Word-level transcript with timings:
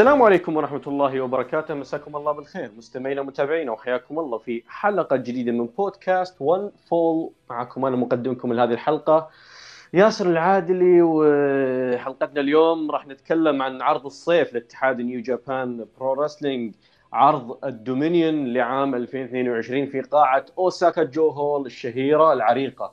السلام 0.00 0.22
عليكم 0.22 0.56
ورحمة 0.56 0.82
الله 0.86 1.20
وبركاته. 1.20 1.74
مساكم 1.74 2.16
الله 2.16 2.32
بالخير. 2.32 2.70
مستمعينا 2.76 3.20
ومتابعينا 3.20 3.72
وحياكم 3.72 4.18
الله 4.18 4.38
في 4.38 4.62
حلقة 4.68 5.16
جديدة 5.16 5.52
من 5.52 5.66
بودكاست 5.66 6.36
One 6.40 6.72
Fall 6.88 7.30
معكم 7.50 7.84
أنا 7.84 7.96
مقدمكم 7.96 8.52
لهذه 8.52 8.72
الحلقة 8.72 9.28
ياسر 9.92 10.30
العادلي 10.30 11.02
وحلقتنا 11.02 12.40
اليوم 12.40 12.90
راح 12.90 13.06
نتكلم 13.06 13.62
عن 13.62 13.82
عرض 13.82 14.06
الصيف 14.06 14.52
لاتحاد 14.54 15.00
New 15.00 15.20
Japan 15.20 15.86
Pro 15.98 16.12
Wrestling 16.12 16.74
عرض 17.12 17.64
ال 17.64 17.74
Dominion 17.74 18.52
لعام 18.52 18.94
2022 18.94 19.86
في 19.86 20.00
قاعة 20.00 20.46
أوساكا 20.58 21.02
جو 21.02 21.28
Hall 21.28 21.66
الشهيرة 21.66 22.32
العريقة. 22.32 22.92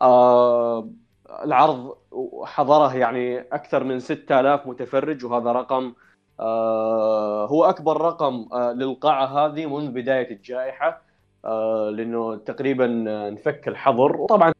آه 0.00 0.88
العرض 1.44 1.96
حضره 2.44 2.96
يعني 2.96 3.40
أكثر 3.40 3.84
من 3.84 4.00
6000 4.00 4.66
متفرج 4.66 5.24
وهذا 5.24 5.52
رقم 5.52 5.92
هو 7.50 7.64
أكبر 7.64 8.00
رقم 8.00 8.46
آه 8.52 8.72
للقاعة 8.72 9.26
هذه 9.26 9.66
منذ 9.66 9.90
بداية 9.90 10.30
الجائحة 10.30 11.02
آه 11.44 11.90
لأنه 11.90 12.36
تقريبا 12.36 12.86
نفك 13.30 13.68
الحظر 13.68 14.16
وطبعا 14.20 14.52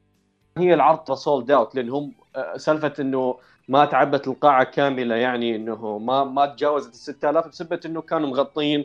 هي 0.58 0.74
العرض 0.74 1.12
sold 1.14 1.50
out 1.50 1.74
لأنهم 1.74 2.12
آه 2.36 2.56
سالفة 2.56 2.92
إنه 3.00 3.38
ما 3.68 3.84
تعبت 3.84 4.28
القاعة 4.28 4.64
كاملة 4.64 5.14
يعني 5.14 5.56
إنه 5.56 5.98
ما 5.98 6.24
ما 6.24 6.46
تجاوزت 6.46 6.90
ال 6.90 6.98
6000 6.98 7.48
بسبب 7.48 7.80
إنه 7.86 8.00
كانوا 8.00 8.28
مغطين 8.28 8.84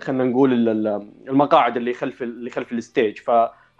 خلينا 0.00 0.24
نقول 0.24 0.52
المقاعد 1.28 1.76
اللي 1.76 1.94
خلف 1.94 2.22
اللي 2.22 2.50
خلف 2.50 2.72
الستيج 2.72 3.18
ف 3.18 3.30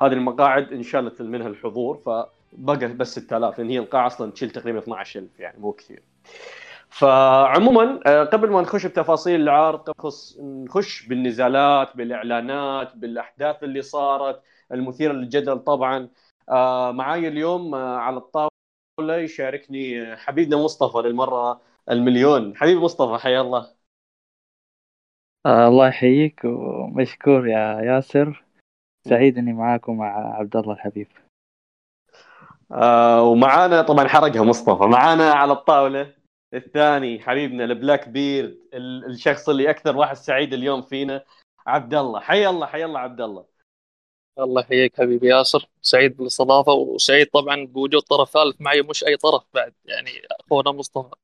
هذه 0.03 0.13
المقاعد 0.13 0.73
انشالت 0.73 1.23
منها 1.23 1.49
الحضور 1.49 1.97
فبقى 1.97 2.89
بس 2.89 3.19
6000 3.19 3.59
لأن 3.59 3.71
هي 3.71 3.79
القاعة 3.79 4.07
أصلا 4.07 4.31
تشيل 4.33 4.51
تقريبا 4.51 4.79
12000 4.79 5.41
يعني 5.41 5.59
مو 5.61 5.73
كثير. 5.73 6.03
فعموما 6.89 8.01
آه، 8.07 8.25
قبل 8.25 8.51
ما 8.51 8.61
نخش 8.61 8.87
بتفاصيل 8.87 9.41
العرض 9.41 9.91
نخش 10.41 11.07
بالنزالات 11.07 11.97
بالإعلانات 11.97 12.97
بالأحداث 12.97 13.63
اللي 13.63 13.83
صارت 13.83 14.43
المثيره 14.73 15.13
للجدل 15.13 15.59
طبعا. 15.59 16.09
آه، 16.49 16.93
معاي 16.93 17.29
اليوم 17.29 17.75
آه، 17.75 17.97
على 17.97 18.17
الطاولة 18.17 19.17
يشاركني 19.17 20.17
حبيبنا 20.17 20.57
مصطفى 20.57 20.99
للمرة 20.99 21.61
المليون. 21.91 22.57
حبيبي 22.57 22.81
مصطفى 22.81 23.23
حيا 23.23 23.41
الله. 23.41 23.67
الله 25.47 25.89
يحييك 25.89 26.41
ومشكور 26.45 27.49
يا 27.49 27.81
ياسر. 27.81 28.45
سعيد 29.09 29.39
إني 29.39 29.53
معاكم 29.53 29.99
مع 29.99 30.37
عبد 30.39 30.57
الله 30.57 30.73
الحبيب. 30.73 31.09
آه 32.73 33.23
ومعانا 33.23 33.83
طبعا 33.83 34.09
حرقها 34.09 34.43
مصطفى. 34.43 34.85
معانا 34.85 35.33
على 35.33 35.53
الطاولة 35.53 36.15
الثاني 36.55 37.21
حبيبنا 37.21 37.65
البلاك 37.65 38.09
بيرد 38.09 38.59
الشخص 38.75 39.49
اللي 39.49 39.71
أكثر 39.71 39.97
واحد 39.97 40.17
سعيد 40.17 40.53
اليوم 40.53 40.83
فينا 40.83 41.25
عبد 41.67 41.95
الله. 41.95 42.21
حي 42.21 42.47
الله 42.49 42.67
حي 42.67 42.85
الله 42.85 43.01
عبد 43.01 43.21
الله. 43.21 43.45
الله 44.39 44.61
يحييك 44.61 44.97
حبيبي 45.01 45.29
ياسر. 45.29 45.69
سعيد 45.83 46.17
بالاستضافة 46.17 46.73
وسعيد 46.73 47.27
طبعا 47.27 47.67
بوجود 47.67 48.03
طرف 48.03 48.31
ثالث 48.31 48.61
معي 48.61 48.83
مش 48.83 49.05
أي 49.05 49.17
طرف 49.17 49.43
بعد 49.55 49.75
يعني 49.85 50.11
أخونا 50.41 50.73
مصطفى. 50.73 51.15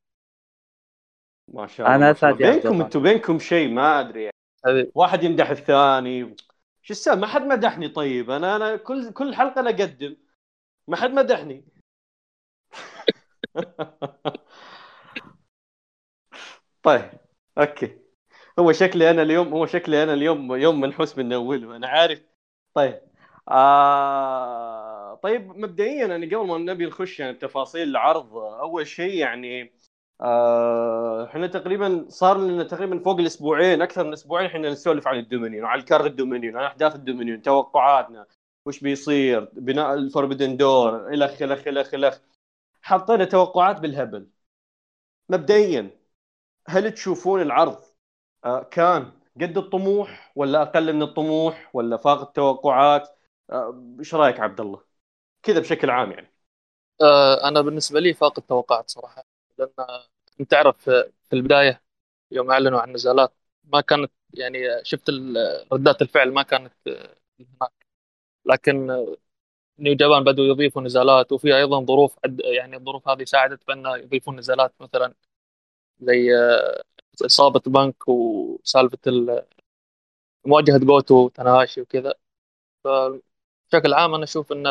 ما 1.55 1.67
شاء 1.67 1.87
الله 1.87 1.97
أنا 1.97 2.11
اسعد 2.11 2.37
بينكم 2.37 2.83
أنتم 2.83 3.03
بينكم 3.03 3.39
شيء؟ 3.39 3.69
ما 3.69 4.01
أدري. 4.01 4.23
يعني. 4.23 4.91
واحد 4.95 5.23
يمدح 5.25 5.51
الثاني. 5.51 6.37
شو 6.83 6.93
السالفة؟ 6.93 7.21
ما 7.21 7.27
حد 7.27 7.43
مدحني 7.43 7.89
طيب. 7.89 8.31
أنا 8.31 8.57
أنا 8.57 8.77
كل 8.77 9.13
كل 9.13 9.35
حلقة 9.35 9.61
أنا 9.61 9.71
أقدم. 9.71 10.17
ما 10.89 10.97
حد 10.97 11.11
مدحني. 11.11 11.65
طيب 16.83 17.11
أوكي. 17.59 17.99
هو 18.59 18.73
شكلي 18.73 19.11
أنا 19.11 19.23
اليوم 19.23 19.49
هو 19.49 19.67
شكلي 19.67 20.03
أنا 20.03 20.15
اليوم 20.15 20.55
يوم 20.57 20.81
منحوس 20.81 21.19
من 21.19 21.33
أوله 21.33 21.77
أنا 21.77 21.89
عارف. 21.89 22.23
طيب 22.75 23.01
آه 23.49 25.15
طيب 25.15 25.49
مبدئيا 25.59 26.07
يعني 26.07 26.27
قبل 26.27 26.47
ما 26.47 26.59
نبي 26.59 26.87
نخش 26.87 27.21
يعني 27.21 27.35
تفاصيل 27.39 27.89
العرض 27.89 28.37
أول 28.37 28.87
شيء 28.87 29.15
يعني 29.15 29.73
آه، 30.21 31.27
إحنا 31.27 31.47
تقريبا 31.47 32.07
صار 32.09 32.39
لنا 32.39 32.65
تقريبا 32.65 32.99
فوق 33.05 33.19
الأسبوعين 33.21 33.83
أكثر 33.83 34.05
من 34.05 34.13
أسبوعين 34.13 34.47
إحنا 34.47 34.71
نسولف 34.71 35.09
عن 35.09 35.19
ال 35.19 35.24
Dominion 35.24 35.65
وعن 35.65 35.79
ال 35.79 35.84
card 35.84 36.07
ال 36.07 36.12
Dominion 36.12 36.57
عن 36.57 36.65
أحداث 36.65 36.95
ال 36.95 37.00
Dominion 37.00 37.43
توقعاتنا. 37.43 38.27
وش 38.69 38.81
بيصير؟ 38.81 39.49
بناء 39.53 39.95
ال 39.95 40.01
Forbidden 40.01 40.57
Door 40.57 41.15
الخ 41.15 41.43
الخ 41.43 41.69
الخ 41.69 41.95
الخ 41.95 42.19
حطينا 42.83 43.25
توقعات 43.25 43.81
بالهبل. 43.81 44.29
مبدئيا 45.29 45.91
هل 46.67 46.93
تشوفون 46.93 47.43
العرض؟ 47.43 47.79
آه، 48.45 48.63
كان 48.63 49.13
قد 49.41 49.59
الطموح 49.59 50.33
ولا 50.37 50.63
أقل 50.63 50.93
من 50.93 51.03
الطموح 51.03 51.71
ولا 51.75 51.97
فاق 51.97 52.21
التوقعات؟ 52.21 53.09
آه، 53.51 53.95
إيش 53.99 54.15
رأيك 54.15 54.41
عبد 54.41 54.61
الله؟ 54.61 54.81
كذا 55.43 55.61
بشكل 55.61 55.91
عام 55.91 56.13
يعني. 56.13 56.33
أنا 57.45 57.61
بالنسبة 57.61 58.01
لي 58.01 58.15
فاق 58.15 58.39
التوقعات 58.39 58.91
صراحة 58.91 59.25
لأن 59.59 59.69
أنت 60.41 60.51
تعرف 60.51 60.91
في 60.91 61.33
البداية 61.33 61.83
يوم 62.31 62.51
أعلنوا 62.51 62.81
عن 62.81 62.89
النزالات 62.89 63.33
ما 63.65 63.81
كانت 63.81 64.13
يعني 64.35 64.59
شفت 64.83 65.11
ردات 65.73 66.03
الفعل 66.03 66.33
ما 66.33 66.43
كانت 66.43 66.73
هناك. 67.41 67.78
لكن 68.49 68.87
نيو 69.79 69.95
جابان 69.97 70.25
بدوا 70.25 70.45
يضيفوا 70.47 70.83
نزالات 70.83 71.33
وفي 71.33 71.57
أيضا 71.57 71.85
ظروف 71.85 72.17
يعني 72.45 72.77
الظروف 72.77 73.09
هذه 73.09 73.25
ساعدت 73.25 73.67
بأن 73.69 73.87
يضيفون 73.87 74.37
نزالات 74.39 74.75
مثلا 74.81 75.15
زي 76.01 76.31
اصابه 77.27 77.61
بنك 77.67 78.09
وسالفة 78.09 78.99
مواجهة 80.47 80.79
جوتو 80.79 81.15
وتناشي 81.25 81.81
وكذا. 81.81 82.15
فبشكل 82.85 83.95
عام 83.95 84.15
أنا 84.15 84.25
أشوف 84.25 84.53
أن 84.53 84.67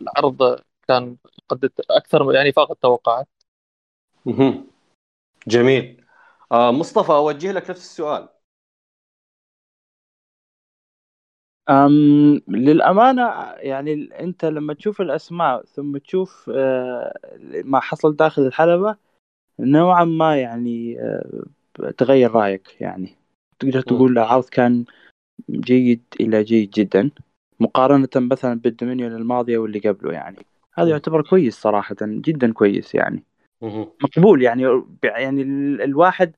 العرض 0.00 0.60
كان 0.88 1.16
قد 1.48 1.70
أكثر 1.90 2.34
يعني 2.34 2.52
فاق 2.52 2.70
التوقعات. 2.70 3.28
جميل. 5.48 6.04
آه 6.52 6.70
مصطفى 6.70 7.12
أوجه 7.12 7.52
لك 7.52 7.70
نفس 7.70 7.80
السؤال. 7.80 8.28
أم 11.70 12.40
للأمانة 12.48 13.22
يعني 13.56 14.08
أنت 14.20 14.44
لما 14.44 14.74
تشوف 14.74 15.00
الأسماء 15.00 15.64
ثم 15.64 15.96
تشوف 15.96 16.50
آه 16.54 17.14
ما 17.64 17.80
حصل 17.80 18.16
داخل 18.16 18.42
الحلبة 18.46 18.96
نوعا 19.60 20.04
ما 20.04 20.36
يعني 20.36 21.00
آه 21.00 21.44
تغير 21.98 22.30
رأيك 22.30 22.80
يعني. 22.80 23.16
تقدر 23.58 23.80
تقول 23.80 24.12
العرض 24.12 24.44
كان 24.44 24.84
جيد 25.50 26.02
إلى 26.20 26.44
جيد 26.44 26.70
جدا 26.70 27.10
مقارنة 27.60 28.08
مثلا 28.16 28.60
بال 28.60 28.70
Dominion 28.70 29.12
الماضية 29.12 29.58
واللي 29.58 29.78
قبله 29.78 30.12
يعني. 30.12 30.36
هذا 30.74 30.88
يعتبر 30.88 31.22
كويس 31.22 31.60
صراحة 31.60 31.96
جدا 32.00 32.52
كويس 32.52 32.94
يعني. 32.94 33.24
مقبول 34.02 34.42
يعني 34.42 34.82
يعني 35.04 35.42
الواحد 35.84 36.36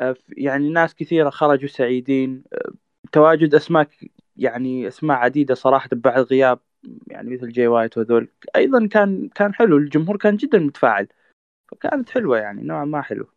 آه، 0.00 0.16
يعني 0.28 0.68
ناس 0.68 0.94
كثيرة 0.94 1.30
خرجوا 1.30 1.68
سعيدين 1.68 2.42
آه، 2.52 2.72
تواجد 3.12 3.54
أسماء 3.54 3.88
يعني 4.36 4.88
أسماء 4.88 5.16
عديدة 5.18 5.54
صراحة 5.54 5.88
بعد 5.92 6.22
غياب 6.22 6.58
يعني 7.06 7.30
مثل 7.30 7.48
جاي 7.48 7.66
وايت 7.66 7.98
وذول 7.98 8.28
أيضا 8.56 8.86
كان 8.86 9.28
كان 9.28 9.54
حلو 9.54 9.76
الجمهور 9.76 10.16
كان 10.16 10.36
جدا 10.36 10.58
متفاعل. 10.58 11.08
فكانت 11.70 12.10
حلوة 12.10 12.38
يعني 12.38 12.62
نوعا 12.62 12.84
ما 12.84 13.02
حلو. 13.02 13.28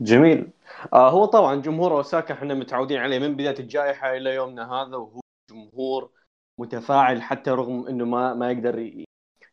جميل. 0.00 0.50
آه 0.92 1.10
هو 1.10 1.24
طبعا 1.24 1.54
جمهور 1.62 1.92
أوساكا 1.92 2.34
إحنا 2.34 2.54
متعودين 2.54 2.98
عليه 2.98 3.18
من 3.18 3.36
بداية 3.36 3.58
الجائحة 3.58 4.16
إلى 4.16 4.34
يومنا 4.34 4.72
هذا 4.72 4.96
وهو 4.96 5.20
جمهور 5.50 6.10
متفاعل 6.58 7.22
حتى 7.22 7.50
رغم 7.50 7.86
إنه 7.86 8.04
ما 8.04 8.34
ما 8.34 8.50
يقدر 8.52 9.04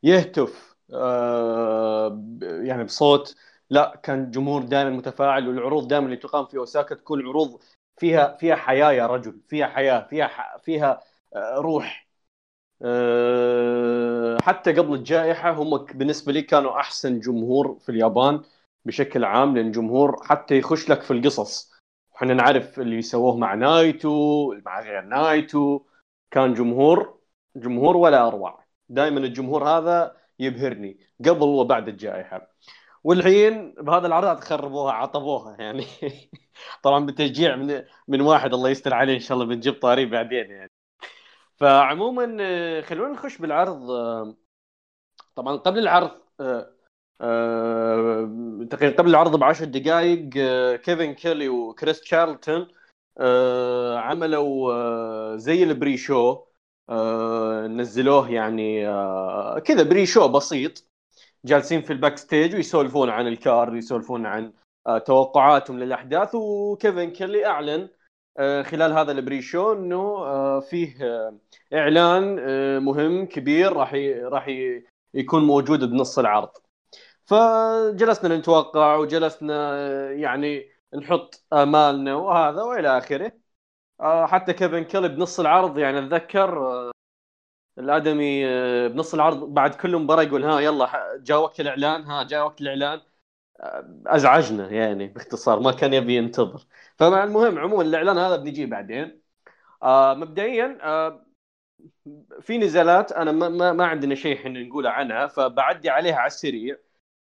يهتف 0.04 0.76
آه، 0.94 2.24
يعني 2.42 2.84
بصوت. 2.84 3.36
لا 3.70 4.00
كان 4.04 4.32
جمهور 4.32 4.64
دائما 4.64 4.90
متفاعل 4.90 5.48
والعروض 5.48 5.88
دائما 5.88 6.06
اللي 6.06 6.18
تقام 6.18 6.46
في 6.46 6.58
أوساكا 6.58 6.96
تكون 6.96 7.28
عروض 7.28 7.62
فيها 7.98 8.36
فيها 8.38 8.56
حياة 8.56 8.92
يا 8.92 9.08
رجل 9.08 9.42
فيها 9.48 9.68
حياة 9.68 10.08
فيها 10.10 10.58
فيها 10.64 11.02
آه، 11.36 11.56
روح. 11.58 12.08
آه، 12.82 14.38
حتى 14.42 14.74
قبل 14.74 14.94
الجائحة 14.94 15.52
هم 15.52 15.78
بالنسبة 15.78 16.32
لي 16.34 16.42
كانوا 16.42 16.80
أحسن 16.80 17.20
جمهور 17.20 17.80
في 17.80 17.90
اليابان 17.90 18.42
بشكل 18.86 19.24
عام 19.26 19.56
لأن 19.58 19.72
جمهور 19.72 20.24
حتى 20.24 20.58
يخش 20.58 20.90
لك 20.90 21.02
في 21.02 21.12
القصص. 21.12 21.74
إحنا 22.16 22.34
نعرف 22.34 22.80
اللي 22.80 23.02
سووه 23.02 23.38
مع 23.38 23.54
نايتو 23.54 24.54
مع 24.66 24.82
غير 24.82 25.02
نايتو. 25.02 25.82
كان 26.32 26.54
جمهور 26.54 27.20
جمهور 27.56 27.98
ولا 27.98 28.28
أروع. 28.28 28.64
دائما 28.90 29.20
الجمهور 29.20 29.64
هذا 29.70 30.18
يبهرني 30.40 31.00
قبل 31.26 31.44
وبعد 31.44 31.88
الجائحة. 31.88 32.48
والحين 33.08 33.74
بهذا 33.74 34.08
العرض 34.08 34.40
خربوها 34.40 34.94
عطبوها 34.94 35.56
يعني. 35.62 35.86
طبعا 36.84 37.06
بالتشجيع 37.06 37.56
من 37.56 37.84
من 38.08 38.22
واحد 38.22 38.54
الله 38.54 38.70
يستر 38.70 38.94
عليه 38.94 39.14
إن 39.16 39.20
شاء 39.20 39.38
الله 39.38 39.46
بنجيب 39.56 39.74
طاري 39.82 40.06
بعدين 40.06 40.52
يعني. 40.52 40.72
فعموما 41.58 42.82
خلونا 42.82 43.14
نخش 43.14 43.38
بالعرض 43.38 43.90
طبعا 45.36 45.56
قبل 45.58 45.80
العرض 45.80 46.12
آه، 47.22 48.66
تقريبا 48.72 48.98
قبل 48.98 49.10
العرض 49.10 49.40
بعشر 49.40 49.66
دقائق 49.66 50.30
آه، 50.38 50.76
كيفن 50.76 51.14
كيلي 51.14 51.50
وكريس 51.50 52.02
تشارلتون 52.02 52.68
آه، 53.20 53.98
عملوا 54.00 54.74
آه، 54.74 55.36
زي 55.38 55.64
ال 55.64 55.98
pre-show 55.98 56.44
آه، 56.90 57.68
نزلوه 57.68 58.32
يعني 58.32 58.88
آه، 58.90 59.60
كذا 59.60 59.84
pre-show 59.84 60.28
بسيط. 60.28 60.88
جالسين 61.46 61.82
في 61.82 61.94
ال 61.94 62.18
backstage 62.18 62.56
ويسولفون 62.56 63.10
عن 63.10 63.28
ال 63.28 63.37
card 63.37 63.74
ويسولفون 63.74 64.26
عن 64.26 64.54
آه، 64.88 64.98
توقعاتهم 64.98 65.80
للأحداث 65.80 66.36
وكيفن 66.36 67.10
كيلي 67.12 67.46
أعلن 67.46 67.90
آه، 68.38 68.62
خلال 68.64 68.94
هذا 68.94 69.12
البري 69.12 69.42
شو 69.42 69.74
إنه 69.74 69.98
آه، 69.98 70.60
فيه 70.60 70.98
إعلان 71.74 72.36
مهم 72.84 73.26
كبير 73.26 73.74
راح 73.74 73.94
راح 74.24 74.48
يكون 75.14 75.44
موجود 75.48 75.84
بنص 75.84 76.20
العرض. 76.20 76.50
فجلسنا 77.26 78.38
نتوقع 78.38 78.96
وجلسنا 78.96 80.12
يعني 80.12 80.70
نحط 80.96 81.46
آمالنا 81.54 82.16
وهذا 82.16 82.62
وإلى 82.64 82.98
آخره. 82.98 83.32
حتى 84.02 84.54
كيفن 84.54 84.84
كيلي 84.84 85.08
بنص 85.10 85.40
العرض 85.40 85.78
يعني 85.78 86.00
أتذكر 86.00 86.92
الأدمي 87.80 88.48
آه، 88.48 88.88
بنص 88.88 89.14
العرض 89.14 89.54
بعد 89.54 89.76
كل 89.76 89.98
مباراة 89.98 90.24
يقول 90.24 90.44
ها 90.44 90.60
يلا 90.60 91.18
جاء 91.24 91.40
وقت 91.42 91.60
الإعلان 91.60 92.04
ها 92.04 92.24
جاء 92.24 92.44
وقت 92.46 92.62
الإعلان. 92.62 93.02
آه، 93.60 94.02
أزعجنا 94.08 94.72
يعني 94.72 95.08
باختصار 95.08 95.60
ما 95.60 95.72
كان 95.72 95.94
يبي 95.94 96.16
ينتظر. 96.18 96.68
فمع 96.98 97.24
المهم 97.24 97.60
عموما 97.60 97.82
الإعلان 97.84 98.18
هذا 98.18 98.36
بنجي 98.36 98.66
بعدين. 98.66 99.22
آه، 99.84 100.14
مبدئيا 100.14 100.78
في 102.42 102.58
نزالات 102.58 103.12
أنا 103.12 103.32
ما, 103.32 103.50
ما, 103.50 103.74
ما 103.74 103.86
عندنا 103.86 104.16
شيء 104.16 104.36
إحنا 104.38 104.64
نقوله 104.64 104.90
عنها 104.90 105.28
فبعدي 105.28 105.90
عليها 105.90 106.16
على 106.16 106.28
السريع 106.28 106.78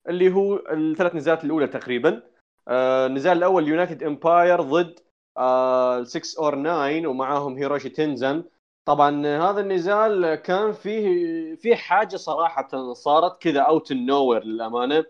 اللي 0.09 0.33
هو 0.33 0.57
الثلاث 0.57 1.15
نزالات 1.15 1.45
الأولى 1.45 1.67
تقريبا. 1.67 2.23
النزال 2.69 3.39
الأول 3.39 3.69
United 3.69 4.03
Empire 4.03 4.61
ضد 4.63 5.01
آه 5.37 6.05
6 6.05 6.41
or 6.41 6.55
9 6.65 7.07
ومعاهم 7.09 7.57
هيروشي 7.59 7.89
تنزان 7.89 8.45
طبعا 8.89 9.27
هذا 9.27 9.61
النزال 9.61 10.35
كان 10.35 10.73
فيه 10.73 11.55
في 11.55 11.77
حاجة 11.77 12.17
صراحة 12.17 12.93
صارت 12.93 13.43
كذا 13.43 13.61
out 13.61 13.93
of 13.93 14.04
nowhere 14.04 14.45
للأمانة 14.45 15.05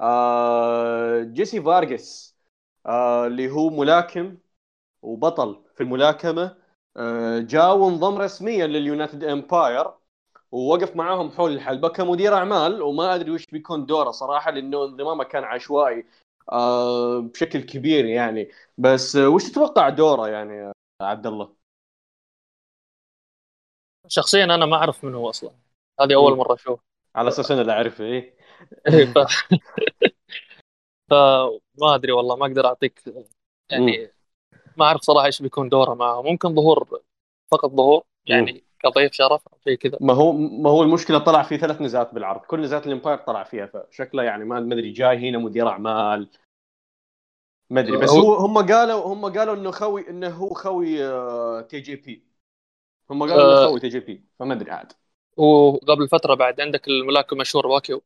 آه 0.00 1.22
جيسي 1.22 1.62
فارغس 1.62 2.36
آه 2.86 3.26
اللي 3.26 3.50
هو 3.50 3.70
ملاكم 3.70 4.36
وبطل 5.02 5.64
في 5.76 5.82
الملاكمة 5.82 6.56
آه 6.96 7.38
جاء 7.38 7.76
وانضم 7.78 8.18
رسميا 8.18 8.66
لليونايتد 8.66 9.24
امباير 9.24 9.90
ووقف 10.52 10.96
معاهم 10.96 11.30
حول 11.30 11.52
الحلبة 11.52 11.88
كمدير 11.88 12.34
أعمال 12.34 12.82
وما 12.82 13.14
أدري 13.14 13.30
وش 13.30 13.46
بيكون 13.52 13.86
دوره 13.86 14.10
صراحة 14.10 14.50
لأنه 14.50 14.84
انضمامه 14.84 15.24
كان 15.24 15.44
عشوائي 15.44 16.06
آه 16.52 17.20
بشكل 17.20 17.60
كبير 17.62 18.04
يعني 18.04 18.50
بس 18.78 19.16
آه 19.16 19.28
وش 19.28 19.50
تتوقع 19.50 19.88
دوره 19.88 20.28
يعني 20.28 20.72
عبد 21.02 21.26
الله؟ 21.26 21.55
شخصيا 24.08 24.44
أنا 24.44 24.66
ما 24.66 24.76
أعرف 24.76 25.04
من 25.04 25.14
هو 25.14 25.30
أصلا. 25.30 25.50
هذه 26.00 26.14
أول 26.14 26.32
مم. 26.32 26.38
مرة 26.38 26.54
أشوف 26.54 26.80
على 27.14 27.28
أساس 27.28 27.50
أنا 27.50 27.60
اللي 27.60 27.72
أعرفه 27.72 28.04
إيه. 28.04 28.36
ف... 29.14 29.18
فما 31.10 31.94
أدري 31.94 32.12
والله 32.12 32.36
ما 32.36 32.46
أقدر 32.46 32.66
أعطيك 32.66 33.02
يعني 33.70 34.10
ما 34.76 34.84
أعرف 34.86 35.00
صراحة 35.00 35.26
إيش 35.26 35.42
بيكون 35.42 35.68
دوره 35.68 35.94
معه. 35.94 36.22
ممكن 36.22 36.54
ظهور 36.54 37.00
فقط 37.50 37.70
ظهور 37.70 38.02
يعني 38.26 38.64
كضيف 38.78 39.12
شرف 39.12 39.48
أو 39.48 39.58
شيء 39.64 39.74
كذا. 39.74 39.98
ما 40.00 40.14
هو 40.14 40.32
ما 40.32 40.70
هو 40.70 40.82
المشكلة 40.82 41.18
طلع 41.18 41.42
في 41.42 41.58
ثلاث 41.58 41.80
نزالات 41.80 42.14
بالعرض. 42.14 42.40
كل 42.40 42.60
نزالات 42.60 42.86
الإمباير 42.86 43.18
طلع 43.18 43.42
فيها 43.44 43.66
فشكله 43.66 44.22
يعني 44.22 44.44
ما 44.44 44.58
أدري 44.58 44.92
جاي 44.92 45.30
هنا 45.30 45.38
مدير 45.38 45.68
أعمال. 45.68 46.28
ما 47.70 47.80
أدري 47.80 47.96
بس 47.96 48.10
هو- 48.10 48.34
هم 48.34 48.58
قالوا 48.58 49.12
هم 49.14 49.38
قالوا 49.38 49.54
إنه 49.54 49.70
خوي 49.70 50.10
إنه 50.10 50.28
هو 50.28 50.54
خوي 50.54 50.96
TJP 51.62 52.22
هم 53.10 53.22
قالوا 53.22 53.64
آه. 53.64 53.68
خوي 53.68 53.80
TJP 53.80 54.24
فما 54.38 54.54
أدري 54.54 54.70
عاد. 54.70 54.92
وقبل 55.36 56.08
فترة 56.08 56.34
بعد 56.34 56.60
عندك 56.60 56.88
الملاكم 56.88 57.36
المشهور 57.36 57.68
باكيو 57.68 58.02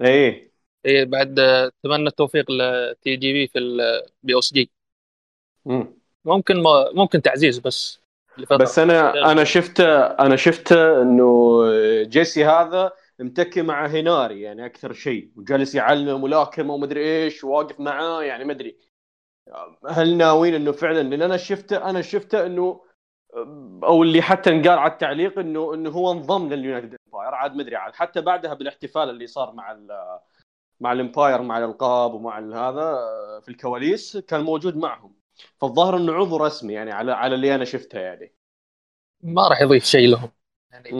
إيه. 0.00 0.52
إيه 0.86 1.04
بعد 1.04 1.38
آه، 1.38 1.70
تمنى 1.82 2.06
التوفيق 2.08 2.50
ل 2.50 3.16
TJP 3.16 3.46
في 3.46 3.58
ال 3.58 4.34
BOSJ. 4.34 4.70
مم. 5.64 5.94
ممكن 6.24 6.62
ما 6.62 6.90
ممكن 6.94 7.22
تعزيز 7.22 7.58
بس 7.58 8.00
لفترة. 8.38 8.56
بس 8.56 8.78
أنا 8.78 9.32
أنا 9.32 9.44
شفت 9.44 9.80
أنا 10.20 10.36
شفت 10.36 10.72
إنه 10.72 11.62
جيسي 12.02 12.44
هذا 12.44 12.92
متكي 13.18 13.62
مع 13.62 13.86
هيناري 13.86 14.40
يعني 14.40 14.66
أكثر 14.66 14.92
شيء. 14.92 15.30
وجالس 15.36 15.74
يعلمه 15.74 16.18
ملاكمه 16.18 16.74
ومدري 16.74 17.24
إيش 17.24 17.44
وواقف 17.44 17.80
معاه 17.80 18.22
يعني 18.22 18.44
ما 18.44 18.52
أدري. 18.52 18.76
هل 19.88 20.16
ناويين 20.16 20.54
إنه 20.54 20.72
فعلا؟ 20.72 21.02
لأن 21.02 21.22
أنا 21.22 21.36
شفته 21.36 21.90
أنا 21.90 22.02
شفته 22.02 22.46
إنه 22.46 22.80
أو 23.84 24.02
اللي 24.02 24.22
حتى 24.22 24.50
انقال 24.50 24.78
على 24.78 24.92
التعليق 24.92 25.38
انه 25.38 25.74
إنه 25.74 25.90
هو 25.90 26.12
انضم 26.12 26.48
لليونايتد 26.48 26.96
إمباير. 27.06 27.34
عاد 27.34 27.54
ما 27.54 27.62
أدري 27.62 27.76
عاد. 27.76 27.94
حتى 27.94 28.20
بعدها 28.20 28.54
بالإحتفال 28.54 29.10
اللي 29.10 29.26
صار 29.26 29.52
مع 29.52 29.78
مع 30.80 30.92
الإمباير 30.92 31.42
مع 31.42 31.58
الألقاب 31.58 32.14
ومع 32.14 32.38
هذا 32.38 33.00
في 33.40 33.48
الكواليس 33.48 34.16
كان 34.16 34.40
موجود 34.40 34.76
معهم. 34.76 35.14
فالظاهر 35.60 35.96
إنه 35.96 36.12
عضو 36.12 36.36
رسمي 36.36 36.72
يعني 36.72 36.92
على 36.92 37.12
على 37.12 37.34
اللي 37.34 37.54
أنا 37.54 37.64
شفته 37.64 37.98
يعني. 37.98 38.34
ما 39.22 39.48
راح 39.48 39.60
يضيف 39.60 39.84
شيء 39.84 40.08
لهم. 40.08 40.30
يعني 40.72 40.92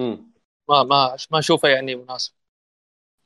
ما 0.68 0.82
ما 0.82 1.16
ما 1.30 1.38
أشوفه 1.38 1.68
يعني 1.68 1.96
مناسب. 1.96 2.32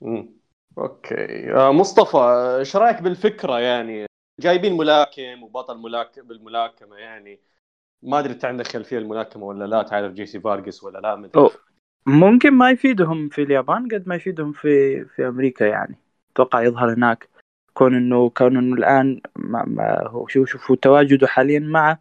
امم 0.03 0.37
okay. 0.79 1.53
آه 1.53 1.73
مصطفى 1.73 2.19
إيش 2.59 2.77
رأيك 2.77 3.03
بالفكرة 3.03 3.61
يعني؟ 3.61 4.07
جايبين 4.41 4.77
ملاكم 4.77 5.43
وبطل 5.43 5.79
ملاكم 5.79 6.23
بالملاكمة 6.23 6.97
يعني. 6.97 7.41
ما 8.03 8.19
أدري 8.19 8.33
أنت 8.33 8.45
عندك 8.45 8.67
خلفية 8.67 8.99
الملاكمة 8.99 9.45
ولا 9.45 9.65
لا 9.65 9.83
تعرف 9.83 10.13
جيسي 10.13 10.41
فارجس 10.41 10.85
ولا 10.85 10.99
لا 10.99 11.31
أوه. 11.37 11.51
ممكن 12.07 12.51
ما 12.51 12.71
يفيدهم 12.71 13.29
في 13.29 13.43
اليابان 13.43 13.89
قد 13.89 14.09
ما 14.09 14.15
يفيدهم 14.15 14.53
في 14.53 15.05
في 15.05 15.29
أمريكا 15.29 15.65
يعني. 15.65 15.97
أتوقع 16.33 16.63
يظهر 16.63 16.95
هناك. 16.95 17.29
كون 17.75 17.95
إنه 17.95 18.31
كون 18.31 18.57
إنه 18.57 18.75
الآن 18.75 19.21
ما 19.37 19.65
ما 19.67 20.07
هو 20.07 20.27
شو 20.27 20.45
شوفوا 20.45 20.77
تواجده 20.77 21.27
حاليا 21.27 21.59
مع 21.59 21.99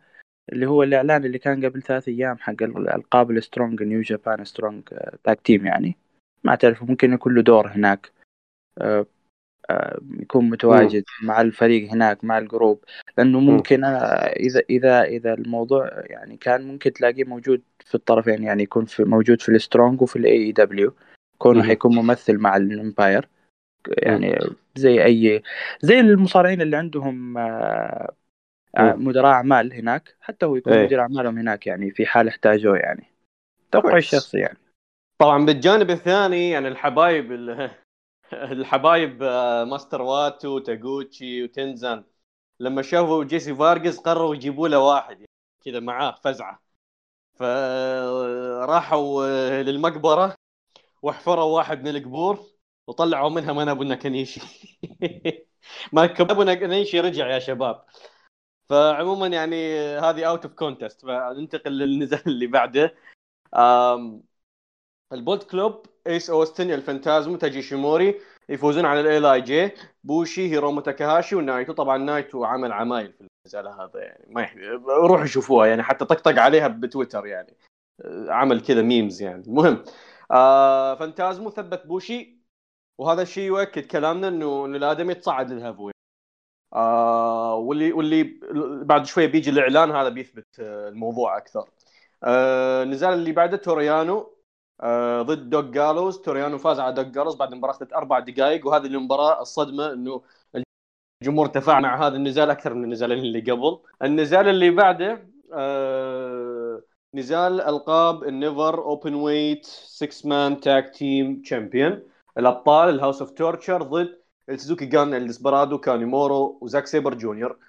اللي 0.54 0.66
هو 0.66 0.84
الإعلان 0.84 1.26
اللي 1.26 1.40
كان 1.40 1.66
قبل 1.66 1.82
ثلاث 1.82 2.08
أيام 2.08 2.38
حق 2.38 2.64
الألقاب 2.64 3.32
ال 3.32 3.39
Strong 3.39 3.84
New 3.84 4.02
Japan 4.02 4.46
Strong 4.46 4.84
tag 5.24 5.42
team 5.42 5.66
يعني. 5.66 5.98
ما 6.44 6.56
تعرف 6.56 6.84
ممكن 6.84 7.14
يكون 7.14 7.36
له 7.36 7.42
دور 7.42 7.68
هناك. 7.68 8.12
آه، 8.78 9.06
يكون 10.20 10.50
متواجد 10.50 11.04
مع 11.24 11.42
الفريق 11.42 11.92
هناك 11.92 12.24
مع 12.24 12.38
ال 12.38 12.44
group. 12.44 12.84
لأنه 13.18 13.40
ممكن 13.40 13.84
إذا 13.84 14.62
إذا 14.70 15.04
إذا 15.04 15.34
الموضوع 15.34 15.90
يعني 15.96 16.38
كان 16.38 16.68
ممكن 16.68 16.94
تلاقيه 16.94 17.24
موجود 17.24 17.62
في 17.86 17.96
الطرفين 17.96 18.44
يعني 18.44 18.64
يكون 18.64 18.86
في 18.86 19.04
موجود 19.04 19.42
في 19.42 19.50
ال 19.50 19.57
Strong 19.57 20.02
وفي 20.02 20.16
ال 20.16 20.32
AEW 20.32 20.94
كونه. 21.38 21.64
حيكون 21.64 21.96
ممثل 21.96 22.38
مع 22.38 22.58
ال 22.58 22.66
Empire. 22.67 23.28
يعني 23.88 24.40
زي 24.76 25.04
أي 25.04 25.44
زي 25.82 26.00
المصارعين 26.00 26.62
اللي 26.62 26.78
عندهم 26.78 27.38
آه، 27.38 28.14
آه،. 28.78 28.94
مدراء 28.94 29.32
أعمال 29.32 29.74
هناك. 29.74 30.16
حتى 30.22 30.46
هو 30.46 30.56
يكون 30.56 30.74
إيه. 30.74 30.86
مدير 30.86 31.00
أعمالهم 31.00 31.38
هناك 31.38 31.68
يعني 31.68 31.92
في 31.92 32.06
حال 32.06 32.28
احتاجوه 32.28 32.78
يعني. 32.78 33.04
توقعي. 33.72 33.98
الشخصي 33.98 34.38
يعني. 34.40 34.58
طبعا 35.18 35.46
بالجانب 35.46 35.90
الثاني 35.90 36.50
يعني 36.50 36.68
الحبايب 36.68 37.32
ال- 37.32 37.72
الحبايب 38.34 39.24
آه، 39.24 39.64
ماستر 39.64 40.02
واتو 40.02 40.60
تاغوتشي 40.60 41.44
وتنزان 41.44 42.04
لما 42.60 42.82
شافوا 42.82 43.24
جيسي 43.24 43.56
فارجس 43.56 43.98
قرروا 44.00 44.36
يجيبوا 44.36 44.68
له 44.68 44.80
واحد 44.80 45.16
يعني 45.20 45.30
كذا 45.66 45.80
معاه 45.80 46.16
فزعة. 46.24 46.62
فراحوا 47.36 49.26
آه، 49.28 49.62
للمقبرة 49.62 50.36
وحفروا 51.02 51.44
واحد 51.58 51.82
من 51.84 51.88
القبور 51.96 52.40
وطلعوا 52.88 53.30
منها 53.30 53.54
منابو 53.54 53.84
ناكانيشي 53.84 54.42
منابو 55.94 56.44
ناكانيشي 56.44 57.00
رجع 57.00 57.28
يا 57.28 57.40
شباب. 57.40 57.86
فعموما 58.70 59.28
يعني 59.28 59.80
هذه 59.80 60.26
out 60.26 60.46
of 60.46 60.54
context 60.54 61.02
فننتقل 61.02 61.72
للنزال 61.72 62.22
اللي 62.28 62.48
بعده. 62.48 62.96
آم، 65.16 65.20
ال 65.20 65.23
Bullet 65.23 65.44
Club 65.44 65.86
إيس 66.08 66.30
أوستن 66.30 66.72
الفانتازمو 66.72 67.36
تايجي 67.38 67.62
إيشيموري 67.62 68.20
يفوزون 68.50 68.86
على 68.86 69.00
ال 69.18 69.34
LIJ. 69.34 69.72
بوشي 70.04 70.52
هيرومو 70.52 70.82
تاكاهاشي 70.82 71.36
ونايتو. 71.36 71.74
طبعا 71.74 71.98
نايتو 71.98 72.46
عمل 72.46 72.72
عمايل 72.72 73.14
في 73.14 73.22
النزال 73.22 73.68
هذا 73.68 74.00
يعني 74.04 74.26
ما. 74.30 74.50
روحوا 74.88 75.26
شوفوها 75.26 75.68
يعني 75.68 75.84
حتى 75.84 76.06
طقطق 76.06 76.42
عليها 76.42 76.68
بتويتر 76.68 77.26
يعني. 77.26 77.54
عمل 78.30 78.62
كذا 78.62 78.82
memes 78.82 79.22
يعني. 79.22 79.44
المهم 79.48 79.84
آه 80.32 80.96
فانتازمو 80.96 81.50
ثبت 81.50 81.86
بوشي. 81.88 82.36
وهذا 83.00 83.22
الشيء 83.22 83.44
يؤكد 83.48 83.86
كلامنا 83.86 84.28
إنه 84.28 84.66
انه 84.66 84.78
الادمي 84.78 85.14
تصعد 85.14 85.52
لل 85.52 85.63
heavy 85.63 85.92
آه 86.74 87.56
واللي 87.56 87.94
واللي 87.94 88.40
بعد 88.86 89.06
شوية 89.06 89.28
بيجي 89.28 89.50
الإعلان 89.50 89.92
هذا 89.92 90.10
بيثبت 90.10 90.60
آه، 90.60 90.90
الموضوع 90.90 91.38
أكثر. 91.38 91.70
آه 92.24 92.84
النزال 92.84 93.14
اللي 93.14 93.32
بعده 93.32 93.58
توريانو. 93.58 94.35
آه 94.82 95.22
ضد 95.22 95.50
دوك 95.50 95.72
جالوز 95.72 96.22
توريانو 96.22 96.58
فاز 96.58 96.80
على 96.80 96.94
دوك 96.96 97.06
جالوز 97.06 97.36
بعد 97.36 97.52
المباراه 97.52 97.74
اخذت 97.74 97.94
أربع 97.94 98.20
دقائق 98.20 98.68
وهذه 98.68 98.86
المباراة 98.86 99.42
الصدمة 99.42 99.94
إنه 99.94 100.22
الجمهور 101.22 101.48
تفاعل 101.48 101.82
مع 101.84 102.08
هذا 102.08 102.16
النزال 102.16 102.50
أكثر 102.50 102.74
من 102.74 102.84
النزالين 102.84 103.20
اللي 103.20 103.40
قبل. 103.52 103.80
النزال 104.04 104.48
اللي 104.50 104.70
بعده 104.72 105.30
آه 105.54 106.82
نزال 107.14 107.62
ألقاب 107.62 108.24
ال 108.24 108.84
NEVER 108.84 109.14
Openweight 109.16 109.66
6 109.66 110.30
man 110.30 110.60
tag 110.60 110.90
team 110.96 111.42
champion 111.42 112.04
الأبطال 112.38 112.90
ال 112.90 112.95
House 112.95 113.22
of 113.22 113.32
Torture 113.32 113.84
ضد 113.84 114.22
السوزوكي 114.50 114.86
جن 114.86 115.14
الدسبرادو 115.14 115.78
كانيمورو 115.78 116.60
وزاك 116.62 116.88
سيبر 116.88 117.14
جونيور 117.14 117.60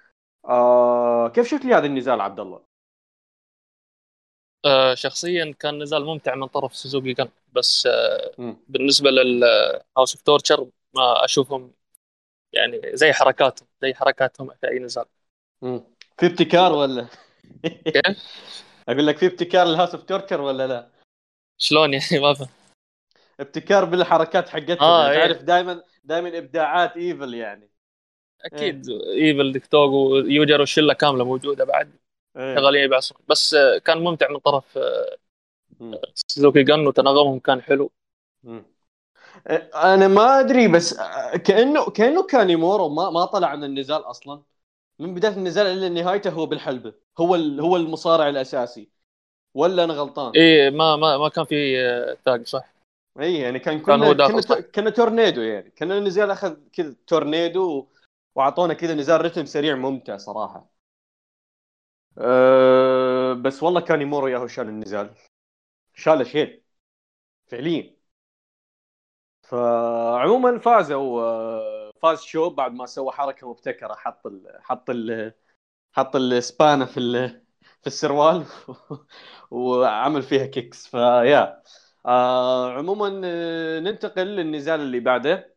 آه 0.45 1.29
كيف 1.29 1.47
شفت 1.47 1.65
لي 1.65 1.73
هذا 1.75 1.85
النزال 1.85 2.21
عبد 2.21 2.39
الله؟ 2.39 2.66
آه 4.65 4.93
شخصيا 4.93 5.53
كان 5.59 5.83
نزال 5.83 6.05
ممتع 6.05 6.35
من 6.35 6.47
طرف 6.47 6.75
سوزوكي 6.75 7.13
جن 7.13 7.29
بس 7.53 7.85
آه. 7.85 8.57
بالنسبة 8.67 9.09
لل 9.11 9.41
House 9.41 10.15
of 10.15 10.21
Torture 10.21 10.67
ما 10.93 11.25
أشوفهم 11.25 11.73
يعني 12.53 12.81
زي 12.93 13.13
حركاتهم 13.13 13.67
زي 13.81 13.93
حركاتهم 13.93 14.49
في 14.61 14.67
أي 14.67 14.79
نزال. 14.79 15.05
في 16.17 16.25
ابتكار 16.25 16.71
ولا؟ 16.71 17.07
كيف؟ 17.63 18.17
أقول 18.89 19.07
لك 19.07 19.17
في 19.17 19.25
ابتكار 19.25 19.67
لل 19.67 19.75
House 19.75 19.95
of 19.95 20.03
Torture 20.03 20.41
ولا 20.41 20.67
لا؟ 20.67 20.89
شلون 21.57 21.93
يعني 21.93 22.19
ما 22.23 22.33
فهم 22.33 22.47
ابتكار 23.39 23.85
بالحركات 23.85 24.49
حقتهم 24.49 24.77
آه، 24.81 25.11
يعني 25.11 25.21
إيه. 25.21 25.27
تعرف 25.27 25.41
دائما 25.41 25.83
دائما 26.03 26.37
إبداعات 26.37 26.97
إيفل 26.97 27.33
يعني 27.33 27.69
أكيد 28.45 28.89
إيفل 28.89 29.51
ديك 29.51 29.67
توغو 29.67 29.89
ويوجيرو 29.89 30.59
والشله 30.59 30.93
كاملة 30.93 31.25
موجودة 31.25 31.65
بعد 31.65 31.91
إيه. 32.37 32.55
شغالين 32.55 32.83
يبعثون 32.83 33.17
بس 33.27 33.53
آه، 33.53 33.77
كان 33.77 33.97
ممتع 33.97 34.29
من 34.29 34.37
طرف 34.37 34.77
آه،. 34.77 35.17
سوزوكي 36.15 36.63
جن 36.63 36.87
وتناغمهم 36.87 37.39
كان 37.39 37.61
حلو 37.61 37.91
مم. 38.43 38.65
أنا 39.75 40.07
ما 40.07 40.39
أدري 40.39 40.67
بس 40.67 40.99
كأنه 41.45 41.89
كأنه 41.89 42.23
كانيمورو 42.23 42.89
ما 42.89 43.09
ما 43.09 43.25
طلع 43.25 43.47
عن 43.47 43.63
النزال 43.63 44.01
أصلا 44.01 44.41
من 44.99 45.13
بداية 45.13 45.33
النزال 45.33 45.67
إلى 45.67 45.89
نهايته 45.89 46.29
هو 46.29 46.45
بالحلبه 46.45 46.93
هو 47.19 47.35
ال- 47.35 47.61
هو 47.61 47.75
المصارع 47.75 48.29
الأساسي 48.29 48.89
ولا 49.53 49.83
أنا 49.83 49.93
غلطان؟ 49.93 50.31
إيه 50.35 50.69
ما 50.69 50.95
ما 50.95 51.17
ما 51.17 51.29
كان 51.29 51.45
في 51.45 51.81
آه، 51.81 52.17
tag 52.25 52.47
صح 52.47 52.73
إي 53.19 53.39
يعني 53.39 53.59
كان 53.59 53.79
كان 53.79 54.13
كنا 54.13 54.41
صح. 54.41 54.59
كنا 54.59 54.89
تورنيدو 54.89 55.41
يعني 55.41 55.69
كان 55.69 55.91
النزال 55.91 56.31
أخذ 56.31 56.55
كذا 56.73 56.95
تورنيدو 57.07 57.87
وأعطونا 58.35 58.73
كذا 58.73 58.93
نزال 58.93 59.25
رتم 59.25 59.45
سريع 59.45 59.75
ممتع 59.75 60.17
صراحة 60.17 60.76
أه 62.17 63.33
بس 63.33 63.63
والله 63.63 63.81
كان 63.81 64.01
يمر 64.01 64.29
ياهو 64.29 64.47
شال 64.47 64.67
النزال. 64.69 65.15
شاله 65.95 66.25
شيل. 66.25 66.63
فعليا. 67.47 67.95
فعموما 69.41 70.59
فازوا 70.59 71.91
فاز 72.01 72.21
شو 72.21 72.49
بعد 72.49 72.71
ما 72.73 72.85
سوى 72.85 73.11
حركة 73.11 73.49
مبتكرة 73.49 73.93
حط 73.95 74.27
ال 74.27 74.57
حط 74.61 74.89
ال 74.89 75.33
حط 75.93 76.15
السبانه 76.17 76.85
في 76.85 77.01
في 77.81 77.87
السروال 77.87 78.45
وعمل 79.51 80.23
فيها 80.23 80.45
كيكس. 80.47 80.87
فيا 80.87 81.63
آه 82.05 82.73
عموما 82.73 83.21
آه، 83.25 83.79
ننتقل 83.79 84.27
للنزال 84.27 84.79
اللي 84.81 84.99
بعده. 84.99 85.55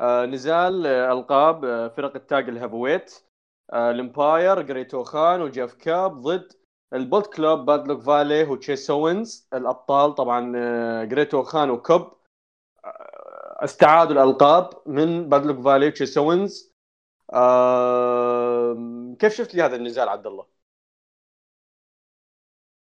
آه 0.00 0.26
نزال 0.26 0.86
ألقاب 0.86 1.64
آه، 1.64 1.88
فرق 1.88 2.16
ال 2.16 2.24
tag 2.24 2.48
ال 2.48 2.53
heavyweight. 2.53 3.14
آه 3.14 3.35
ال 3.74 3.87
Empire 3.87 4.62
جريت 4.62 5.04
أوخان 5.04 5.42
وجيف 5.42 5.74
كوب 5.74 6.12
ضد 6.22 6.52
ال 6.92 6.97
Bullet 6.97 7.26
Club 7.26 7.58
بادلوك 7.66 8.02
فالي 8.02 8.44
وتشيس 8.44 8.90
أوينز. 8.90 9.48
الأبطال 9.54 10.14
طبعا 10.14 10.52
آه، 10.56 11.04
جريت 11.04 11.42
أوخان 11.42 11.70
وكوب 11.70 12.12
آه، 12.84 13.64
استعادوا 13.64 14.12
الألقاب 14.12 14.70
من 14.86 15.28
بادلوك 15.28 15.64
فالي 15.64 15.86
وتشيس 15.86 16.18
أوينز. 16.18 16.72
آه 17.32 18.76
كيف 19.18 19.34
شفت 19.34 19.54
لي 19.54 19.62
هذا 19.62 19.76
النزال 19.76 20.08
عبد 20.08 20.26
الله؟ 20.26 20.46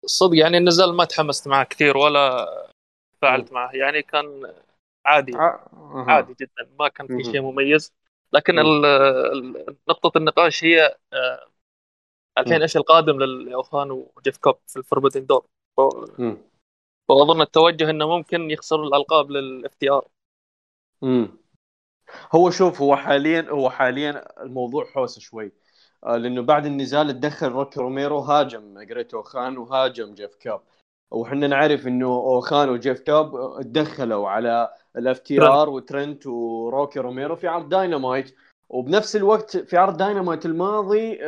الصدق 0.04 0.38
يعني 0.38 0.58
النزال 0.58 0.94
ما 0.94 1.06
تحمست 1.06 1.48
معه 1.48 1.64
كثير 1.64 1.98
ولا 1.98 2.48
تفاعلت 3.22 3.54
معه. 3.54 3.72
يعني 3.74 4.02
كان 4.02 4.54
عادي. 5.06 5.38
عادي 6.08 6.36
جدا. 6.42 6.70
ما 6.80 6.88
كان. 6.88 7.08
في 7.08 7.24
شيء 7.24 7.42
مميز. 7.42 7.94
لكن 8.34 8.56
نقطة 9.90 10.18
النقاش 10.18 10.64
هي 10.64 10.96
آه، 11.14 11.48
الحين. 12.38 12.62
إيش 12.62 12.78
القادم 12.78 13.20
للاوخان 13.20 13.92
وجيف 13.92 14.38
كوب 14.38 14.56
في 14.68 14.78
ال 14.80 14.85
Forbidden 14.85 15.26
Door. 15.26 15.46
وأظن 17.10 17.42
التوجه 17.42 17.90
إنه 17.90 18.08
ممكن 18.08 18.52
يخسروا 18.52 18.86
الألقاب 18.88 19.32
لل 19.32 19.76
FTR 19.76 20.08
هو 22.36 22.50
شوف 22.50 22.82
هو 22.82 22.96
حاليا 22.96 23.48
هو 23.50 23.70
حاليا 23.70 24.44
الموضوع 24.44 24.86
حوسه 24.86 25.22
شوي. 25.22 25.52
آه، 26.04 26.18
لأنه 26.18 26.42
بعد 26.42 26.66
النزال 26.66 27.08
تدخل 27.08 27.48
روكي 27.48 27.80
روميرو 27.80 28.20
هاجم 28.20 28.82
جريت 28.84 29.18
أوخان 29.18 29.58
وهاجم 29.58 30.14
جيف 30.14 30.36
كوب 30.36 30.62
وحنا 31.12 31.48
نعرف 31.48 31.88
إنه 31.88 32.08
أوخان 32.08 32.70
وجيف 32.70 33.00
كوب 33.00 33.60
تدخلوا 33.62 34.30
على 34.30 34.70
ال 34.98 35.20
FTR 35.20 35.70
وترنت 35.70 36.28
وروكي 36.28 37.00
روميرو 37.00 37.36
في 37.36 37.48
عرض 37.48 37.70
داينامايت. 37.70 38.36
وبنفس 38.70 39.16
الوقت 39.16 39.58
في 39.58 39.78
عرض 39.78 39.98
داينامايت 39.98 40.46
الماضي 40.46 41.20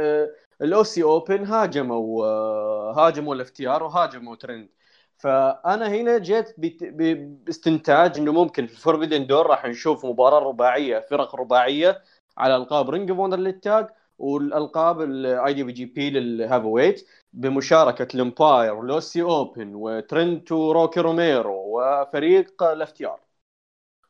ال 0.61 0.83
Aussie 0.83 1.03
Open 1.03 1.45
هاجموا 1.45 2.25
آه، 2.25 2.93
هاجموا 2.97 3.35
ال 3.35 3.49
FTR 3.49 3.83
وهاجموا 3.83 4.35
ترنت. 4.35 4.71
فأنا 5.17 5.87
هنا 5.87 6.17
جيت 6.17 6.55
باستنتاج 6.59 8.17
إنه 8.17 8.31
ممكن 8.31 8.67
في 8.67 8.73
ال 8.73 8.79
Forbidden 8.79 9.27
Door 9.27 9.47
راح 9.47 9.65
نشوف 9.65 10.05
مباراة 10.05 10.39
رباعية 10.39 10.99
فرق 10.99 11.35
رباعية 11.35 12.01
على 12.37 12.55
ألقاب 12.55 12.89
Ring 12.89 13.09
of 13.09 13.19
Honor 13.19 13.37
لل 13.37 13.57
tag 13.57 13.87
والألقاب 14.17 15.01
ال 15.01 15.53
IWGP 15.53 15.71
لل 15.71 15.85
heavyweight 15.85 17.07
بمشاركة 17.33 18.07
ال 18.15 18.24
Empire 18.24 18.73
وال 18.73 18.85
Aussie 18.85 19.21
Open 19.21 19.75
وترنت 19.75 20.51
وروكي 20.51 20.99
روميرو 20.99 21.79
وفريق 21.79 22.63
ال 22.63 22.91
FTR 22.91 23.19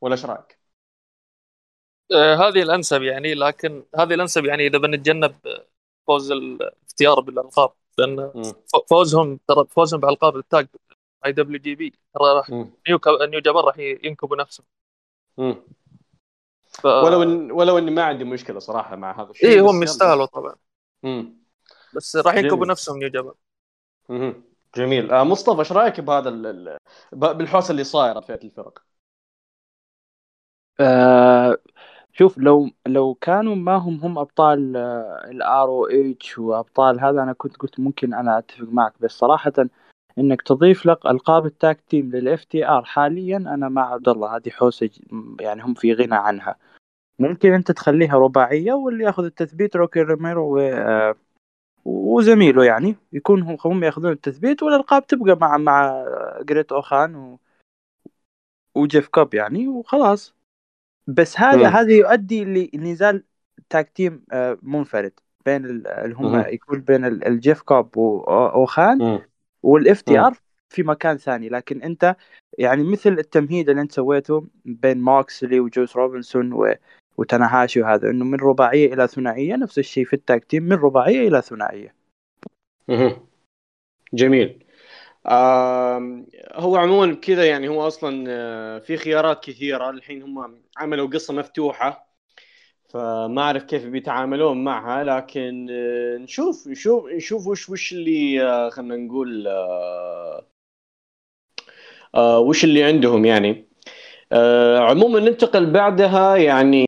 ولا 0.02 0.14
إيش 0.14 0.26
رأيك؟ 0.26 0.60
آه، 2.12 2.36
هذه 2.36 2.62
الأنسب 2.62 3.02
يعني 3.02 3.34
لكن 3.34 3.84
هذه 4.00 4.14
الأنسب 4.14 4.46
يعني 4.46 4.68
إذا 4.68 4.78
بنتجنب 4.78 5.36
فوز 6.08 6.32
ال 6.32 6.54
FTR 6.54 7.20
بالألقاب 7.20 7.72
لأن 7.98 8.32
فوزهم 8.90 9.40
ترى 9.48 9.66
فوزهم 9.70 10.00
بالالقاب 10.00 10.36
التاج 10.36 10.68
اي 11.26 11.32
دبليو 11.32 11.60
جي 11.60 11.76
بي 11.76 11.90
ترى 11.90 12.34
راح. 12.38 12.50
New 12.50 13.00
New 13.22 13.40
Japan 13.40 13.64
راح 13.64 13.80
ينكبوا 13.80 14.38
نفسهم. 14.38 14.66
ف... 16.70 16.86
ولو 16.86 17.24
ان 17.24 17.52
ولو 17.52 17.78
إني 17.78 17.92
ما 17.92 18.04
عندي 18.04 18.24
مشكلة 18.24 18.60
صراحة 18.60 18.96
مع 18.96 19.22
هذا 19.22 19.30
الشيء 19.30 19.64
بس 19.64 19.70
هم. 19.70 19.84
يستاهلوا 19.84 20.26
طبعا. 20.26 20.56
بس 21.96 22.16
راح 22.16 22.36
ينكبوا. 22.36 22.66
نفسهم 22.66 22.98
New 22.98 23.10
Japan 23.10 23.34
مهم. 24.10 24.44
جميل 24.76 25.12
آه 25.12 25.24
مصطفى 25.24 25.60
إيش 25.60 25.72
رأيك 25.72 26.00
بهذا 26.00 26.30
ال- 26.30 26.46
ال- 26.46 26.78
ب- 27.12 27.38
بالحوسه 27.38 27.72
اللي 27.72 27.84
صايره 27.84 28.20
في 28.20 28.34
الفرق؟ 28.34 28.84
آه 30.80 31.58
شوف 32.14 32.38
لو 32.38 32.70
لو 32.88 33.14
كانوا 33.14 33.56
ما 33.56 33.76
هم 33.76 34.00
هم 34.00 34.18
أبطال 34.20 34.78
ال 35.32 35.68
ROH 35.70 36.38
وأبطال 36.40 37.00
هذا 37.00 37.24
أنا 37.24 37.34
كنت 37.34 37.58
قلت 37.58 37.80
ممكن 37.80 38.14
أنا 38.14 38.38
أتفق 38.38 38.68
معك 38.72 38.94
بس 39.02 39.12
صراحة 39.12 39.54
إنك 40.18 40.42
تضيف 40.42 40.86
لك 40.86 41.06
ألقاب 41.06 41.46
ال 41.46 41.82
tag 41.82 42.12
team 42.12 42.44
لل 42.44 42.68
FTR 42.68 42.84
حاليا 42.86 43.38
أنا 43.38 43.70
مع 43.70 43.94
عبد 43.94 44.10
الله 44.10 44.36
هذه 44.36 44.50
حوسه 44.50 44.90
يعني 45.40 45.64
هم 45.64 45.74
في 45.74 45.94
غنى 45.94 46.16
عنها 46.16 46.56
ممكن 47.20 47.54
أنت 47.54 47.72
تخليها 47.72 48.16
رباعية 48.18 48.74
واللي 48.74 49.04
ياخذ 49.04 49.24
التثبيت 49.26 49.76
روكي 49.76 50.02
روميرو 50.02 50.56
و 50.58 50.60
آه، 50.60 51.16
وزميله 52.10 52.64
يعني 52.66 52.96
يكون 53.14 53.42
هم 53.42 53.58
هم 53.66 53.84
ياخذون 53.84 54.12
التثبيت 54.12 54.64
والالقاب 54.64 55.08
تبقى 55.08 55.38
مع 55.42 55.58
مع 55.58 56.06
جريت 56.42 56.72
أوخان 56.72 57.16
و... 57.16 57.40
وجيف 58.76 59.08
كوب 59.08 59.34
يعني 59.34 59.68
وخلاص 59.68 60.36
بس 61.08 61.40
هذا 61.40 61.58
مم. 61.58 61.76
هذا 61.76 61.92
يؤدي 61.94 62.70
لنزال 62.74 63.24
tag 63.70 63.90
team 63.90 64.24
آه، 64.32 64.58
منفرد 64.62 65.12
بين 65.46 65.66
ال- 65.66 65.88
اللي 65.88 66.16
هم. 66.16 66.40
يكون 66.48 66.82
بين 66.82 67.06
ال- 67.06 67.28
الجيف 67.28 67.62
كوب 67.62 67.98
واوخان. 67.98 69.02
وال 69.64 70.02
FTR 70.02 70.34
في 70.70 70.84
مكان 70.84 71.18
ثاني 71.18 71.50
لكن 71.50 71.82
أنت 71.82 72.16
يعني 72.58 72.84
مثل 72.84 73.10
التمهيد 73.10 73.70
اللي 73.70 73.82
أنت 73.82 73.92
سويته 73.92 74.48
بين 74.66 75.02
موكسلي 75.02 75.60
وجوس 75.60 75.96
روبنسون 75.96 76.54
و... 76.54 76.76
وتناهاشي 77.18 77.82
وهذا 77.82 78.10
إنه 78.10 78.26
من 78.26 78.40
رباعية 78.40 78.94
إلى 78.94 79.08
ثنائية 79.08 79.56
نفس 79.56 79.80
الشيء 79.80 80.06
في 80.06 80.14
ال 80.14 80.21
tag 80.21 80.44
team 80.44 80.64
من 80.64 80.74
رباعية 80.76 81.28
إلى 81.28 81.42
ثنائية 81.42 81.99
مهم. 82.90 83.28
جميل. 84.14 84.66
هو 86.56 86.76
عموما 86.76 87.16
كذا 87.16 87.46
يعني 87.46 87.68
هو 87.68 87.88
أصلا 87.88 88.26
آه، 88.30 88.80
في 88.80 88.98
خيارات 88.98 89.44
كثيرة. 89.44 89.90
الحين 89.90 90.24
هم 90.24 90.62
عملوا 90.78 91.08
قصة 91.08 91.34
مفتوحة 91.34 92.10
فما 92.90 93.42
أعرف 93.42 93.64
كيف 93.64 93.86
بيتعاملون 93.86 94.64
معها 94.64 95.04
لكن 95.04 95.68
آه، 95.72 96.18
نشوف 96.18 96.68
نشوف 96.68 97.06
نشوف 97.06 97.48
وش 97.48 97.70
وش 97.70 97.94
اللي 97.94 98.44
آه، 98.44 98.70
خلينا 98.70 98.96
نقول 98.96 99.48
وش 102.18 102.64
اللي 102.64 102.84
عندهم 102.84 103.26
يعني. 103.26 103.70
عموما 104.80 105.20
ننتقل 105.20 105.72
بعدها 105.72 106.36
يعني 106.36 106.86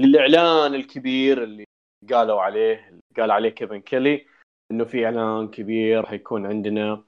للإعلان 0.00 0.74
الكبير 0.74 1.42
اللي 1.44 1.64
قالوا 2.12 2.40
عليه 2.40 3.00
قال 3.16 3.30
عليه 3.30 3.48
كيفن 3.48 3.80
كيلي. 3.80 4.26
إنه 4.70 4.84
في 4.84 5.04
إعلان 5.04 5.48
كبير 5.48 6.06
حيكون 6.06 6.46
عندنا 6.46 7.04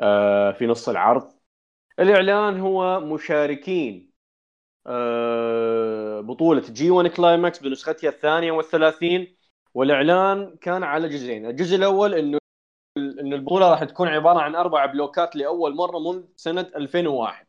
آه 0.00 0.52
في 0.52 0.66
نص 0.66 0.88
العرض. 0.88 1.32
الإعلان 2.00 2.60
هو 2.60 3.00
مشاركين 3.00 4.12
آه 4.86 6.20
بطولة 6.20 6.60
G1 6.70 6.90
Climax 6.90 7.58
بنسختها 7.62 8.10
الثانية 8.10 8.52
والثلاثين. 8.52 9.36
والإعلان 9.74 10.56
كان 10.60 10.82
على 10.82 11.08
جزئين. 11.08 11.46
الجزء 11.46 11.76
الأول 11.76 12.14
إنه 12.14 12.38
إنه 12.98 13.36
البطولة 13.36 13.70
راح 13.70 13.84
تكون 13.84 14.08
عبارة 14.08 14.38
عن 14.40 14.54
أربع 14.54 14.86
بلوكات 14.86 15.36
لأول 15.36 15.74
مرة 15.76 15.98
منذ 15.98 16.24
سنة 16.36 16.70
2001 16.76 17.46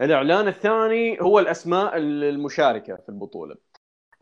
الإعلان 0.00 0.48
الثاني 0.48 1.20
هو 1.20 1.38
الأسماء 1.38 1.96
المشاركة 1.96 2.96
في 2.96 3.08
البطولة. 3.08 3.56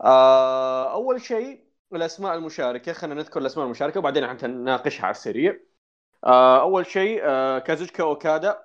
آه، 0.03 0.93
أول 0.93 1.21
شيء 1.21 1.62
الاسماء 1.95 2.35
المشاركة 2.35 2.93
خلينا 2.93 3.15
نذكر 3.15 3.39
الأسماء 3.39 3.65
المشاركة 3.65 3.99
وبعدين 3.99 4.27
حنناقشها 4.27 5.03
على 5.05 5.11
السريع. 5.11 5.59
آه، 6.23 6.61
أول 6.61 6.85
شيء 6.85 7.19
آه، 7.23 7.59
كازوتشيكا 7.59 8.03
أوكادا 8.03 8.63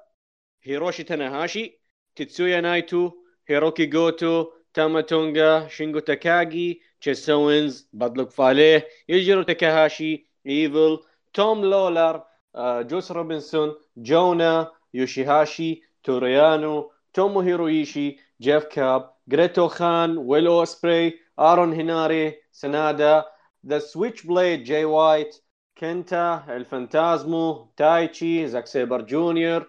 هيروشي 0.62 1.02
تاناهاشي 1.04 1.80
تيتسويا 2.16 2.60
نايتو 2.60 3.12
هيروكي 3.48 3.86
جوتو 3.86 4.46
تاما 4.74 5.00
تونغا 5.00 5.68
شينجو 5.68 5.98
تاكاغي 5.98 6.80
تشيس 7.00 7.30
اوينز 7.30 7.88
باد 7.92 8.11
لاك 8.11 8.30
فاليه 8.30 8.88
يوجيرو 9.08 9.42
تاكاهاشي 9.42 10.26
إيفل 10.46 10.98
توم 11.34 11.64
لولر 11.64 12.24
آه، 12.54 12.82
جوس 12.82 13.12
روبنسون 13.12 13.74
جونا 13.96 14.72
يوشيهاشي 14.94 15.82
تورو 16.04 16.55
يانو 16.55 16.92
توموهيرو 17.14 17.40
إيشي 17.40 18.18
جيف 18.40 18.64
كوب 18.64 19.14
جريت 19.28 19.68
أوخان 19.68 20.18
ويل 20.18 20.46
أوسبري 20.46 21.20
ارون 21.38 21.72
هيناري 21.72 22.42
سنادا 22.52 23.24
The 23.66 23.78
Switchblade 23.78 24.64
جاي 24.64 24.84
وايت 24.84 25.44
كنتا 25.78 26.44
الفانتازمو 26.56 27.72
تايتشي 27.76 28.48
زاك 28.48 28.66
سيبر 28.66 29.00
جونيور 29.02 29.68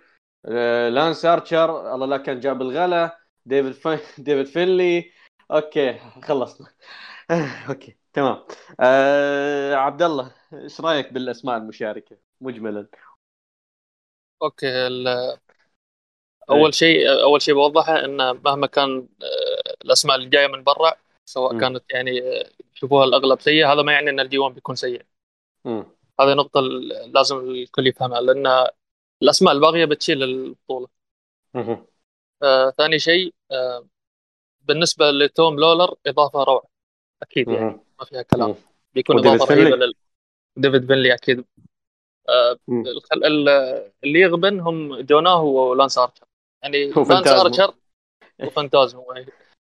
لانس 0.90 1.26
ارشر 1.26 1.94
الله 1.96 2.06
لا 2.08 2.18
كان 2.18 2.40
جاب 2.40 2.62
الغلا 2.62 3.18
ديفيد 3.46 3.72
ف... 3.74 3.88
ديفيد 4.22 4.46
فينلي 4.46 5.12
okay 5.52 6.00
خلصنا. 6.24 6.68
okay 7.70 7.98
تمام. 8.14 8.44
آه 8.80 9.76
عبد 9.76 10.02
الله 10.02 10.32
إيش 10.54 10.82
رأيك 10.82 11.14
بالأسماء 11.14 11.58
المشاركة؟ 11.58 12.18
مجملا. 12.42 12.88
okay 14.42 14.68
ال- 14.88 15.40
أول 16.50 16.74
شيء 16.74 17.22
أول 17.24 17.42
شيء 17.42 17.54
بوضحه 17.54 18.06
ان 18.06 18.18
مهما 18.46 18.68
كان 18.68 19.08
آه، 19.24 19.74
الأسماء 19.86 20.16
اللي 20.16 20.30
جاية 20.30 20.48
من 20.48 20.64
برا 20.64 20.94
سواء 21.30 21.54
مم. 21.54 21.60
كانت 21.60 21.84
يعني 21.94 22.22
آه، 22.22 22.50
يشوفوها 22.76 23.06
الأغلب 23.06 23.42
سيء 23.42 23.66
هذا 23.68 23.82
ما 23.82 23.92
يعني 23.92 24.10
إن 24.10 24.20
G1 24.38 24.56
بيكون 24.56 24.76
سيء. 24.76 25.02
هذه 26.20 26.34
نقطة 26.34 26.62
لازم 27.14 27.38
الكل 27.38 27.88
يفهمها 27.88 28.22
لأن 28.22 28.68
الأسماء 29.22 29.54
الباقية 29.54 29.86
بتشيل 29.86 30.24
البطولة. 30.24 30.88
آه 32.44 32.70
ثاني 32.70 33.00
شيء 33.00 33.34
آه 33.52 33.88
بالنسبة 34.62 35.12
لتوم 35.12 35.60
لولر 35.60 35.96
إضافة 36.08 36.44
روعة 36.44 36.64
أكيد 37.22 37.48
يعني 37.48 37.66
مم. 37.66 37.80
ما 38.00 38.06
فيها 38.06 38.22
كلام 38.22 38.50
مم. 38.50 38.56
بيكون 38.94 39.20
إضافة 39.28 39.56
رهيبة؟ 39.56 39.76
لل 39.76 39.94
ديفيد 40.58 40.88
فينلي 40.88 41.14
أكيد 41.14 41.46
آه 42.30 42.58
اللي 44.04 44.20
يغبن 44.20 44.60
هم 44.60 45.02
جوناه 45.02 45.42
ولانس 45.42 45.98
أرشر 45.98 46.26
يعني 46.64 46.92
لانس. 46.92 47.28
أرشر 47.28 47.74
وفانتازمو 48.44 49.14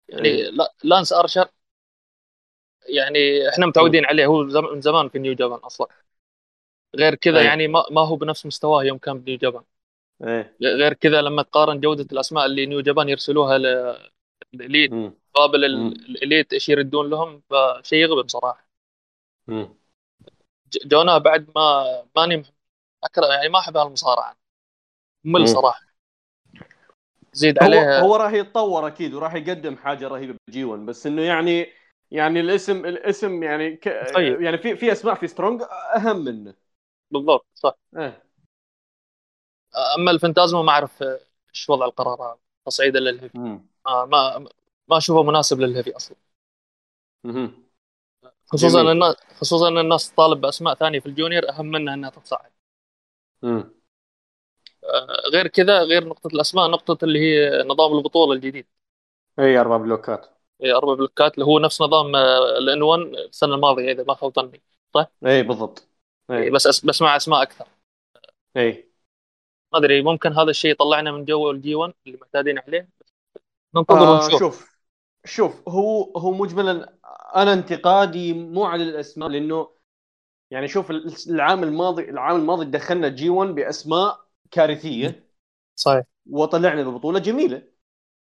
يعني 0.09 0.27
إيه. 0.29 0.49
لا 0.49 0.73
لانس 0.83 1.13
أرشر 1.13 1.47
يعني 2.89 3.49
إحنا 3.49 3.65
متعودين 3.65 4.05
عليه 4.05 4.25
هو 4.25 4.43
من 4.43 4.81
زمان 4.81 5.09
في 5.09 5.19
New 5.19 5.34
Japan 5.34 5.60
أصلا 5.59 5.87
غير 6.95 7.15
كذا 7.15 7.39
أي. 7.39 7.45
يعني 7.45 7.67
ما, 7.67 7.83
ما 7.91 8.01
هو 8.01 8.15
بنفس 8.15 8.45
مستواه 8.45 8.83
يوم 8.83 8.97
كان 8.97 9.19
ب 9.19 9.24
New 9.24 9.38
Japan 9.38 9.63
إيه 10.23 10.55
غير 10.61 10.93
كذا 10.93 11.21
لما 11.21 11.43
تقارن 11.43 11.79
جودة 11.79 12.07
الأسماء 12.11 12.45
اللي 12.45 12.65
New 12.65 12.82
Japan 12.82 13.10
يرسلوها 13.09 13.57
لل 14.53 14.63
Elite. 14.63 14.91
مقابل. 14.91 15.65
ال 15.65 15.80
Elite 15.80 16.53
إيش 16.53 16.69
يردون 16.69 17.09
لهم 17.09 17.41
فشيء 17.49 17.99
يغبن 17.99 18.27
صراحة 18.27 18.67
جونا 20.85 21.17
بعد 21.17 21.47
ما 21.55 21.83
ماني 22.15 22.43
اكره 23.03 23.25
يعني 23.25 23.49
ما 23.49 23.59
أحب 23.59 23.77
هالمصارعة. 23.77 24.37
مل 25.23 25.47
صراحة 25.47 25.92
زيد 27.34 27.60
هو 27.60 27.65
عليها 27.65 28.00
هو 28.02 28.15
راح 28.15 28.34
يتطور 28.34 28.88
أكيد 28.88 29.13
وراح 29.13 29.34
يقدم 29.34 29.76
حاجة 29.76 30.08
رهيبة 30.08 30.36
بال 30.47 30.63
G1 30.63 30.86
بس 30.86 31.08
إنه 31.08 31.22
يعني 31.22 31.67
يعني 32.12 32.39
الاسم 32.39 32.86
الاسم 32.86 33.43
يعني 33.43 33.76
ك... 33.76 34.12
طيب. 34.15 34.41
يعني 34.41 34.58
في 34.58 34.76
في 34.76 34.91
أسماء 34.91 35.15
في 35.15 35.28
Strong 35.27 35.62
أهم 35.96 36.17
منه 36.24 36.54
بالضبط 37.12 37.46
صح 37.54 37.76
إيه 37.98 38.24
أما 39.98 40.12
الفانتازمو 40.12 40.62
ما 40.62 40.72
أعرف 40.72 41.04
إيش 41.50 41.69
وضع 41.69 41.86
القرار 41.86 42.38
تصعيده 42.65 42.99
لل 42.99 43.10
heavy 43.10 43.38
مم. 43.38 43.65
آه 43.88 44.06
ما 44.06 44.39
ما 44.88 44.98
أشوفه 44.98 45.24
مناسب 45.24 45.60
لل 45.60 45.70
heavy 45.70 45.95
أصلا 45.96 46.17
مهم. 47.24 47.63
خصوصا 48.48 48.82
جميل. 48.82 48.91
الناس 48.91 49.15
خصوصا 49.39 49.67
إن 49.67 49.78
الناس 49.78 50.12
تطالب 50.12 50.41
بأسماء 50.41 50.76
ثانية 50.76 51.00
في 51.00 51.06
ال 51.06 51.12
junior 51.12 51.49
أهم 51.50 51.65
منها 51.65 51.93
إنها 51.93 52.10
تتصعد 52.10 52.52
مم. 53.43 53.83
آه 54.84 55.30
غير 55.34 55.48
كذا 55.48 55.80
غير 55.84 56.08
نقطة 56.08 56.28
الأسماء 56.28 56.69
نقطة 56.69 57.06
اللي 57.06 57.19
هي 57.19 57.63
نظام 57.63 57.98
البطولة 57.98 58.34
الجديد. 58.34 58.65
إي 59.39 59.58
أربع 59.60 59.78
بلوكات. 59.78 60.28
هي 60.62 60.74
أربع 60.74 60.93
بلوكات 60.93 61.34
اللي 61.34 61.46
هو 61.46 61.60
نفس 61.60 61.82
نظام 61.82 62.15
ال 62.58 62.82
N1 62.82 63.01
السنة 63.02 63.56
الماضية 63.56 63.91
إذا 63.91 64.04
ما 64.04 64.13
خاب 64.13 64.34
ظني 64.36 64.62
إي 65.26 65.43
بالضبط. 65.43 65.88
إي. 66.32 66.50
بس 66.50 66.67
أس- 66.67 66.86
بس 66.86 67.02
مع 67.02 67.15
أسماء 67.15 67.41
أكثر. 67.41 67.67
إي. 68.58 68.89
ما 69.74 69.80
أدري 69.80 70.02
ممكن 70.02 70.34
هذا 70.34 70.50
الشيء 70.50 70.72
يطلعنا 70.72 71.12
من 71.12 71.26
جو 71.26 71.52
ال 71.51 71.75
G1 71.75 71.93
اللي 72.08 72.17
معتادين 72.22 72.60
عليه؟ 72.60 72.89
ننتظر 73.76 74.02
آه 74.02 74.24
ونشوف. 74.24 74.39
شوف. 74.39 74.74
شوف 75.26 75.69
هو 75.69 76.04
هو 76.17 76.32
مجملا 76.32 76.93
أنا 77.36 77.54
انتقادي 77.54 78.34
مو 78.34 78.65
على 78.65 78.84
الأسماء 78.84 79.30
لأنه 79.30 79.69
يعني 80.52 80.67
شوف 80.67 80.91
العام 81.30 81.63
الماضي 81.63 82.10
العام 82.10 82.36
الماضي 82.36 82.65
دخلنا 82.65 83.08
G1 83.10 83.49
بأسماء 83.56 84.26
كارثية. 84.53 85.29
صحيح. 85.75 86.03
وطلعنا 86.29 86.83
ببطوله 86.83 87.19
جميلة. 87.19 87.61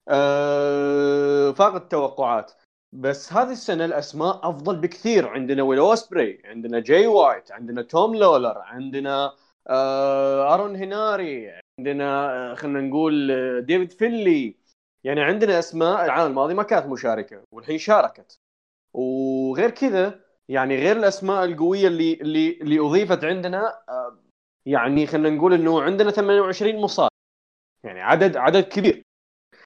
أه 0.09 1.53
فاقت 1.53 1.83
التوقعات. 1.83 2.53
بس 2.93 3.33
هذه 3.33 3.53
السنة 3.53 3.85
الأسماء 3.85 4.49
أفضل 4.51 4.77
بكثير. 4.81 5.29
عندنا 5.29 5.63
ويل 5.63 5.79
أوسبري 5.79 6.43
عندنا 6.45 6.81
جاي 6.81 7.07
وايت 7.07 7.53
عندنا 7.53 7.83
توم 7.83 8.15
لولر 8.17 8.59
عندنا 8.59 9.33
آه 9.69 10.55
أرون 10.55 10.77
هيناري 10.77 11.61
عندنا 11.79 12.31
آه، 12.53 12.55
خلينا 12.55 12.81
نقول 12.81 13.31
آه، 13.31 13.61
ديفيد 13.61 13.93
فينلي 13.93 14.57
يعني 15.05 15.23
عندنا 15.23 15.59
أسماء 15.59 16.05
العام 16.05 16.27
الماضي 16.31 16.55
ما 16.55 16.63
كانت 16.63 16.87
مشاركة 16.87 17.43
والحين 17.53 17.79
شاركت. 17.79 18.39
وغير 18.95 19.71
كذا 19.71 20.21
يعني 20.49 20.77
غير 20.77 20.97
الأسماء 20.97 21.45
القوية 21.45 21.89
اللي 21.89 22.15
اللي 22.15 22.59
اللي 22.61 22.81
أضيفت 22.81 23.25
عندنا 23.25 23.83
آه، 23.89 24.19
يعني 24.67 25.07
خلينا 25.07 25.37
نقول 25.37 25.55
إنه 25.55 25.83
عندنا 25.83 26.11
28 26.11 26.77
مصارع 26.81 27.11
يعني 27.85 28.01
عدد 28.01 28.37
عدد 28.37 28.65
كبير. 28.65 29.03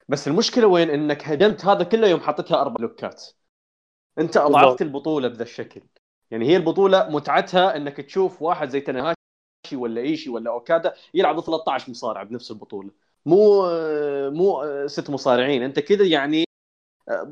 بس 0.08 0.28
المشكلة 0.28 0.66
وين؟ 0.66 0.90
إنك 0.90 1.24
هدمت 1.24 1.64
هذا 1.64 1.84
كله 1.84 2.08
يوم 2.08 2.20
حطيتها 2.20 2.60
أربع 2.60 2.76
لوكات. 2.80 3.26
أنت 4.18 4.36
أضعفت. 4.36 4.82
البطولة 4.82 5.28
بذا 5.28 5.42
الشكل. 5.42 5.82
يعني 6.30 6.46
هي 6.46 6.56
البطولة 6.56 7.08
متعتها 7.08 7.76
إنك 7.76 7.96
تشوف 7.96 8.42
واحد 8.42 8.68
زي 8.68 8.80
تناهاشي 8.80 9.16
ولا 9.74 10.00
إيشي 10.00 10.30
ولا 10.30 10.50
أوكادا 10.50 10.94
يلعبوا 11.14 11.42
13 11.42 11.90
مصارع 11.90 12.22
بنفس 12.22 12.50
البطولة. 12.50 12.90
مو 13.26 13.62
مو 14.30 14.64
ست 14.86 15.10
مصارعين. 15.10 15.62
أنت 15.62 15.78
كذا 15.78 16.04
يعني 16.04 16.44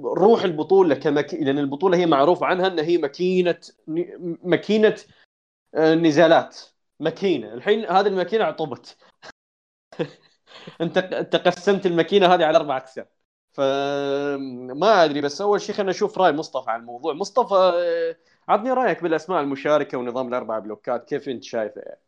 روح 0.02 0.42
البطولة 0.42 0.94
كمك... 0.94 1.34
لأن 1.34 1.58
البطولة 1.58 1.96
هي 1.98 2.06
معروف 2.06 2.42
عنها 2.42 2.66
إن 2.66 2.78
هي 2.78 2.98
ماكينة 2.98 3.60
ماكينة 4.42 4.96
نزالات. 5.76 6.58
ماكينة. 7.00 7.54
الحين 7.54 7.84
هذه 7.86 8.06
الماكينة 8.06 8.44
عطبت. 8.44 8.96
انت 10.80 10.98
انت 10.98 11.36
قسمت 11.36 11.86
الماكينة 11.86 12.26
هذه 12.34 12.44
على 12.44 12.56
أربع 12.58 12.76
أقسام. 12.76 13.06
فما 13.52 15.04
أدري 15.04 15.20
بس 15.20 15.40
أول 15.40 15.60
شيء 15.60 15.74
خلينا 15.74 15.90
نشوف 15.90 16.18
رأي 16.18 16.32
مصطفى 16.32 16.70
عن 16.70 16.80
الموضوع. 16.80 17.12
مصطفى 17.14 17.54
آه، 17.54 18.16
عطني 18.52 18.72
رأيك 18.72 19.02
بالأسماء 19.02 19.40
المشاركة 19.40 19.98
ونظام 19.98 20.28
الأربع 20.28 20.58
بلوكات. 20.58 21.04
كيف 21.08 21.28
أنت 21.28 21.44
شايفه؟ 21.44 21.80
يعني؟ 21.80 22.00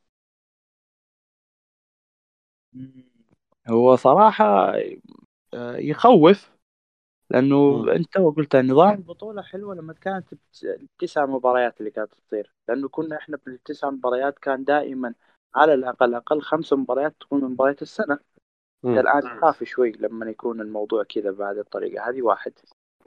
هو 3.71 3.97
صراحة 3.97 4.73
آه، 5.55 5.77
يخوف. 5.79 6.51
لأنه 7.31 7.57
مم. 7.57 7.89
أنت 7.89 8.19
قلت 8.19 8.57
نظام 8.57 8.91
البطولة 8.91 9.43
حلوة 9.43 9.75
لما 9.75 9.93
كانت 9.93 10.27
التسع 10.65 11.27
مباريات 11.27 11.81
اللي 11.81 11.91
كانت 11.91 12.15
تصير 12.15 12.53
لأنه 12.69 12.89
كنا 12.89 13.17
إحنا 13.17 13.39
بالتسع 13.47 13.91
مباريات 13.91 14.39
كان 14.39 14.65
دائما 14.65 15.15
على 15.55 15.75
الاقل 15.75 16.15
أقل 16.15 16.41
خمس 16.43 16.73
مباريات 16.73 17.15
تكون 17.21 17.45
من 17.45 17.51
مباريات 17.51 17.83
السنة 17.83 18.19
مم. 18.85 18.99
الآن 18.99 19.21
تخاف 19.21 19.65
شوي 19.65 19.93
لما 19.93 20.27
يكون 20.31 20.61
الموضوع 20.61 21.03
كذا 21.05 21.31
بهذه 21.31 21.59
الطريقة 21.61 22.09
هذه 22.11 22.23
واحد 22.23 22.53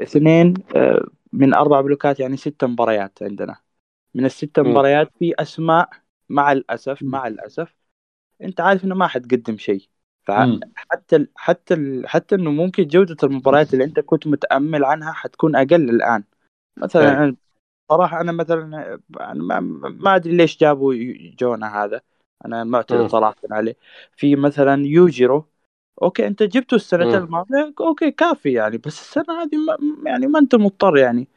اثنين 0.02 0.54
آه، 0.76 1.08
من 1.34 1.54
أربع 1.54 1.82
بلوكات 1.82 2.20
يعني 2.20 2.38
ست 2.38 2.64
مباريات 2.64 3.24
عندنا 3.24 3.58
من 4.14 4.26
الست. 4.26 4.60
مباريات 4.60 5.12
في 5.20 5.34
أسماء 5.40 5.90
مع 6.30 6.52
الاسف. 6.52 7.04
مع 7.04 7.28
الأسف 7.28 7.76
أنت 8.42 8.62
عارف 8.62 8.84
إنه 8.86 8.96
ما 8.96 9.08
حتقدم 9.08 9.58
شيء. 9.58 9.90
فحتى 10.26 11.16
ال 11.16 11.28
حتى 11.36 11.74
ال 11.74 12.08
حتى 12.08 12.36
إنه 12.36 12.52
ممكن 12.52 12.88
جودة 12.88 13.18
المباريات 13.24 13.74
اللي 13.74 13.84
أنت 13.84 14.00
كنت 14.00 14.28
متأمل 14.28 14.86
عنها 14.86 15.12
حتكون 15.12 15.56
أقل 15.56 15.90
الآن 15.90 16.24
إيه. 16.78 16.84
مثلا 16.84 17.32
أنا- 17.32 17.36
صراحة 17.90 18.22
أنا 18.22 18.32
مثلا 18.32 19.00
أنا 19.22 19.34
ما, 19.34 19.60
ما 19.90 20.16
أدري 20.16 20.38
ليش 20.38 20.58
جابوا 20.58 20.94
جونا 21.40 21.84
هذا 21.84 22.02
أنا. 22.46 22.64
معترض 22.64 23.08
صراحة 23.10 23.36
عليه 23.52 23.76
في 24.18 24.36
مثلا 24.36 24.86
يوجيرو 24.86 25.46
okay 26.02 26.28
أنت 26.28 26.44
جبته 26.44 26.76
السنة. 26.76 27.18
الماضية 27.18 27.74
okay 27.80 28.12
كافي 28.12 28.54
يعني 28.54 28.78
بس 28.78 29.02
السنة 29.02 29.44
هذه 29.44 29.58
ما 29.58 29.78
يعني 30.12 30.28
ما 30.28 30.40
أنت 30.40 30.56
مضطر 30.56 30.98
يعني 30.98 31.28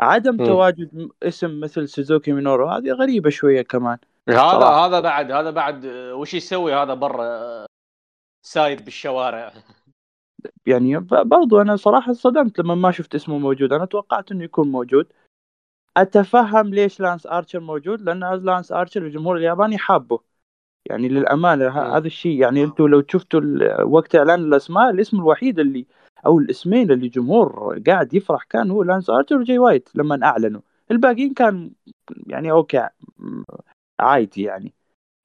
عدم 0.00 0.36
مم. 0.36 0.44
تواجد 0.46 0.94
م- 0.94 1.08
اسم 1.22 1.60
مثل 1.60 1.88
سوزوكي 1.88 2.32
مينورو 2.32 2.68
هذه 2.68 2.90
غريبة 2.92 3.30
شوية 3.30 3.62
كمان 3.62 3.98
هذا 4.28 4.38
صراحة. 4.38 4.86
هذا 4.86 5.00
بعد 5.00 5.32
هذا 5.32 5.50
بعد 5.50 5.84
آه، 5.84 6.14
وش 6.14 6.34
يسوي 6.34 6.74
هذا 6.74 6.94
برا 6.94 7.66
ساير 8.42 8.82
بالشوارع. 8.82 9.52
يعني 10.66 10.98
برضو 11.24 11.60
أنا 11.60 11.76
صراحة 11.76 12.12
صدمت 12.12 12.58
لما 12.58 12.74
ما 12.74 12.90
شفت 12.90 13.14
اسمه 13.14 13.38
موجود. 13.38 13.72
أنا 13.72 13.84
توقعت 13.84 14.32
إنه 14.32 14.44
يكون 14.44 14.70
موجود. 14.70 15.12
أتفهم 15.96 16.74
ليش 16.74 17.00
لانس 17.00 17.26
آرشر 17.26 17.60
موجود 17.60 18.00
لأن 18.00 18.44
لانس 18.44 18.72
آرشر 18.72 19.02
الجمهور 19.02 19.36
الياباني 19.36 19.78
حابه. 19.78 20.20
يعني 20.90 21.08
للأمانة. 21.08 21.68
هذا 21.96 22.06
الشيء 22.06 22.40
يعني 22.40 22.64
أنتم 22.64 22.86
لو 22.86 23.02
شفتوا 23.08 23.40
وقت 23.82 24.14
إعلان 24.14 24.40
الأسماء 24.40 24.90
الاسم 24.90 25.16
الوحيد 25.16 25.58
اللي 25.58 25.86
أو 26.26 26.38
الاسمين 26.38 26.90
اللي 26.90 27.06
الجمهور 27.06 27.78
قاعد 27.86 28.14
يفرح 28.14 28.44
كان 28.44 28.70
هو 28.70 28.82
لانس 28.82 29.10
آرشر 29.10 29.36
وجاي 29.36 29.58
وايت 29.58 29.88
لما 29.94 30.24
أعلنوا. 30.24 30.60
الباقيين 30.90 31.34
كان 31.34 31.70
يعني 32.26 32.50
okay 32.50 32.88
عادي 34.00 34.42
يعني. 34.42 34.74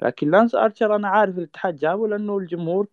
لكن 0.01 0.31
لانس 0.31 0.55
آرشر 0.55 0.95
أنا 0.95 1.07
عارف 1.07 1.37
الاتحاد 1.37 1.75
جابه 1.75 2.07
لأنه 2.07 2.37
الجمهور 2.37 2.87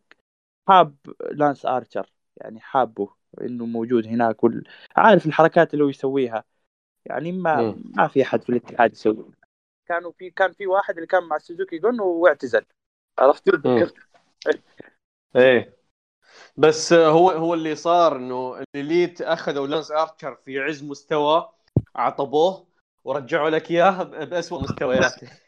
حاب 0.69 0.97
لانس 1.33 1.67
ارشر 1.67 2.11
يعني 2.37 2.61
حابه 2.61 3.09
إنه 3.41 3.67
موجود 3.67 4.07
هناك 4.07 4.45
وال... 4.45 4.65
عارف 4.97 5.27
الحركات 5.27 5.75
اللي 5.75 5.85
هو 5.85 5.89
يسويها. 5.89 6.45
يعني 7.05 7.33
ما 7.33 7.63
مم. 7.63 7.83
ما 7.97 8.09
في 8.09 8.23
أحد 8.23 8.43
في 8.43 8.49
الاتحاد 8.49 8.93
يسوي. 8.93 9.25
كانوا 9.87 10.13
في 10.13 10.31
كان 10.31 10.53
في 10.53 10.67
واحد 10.67 10.95
اللي 10.95 11.07
كان 11.07 11.25
مع 11.25 11.39
سوزوكي 11.39 11.79
gun 11.79 12.01
واعتزل. 12.01 12.65
عرفت. 13.19 13.49
إيه. 15.37 15.77
بس 16.57 16.93
هو 16.93 17.31
هو 17.31 17.55
اللي 17.55 17.75
صار 17.75 18.17
إنه 18.17 18.63
ال 18.75 18.83
Elite 18.83 19.23
أخذوا 19.23 19.67
لانس 19.67 19.91
ارشر 19.91 20.35
في 20.35 20.61
عز 20.61 20.85
مستوى 20.85 21.51
عطبوه 21.97 22.67
ورجعوا 23.05 23.51
لك 23.51 23.71
إياه 23.71 24.03
باسوء 24.03 24.63
مستوياته 24.63 25.29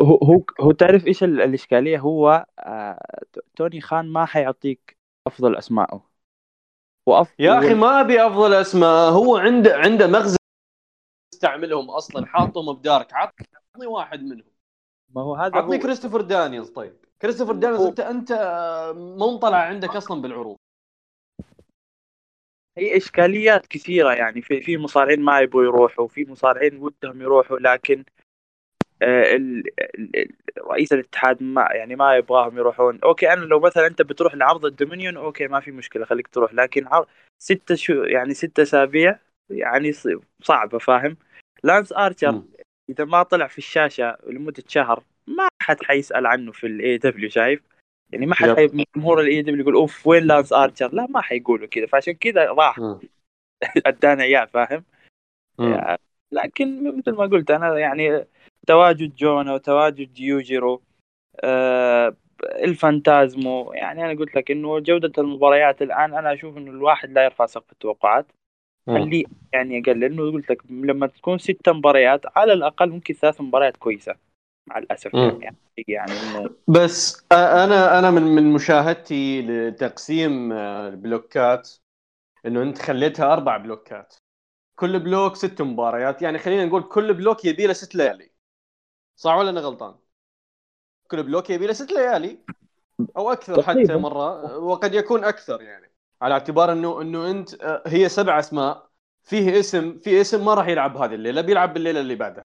هو 0.00 0.16
هو 0.16 0.44
هو 0.60 0.72
تعرف 0.72 1.06
إيش 1.06 1.24
ال- 1.24 1.40
الإشكالية؟ 1.40 1.98
هو 1.98 2.46
آه 2.58 3.22
توني 3.56 3.80
خان 3.80 4.12
ما 4.12 4.26
حيعطيك 4.26 4.98
أفضل 5.26 5.56
اسمائه 5.56 6.08
وأف... 7.06 7.34
يا 7.38 7.58
أخي 7.58 7.74
ما 7.74 8.00
أبي 8.00 8.26
أفضل 8.26 8.54
أسماء. 8.54 9.10
هو 9.12 9.36
عنده 9.36 9.76
عنده 9.76 10.06
مغزى 10.06 10.36
يستعملهم 11.34 11.90
أصلا. 11.90 12.26
حاطهم 12.26 12.72
ب 12.76 12.82
Dark. 12.82 13.12
عطني 13.14 13.86
واحد 13.86 14.22
منهم. 14.22 14.52
ما 15.14 15.22
هو 15.22 15.34
هذا 15.34 15.56
عطني 15.56 15.76
هو. 15.76 15.82
كريستوفر 15.82 16.20
دانييلز 16.20 16.70
طيب. 16.70 16.96
كريستوفر 17.22 17.52
دانييلز 17.52 17.82
انت 17.86 18.00
أنت 18.00 18.32
آه، 18.32 18.92
مو 18.92 19.34
مطلع 19.34 19.56
عندك 19.56 19.96
أصلا 19.96 20.22
بالعروض. 20.22 20.56
هي 22.78 22.96
إشكاليات 22.96 23.66
كثيرة 23.66 24.12
يعني. 24.14 24.42
في 24.42 24.60
في 24.60 24.78
مصارعين 24.78 25.20
ما 25.20 25.40
يبغوا 25.40 25.64
يروحوا 25.64 26.08
في 26.08 26.24
مصارعين 26.28 26.76
ودهم 26.76 27.20
يروحوا 27.22 27.58
لكن 27.58 28.04
رئيس 30.70 30.92
الاتحاد 30.92 31.42
ما 31.42 31.68
يعني 31.70 31.96
ما 31.96 32.16
يبغاهم 32.16 32.58
يروحون. 32.58 32.98
okay 33.04 33.32
أنا 33.32 33.44
لو 33.44 33.60
مثلا 33.60 33.86
أنت 33.86 34.02
بتروح 34.02 34.34
لعرض 34.34 34.64
الدومينيون 34.64 35.16
okay 35.16 35.46
ما 35.46 35.60
في 35.60 35.70
مشكلة 35.70 36.04
خليك 36.04 36.28
تروح. 36.28 36.54
لكن 36.54 36.86
عرض 36.86 37.06
ستة 37.42 37.74
show 37.74 37.92
يعني 37.92 38.34
ستة 38.34 38.62
أسابيع 38.62 39.18
يعني 39.50 39.92
صعبة 40.42 40.78
فاهم؟ 40.78 41.16
لانس 41.64 41.92
ارشر. 41.92 42.42
إذا 42.90 43.04
ما 43.04 43.22
طلع 43.22 43.46
في 43.46 43.58
الشاشة 43.58 44.16
لمدة 44.26 44.62
شهر 44.68 45.02
ما 45.26 45.48
حد 45.62 45.82
حيسأل 45.82 46.26
عنه 46.26 46.52
في 46.52 46.66
ال 46.66 46.98
AEW 46.98 47.30
شايف؟ 47.30 47.60
يعني 48.12 48.26
ما 48.26 48.34
حد 48.34 48.84
جمهور 48.96 49.20
ال 49.20 49.42
AEW 49.42 49.60
يقول 49.60 49.74
أوف 49.74 50.06
وين 50.06 50.22
لانس 50.22 50.52
ارشر 50.52 50.94
لا 50.94 51.06
ما 51.10 51.20
حيقولوا 51.20 51.66
كذا 51.66 51.86
فعشان 51.86 52.12
كذا 52.12 52.44
راح. 52.44 52.78
ادانا 53.86 54.22
إياه 54.22 54.44
فاهم. 54.44 54.84
يعني 55.58 55.98
لكن 56.32 56.98
مثل 56.98 57.12
ما 57.12 57.26
قلت 57.26 57.50
أنا 57.50 57.78
يعني 57.78 58.26
تواجد 58.66 59.14
جونا 59.14 59.54
وتواجد 59.54 60.20
يوجيرو 60.20 60.82
آه 61.40 62.16
الفانتازمو. 62.44 63.72
يعني 63.72 64.04
أنا 64.04 64.18
قلت 64.18 64.36
لك 64.36 64.50
إنه 64.50 64.78
جودة 64.78 65.12
المباريات 65.18 65.82
الآن 65.82 66.14
أنا 66.14 66.32
أشوف 66.32 66.56
إنه 66.56 66.70
الواحد 66.70 67.10
لا 67.10 67.24
يرفع 67.24 67.46
سقف 67.46 67.72
التوقعات. 67.72 68.26
خليه 68.86 69.24
يعني 69.52 69.80
أقل 69.80 70.00
لأنه 70.00 70.32
قلت 70.32 70.50
لك 70.50 70.62
لما 70.70 71.06
تكون 71.06 71.38
ست 71.38 71.68
مباريات 71.68 72.20
على 72.36 72.52
الأقل 72.52 72.90
ممكن 72.90 73.14
ثلاث 73.14 73.40
مباريات 73.40 73.76
كويسة 73.76 74.14
مع 74.66 74.78
الأسف. 74.78 75.14
مم. 75.14 75.38
يعني 75.42 75.56
يعني 75.88 76.12
إنه 76.12 76.50
بس 76.68 77.26
أنا 77.32 77.98
أنا 77.98 78.10
من 78.10 78.22
من 78.22 78.52
مشاهدتي 78.52 79.42
لتقسيم 79.42 80.52
آه، 80.52 80.88
البلوكات 80.88 81.70
إنه 82.46 82.62
أنت 82.62 82.78
خليتها 82.78 83.32
أربع 83.32 83.56
block 83.56 83.97
ات. 83.97 84.14
كل 84.78 84.98
block 84.98 85.36
ست 85.36 85.62
مباريات. 85.62 86.22
يعني 86.22 86.38
خلينا 86.38 86.64
نقول 86.64 86.82
كل 86.82 87.14
block 87.14 87.44
يبي 87.44 87.66
له 87.66 87.72
ست 87.72 87.94
ليالي. 87.94 88.31
صح 89.22 89.34
ولا 89.34 89.50
أنا 89.50 89.60
غلطان؟ 89.60 89.94
كل 91.10 91.22
block 91.22 91.50
يبي 91.50 91.66
له 91.66 91.72
ست 91.72 91.92
ليالي. 91.92 92.38
أو 93.16 93.32
أكثر 93.32 93.62
حتى. 93.62 93.96
مرة. 93.96 94.58
وقد 94.58 94.94
يكون 94.94 95.24
أكثر 95.24 95.62
يعني. 95.62 95.92
على 96.22 96.34
اعتبار 96.34 96.72
انه 96.72 97.00
إنه 97.02 97.30
أنت 97.30 97.54
آه، 97.62 97.82
هي 97.86 98.08
سبع 98.08 98.38
أسماء. 98.38 98.88
فيه 99.22 99.60
اسم 99.60 99.98
في 99.98 100.20
اسم 100.20 100.44
ما 100.44 100.54
راح 100.54 100.68
يلعب 100.68 100.96
هذه 100.96 101.14
الليلة. 101.14 101.40
بيلعب 101.40 101.74
بالليلة 101.74 102.00
اللي 102.00 102.14
بعدها. 102.14 102.44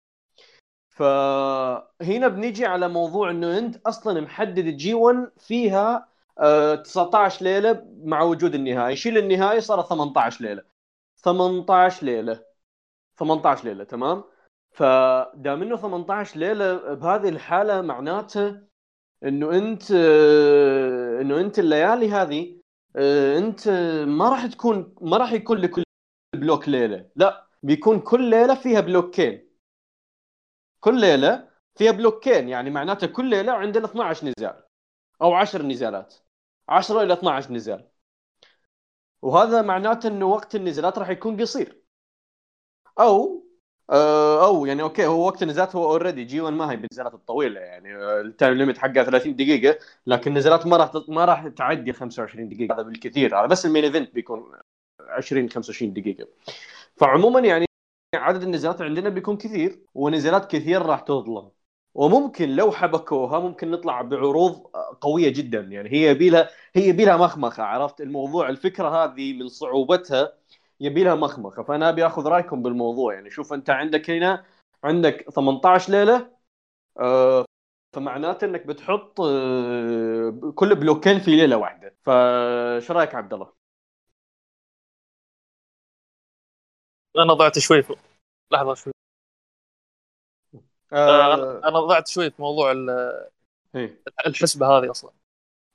فهنا 0.89 2.27
بنيجي 2.27 2.65
على 2.65 2.87
موضوع 2.87 3.29
إنه 3.31 3.57
أنت 3.57 3.87
أصلا 3.87 4.21
محدد 4.21 4.67
ال 4.67 4.93
G1 4.93 5.31
فيها 5.37 6.09
آه، 6.39 6.75
19 6.75 7.45
ليلة 7.45 7.85
مع 8.03 8.21
وجود 8.21 8.55
النهائي. 8.55 8.95
شيل 8.95 9.17
النهائي 9.17 9.61
صار 9.61 9.81
18 9.81 10.43
ليلة. 10.45 10.63
18 11.23 12.05
ليلة. 12.05 12.43
18 13.17 13.65
ليلة 13.65 13.83
تمام؟ 13.83 14.23
فدام 14.71 15.61
إنه 15.61 15.77
18 15.77 16.39
ليلة 16.39 16.93
بهذه 16.93 17.29
الحالة 17.29 17.81
معناته 17.81 18.61
إنه 19.23 19.51
أنت 19.57 19.91
إنه 21.21 21.39
أنت 21.41 21.59
الليالي 21.59 22.11
هذه 22.11 22.61
أنت 23.37 23.69
ما 24.07 24.29
راح 24.29 24.45
تكون 24.45 24.95
ما 25.01 25.17
راح 25.17 25.31
يكون 25.31 25.57
لكل 25.57 25.83
block 26.35 26.69
ليلة. 26.69 27.09
لا 27.15 27.47
بيكون 27.63 27.99
كل 27.99 28.29
ليلة 28.29 28.55
فيها 28.55 28.79
block 28.81 29.24
ين. 29.24 29.49
كل 30.79 31.01
ليلة 31.01 31.49
فيها 31.75 31.91
block 31.91 32.33
ين 32.33 32.49
يعني 32.49 32.69
معناته 32.69 33.07
كل 33.07 33.29
ليلة 33.29 33.51
عندنا 33.51 33.85
12 33.85 34.27
نزال 34.27 34.63
أو 35.21 35.33
10 35.33 35.63
نزالات. 35.63 36.15
10 36.69 37.03
إلى 37.03 37.13
12 37.13 37.53
نزال. 37.53 37.89
وهذا 39.21 39.61
معناته 39.61 40.07
إنه 40.07 40.25
وقت 40.25 40.55
النزالات 40.55 40.99
راح 40.99 41.09
يكون 41.09 41.41
قصير. 41.41 41.83
أو 42.99 43.48
أو 43.89 44.65
يعني 44.65 44.81
okay 44.81 45.05
هو 45.05 45.25
وقت 45.27 45.43
النزالات 45.43 45.75
هو 45.75 45.85
already 45.91 46.23
G1 46.23 46.53
ما 46.53 46.71
هي 46.71 46.75
بالنزالات 46.75 47.13
الطويلة 47.13 47.59
يعني 47.59 47.95
آه، 47.95 48.21
ال 48.21 48.28
time 48.28 48.53
limit 48.53 48.77
حقها 48.77 49.03
30 49.03 49.35
دقيقة 49.35 49.79
لكن 50.07 50.31
النزالات 50.31 50.67
ما 50.67 50.77
راح 50.77 50.91
ما 51.07 51.25
راح 51.25 51.47
تعدي 51.47 51.93
25 51.93 52.49
دقيقة 52.49 52.75
هذا 52.75 52.81
بالكثير 52.83 53.39
هذا 53.39 53.45
بس 53.47 53.65
ال 53.65 53.69
main 53.69 53.83
event 53.83 54.13
بيكون 54.13 54.51
20 55.01 55.49
25 55.49 55.93
دقيقة. 55.93 56.27
فعموما 56.97 57.39
يعني 57.39 57.65
عدد 58.15 58.43
النزالات 58.43 58.81
عندنا 58.81 59.09
بيكون 59.09 59.37
كثير 59.37 59.85
ونزالات 59.95 60.51
كثير 60.51 60.81
راح 60.81 60.99
تظلم. 60.99 61.51
وممكن 61.93 62.49
لو 62.49 62.71
حبكوها 62.71 63.39
ممكن 63.39 63.71
نطلع 63.71 64.01
بعروض 64.01 64.53
قوية 65.01 65.29
جدا 65.29 65.59
يعني 65.61 65.89
هي 65.91 66.11
يبيلها 66.11 66.49
هي 66.75 66.87
يبيلها 66.89 67.17
مخمخة 67.17 67.63
عرفت؟ 67.63 68.01
الموضوع 68.01 68.49
الفكرة 68.49 68.89
هذه 69.05 69.33
من 69.33 69.47
صعوبتها 69.47 70.33
يبي 70.79 71.03
لها 71.03 71.15
مخمخة 71.15 71.63
فأنا 71.63 71.89
أبي 71.89 72.05
أخذ 72.05 72.27
رأيكم 72.27 72.63
بالموضوع. 72.63 73.13
يعني 73.13 73.29
شوف 73.29 73.53
أنت 73.53 73.69
عندك 73.69 74.09
هنا 74.09 74.45
عندك 74.83 75.25
18 75.35 75.91
ليلة 75.93 76.31
آه، 76.99 77.45
فمعناته 77.93 78.45
إنك 78.45 78.67
بتحط 78.67 79.21
آه، 79.21 80.53
كل 80.55 80.75
بلوكين 80.75 81.19
في 81.19 81.31
ليلة 81.37 81.57
واحدة. 81.57 81.97
فايش 82.03 82.91
رأيك 82.91 83.15
عبد 83.15 83.33
الله؟ 83.33 83.53
أنا 87.17 87.33
ضعت 87.33 87.59
شوي 87.59 87.83
في... 87.83 87.95
لحظة 88.51 88.73
شوي. 88.73 88.93
آه، 90.93 91.33
آه 91.33 91.61
أنا 91.69 91.79
ضعت 91.79 92.07
شوي 92.07 92.31
في 92.31 92.41
موضوع 92.41 92.71
إيه. 93.75 93.99
الحسبة 94.27 94.67
هذه 94.67 94.91
أصلا. 94.91 95.11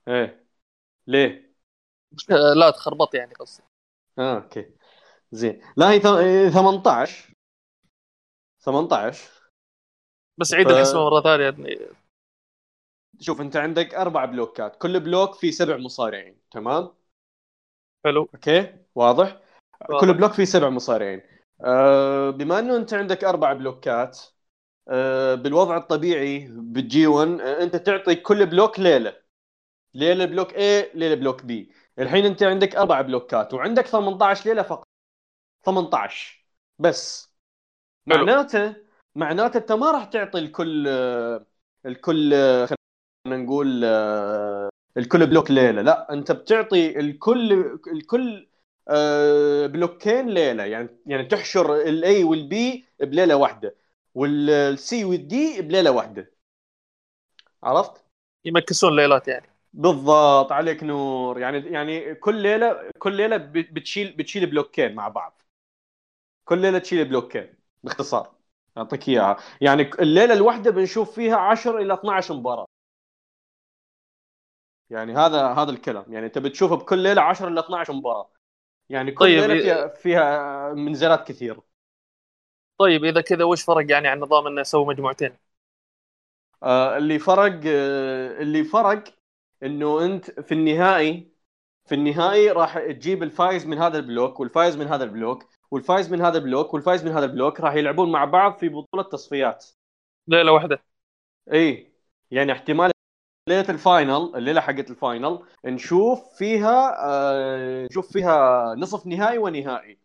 إيه. 0.07 0.45
ليه؟ 1.07 1.55
لا 2.59 2.71
تخربط 2.71 3.15
يعني 3.15 3.33
قصدي. 3.33 3.63
آه 4.19 4.35
أوكي. 4.35 4.65
زين. 5.31 5.61
لا 5.77 5.91
هي 5.91 5.99
ث- 5.99 6.05
إيه، 6.05 6.49
18 6.49 7.33
18 8.59 9.29
بس 10.39 10.53
عيد 10.53 10.69
ف- 10.69 10.71
الحسبه 10.71 11.09
مرة 11.09 11.21
ثانية. 11.21 11.95
شوف 13.19 13.41
انت 13.41 13.55
عندك 13.57 13.95
أربع 13.95 14.25
block 14.25 14.61
ات. 14.61 14.75
كل 14.77 14.99
block 14.99 15.35
فيه 15.35 15.51
سبع 15.51 15.77
مصارعين. 15.77 16.37
تمام؟ 16.51 16.91
حلو. 18.05 18.29
okay؟ 18.35 18.73
واضح؟ 18.95 19.41
واضح. 19.89 20.01
كل 20.01 20.13
block 20.13 20.31
فيه 20.33 20.45
سبع 20.45 20.69
مصارعين. 20.69 21.21
آه 21.65 22.29
بما 22.29 22.59
إنه 22.59 22.77
أنت 22.77 22.93
عندك 22.93 23.23
أربع 23.23 23.53
block 23.53 24.08
ات 24.08 24.19
آه 24.89 25.35
بالوضع 25.35 25.77
الطبيعي 25.77 26.47
بال 26.51 27.07
G1 27.07 27.41
آه 27.41 27.63
أنت 27.63 27.75
تعطي 27.75 28.15
كل 28.15 28.45
block 28.45 28.79
ليلة. 28.79 29.15
ليلة 29.95 30.25
block 30.25 30.51
A 30.53 30.57
ليلة 30.95 31.15
block 31.15 31.41
B. 31.43 31.53
الحين 31.99 32.25
أنت 32.25 32.43
عندك 32.43 32.75
أربع 32.75 33.01
block 33.01 33.40
ات. 33.40 33.55
وعندك 33.55 33.87
18 33.87 34.45
ليلة 34.49 34.63
فقط. 34.63 34.87
18 35.65 36.45
بس 36.79 37.33
حلو. 38.11 38.27
معناته 38.27 38.75
معناته 39.15 39.57
انت 39.59 39.71
ما 39.71 39.91
راح 39.91 40.05
تعطي 40.05 40.39
الكل 40.39 40.87
الكل 41.85 42.33
خلينا 43.27 43.43
نقول 43.45 43.85
الكل 44.97 45.27
block 45.27 45.51
ليلة. 45.51 45.81
لا 45.81 46.13
انت 46.13 46.31
بتعطي 46.31 46.99
الكل 46.99 47.53
الكل 47.87 48.47
آه، 48.89 49.67
block 49.67 50.11
ين 50.11 50.29
ليلة. 50.29 50.63
يعني 50.63 50.89
يعني 51.05 51.23
تحشر 51.25 51.75
ال 51.75 52.23
A 52.23 52.38
وال 52.38 52.70
B 52.70 52.85
بليلة 52.99 53.35
واحدة 53.35 53.75
وال 54.15 54.75
C 54.75 55.05
وال 55.05 55.42
D 55.42 55.61
بليلة 55.61 55.91
واحدة. 55.91 56.31
عرفت؟ 57.63 58.03
ي 58.45 58.53
mix 58.53 58.78
ون 58.78 58.95
ليلات 58.95 59.27
يعني. 59.27 59.47
بالضبط. 59.73 60.51
عليك 60.51 60.83
نور. 60.83 61.39
يعني 61.39 61.57
يعني 61.71 62.15
كل 62.15 62.41
ليلة 62.41 62.89
كل 62.99 63.17
ليلة 63.17 63.37
ب- 63.37 63.51
بتشيل 63.73 64.11
بتشيل 64.17 64.45
block 64.49 64.82
ين 64.82 64.95
مع 64.95 65.07
بعض. 65.07 65.41
كل 66.45 66.61
ليلة 66.61 66.79
تشيل 66.79 67.05
بلوكين 67.05 67.53
باختصار. 67.83 68.35
أعطيك 68.77 69.09
إياها. 69.09 69.37
يعني 69.61 69.81
الليلة 69.99 70.33
الواحدة 70.33 70.71
بنشوف 70.71 71.15
فيها 71.15 71.37
10 71.37 71.77
إلى 71.77 71.93
12 71.93 72.33
مباراة. 72.33 72.65
يعني 74.89 75.13
هذا 75.13 75.47
هذا 75.47 75.71
الكلام. 75.71 76.13
يعني 76.13 76.25
انت 76.25 76.37
بتشوف 76.37 76.73
بكل 76.73 76.99
ليلة 76.99 77.21
10 77.21 77.47
إلى 77.47 77.59
12 77.59 77.93
مباراة. 77.93 78.29
يعني 78.89 79.11
كل 79.11 79.25
طيب، 79.25 79.43
ليلة 79.43 79.63
فيها 79.63 79.87
فيها 79.87 80.73
منزلات 80.73 81.27
كثيرة. 81.27 81.63
طيب 82.77 83.05
إذا 83.05 83.21
كذا 83.21 83.43
وش 83.43 83.63
فرق 83.63 83.91
يعني 83.91 84.07
عن 84.07 84.19
نظام 84.19 84.47
إنه 84.47 84.61
يسوي 84.61 84.85
مجموعتين؟ 84.85 85.37
آه 86.63 86.97
اللي 86.97 87.19
فرق 87.19 87.61
آه 87.65 88.41
اللي 88.41 88.63
فرق 88.63 89.03
إنه 89.63 90.05
أنت 90.05 90.39
في 90.39 90.53
النهائي 90.53 91.35
في 91.85 91.95
النهائي 91.95 92.51
راح 92.51 92.79
تجيب 92.79 93.23
الفايز 93.23 93.65
من 93.65 93.77
هذا 93.77 93.97
ال 93.97 94.04
block 94.04 94.39
والفايز 94.39 94.77
من 94.77 94.87
هذا 94.87 95.03
ال 95.03 95.09
block. 95.09 95.43
والفايز 95.71 96.11
من 96.11 96.21
هذا 96.21 96.37
ال 96.37 96.43
block 96.43 96.73
والفايز 96.73 97.05
من 97.05 97.11
هذا 97.11 97.25
ال 97.25 97.31
block 97.31 97.59
راح 97.59 97.73
يلعبون 97.73 98.11
مع 98.11 98.25
بعض 98.25 98.57
في 98.57 98.69
بطولة 98.69 99.03
تصفيات 99.03 99.65
ليلة 100.27 100.51
واحدة. 100.51 100.83
إي 101.53 101.93
يعني 102.31 102.51
احتمال 102.51 102.91
ليلة 103.49 103.69
ال 103.69 103.79
final 103.79 104.31
الليلة 104.35 104.61
حقت 104.61 104.89
ال 104.91 104.99
final 104.99 105.39
نشوف 105.65 106.37
فيها 106.37 106.95
آه 107.05 107.85
نشوف 107.85 108.13
فيها 108.13 108.75
نصف 108.75 109.07
نهائي 109.07 109.37
ونهائي. 109.37 109.99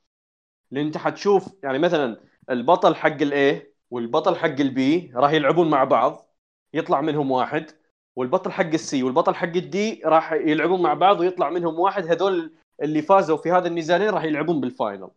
لأن 0.71 0.87
أنت 0.87 0.97
حتشوف 0.99 1.55
يعني 1.63 1.79
مثلا 1.79 2.21
البطل 2.51 2.95
حق 2.95 3.07
ال 3.23 3.49
A 3.49 3.75
والبطل 3.91 4.37
حق 4.37 4.47
ال 4.61 4.87
B 4.87 5.13
راح 5.15 5.33
يلعبون 5.33 5.71
مع 5.71 5.85
بعض 5.85 6.31
يطلع 6.75 7.01
منهم 7.01 7.31
واحد 7.31 7.71
والبطل 8.17 8.53
حق 8.53 8.65
ال 8.67 8.85
C 8.85 9.03
والبطل 9.03 9.35
حق 9.35 9.57
ال 9.57 9.80
D 9.80 10.03
راح 10.05 10.33
يلعبون 10.33 10.83
مع 10.83 10.95
بعض 10.95 11.21
ويطلع 11.21 11.51
منهم 11.51 11.79
واحد. 11.81 12.07
هذول 12.07 12.55
اللي 12.83 13.03
فازوا 13.03 13.37
في 13.37 13.53
هذا 13.53 13.69
النزالين 13.69 14.11
راح 14.11 14.25
يلعبون 14.25 14.61
بال 14.61 14.73
final. 14.73 15.11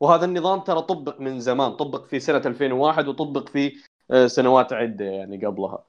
وهذا 0.00 0.24
النظام 0.24 0.60
ترى 0.60 0.82
طبق 0.82 1.20
من 1.20 1.40
زمان 1.40 1.72
طبق 1.76 2.04
في 2.06 2.20
سنة 2.20 2.42
2001 2.46 3.08
وطبق 3.08 3.48
في 3.48 3.72
آه، 4.10 4.26
سنوات 4.26 4.72
عدة 4.72 5.04
يعني 5.04 5.46
قبلها. 5.46 5.84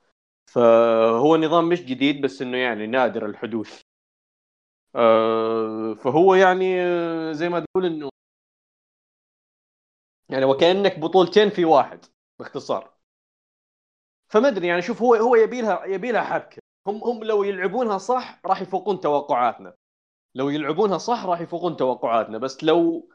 فهو 0.52 1.38
نظام 1.38 1.70
مش 1.70 1.84
جديد 1.86 2.22
بس 2.22 2.42
إنه 2.42 2.58
يعني 2.58 2.88
نادر 2.88 3.26
الحدوث. 3.26 3.82
آه، 4.96 5.94
فهو 5.94 6.36
يعني 6.36 6.82
آه، 6.82 7.32
زي 7.32 7.50
ما 7.50 7.60
تقول 7.60 7.86
إنه 7.86 8.10
يعني 10.30 10.46
وكأنك 10.46 11.00
بطولتين 11.00 11.50
في 11.50 11.66
واحد 11.66 12.06
باختصار. 12.40 12.94
فما 14.30 14.48
أدري 14.48 14.68
يعني 14.68 14.82
شوف 14.82 15.02
هو 15.02 15.16
هو 15.16 15.36
يبي 15.36 15.62
لها 15.62 15.86
يبي 15.86 16.12
لها 16.12 16.24
حبكة. 16.24 16.62
هم 16.88 17.04
هم 17.04 17.24
لو 17.24 17.44
يلعبونها 17.44 17.98
صح 17.98 18.42
راح 18.46 18.62
يفوقون 18.62 19.00
توقعاتنا. 19.00 19.76
لو 20.36 20.50
يلعبونها 20.50 20.98
صح 20.98 21.26
راح 21.26 21.42
يفوقون 21.42 21.78
توقعاتنا. 21.78 22.38
بس 22.38 22.64
لو 22.64 23.10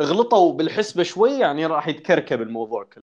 غلطوا 0.00 0.52
بالحسبة 0.52 1.02
شوي 1.02 1.30
يعني 1.38 1.66
راح 1.66 1.88
يتكركب 1.88 2.42
الموضوع 2.42 2.84
كله 2.84 3.02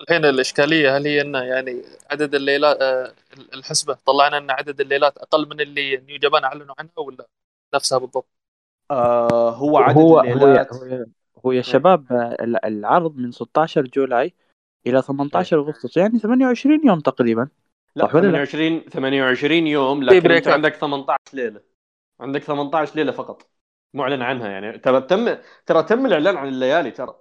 الحين 0.00 0.24
الإشكالية 0.24 0.96
هل 0.96 1.06
هي 1.06 1.20
إنه 1.20 1.38
يعني 1.42 1.82
عدد 2.10 2.34
الليلات 2.34 2.76
آه، 2.82 3.14
الحسبة 3.54 3.94
طلعنا 4.06 4.38
إن 4.38 4.50
عدد 4.50 4.80
الليلات 4.80 5.18
أقل 5.18 5.48
من 5.48 5.60
اللي 5.60 5.96
نيو 5.96 6.18
جابان 6.18 6.44
أعلنوا 6.44 6.74
عنها 6.78 6.92
ولا 6.98 7.26
نفسها 7.74 7.98
بالضبط؟ 7.98 8.28
آه 8.90 9.50
هو 9.56 9.78
عدد 9.78 10.00
هو 10.00 10.18
الليلات 10.24 10.68
هو, 10.72 11.04
هو 11.46 11.52
يا 11.52 11.62
شباب 11.62 12.12
ال- 12.12 12.64
العرض 12.64 13.16
من 13.16 13.32
16 13.32 13.82
July 13.86 14.34
إلى 14.86 15.02
18 15.02 15.60
أغسطس 15.60 15.96
يعني 15.96 16.18
28 16.18 16.80
يوم 16.86 17.00
تقريبا 17.00 17.48
لا 17.96 18.04
صح 18.04 18.14
ولا 18.14 18.28
لا؟ 18.28 18.38
28 18.40 18.84
28 18.90 19.66
يوم 19.66 20.02
لكن 20.02 20.30
أنت. 20.30 20.48
عندك 20.48 20.76
18 20.76 21.20
ليلة 21.36 21.60
عندك 22.20 22.44
18 22.44 22.96
ليلة 22.96 23.12
فقط 23.12 23.50
معلن 23.94 24.22
عنها 24.22 24.48
يعني. 24.48 24.78
ترى 24.78 25.00
تم 25.00 25.36
ترى 25.66 25.82
تم 25.82 26.06
الإعلان 26.06 26.36
عن 26.36 26.48
الليالي 26.48 26.90
ترى. 26.90 27.20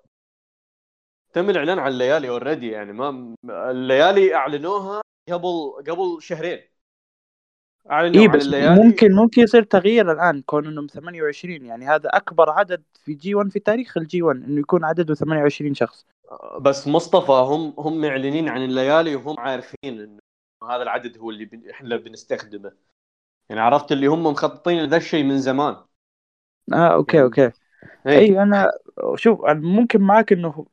تم 1.33 1.49
الإعلان 1.49 1.79
عن 1.79 1.91
الليالي 1.91 2.29
already 2.29 2.69
يعني. 2.71 2.93
ما 2.93 3.35
الليالي 3.71 4.35
أعلنوها 4.35 5.01
قبل 5.29 5.83
قبل 5.87 6.17
شهرين. 6.21 6.59
أعلنوا 7.91 8.23
عن 8.23 8.37
بس 8.37 8.45
الليالي. 8.45 8.83
ممكن 8.83 9.11
ممكن 9.11 9.41
يصير 9.41 9.63
تغيير 9.63 10.11
الآن 10.11 10.41
كون 10.41 10.67
إنهم 10.67 10.87
28 10.87 11.65
يعني 11.65 11.85
هذا 11.85 12.09
أكبر 12.09 12.49
عدد 12.49 12.83
في 13.05 13.13
جي 13.13 13.35
1 13.35 13.49
في 13.49 13.59
تاريخ 13.59 13.97
الجي 13.97 14.21
1 14.21 14.43
إنه 14.43 14.59
يكون 14.59 14.85
عدده 14.85 15.13
28 15.13 15.73
شخص. 15.73 16.05
بس 16.61 16.87
مصطفى 16.87 17.31
هم 17.31 17.73
هم 17.77 18.01
معلنين 18.01 18.49
عن 18.49 18.63
الليالي 18.63 19.15
وهم 19.15 19.39
عارفين 19.39 19.75
إنه 20.01 20.19
هذا 20.63 20.83
العدد 20.83 21.17
هو 21.17 21.29
اللي 21.29 21.49
إحنا 21.71 21.95
بنستخدمه. 21.97 22.71
يعني 23.49 23.61
عرفت 23.61 23.91
اللي 23.91 24.07
هم 24.07 24.23
مخططين 24.23 24.83
لذا 24.83 24.97
الشيء 24.97 25.23
من 25.23 25.39
زمان. 25.39 25.75
آه 26.73 26.75
أوكي 26.93 27.17
يعني- 27.17 27.25
أوكي 27.25 27.51
إيه. 28.07 28.17
اي 28.19 28.41
أنا 28.43 28.71
شوف 29.15 29.39
ممكن 29.45 30.01
معك 30.01 30.33
إنه 30.33 30.65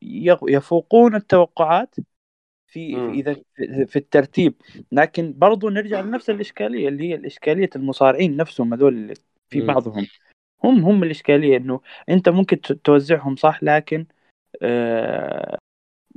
يفوقون 0.49 1.15
التوقعات 1.15 1.95
في, 2.67 2.97
إذا 2.97 3.35
في- 3.87 3.97
الترتيب 3.97 4.55
لكن 4.93 5.35
برضو 5.37 5.69
نرجع 5.69 6.01
لنفس 6.01 6.31
الإشكالية 6.31 6.89
اللي 6.89 7.11
هي 7.11 7.15
الإشكالية 7.15 7.71
المصارعين 7.77 8.37
نفسهم 8.37 8.75
هذول 8.75 9.15
في. 9.49 9.61
بعضهم 9.61 10.07
هم 10.65 10.85
هم 10.85 11.03
الإشكالية 11.03 11.57
إنه 11.57 11.81
أنت 12.09 12.29
ممكن 12.29 12.61
توزعهم 12.61 13.37
صح 13.37 13.63
لكن 13.63 14.07
آه 14.63 15.59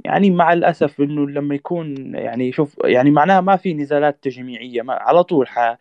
يعني 0.05 0.29
مع 0.31 0.53
الأسف 0.53 1.01
إنه 1.01 1.27
لما 1.29 1.55
يكون 1.55 2.15
يعني 2.15 2.51
شوف 2.51 2.77
يعني 2.85 3.11
معناها 3.11 3.41
ما 3.41 3.55
في 3.55 3.73
نزالات 3.73 4.23
تجميعية 4.23 4.81
ما 4.81 4.93
على 4.93 5.23
طول 5.23 5.47
ح 5.47 5.77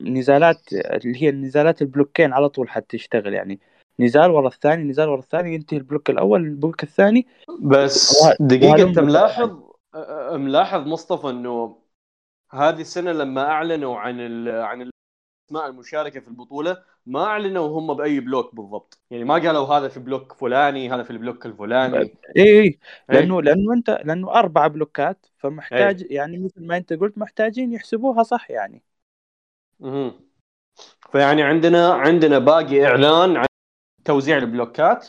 نزالات 0.00 0.72
اللي 0.72 1.22
هي 1.22 1.28
النزالات 1.28 1.82
البلوكين 1.82 2.32
على 2.32 2.48
طول 2.48 2.68
حتشتغل 2.68 3.34
يعني. 3.34 3.60
نزال 4.00 4.30
ورا 4.30 4.48
الثاني 4.48 4.84
نزال 4.84 5.08
ورا 5.08 5.20
الثاني 5.20 5.54
ينتهي 5.54 5.78
ال 5.78 5.83
block 5.83 6.10
الأول 6.10 6.44
ال 6.44 6.50
block 6.50 6.82
الثاني. 6.82 7.26
بس 7.60 8.22
وهلم 8.40 8.88
أنت 8.88 8.98
ملاحظ 8.98 9.60
ملاحظ 10.32 10.86
مصطفى 10.86 11.30
إنه 11.30 11.78
هذه 12.50 12.80
السنة 12.80 13.12
لما 13.12 13.42
أعلنوا 13.42 13.98
عن 13.98 14.20
ال... 14.20 14.48
عن 14.48 14.80
الأسماء 14.80 15.70
المشاركة 15.70 16.20
في 16.20 16.28
البطولة 16.28 16.76
ما 17.06 17.24
أعلنوا 17.24 17.78
هم 17.78 17.94
بأي 17.94 18.20
block 18.20 18.54
بالضبط. 18.54 19.00
يعني 19.10 19.24
ما 19.24 19.34
قالوا 19.34 19.66
هذا 19.66 19.88
في 19.88 20.00
block 20.00 20.32
فلاني 20.32 20.90
هذا 20.90 21.02
في 21.02 21.10
ال 21.10 21.16
block 21.16 21.46
الفلاني. 21.46 21.98
اي 21.98 22.12
اي 22.36 22.42
إيه. 22.42 22.78
لأنه 23.08 23.42
لأنه 23.42 23.72
انت 23.72 23.90
لأنه 24.04 24.30
أربع 24.30 24.66
بلوكات 24.66 25.26
فمحتاج 25.36 26.10
يعني 26.10 26.38
مثل 26.38 26.66
ما 26.66 26.76
أنت 26.76 26.92
قلت 26.92 27.18
محتاجين 27.18 27.72
يحسبوها 27.72 28.22
صح 28.22 28.50
يعني. 28.50 28.82
مهم. 29.80 30.28
فيعني 31.12 31.42
عندنا 31.42 31.92
عندنا 31.94 32.38
باقي 32.38 32.86
إعلان 32.86 33.36
عن 33.36 33.46
توزيع 34.04 34.38
البلوكات 34.38 35.08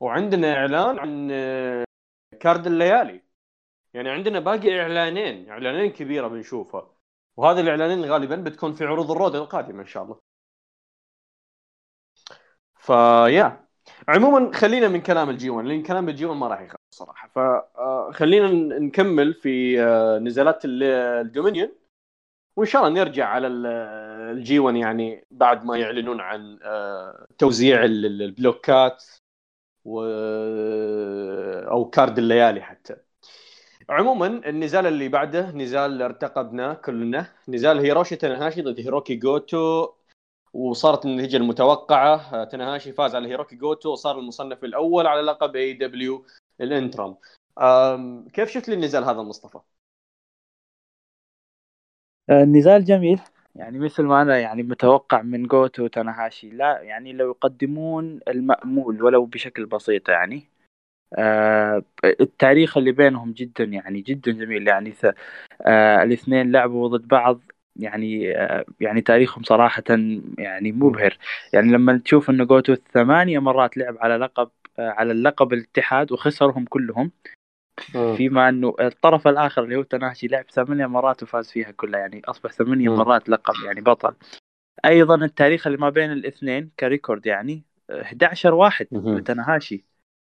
وعندنا 0.00 0.54
إعلان 0.56 0.98
عن 0.98 1.28
آه، 1.32 1.84
card 2.40 2.66
الليالي. 2.66 3.22
يعني 3.94 4.10
عندنا 4.10 4.40
باقي 4.40 4.80
إعلانين 4.80 5.50
إعلانين 5.50 5.92
كبيرة 5.92 6.28
بنشوفها. 6.28 6.90
وهذه 7.36 7.60
الإعلانين 7.60 8.04
غالبا 8.04 8.36
بتكون 8.36 8.72
في 8.72 8.84
عروض 8.84 9.10
ال 9.10 9.15
Road 9.15 9.34
القادمة 9.36 9.82
إن 9.82 9.86
شاء 9.86 10.02
الله. 10.04 10.18
فيا 12.78 13.66
عموما 14.08 14.52
خلينا 14.52 14.88
من 14.88 15.00
كلام 15.02 15.30
الجي 15.30 15.50
1 15.50 15.66
لأن 15.66 15.82
كلام 15.82 16.08
الجي 16.08 16.24
1 16.24 16.40
ما 16.40 16.48
راح 16.48 16.60
يخلص 16.60 16.80
صراحة. 16.90 17.28
فخلينا 17.28 18.48
نكمل 18.78 19.34
في 19.34 19.82
آه، 19.82 20.18
نزالات 20.18 20.62
ال 20.64 20.76
Dominion. 20.76 21.85
وإن 22.56 22.66
شاء 22.66 22.86
الله 22.86 23.00
نرجع 23.00 23.26
على 23.28 23.46
ال 23.46 24.02
G 24.02 24.58
1 24.58 24.76
يعني 24.76 25.26
بعد 25.30 25.64
ما 25.64 25.76
يعلنون 25.76 26.20
عن 26.20 26.58
آه، 26.62 27.26
توزيع 27.38 27.84
البلوكات 27.84 29.04
و 29.84 30.02
أو 31.70 31.90
card 31.90 32.18
الليالي 32.18 32.60
حتى. 32.62 32.96
عموما 33.90 34.26
النزال 34.26 34.86
اللي 34.86 35.08
بعده 35.08 35.50
نزال 35.50 36.02
ارتقبناه 36.02 36.74
كلنا. 36.74 37.32
نزال 37.48 37.78
هيروشي 37.78 38.16
تنهاشي 38.16 38.62
ضد 38.62 38.80
هيروكي 38.80 39.16
جوتو 39.16 39.88
وصارت 40.52 41.04
النتيجة 41.06 41.36
المتوقعة. 41.36 42.44
تنهاشي 42.44 42.92
فاز 42.92 43.14
على 43.14 43.28
هيروكي 43.28 43.56
جوتو 43.56 43.90
وصار 43.92 44.18
المصنف 44.18 44.64
الأول 44.64 45.06
على 45.06 45.20
لقب 45.20 45.56
AEW 45.56 45.72
ال 45.72 46.26
interim 46.60 47.16
كيف 48.32 48.50
شفت 48.50 48.68
النزال 48.68 49.04
هذا 49.04 49.22
مصطفى؟ 49.22 49.58
النزال 52.30 52.84
جميل. 52.84 53.20
يعني 53.54 53.78
مثل 53.78 54.02
ما 54.02 54.22
أنا 54.22 54.38
يعني 54.38 54.62
متوقع 54.62 55.22
من 55.22 55.46
جوتو 55.46 55.84
وتناهاشي 55.84 56.50
لا 56.50 56.80
يعني 56.82 57.12
لو 57.12 57.30
يقدمون 57.30 58.20
المأمول 58.28 59.02
ولو 59.02 59.24
بشكل 59.24 59.66
بسيط 59.66 60.08
يعني 60.08 60.44
آه 61.18 61.82
التاريخ 62.20 62.76
اللي 62.76 62.92
بينهم 62.92 63.32
جدا 63.32 63.64
يعني 63.64 64.00
جدا 64.00 64.32
جميل. 64.32 64.68
يعني 64.68 64.94
آه 65.62 66.02
الاثنين 66.02 66.52
لعبوا 66.52 66.88
ضد 66.88 67.08
بعض 67.08 67.40
يعني 67.76 68.36
آه 68.36 68.64
يعني 68.80 69.00
تاريخهم 69.00 69.42
صراحة 69.42 69.84
يعني 70.38 70.72
مبهر. 70.72 71.18
يعني 71.52 71.72
لما 71.72 71.98
تشوف 71.98 72.30
انه 72.30 72.44
جوتو 72.44 72.74
ثمانية 72.74 73.38
مرات 73.38 73.76
لعب 73.76 73.96
على 74.00 74.16
لقب 74.16 74.50
آه 74.78 74.90
على 74.90 75.12
اللقب 75.12 75.52
الاتحاد 75.52 76.12
وخسرهم 76.12 76.64
كلهم 76.64 77.10
فيما 78.16 78.48
إنه 78.48 78.74
الطرف 78.80 79.28
الآخر 79.28 79.64
اللي 79.64 79.76
هو 79.76 79.82
تناهشي 79.82 80.26
لعب 80.26 80.44
ثمانية 80.50 80.86
مرات 80.86 81.22
وفاز 81.22 81.50
فيها 81.50 81.70
كلها 81.70 82.00
يعني 82.00 82.22
أصبح 82.24 82.52
ثمانية 82.52 82.96
مرات 82.96 83.28
لقب 83.28 83.54
يعني 83.64 83.80
بطل. 83.80 84.14
أيضا 84.84 85.14
التاريخ 85.14 85.66
اللي 85.66 85.78
ما 85.78 85.90
بين 85.90 86.12
الاثنين 86.12 86.70
ك 86.80 86.87
record 86.87 87.26
يعني 87.26 87.62
11 87.90 88.54
واحد 88.54 88.86
تناهاشي 89.26 89.84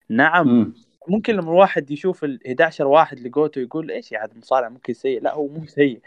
نعم. 0.09 0.47
مم. 0.47 0.73
ممكن 1.07 1.35
لما 1.35 1.51
الواحد 1.51 1.91
يشوف 1.91 2.23
ال 2.23 2.39
11 2.47 2.87
واحد 2.87 3.19
لجوتو 3.19 3.59
يقول 3.59 3.91
إيش 3.91 4.11
يا 4.11 4.23
هذا 4.23 4.33
مصارع 4.37 4.69
ممكن 4.69 4.93
سيء 4.93 5.21
لا 5.21 5.33
هو 5.33 5.47
مو 5.47 5.65
سيء. 5.65 6.01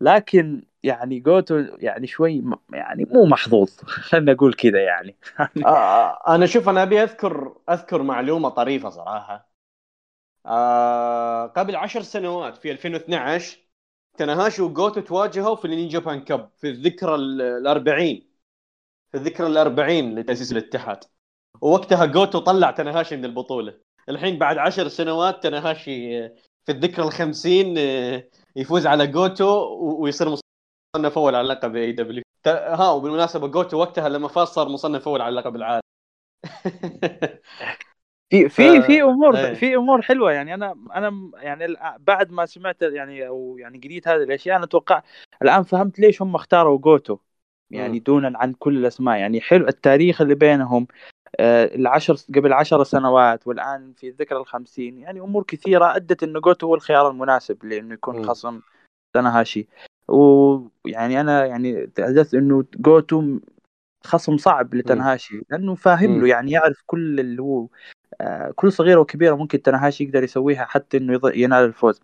لكن 0.00 0.62
يعني 0.82 1.20
جوتو 1.20 1.64
يعني 1.78 2.06
شوي 2.06 2.44
يعني 2.72 3.06
مو 3.10 3.24
محظوظ 3.24 3.70
خلينا 3.84 4.32
نقول 4.32 4.54
كذا 4.54 4.80
يعني. 4.80 5.16
آه. 5.66 6.34
أنا 6.34 6.46
شوف 6.46 6.68
أنا 6.68 6.82
أبي 6.82 7.02
أذكر 7.02 7.56
أذكر 7.70 8.02
معلومة 8.02 8.48
طريفة 8.48 8.88
صراحة. 8.88 9.55
آه 10.46 11.46
قبل 11.46 11.76
عشر 11.76 12.02
سنوات 12.02 12.56
في 12.56 12.70
2012 12.70 13.58
تناهاشي 14.18 14.62
وجوتو 14.62 15.00
تواجهوا 15.00 15.56
في 15.56 15.64
ال 15.64 15.70
New 15.70 15.88
Japan 15.88 16.20
Cup 16.24 16.50
في 16.56 16.70
الذكرى 16.70 17.14
الأربعين. 17.14 18.30
في 19.12 19.18
الذكرى 19.18 19.46
الأربعين 19.46 20.18
لتأسيس 20.18 20.52
الاتحاد. 20.52 21.04
ووقتها 21.60 22.06
جوتو 22.06 22.38
طلع 22.38 22.70
تناهاشي 22.70 23.16
من 23.16 23.24
البطولة. 23.24 23.80
الحين 24.08 24.38
بعد 24.38 24.58
عشر 24.58 24.88
سنوات 24.88 25.42
تناهاشي 25.42 26.28
في 26.66 26.72
الذكرى 26.72 27.04
الخمسين 27.04 27.74
آه، 27.78 28.28
يفوز 28.56 28.86
على 28.86 29.06
جوتو 29.06 29.46
ويصير 30.02 30.28
مصنف 30.28 31.18
أول 31.18 31.34
على 31.34 31.48
لقب 31.48 31.76
AEW 31.76 32.22
ها 32.46 32.90
وبالمناسبة 32.90 33.46
جوتو 33.48 33.76
وقتها 33.78 34.08
لما 34.08 34.28
فاز 34.28 34.48
صار 34.48 34.68
مصنف 34.68 35.08
أول 35.08 35.20
على 35.22 35.36
لقب 35.36 35.56
العالم. 35.56 35.82
في 38.30 38.48
في 38.48 38.82
في 38.82 39.02
أمور 39.02 39.36
إيه. 39.36 39.54
في 39.54 39.76
أمور 39.76 40.02
حلوة 40.02 40.32
يعني. 40.32 40.54
أنا 40.54 40.74
أنا 40.94 41.30
يعني 41.34 41.76
بعد 41.98 42.32
ما 42.32 42.46
سمعت 42.46 42.82
يعني 42.82 43.28
أو 43.28 43.56
يعني 43.58 43.80
قريت 43.84 44.08
هذه 44.08 44.22
الأشياء 44.22 44.56
أنا 44.56 44.64
أتوقع 44.64 45.02
الآن 45.42 45.62
فهمت 45.62 45.98
ليش 45.98 46.22
هم 46.22 46.34
اختاروا 46.34 46.78
جوتو 46.78 47.18
يعني 47.70 47.98
دونا 47.98 48.38
عن 48.38 48.52
كل 48.52 48.76
الأسماء. 48.76 49.18
يعني 49.18 49.40
حلو 49.40 49.68
التاريخ 49.68 50.20
اللي 50.20 50.34
بينهم 50.34 50.86
آه 51.40 51.74
العشر 51.74 52.16
قبل 52.34 52.52
عشر 52.52 52.84
سنوات 52.84 53.46
والآن 53.46 53.92
في 53.92 54.08
الذكرى 54.08 54.38
الخمسين. 54.38 54.98
يعني 54.98 55.20
أمور 55.20 55.42
كثيرة 55.42 55.96
أدت 55.96 56.22
انه 56.22 56.40
جوتو 56.40 56.66
هو 56.66 56.74
الخيار 56.74 57.10
المناسب 57.10 57.64
لإنه 57.64 57.94
يكون 57.94 58.24
خصم 58.24 58.60
تناهاشي 59.14 59.66
ويعني 60.08 61.20
أنا 61.20 61.46
يعني 61.46 61.86
تحدثت 61.86 62.34
إنه 62.34 62.64
جوتو 62.76 63.38
خصم 64.04 64.36
صعب 64.36 64.74
لتنهاشي 64.74 65.42
لأنه 65.50 65.74
فاهم 65.74 66.20
له 66.20 66.28
يعني 66.28 66.50
يعرف 66.50 66.82
كل 66.86 67.20
اللي 67.20 67.42
هو 67.42 67.62
آه، 67.62 67.68
كل 68.54 68.72
صغيرة 68.72 69.00
وكبيرة 69.00 69.34
ممكن 69.34 69.62
تنهاشي 69.62 70.04
يقدر 70.04 70.22
يسويها 70.22 70.64
حتى 70.64 70.96
إنه 70.96 71.20
ينال 71.34 71.64
الفوز. 71.64 72.00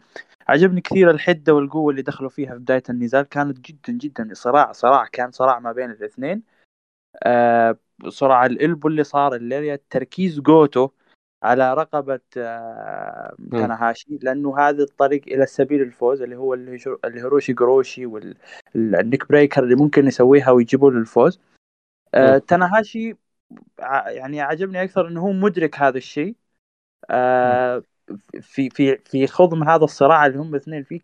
عجبني 0.49 0.81
كثير 0.81 1.11
الحدة 1.11 1.55
والقوة 1.55 1.91
اللي 1.91 2.03
دخلوا 2.03 2.31
فيها 2.31 2.53
في 2.53 2.59
بداية 2.59 2.83
النزال. 2.91 3.23
كانت 3.23 3.61
جدا 3.61 3.93
جدا 3.93 4.29
صراع 4.33 4.73
صراع 4.73 5.07
كان 5.07 5.31
صراع 5.31 5.59
ما 5.59 5.73
بين 5.73 5.91
الاثنين. 5.91 6.43
آه 7.23 7.79
صراع 8.09 8.47
ال 8.47 8.54
elbow 8.54 8.89
اللي 8.89 9.05
صار 9.05 9.35
اللي 9.35 9.79
تركيز 9.91 10.41
جوتو 10.41 10.89
على 11.43 11.75
رقبة 11.75 12.21
آه 12.37 13.37
تناهاشي 13.51 14.19
لأنه 14.23 14.59
هذا 14.59 14.83
الطريق 14.83 15.23
إلى 15.27 15.47
سبيل 15.47 15.83
الفوز 15.83 16.23
اللي 16.23 16.37
هو 16.37 16.55
ال 17.05 17.14
Ushi 17.14 17.53
Goroshi 17.53 17.95
وال 17.95 18.07
neckbreaker 18.07 19.65
اللي 19.65 19.75
ممكن 19.75 20.07
يسويها 20.07 20.51
ويجيبوا 20.51 20.91
له 20.91 20.99
الفوز 20.99 21.41
آه 22.15 22.39
تناهاشي 22.39 23.17
يعني 24.07 24.41
عجبني 24.41 24.83
أكثر 24.83 25.09
إنه 25.09 25.21
هو 25.21 25.33
مدرك 25.33 25.79
هذا 25.79 25.99
الشيء. 25.99 26.35
آه 27.11 27.83
في 28.41 28.71
في 28.71 28.97
في 28.97 29.27
خضم 29.27 29.63
هذا 29.63 29.85
الصراع 29.85 30.27
اللي 30.27 30.39
هم 30.39 30.55
الاثنين 30.55 30.83
فيه 30.83 31.01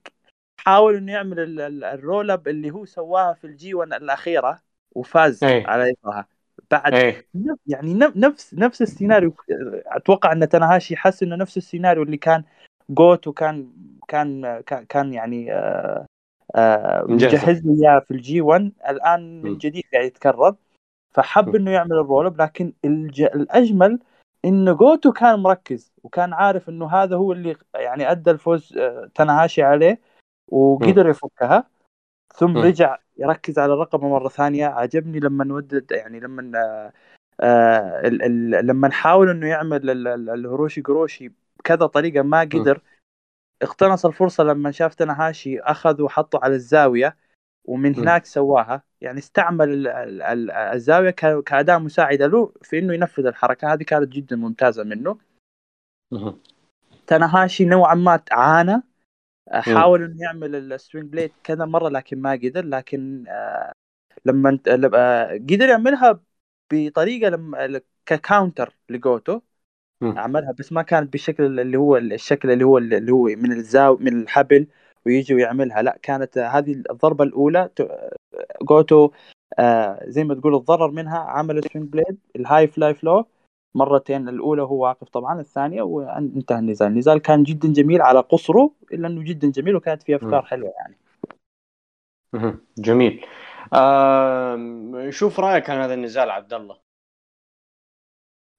حاول 0.60 0.96
إنه 0.96 1.12
يعمل 1.12 1.60
ال 1.84 1.93
roll 1.93 2.30
up 2.30 2.48
اللي 2.48 2.70
هو 2.70 2.84
سواها 2.84 3.32
في 3.32 3.46
ال 3.46 3.60
G 3.60 3.74
1 3.74 3.92
الأخيرة 3.92 4.60
وفاز 4.92 5.44
أي. 5.44 5.64
على 5.66 5.90
اثرها 5.90 6.26
بعد 6.70 6.94
أي. 6.94 7.26
يعني 7.66 7.94
نفس 7.94 8.54
نفس 8.54 8.82
السيناريو. 8.82 9.34
أتوقع 9.86 10.32
إن 10.32 10.48
تناهاشي 10.48 10.96
حس 10.96 11.22
إنه 11.22 11.36
نفس 11.36 11.56
السيناريو 11.56 12.02
اللي 12.02 12.16
كان 12.16 12.44
جوتو 12.90 13.26
كان 13.26 13.72
كان 14.08 14.60
كان 14.88 15.12
يعني 15.12 15.52
آه 15.52 16.06
آه 16.54 17.04
مجهز. 17.08 17.66
لي 17.66 17.88
إياه 17.88 17.98
في 17.98 18.10
ال 18.10 18.25
G 18.25 18.40
1 18.40 18.72
الآن 18.88 19.42
من 19.42 19.58
جديد 19.58 19.84
قاعد 19.92 20.04
يتكرر. 20.04 20.54
فحب 21.18 21.54
إنه 21.54 21.70
يعمل 21.70 21.92
ال 21.92 21.99
roll 21.99 22.26
up 22.26 22.42
لكن 22.42 22.72
الج... 22.84 23.22
الأجمل 23.22 23.98
انه 24.44 24.72
جوتو 24.72 25.12
كان 25.12 25.38
مركز 25.38 25.92
وكان 26.02 26.32
عارف 26.32 26.68
إنه 26.68 26.86
هذا 26.90 27.16
هو 27.16 27.32
اللي 27.32 27.56
يعني 27.74 28.10
أدى 28.10 28.30
الفوز 28.30 28.78
آه، 28.78 29.10
تنهاشي 29.14 29.62
عليه 29.62 30.00
وقدر 30.48 31.08
يفكها. 31.08 31.64
ثم 32.34 32.58
رجع 32.58 32.98
يركز 33.18 33.58
على 33.58 33.72
الرقبه 33.72 34.08
مرة 34.08 34.28
ثانية. 34.28 34.66
عجبني 34.66 35.20
لما 35.20 35.44
نودد 35.44 35.92
يعني 35.92 36.20
لما 36.20 36.52
آه, 36.58 36.92
آه، 37.40 38.00
ال... 38.08 38.22
ال... 38.22 38.66
لما 38.66 38.88
نحاول 38.88 39.30
إنه 39.30 39.46
يعمل 39.46 39.90
ال 40.30 40.40
Ushi 40.40 40.80
Goroshi 40.80 41.32
بكذا 41.58 41.86
طريقة 41.86 42.22
ما 42.22 42.40
قدر 42.40 42.82
اقتنص 43.62 44.06
الفرصة 44.06 44.44
لما 44.44 44.70
شاف 44.70 44.94
تنهاشي 44.94 45.60
أخذ 45.60 46.02
وحطه 46.02 46.40
على 46.42 46.54
الزاوية. 46.54 47.16
ومن 47.68 47.96
هناك 47.96 48.26
سواها. 48.26 48.82
يعني 49.00 49.18
استعمل 49.18 49.86
الزاوية 50.74 51.10
كأداة 51.10 51.78
مساعدة 51.78 52.26
له 52.26 52.52
في 52.62 52.78
إنه 52.78 52.94
ينفذ 52.94 53.26
الحركة. 53.26 53.72
هذه 53.72 53.82
كانت 53.82 54.08
جدا 54.08 54.36
ممتازة 54.36 54.84
منه. 54.84 55.18
تناهاشي 57.06 57.64
نوعا 57.64 57.94
ما 57.94 58.20
عانى. 58.30 58.82
حاول 59.50 60.02
إنه 60.02 60.22
يعمل 60.22 60.72
ال 60.72 60.79
sling 60.79 61.12
blade 61.12 61.32
كذا 61.44 61.64
مرة 61.64 61.88
لكن 61.88 62.22
ما 62.22 62.32
قدر. 62.32 62.64
لكن 62.64 63.24
آه، 63.28 63.72
لما 64.24 64.58
آه، 64.94 65.32
قدر 65.32 65.68
يعملها 65.68 66.20
بطريقة 66.72 67.28
لما 67.28 67.80
ك 68.06 68.15
counter 68.15 68.74
لجوتو. 68.88 69.40
عملها 70.02 70.52
بس 70.52 70.72
ما 70.72 70.82
كانت 70.82 71.12
بالشكل 71.12 71.60
اللي 71.60 71.78
هو 71.78 71.96
الشكل 71.96 72.50
اللي 72.50 72.64
هو 72.64 72.78
اللي 72.78 73.12
هو 73.12 73.24
من 73.24 73.52
الزاويه 73.52 73.98
من 74.00 74.22
الحبل 74.22 74.66
ويجي 75.06 75.34
ويعملها. 75.34 75.82
لا 75.82 75.98
كانت 76.02 76.38
هذه 76.38 76.72
الضربة 76.90 77.24
الأولى 77.24 77.70
جوتو 78.62 79.10
آه 79.58 80.00
زي 80.04 80.24
ما 80.24 80.34
تقول 80.34 80.62
تضرر 80.62 80.90
منها 80.90 81.18
عمل 81.18 81.62
sling 81.72 81.88
blade 81.92 82.18
ال 82.36 82.66
high 82.66 82.82
fly 82.82 82.94
flow 82.94 83.26
مرتين 83.74 84.28
الأولى 84.28 84.62
هو 84.62 84.82
واقف 84.84 85.08
طبعا 85.08 85.40
الثانية 85.40 85.82
وانتهى 85.82 86.58
النزال. 86.58 86.88
النزال 86.88 87.18
كان 87.18 87.42
جدا 87.42 87.72
جميل 87.72 88.02
على 88.02 88.20
قصره 88.20 88.74
إلا 88.92 89.08
إنه 89.08 89.24
جدا 89.24 89.50
جميل 89.50 89.76
وكانت 89.76 90.02
فيه 90.02 90.16
أفكار 90.16 90.42
حلوة 90.42 90.70
يعني. 90.70 90.96
جميل. 92.78 93.26
آه 93.74 95.10
شوف 95.10 95.40
رأيك 95.40 95.70
عن 95.70 95.78
هذا 95.78 95.94
النزال 95.94 96.30
عبد 96.30 96.52
الله. 96.54 96.78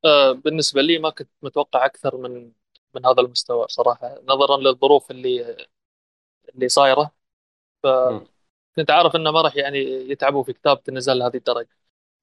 آه 0.06 0.32
بالنسبة 0.32 0.82
لي 0.82 1.00
ما 1.00 1.10
كنت 1.10 1.30
متوقع 1.42 1.86
أكثر 1.86 2.18
من 2.18 2.52
من 2.96 3.06
هذا 3.06 3.22
المستوى 3.22 3.66
صراحة 3.68 4.16
نظرا 4.28 4.58
للظروف 4.58 5.12
اللي 5.12 5.58
اللي 6.56 6.70
صايره. 6.70 7.12
فكنت 7.84 8.92
عارف 8.92 9.16
إنه 9.16 9.32
ما 9.32 9.42
راح 9.42 9.56
يعني 9.56 9.80
يتعبوا 10.12 10.44
في 10.44 10.54
كتابة 10.54 10.82
النزال 10.90 11.20
لهذه 11.20 11.38
الدرجة. 11.38 11.70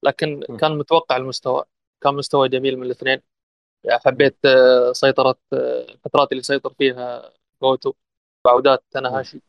لكن 0.03 0.43
م. 0.49 0.57
كان 0.57 0.77
متوقع 0.77 1.17
المستوى. 1.17 1.63
كان 2.01 2.13
مستوى 2.13 2.49
جميل 2.49 2.77
من 2.77 2.83
الاثنين. 2.85 3.21
يعني 3.83 3.99
حبيت 4.05 4.37
آه، 4.45 4.91
سيطرة 4.91 5.35
آه، 5.53 5.81
الفترات 5.89 6.31
اللي 6.31 6.43
سيطر 6.43 6.73
فيها 6.73 7.33
جوتو. 7.61 7.93
وعودات 8.45 8.83
تناهاشي 8.91 9.41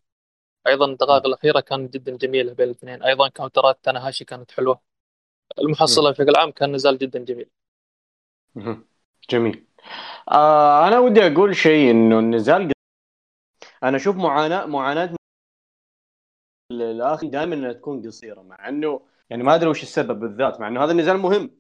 أيضا 0.67 0.87
الدقائق 0.87 1.27
الأخيرة 1.27 1.61
كانت 1.61 1.95
جدا 1.95 2.17
جميلة 2.17 2.53
بين 2.53 2.67
الاثنين. 2.67 3.03
أيضا 3.03 3.29
كاونترات 3.29 3.79
تناهاشي 3.83 4.25
كانت 4.25 4.51
حلوة. 4.51 4.81
المحصلة 5.59 6.11
بشكل 6.11 6.37
عام 6.37 6.51
كان 6.51 6.73
نزال 6.73 6.99
جدا 6.99 7.19
جميل. 7.19 7.51
جميل. 9.31 9.65
آه 10.31 10.89
أنا 10.89 10.99
ودي 10.99 11.27
أقول 11.27 11.57
شيء 11.57 11.91
إنه 11.91 12.19
النزال 12.19 12.73
أنا 13.83 13.97
أشوف 13.97 14.17
معاناه 14.17 14.67
معاناة 14.67 15.15
الآخر 16.73 17.27
دائما 17.27 17.55
إنها 17.55 17.73
تكون 17.73 18.07
قصيرة 18.07 18.43
مع 18.43 18.69
إنه 18.69 19.01
يعني 19.31 19.43
ما 19.43 19.55
أدري 19.55 19.71
وش 19.71 19.83
السبب 19.83 20.21
بالذات 20.21 20.61
مع 20.61 20.69
إنه 20.69 20.85
هذا 20.85 20.93
النزال 20.93 21.19
مهم. 21.19 21.51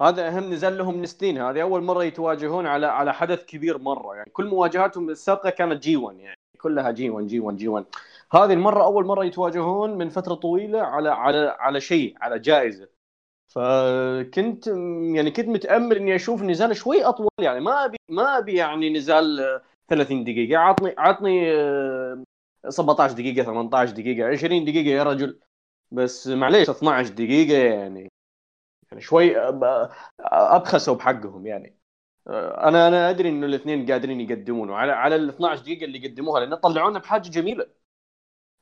هذا 0.00 0.28
أهم 0.28 0.52
نزال 0.52 0.78
لهم 0.78 0.98
من 0.98 1.06
سنين 1.06 1.38
هذه 1.38 1.62
أول 1.62 1.82
مرة 1.82 2.04
يتواجهون 2.04 2.66
على 2.66 2.86
على 2.86 3.14
حدث 3.14 3.44
كبير 3.44 3.78
مرة. 3.78 4.16
يعني 4.16 4.30
كل 4.30 4.46
مواجهاتهم 4.46 5.10
السابقة 5.10 5.50
كانت 5.50 5.82
جي 5.82 5.96
1 5.96 6.18
يعني 6.18 6.38
كلها 6.60 6.90
جي 6.90 7.10
1 7.10 7.26
جي 7.26 7.40
1 7.40 7.56
جي 7.56 7.68
1 7.68 7.84
هذه 8.32 8.52
المرة 8.52 8.84
أول 8.84 9.04
مرة 9.06 9.24
يتواجهون 9.24 9.98
من 9.98 10.08
فترة 10.08 10.34
طويلة 10.34 10.82
على 10.82 11.08
على 11.08 11.56
على 11.58 11.80
شيء 11.80 12.14
على 12.20 12.38
جائزة. 12.38 12.88
فكنت 13.48 14.66
يعني 15.14 15.30
كنت 15.30 15.48
متأمل 15.48 15.96
إني 15.96 16.14
أشوف 16.14 16.42
نزال 16.42 16.76
شوي 16.76 17.04
أطول 17.04 17.28
يعني 17.40 17.60
ما 17.60 17.84
ابي 17.84 17.96
ما 18.10 18.38
أبي 18.38 18.54
يعني 18.54 18.90
نزال 18.90 19.60
30 19.88 20.24
دقيقة. 20.24 20.58
عطني 20.58 20.94
عطني 20.98 21.52
17 22.68 23.14
دقيقة 23.14 23.44
18 23.44 23.92
دقيقة 23.92 24.28
20 24.28 24.64
دقيقة 24.64 24.88
يا 24.96 25.02
رجل. 25.02 25.40
بس 25.90 26.28
معليش 26.28 26.70
12 26.70 27.08
دقيقة 27.08 27.58
يعني. 27.58 28.08
يعني 28.90 29.00
شوي 29.02 29.36
أبخسوا 30.20 30.94
بحقهم 30.94 31.46
يعني. 31.46 31.76
أنا 32.28 32.88
أنا 32.88 33.10
أدري 33.10 33.28
إنه 33.28 33.46
الاثنين 33.46 33.92
قادرين 33.92 34.20
يقدمون 34.20 34.70
وعلى 34.70 34.92
على 34.92 35.16
ال 35.16 35.28
12 35.28 35.62
دقيقة 35.62 35.84
اللي 35.84 36.08
قدموها 36.08 36.40
لأن 36.40 36.54
طلعونا 36.54 36.98
بحاجة 36.98 37.28
جميلة. 37.28 37.66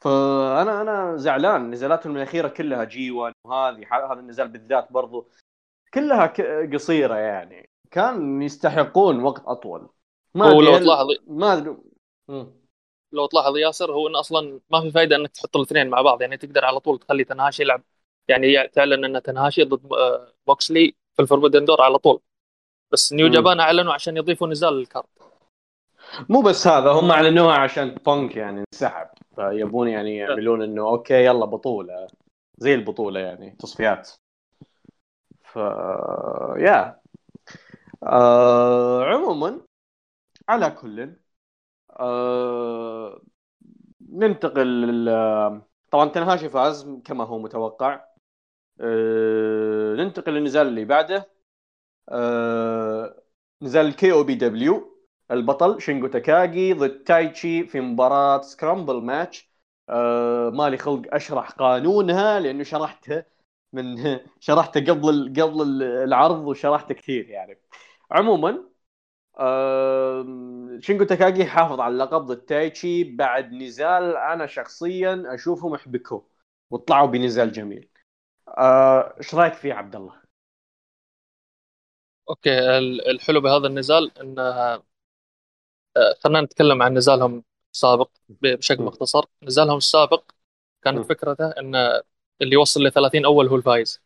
فانا 0.01 0.83
أنا 0.83 1.17
زعلان. 1.17 1.71
نزالاتهم 1.71 2.17
الأخيرة 2.17 2.49
كلها 2.49 2.85
G1 2.85 3.35
وهذه 3.45 3.87
هذا 3.93 4.21
النزال 4.21 4.49
بالذات 4.49 4.93
برضو 4.93 5.31
كلها 5.95 6.27
قصيرة 6.75 7.15
يعني. 7.17 7.69
كان 7.91 8.43
يستحقون 8.43 9.23
وقت 9.23 9.43
أطول. 9.47 9.89
ما 10.35 10.53
ولو 10.53 10.79
تلاحظ 10.79 11.07
ما 11.27 11.53
أدري. 11.53 11.77
لو 13.13 13.27
تلاحظ 13.27 13.57
ياسر 13.57 13.93
هو 13.93 14.09
انه 14.09 14.21
أصلا 14.21 14.61
ما 14.71 14.81
في 14.81 14.91
فائده 14.91 15.17
إنك 15.17 15.31
تحط 15.31 15.57
الاثنين 15.57 15.89
مع 15.89 16.03
بعض. 16.03 16.23
يعني 16.23 16.37
تقدر 16.37 16.65
على 16.65 16.81
طول 16.81 16.99
تخلي 16.99 17.25
تنهاشي 17.25 17.63
يلعب. 17.63 17.83
يعني 18.29 18.69
تعلن 18.69 19.05
إن 19.05 19.23
تنهاشي 19.23 19.65
ضد 19.65 19.93
آه، 19.93 20.33
موكسلي 20.47 20.95
في 21.17 21.23
ال 21.23 21.27
Forbidden 21.27 21.65
Door 21.65 21.83
على 21.83 21.99
طول. 21.99 22.21
بس 22.93 23.13
New 23.13 23.29
Japan 23.29 23.61
أعلنوا 23.61 23.93
عشان 23.93 24.17
يضيفوا 24.17 24.49
نزال 24.49 24.75
لل 24.75 24.86
card 24.86 25.09
مو 26.29 26.41
بس 26.43 26.67
هذا 26.67 26.91
هم 26.91 27.11
أعلنوها 27.11 27.55
عشان 27.55 27.95
بونك 27.95 28.37
يعني 28.37 28.65
انسحب. 28.73 29.09
فيبون 29.37 29.89
يعني 29.89 30.17
يعملون 30.17 30.63
إنه 30.63 30.89
okay 30.89 31.25
يلا 31.25 31.45
بطولة. 31.45 32.07
زي 32.57 32.75
البطولة 32.75 33.21
يعني 33.21 33.57
تصفيات. 33.59 34.11
ف 35.43 35.57
يا 36.57 37.01
آه... 38.03 39.05
عموما 39.05 39.61
على 40.49 40.71
كل 40.71 41.17
آه... 41.91 43.23
ننتقل 44.11 45.09
طبعا 45.91 46.09
تنهاشي 46.09 46.49
فاز 46.51 46.89
كما 47.05 47.25
هو 47.25 47.39
متوقع. 47.39 48.05
آه... 48.81 49.95
ننتقل 49.97 50.33
للنزال 50.33 50.67
اللي 50.69 50.85
بعده. 50.85 51.31
آه... 52.09 53.23
نزال 53.63 53.87
ال 53.87 54.13
KOPW. 54.13 54.99
البطل 55.31 55.83
شينجو 55.83 56.07
تاكاجي 56.07 56.73
ضد 56.75 57.05
تايتشي 57.05 57.67
في 57.67 57.81
مباراة 57.81 58.41
scramble 58.43 59.03
match 59.03 59.51
مالي 60.55 60.77
خلق 60.79 61.03
أشرح 61.15 61.51
قانونها 61.51 62.41
لأنه 62.41 62.63
شرحته 62.65 63.25
من 63.73 63.97
شرحته 64.41 64.81
قبل 64.81 65.35
قبل 65.43 65.83
العرض 65.83 66.39
وشرحته 66.49 66.95
كثير 66.95 67.29
يعني. 67.31 67.59
عموما 68.11 68.65
شينجو 70.81 71.05
تاكاجي 71.05 71.45
حافظ 71.45 71.81
على 71.81 71.93
اللقب 71.93 72.27
ضد 72.27 72.37
تايتشي 72.37 73.05
بعد 73.05 73.53
نزال 73.53 74.17
أنا 74.17 74.47
شخصيا 74.47 75.23
أشوفهم 75.27 75.75
احبكوا 75.75 76.21
وطلعوا 76.71 77.07
بنزال 77.07 77.53
جميل. 77.53 77.89
آه، 78.49 79.15
إيش 79.19 79.35
آه 79.35 79.39
رأيك 79.39 79.55
فيه 79.55 79.75
عبد 79.75 79.97
الله؟ 79.97 80.13
okay 82.29 82.79
الحلو 83.11 83.41
بهذا 83.41 83.67
النزال 83.67 84.19
انه 84.19 84.43
آه، 85.97 86.15
خلينا 86.21 86.41
نتكلم 86.41 86.83
عن 86.83 86.95
نزالهم 86.95 87.45
السابق 87.75 88.11
بشكل 88.29 88.83
مختصر 88.83 89.25
نزالهم 89.43 89.77
السابق 89.77 90.31
كانت 90.85 91.05
فكرته 91.05 91.49
إن 91.49 91.75
اللي 92.43 92.55
يوصل 92.55 92.83
ل 92.83 92.93
30 92.93 93.25
أول 93.25 93.49
هو 93.49 93.57
الفايز. 93.57 94.03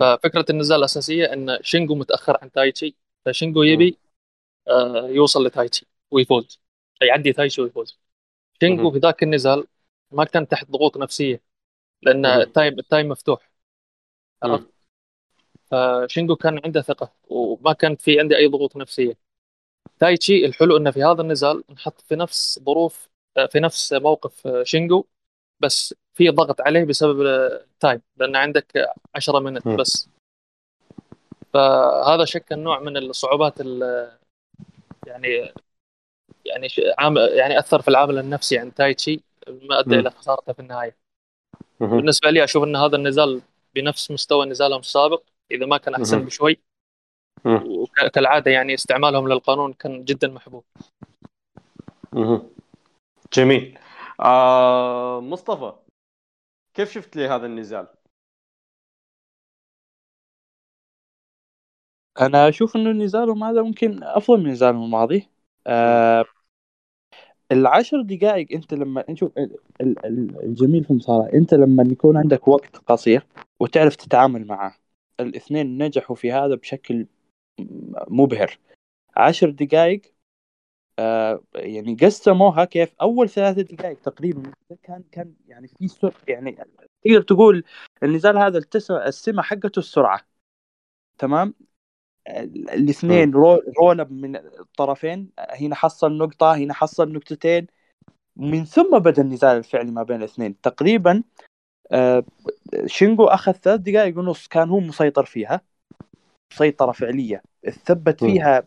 ففكرة 0.00 0.44
النزال 0.50 0.78
الأساسية 0.78 1.32
إن 1.32 1.58
شينجو 1.62 1.94
متأخر 1.94 2.38
عن 2.42 2.52
تايتشي. 2.52 2.96
فشينجو 3.26 3.62
يبي 3.62 3.98
يوصل 5.08 5.46
لتايتشي 5.46 5.86
ويفوز. 6.10 6.60
يعدي 7.02 7.32
تايتشي 7.32 7.62
ويفوز. 7.62 7.98
شينجو 8.60 8.90
في 8.90 8.98
ذاك 8.98 9.22
النزال 9.22 9.66
ما 10.10 10.24
كان 10.24 10.48
تحت 10.48 10.70
ضغوط 10.70 10.96
نفسية 10.96 11.42
لأن 12.02 12.26
ال 12.26 12.36
time 12.36 12.78
ال 12.78 12.84
time 12.84 13.08
مفتوح. 13.08 13.50
عرفت؟ 14.42 14.72
فشينجو 15.70 16.36
كان 16.36 16.60
عنده 16.64 16.80
ثقة 16.80 17.12
وما 17.28 17.72
كانت 17.72 18.02
في 18.02 18.20
عنده 18.20 18.36
أي 18.36 18.46
ضغوط 18.46 18.76
نفسية. 18.76 19.30
تايتشي 19.98 20.46
الحلو 20.46 20.76
إنه 20.76 20.90
في 20.90 21.04
هذا 21.04 21.22
النزال 21.22 21.64
نحط 21.70 22.00
في 22.00 22.16
نفس 22.16 22.60
ظروف 22.64 23.08
آه، 23.36 23.46
في 23.46 23.60
نفس 23.60 23.92
موقف 23.92 24.46
آه، 24.46 24.62
شينجو 24.62 25.04
بس 25.60 25.94
في 26.14 26.28
ضغط 26.28 26.60
عليه 26.60 26.84
بسبب 26.84 27.20
ال 27.22 27.38
time 27.38 28.02
لأن 28.16 28.36
عندك 28.36 28.86
10 29.14 29.38
minute 29.38 29.68
بس. 29.68 30.08
فهذا 31.54 32.24
شكل 32.24 32.58
نوع 32.58 32.80
من 32.80 32.96
الصعوبات 32.96 33.54
يعني 35.10 35.54
يعني 36.44 36.68
عامل 36.98 37.20
يعني 37.20 37.58
أثر 37.58 37.82
في 37.82 37.88
العامل 37.88 38.18
النفسي 38.18 38.58
عند 38.58 38.72
تايتشي 38.72 39.20
ما 39.48 39.80
ادى 39.80 39.94
إلى 39.94 40.10
خسارته 40.10 40.52
في 40.52 40.60
النهاية. 40.60 40.96
بالنسبة 41.80 42.30
لي 42.30 42.44
أشوف 42.44 42.64
إن 42.64 42.76
هذا 42.76 42.96
النزال 42.96 43.42
بنفس 43.74 44.10
مستوى 44.10 44.46
نزالهم 44.46 44.80
السابق 44.80 45.22
إذا 45.50 45.66
ما 45.66 45.76
كان 45.76 45.94
أحسن 45.94 46.24
بشوي. 46.24 46.60
وكالعاده 47.44 48.50
يعني 48.50 48.74
استعمالهم 48.74 49.28
للقانون 49.28 49.72
كان 49.72 50.04
جدا 50.04 50.28
محبوب. 50.28 50.64
جميل. 53.32 53.78
آه 54.20 55.20
مصطفى 55.20 55.72
كيف 56.74 56.92
شفت 56.92 57.16
لي 57.16 57.28
هذا 57.28 57.46
النزال؟ 57.46 57.86
أنا 62.20 62.48
أشوف 62.48 62.76
إنه 62.76 62.90
نزالهم 63.04 63.44
هذا 63.44 63.62
ممكن 63.62 64.02
أفضل 64.02 64.40
من 64.40 64.50
نزالهم 64.50 64.84
الماضي. 64.84 65.28
آه 65.66 66.24
العشر 67.52 68.02
دقائق 68.02 68.52
أنت 68.52 68.74
لما 68.74 69.04
نشوف 69.08 69.32
الجميل 70.44 70.84
في 70.84 70.90
المصارعه 70.90 71.32
أنت 71.34 71.54
لما 71.54 71.84
يكون 71.92 72.16
عندك 72.16 72.48
وقت 72.48 72.76
قصير 72.76 73.26
وتعرف 73.60 73.96
تتعامل 73.96 74.46
معه 74.46 74.76
الاثنين 75.20 75.82
نجحوا 75.82 76.16
في 76.16 76.32
هذا 76.32 76.54
بشكل 76.54 77.06
مبهر. 78.08 78.58
عشر 79.16 79.50
دقائق 79.50 80.02
آه 80.98 81.42
يعني 81.54 81.94
قسموها 81.94 82.64
كيف؟ 82.64 82.94
أول 83.00 83.28
ثلاث 83.28 83.58
دقائق 83.58 84.00
تقريبا 84.00 84.52
كان 84.82 85.04
كان 85.12 85.34
يعني 85.48 85.68
في 85.68 85.88
سرعه 85.88 86.14
يعني 86.28 86.58
تقدر 87.04 87.22
تقول 87.22 87.64
النزال 88.02 88.38
هذا 88.38 88.62
السمة 88.90 89.42
حقته 89.42 89.78
السرعة. 89.78 90.20
تمام؟ 91.18 91.54
الاثنين 92.74 93.32
رول 93.32 94.06
من 94.10 94.36
الطرفين 94.36 95.30
هنا 95.38 95.74
حصل 95.74 96.18
نقطة 96.18 96.54
هنا 96.54 96.74
حصل 96.74 97.12
نقطتين. 97.12 97.66
من 98.36 98.64
ثم 98.64 98.98
بدأ 98.98 99.22
النزال 99.22 99.56
الفعلي 99.56 99.90
ما 99.90 100.02
بين 100.02 100.16
الاثنين. 100.16 100.60
تقريبا 100.60 101.22
آه 101.92 102.24
شينجو 102.86 103.24
أخذ 103.24 103.52
ثلاث 103.52 103.80
دقائق 103.80 104.18
ونص 104.18 104.48
كان 104.48 104.68
هو 104.68 104.80
مسيطر 104.80 105.24
فيها 105.24 105.60
سيطره 106.52 106.92
فعلية. 106.92 107.42
ثبت 107.84 108.24
فيها 108.24 108.62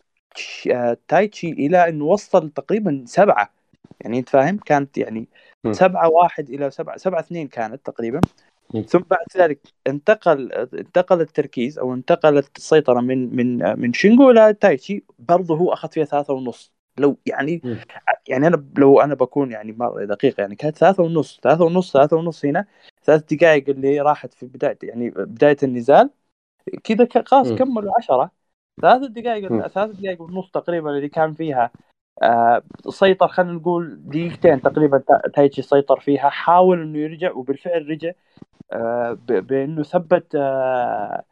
آه، 0.71 0.97
تايتشي 1.07 1.49
إلى 1.49 1.89
إنه 1.89 2.05
وصل 2.05 2.49
تقريبا 2.49 3.03
سبعة. 3.07 3.49
يعني 4.01 4.19
أنت 4.19 4.29
فاهم؟ 4.29 4.57
كانت 4.57 4.97
يعني 4.97 5.27
سبعة 5.71 6.09
واحد 6.09 6.49
إلى 6.49 6.71
سبعة 6.71 6.97
سبعة 6.97 7.19
اثنين 7.19 7.47
كانت 7.47 7.85
تقريبا. 7.85 8.21
ثم 8.87 8.99
بعد 8.99 9.25
ذلك 9.37 9.59
انتقل 9.87 10.51
انتقل 10.73 11.21
التركيز 11.21 11.79
أو 11.79 11.93
انتقلت 11.93 12.57
السيطرة 12.57 12.99
من 13.01 13.35
من 13.35 13.79
من 13.79 13.93
شينجو 13.93 14.31
إلى 14.31 14.53
تايتشي 14.53 15.03
برضه 15.19 15.57
هو 15.57 15.73
أخذ 15.73 15.89
فيها 15.89 16.05
ثلاثة 16.05 16.33
ونص 16.33 16.73
لو 16.97 17.17
يعني 17.25 17.61
م. 17.63 17.75
يعني 18.27 18.47
أنا 18.47 18.65
لو 18.77 19.01
أنا 19.01 19.13
بكون 19.13 19.51
يعني 19.51 19.77
دقيق 19.95 20.39
يعني 20.39 20.55
كانت 20.55 20.77
ثلاثة 20.77 21.03
ونص 21.03 21.39
ثلاثة 21.43 21.65
ونص 21.65 21.93
ثلاثة 21.93 22.17
ونص 22.17 22.45
هنا 22.45 22.65
ثلاث 23.03 23.33
دقائق 23.33 23.69
اللي 23.69 24.01
راحت 24.01 24.33
في 24.33 24.45
بداية 24.45 24.77
يعني 24.83 25.09
بداية 25.09 25.57
النزال 25.63 26.09
كذا 26.83 27.07
خلاص. 27.25 27.51
كملوا 27.51 27.93
عشرة 27.97 28.31
ثلاث 28.81 29.01
دقائق. 29.01 29.67
ثلاث 29.67 29.89
دقائق 29.89 30.21
ونص 30.21 30.51
تقريبا 30.51 30.89
اللي 30.89 31.09
كان 31.09 31.33
فيها 31.33 31.71
آه 32.21 32.63
سيطر 32.89 33.27
خلينا 33.27 33.53
نقول 33.53 33.99
دقيقتين 34.09 34.61
تقريبا 34.61 34.97
تا- 34.97 35.21
تايتشي 35.35 35.61
سيطر 35.61 35.99
فيها 35.99 36.29
حاول 36.29 36.81
إنه 36.81 36.97
يرجع 36.99 37.31
وبالفعل 37.33 37.89
رجع 37.89 38.11
آه 38.73 39.13
بإنه 39.29 39.83
ثبت 39.83 40.35
آه 40.35 41.23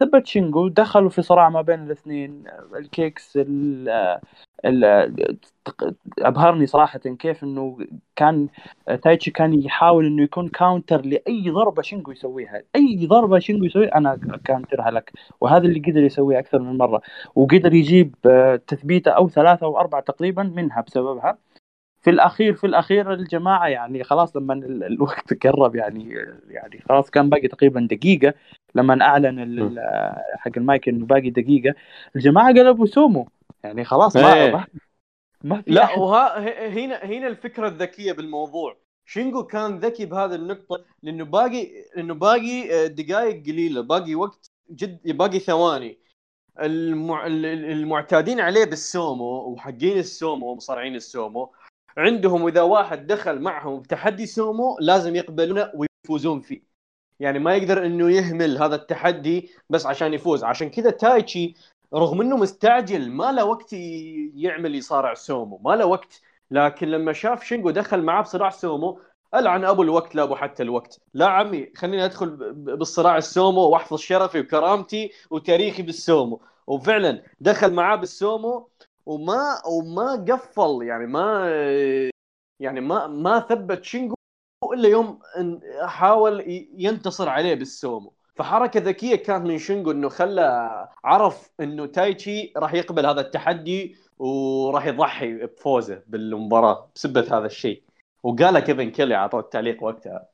ثبت 0.00 0.26
شينجو 0.26 0.68
دخلوا 0.68 1.10
في 1.10 1.22
صراع 1.22 1.48
ما 1.48 1.62
بين 1.62 1.82
الاثنين. 1.86 2.44
آه، 2.48 2.78
ال 2.78 2.88
kicks 2.88 3.36
ال 3.36 3.88
ال 4.64 5.38
تق- 5.64 5.94
أبهرني 6.18 6.66
صراحة 6.66 6.98
كيف 6.98 7.44
إنه 7.44 7.78
كان 8.16 8.48
تايتشي 9.02 9.30
كان 9.30 9.62
يحاول 9.62 10.06
إنه 10.06 10.22
يكون 10.22 10.48
counter 10.48 11.00
لأي 11.06 11.50
ضربة 11.50 11.82
شينجو 11.82 12.12
يسويها. 12.12 12.62
أي 12.76 13.06
ضربة 13.06 13.38
شينجو 13.38 13.64
يسويها 13.64 13.96
أنا 13.96 14.20
كاونترها 14.44 14.90
لك. 14.90 15.12
وهذا 15.40 15.66
اللي 15.66 15.80
قدر 15.80 16.02
يسويه 16.02 16.38
أكثر 16.38 16.58
من 16.58 16.78
مرة. 16.78 17.02
وقدر 17.34 17.74
يجيب 17.74 18.14
آه، 18.26 18.56
تثبيتة 18.56 19.10
أو 19.10 19.28
ثلاثة 19.28 19.66
أو 19.66 19.78
أربعة 19.80 20.00
تقريبا 20.02 20.42
منها 20.42 20.80
بسببها. 20.80 21.38
في 22.08 22.14
الأخير 22.14 22.54
في 22.54 22.66
الأخير 22.66 23.12
الجماعة 23.12 23.66
يعني 23.68 24.04
خلاص 24.04 24.36
لما 24.36 24.54
ال- 24.54 24.84
الوقت 24.84 25.46
قرب 25.46 25.76
يعني 25.76 26.14
يعني 26.48 26.82
خلاص 26.88 27.10
كان 27.10 27.28
باقي 27.28 27.48
تقريبا 27.48 27.88
دقيقة. 27.90 28.34
لما 28.74 29.02
أعلن 29.02 29.78
حق 30.38 30.50
المايك 30.56 30.88
إنه 30.88 31.06
باقي 31.06 31.30
دقيقة 31.30 31.74
الجماعة 32.16 32.48
قلبوا 32.48 32.86
سومو. 32.86 33.28
يعني 33.64 33.84
خلاص 33.84 34.16
ما 34.16 34.34
إيه. 34.34 34.66
ما, 35.44 35.62
في 35.62 35.70
لا 35.70 35.84
أحد. 35.84 35.98
وها 35.98 36.38
هنا 36.68 37.04
هنا 37.04 37.26
الفكرة 37.26 37.68
الذكية 37.68 38.12
بالموضوع. 38.12 38.76
شينجو 39.06 39.42
كان 39.42 39.78
ذكي 39.78 40.06
بهذه 40.06 40.34
النقطة 40.34 40.84
لأنه 41.02 41.24
باقي 41.24 41.68
لأنه 41.96 42.14
باقي 42.14 42.88
دقائق 42.88 43.42
قليلة 43.46 43.80
باقي 43.80 44.14
وقت 44.14 44.50
جد 44.70 45.16
باقي 45.16 45.38
ثواني. 45.38 45.98
المع... 46.60 47.26
ال- 47.26 47.46
ال- 47.46 47.70
المعتادين 47.70 48.40
عليه 48.40 48.64
بالسومو 48.64 49.24
وحقين 49.24 49.98
السومو 49.98 50.54
مصارعين 50.54 50.94
السومو. 50.94 51.52
عندهم 51.96 52.46
إذا 52.46 52.62
واحد 52.62 53.06
دخل 53.06 53.38
معهم 53.40 53.80
بتحدي 53.80 54.26
سومو 54.26 54.76
لازم 54.80 55.16
يقبلونه 55.16 55.70
ويفوزون 55.74 56.40
فيه. 56.40 56.62
يعني 57.20 57.38
ما 57.38 57.54
يقدر 57.54 57.86
إنه 57.86 58.10
يهمل 58.10 58.58
هذا 58.58 58.74
التحدي 58.74 59.50
بس 59.70 59.86
عشان 59.86 60.14
يفوز. 60.14 60.44
عشان 60.44 60.70
كذا 60.70 60.90
تايتشي 60.90 61.54
رغم 61.94 62.20
إنه 62.20 62.36
مستعجل 62.36 63.10
ما 63.10 63.32
له 63.32 63.44
وقت 63.44 63.72
يعمل 64.34 64.74
يصارع 64.74 65.14
سومو 65.14 65.58
ما 65.64 65.76
له 65.76 65.86
وقت. 65.86 66.20
لكن 66.50 66.88
لما 66.88 67.12
شاف 67.12 67.44
شينجو 67.44 67.70
دخل 67.70 68.02
معاه 68.02 68.22
بصراع 68.22 68.50
سومو 68.50 69.00
ألعن 69.34 69.64
أبو 69.64 69.82
الوقت 69.82 70.14
لا 70.14 70.22
ابو 70.22 70.34
حتى 70.34 70.62
الوقت. 70.62 71.00
لا 71.14 71.26
عمي 71.26 71.68
خليني 71.76 72.04
أدخل 72.04 72.54
بالصراع 72.54 73.16
السومو 73.16 73.60
وأحفظ 73.60 73.98
شرفي 73.98 74.40
وكرامتي 74.40 75.12
وتاريخي 75.30 75.82
بالسومو. 75.82 76.42
وفعلا 76.66 77.22
دخل 77.40 77.72
معاه 77.72 77.96
بالسومو 77.96 78.68
وما 79.08 79.66
وما 79.66 80.24
قفل 80.28 80.82
يعني 80.82 81.06
ما 81.06 81.50
يعني 82.60 82.80
ما 82.80 83.06
ما 83.06 83.40
ثبت 83.40 83.84
شينجو 83.84 84.14
إلا 84.72 84.88
يوم 84.88 85.18
حاول 85.82 86.44
ينتصر 86.76 87.28
عليه 87.28 87.54
بالسومو. 87.54 88.12
فحركة 88.34 88.80
ذكية 88.80 89.16
كانت 89.16 89.46
من 89.46 89.58
شينجو 89.58 89.90
إنه 89.90 90.08
خلى 90.08 90.68
عرف 91.04 91.50
إنه 91.60 91.86
تايتشي 91.86 92.52
راح 92.56 92.74
يقبل 92.74 93.06
هذا 93.06 93.20
التحدي 93.20 93.96
وراح 94.18 94.86
يضحي 94.86 95.34
بفوزه 95.34 96.02
بالمباراة 96.06 96.90
بسبه 96.94 97.38
هذا 97.38 97.46
الشيء. 97.46 97.82
وقالها 98.22 98.60
كيفن 98.60 98.90
كيلي 98.90 99.14
أعطوه 99.14 99.40
التعليق 99.40 99.82
وقتها. 99.82 100.28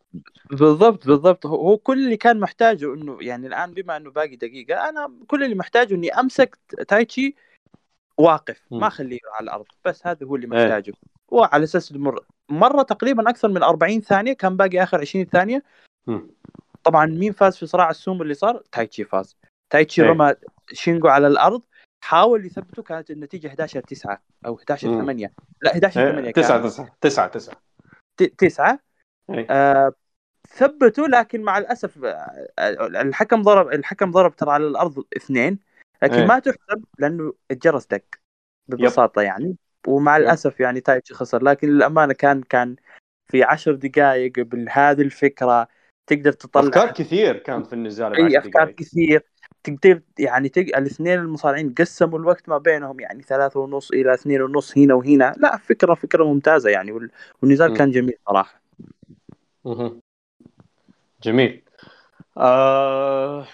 بالضبط 0.50 1.06
بالضبط. 1.06 1.46
هو 1.46 1.76
كل 1.76 2.04
اللي 2.04 2.16
كان 2.16 2.40
محتاجه 2.40 2.94
إنه 2.94 3.18
يعني 3.20 3.46
الآن 3.46 3.74
بما 3.74 3.96
إنه 3.96 4.10
باقي 4.10 4.36
دقيقة 4.36 4.88
أنا 4.88 5.12
كل 5.28 5.44
اللي 5.44 5.54
محتاجه 5.54 5.94
إني 5.94 6.10
أمسك 6.10 6.58
تايتشي 6.88 7.34
واقف. 8.18 8.66
ما 8.70 8.86
أخليه 8.86 9.18
على 9.32 9.44
الأرض 9.44 9.66
بس 9.84 10.06
هذا 10.06 10.26
هو 10.26 10.36
اللي 10.36 10.46
إيه. 10.46 10.64
محتاجه 10.64 10.92
وعلى 11.28 11.64
أساس 11.64 11.90
المر 11.90 12.24
مرة 12.48 12.82
تقريبا 12.82 13.30
أكثر 13.30 13.48
من 13.48 13.62
40 13.62 14.00
ثانية 14.00 14.32
كان 14.32 14.56
باقي 14.56 14.82
آخر 14.82 15.00
20 15.00 15.24
ثانية 15.24 15.62
مم. 16.06 16.30
طبعا 16.84 17.06
مين 17.06 17.32
فاز 17.32 17.56
في 17.56 17.66
صراع 17.66 17.90
السومو 17.90 18.22
اللي 18.22 18.34
صار 18.34 18.62
تايتشي 18.72 19.04
فاز 19.04 19.36
تايتشي 19.70 20.02
إيه. 20.02 20.08
رمى 20.08 20.34
شينجو 20.72 21.08
على 21.08 21.26
الأرض 21.26 21.62
حاول 22.04 22.46
يثبته 22.46 22.82
كانت 22.82 23.10
النتيجة 23.10 23.48
11 23.48 23.80
9 23.80 24.22
أو 24.46 24.56
11 24.56 24.88
مم. 24.88 25.00
8 25.00 25.32
لا 25.62 25.72
11 25.72 26.10
8 26.10 26.26
إيه، 26.26 26.32
تسعة 26.32 26.62
تسعة 26.62 26.96
تسعة 27.00 27.26
تسعة 27.28 27.56
9 28.38 28.78
إيه. 29.30 29.46
آه 29.50 29.92
ثبتوا 30.48 31.08
لكن 31.08 31.42
مع 31.42 31.58
الأسف 31.58 32.04
آه، 32.04 32.46
الحكم 32.86 33.42
ضرب 33.42 33.68
الحكم 33.68 34.10
ضرب 34.10 34.36
ترى 34.36 34.50
على 34.50 34.66
الأرض 34.66 35.04
اثنين 35.16 35.58
لكن 36.04 36.14
إيه. 36.14 36.26
ما 36.26 36.38
تحسب 36.38 36.84
لأنه 36.98 37.32
الجرس 37.50 37.86
دق 37.86 38.04
ببساطة 38.68 39.22
يعني 39.22 39.56
ومع 39.86 40.16
الأسف 40.16 40.60
يعني 40.60 40.80
تايتشي 40.80 41.14
خسر 41.14 41.42
لكن 41.42 41.68
للأمانة 41.68 42.12
كان 42.12 42.42
كان 42.42 42.76
في 43.26 43.42
عشر 43.42 43.74
دقائق 43.74 44.32
بهذه 44.40 45.02
الفكرة 45.02 45.68
تقدر 46.06 46.32
تطلع 46.32 46.62
أفكار 46.62 46.90
كثير 46.90 47.38
كانت 47.38 47.66
في 47.66 47.72
النزال 47.72 48.14
إي 48.14 48.38
أفكار. 48.38 48.70
كثير 48.70 49.22
تقدر 49.64 50.00
يعني 50.18 50.48
تق... 50.48 50.76
الاثنين 50.76 51.18
المصارعين 51.18 51.74
قسموا 51.74 52.18
الوقت 52.18 52.48
ما 52.48 52.58
بينهم 52.58 53.00
يعني 53.00 53.22
ثلاثة 53.22 53.60
ونص 53.60 53.90
إلى 53.90 54.14
اثنين 54.14 54.42
ونص 54.42 54.78
هنا 54.78 54.94
وهنا 54.94 55.34
لا 55.36 55.56
فكرة 55.56 55.94
فكرة 55.94 56.24
ممتازة 56.24 56.70
يعني 56.70 56.92
وال... 56.92 57.10
والنزال 57.42 57.72
م. 57.72 57.74
كان 57.74 57.90
جميل 57.90 58.14
صراحة 58.28 58.60
مهم. 59.64 60.00
جميل 61.22 61.62
آه 62.38 63.46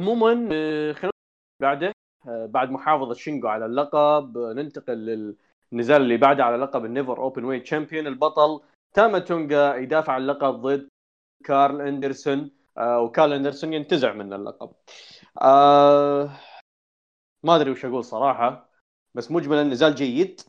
عموما 0.00 0.48
آه، 0.52 0.92
خلينا 0.92 1.15
بعده 1.60 1.92
آه، 2.28 2.46
بعد 2.46 2.70
محافظة 2.70 3.14
شينجو 3.14 3.48
على 3.48 3.66
اللقب 3.66 4.38
آه، 4.38 4.52
ننتقل 4.52 5.34
للنزال 5.72 6.02
اللي 6.02 6.16
بعده 6.16 6.44
على 6.44 6.56
لقب 6.56 6.84
ال 6.84 7.18
NEVER 7.18 7.44
Openweight 7.44 7.62
Champion 7.62 8.06
البطل 8.06 8.60
تاما 8.94 9.18
تونجا 9.18 9.76
يدافع 9.76 10.12
عن 10.12 10.20
اللقب 10.22 10.54
ضد 10.54 10.88
كارل 11.44 11.80
أندرسون 11.80 12.50
آه 12.78 13.00
وكارل 13.00 13.32
أندرسون 13.32 13.72
ينتزع 13.72 14.12
من 14.12 14.32
اللقب. 14.32 14.72
ما 17.42 17.56
أدري 17.56 17.70
وش 17.70 17.84
أقول 17.84 18.04
صراحة 18.04 18.70
بس 19.14 19.30
مجملا 19.30 19.62
النزال 19.62 19.94
جيد. 19.94 20.40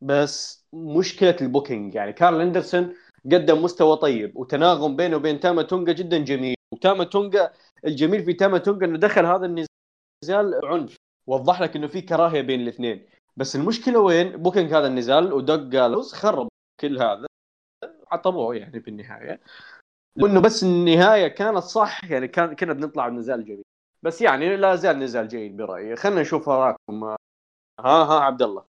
بس 0.00 0.66
مشكلة 0.72 1.36
ال 1.40 1.47
booking 1.47 1.94
يعني 1.94 2.12
كارل 2.12 2.40
أندرسون 2.40 2.94
قدم 3.32 3.62
مستوى 3.62 3.96
طيب 3.96 4.36
وتناغم 4.36 4.96
بينه 4.96 5.16
وبين 5.16 5.40
تاما 5.40 5.62
تونجا 5.62 5.92
جدا 5.92 6.18
جميل. 6.18 6.54
وتاما 6.72 7.04
تونجا 7.04 7.52
الجميل 7.86 8.24
في 8.24 8.32
تاما 8.32 8.58
تونجا 8.58 8.86
إنه 8.86 8.98
دخل 8.98 9.26
هذا 9.26 9.46
النزال 9.46 9.73
عنف. 10.30 10.96
وضح 11.26 11.60
لك 11.60 11.76
إنه 11.76 11.86
في 11.86 12.00
كراهية 12.00 12.40
بين 12.40 12.60
الاثنين. 12.60 13.06
بس 13.36 13.56
المشكلة 13.56 13.98
وين؟ 13.98 14.36
booking 14.36 14.74
هذا 14.74 14.86
النزال 14.86 15.32
ودوك 15.32 15.70
جالوس 15.70 16.12
خرب 16.12 16.48
كل 16.80 16.98
هذا. 16.98 17.26
عطبوه 18.10 18.56
يعني 18.56 18.80
في 18.80 18.88
النهاية. 18.88 19.40
وإنه 20.22 20.40
بس 20.40 20.62
النهاية 20.62 21.28
كانت 21.28 21.58
صح 21.58 22.04
يعني 22.04 22.28
كان 22.28 22.56
كنا 22.56 22.72
بنطلع 22.72 23.08
بنزال 23.08 23.44
جميل. 23.44 23.64
بس 24.02 24.22
يعني 24.22 24.56
لا 24.56 24.76
زال 24.76 24.98
نزال 24.98 25.28
جيد 25.28 25.56
برأيي. 25.56 25.96
خلينا 25.96 26.20
نشوف 26.20 26.48
رايكم 26.48 27.04
ها 27.04 27.16
ها 27.80 28.20
عبد 28.20 28.42
الله 28.42 28.64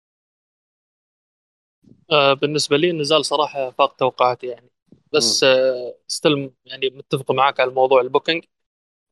آه، 2.12 2.32
بالنسبة 2.32 2.76
لي 2.76 2.90
النزال 2.90 3.24
صراحة 3.24 3.70
فاق 3.70 3.96
توقعاتي 3.96 4.46
يعني. 4.46 4.70
بس 5.12 5.44
آه، 5.44 5.94
still 6.08 6.52
يعني 6.64 6.90
متفق 6.90 7.30
معاك 7.30 7.60
على 7.60 7.70
موضوع 7.70 8.00
ال 8.00 8.05
booking. 8.05 8.44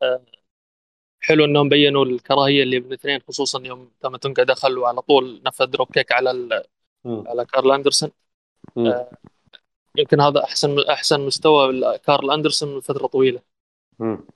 آه، 0.02 0.22
حلو 1.20 1.44
إنهم 1.44 1.68
بينوا 1.68 2.04
الكراهية 2.04 2.62
اللي 2.62 2.78
بين 2.80 2.88
الاثنين 2.88 3.20
خصوصا 3.28 3.62
يوم 3.66 3.90
تاما 4.00 4.18
تونجا 4.18 4.42
دخل 4.44 4.78
وعلى 4.78 5.02
طول 5.02 5.42
نفذ 5.46 5.66
dropkick 5.66 6.12
على 6.12 6.30
ال-. 6.30 6.64
على 7.28 7.44
كارل 7.44 7.72
أندرسون. 7.72 8.10
آه، 8.78 9.10
يمكن 9.98 10.20
هذا 10.20 10.44
أحسن 10.44 10.80
أحسن 10.90 11.20
مستوى 11.20 11.98
كارل 11.98 12.30
أندرسون 12.30 12.74
من 12.74 12.80
فترة 12.80 13.06
طويلة 13.06 13.42
مم. 13.98 14.26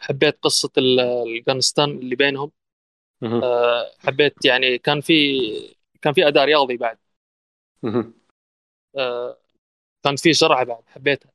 حبيت 0.00 0.38
قصة 0.42 0.70
ال- 0.78 1.00
الجانستان 1.00 1.90
اللي 1.90 2.16
بينهم. 2.16 2.52
آه، 3.22 3.90
حبيت 3.98 4.44
يعني 4.44 4.78
كان 4.78 5.00
في 5.00 5.14
كان 6.02 6.12
في 6.12 6.28
أداء 6.28 6.44
رياضي 6.44 6.76
بعد. 6.76 6.98
آه، 8.98 9.36
كان 10.04 10.16
في 10.16 10.32
سرعة 10.32 10.64
بعد 10.64 10.82
حبيتها 10.86 11.32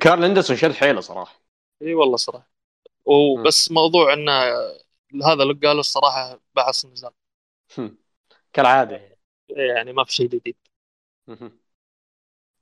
كارل 0.00 0.24
أندرسون 0.24 0.56
شد 0.56 0.72
حيله 0.72 1.00
صراحة 1.00 1.42
إي 1.82 1.94
والله 1.94 2.16
صراحة 2.16 2.50
وبس 3.08 3.70
موضوع 3.70 4.12
إنه 4.12 4.32
هذا 5.24 5.44
لوك 5.44 5.64
قالوا 5.64 5.80
الصراحة 5.80 6.40
بعص 6.54 6.84
النزال 6.84 7.10
كالعادة. 8.52 9.18
يعني 9.50 9.92
ما 9.92 10.04
في 10.04 10.12
شيء 10.12 10.28
جديد. 10.28 10.56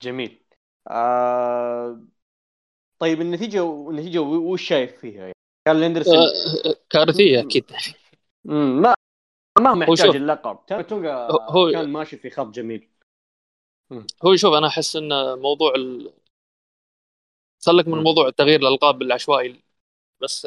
جميل. 0.02 0.42
آه... 0.88 2.00
طيب 2.98 3.20
النتيجة 3.20 3.88
النتيجة 3.90 4.18
وش 4.20 4.62
شايف 4.62 5.00
فيها؟ 5.00 5.20
يعني؟ 5.20 5.32
كارل 5.66 5.82
أندرسون. 5.82 6.16
آه، 6.16 6.76
كارثية 6.90 7.40
أكيد. 7.40 7.64
ما 8.44 8.94
ما 9.58 9.74
محتاج. 9.74 10.16
اللقب. 10.16 10.66
تاما 10.66 10.82
تونجا 10.82 11.28
هو- 11.30 11.72
كان 11.72 11.88
ماشي 11.88 12.16
في 12.16 12.30
خط 12.30 12.46
جميل. 12.46 12.88
هو 14.24 14.36
شوف 14.36 14.54
أنا 14.54 14.66
أحس 14.66 14.96
إن 14.96 15.38
موضوع 15.38 15.74
ال... 15.74 16.12
خلك 17.66 17.88
من. 17.88 18.02
موضوع 18.02 18.30
تغيير 18.30 18.60
الألقاب 18.60 19.02
العشوائي 19.02 19.65
بس 20.22 20.46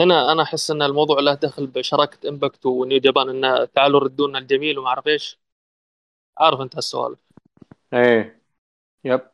هنا 0.00 0.32
أنا 0.32 0.42
أحس 0.42 0.70
إن 0.70 0.82
الموضوع 0.82 1.20
له 1.20 1.34
دخل 1.34 1.66
بشراكة 1.66 2.28
امباكت 2.28 2.66
ونيو 2.66 3.00
جابان 3.00 3.28
إنه 3.28 3.64
تعالوا 3.64 4.00
ردوا 4.00 4.28
لنا 4.28 4.38
الجميل 4.38 4.78
وما 4.78 4.88
أعرف 4.88 5.06
إيش. 5.08 5.40
عارف 6.38 6.60
أنت 6.60 6.76
هالسوالف. 6.76 7.18
إيه. 7.94 8.42
يب. 9.04 9.30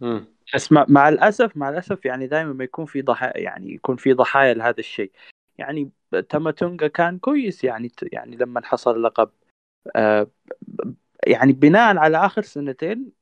مم. 0.00 0.26
بس 0.54 0.72
مع, 0.72 0.86
مع 0.88 1.08
الاسف 1.08 1.56
مع 1.56 1.68
الأسف 1.68 2.04
يعني 2.04 2.26
دائما 2.26 2.52
ما 2.52 2.64
يكون 2.64 2.86
في 2.86 3.02
ضحايا 3.02 3.38
يعني 3.38 3.74
يكون 3.74 3.96
في 3.96 4.12
ضحايا 4.12 4.54
لهذا 4.54 4.78
الشيء. 4.80 5.12
يعني 5.58 5.90
تاماتونجا 6.28 6.88
كان 6.88 7.18
كويس 7.18 7.64
يعني 7.64 7.92
يعني 8.12 8.36
لما 8.36 8.60
حصل 8.66 8.96
اللقب. 8.96 9.30
آه 9.96 10.28
يعني 11.26 11.52
بناء 11.52 11.96
على 11.96 12.26
آخر 12.26 12.42
سنتين 12.42 13.12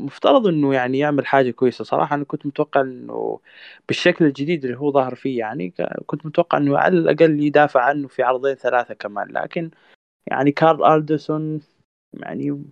مفترض 0.00 0.46
إنه 0.46 0.74
يعني 0.74 0.98
يعمل 0.98 1.26
حاجة 1.26 1.50
كويسة. 1.50 1.84
صراحة 1.84 2.16
أنا 2.16 2.24
كنت 2.24 2.46
متوقع 2.46 2.80
إنه 2.80 3.40
بالشكل 3.88 4.24
الجديد 4.24 4.64
اللي 4.64 4.78
هو 4.78 4.92
ظهر 4.92 5.14
فيه 5.14 5.38
يعني 5.38 5.74
كنت 6.06 6.26
متوقع 6.26 6.58
إنه 6.58 6.78
على 6.78 6.98
الأقل 6.98 7.40
يدافع 7.42 7.80
عنه 7.82 8.08
في 8.08 8.22
عرضين 8.22 8.54
ثلاثة 8.54 8.94
كمان. 8.94 9.28
لكن 9.32 9.70
يعني 10.26 10.52
كارل 10.52 10.84
أندرسون 10.84 11.60
يعني 12.14 12.64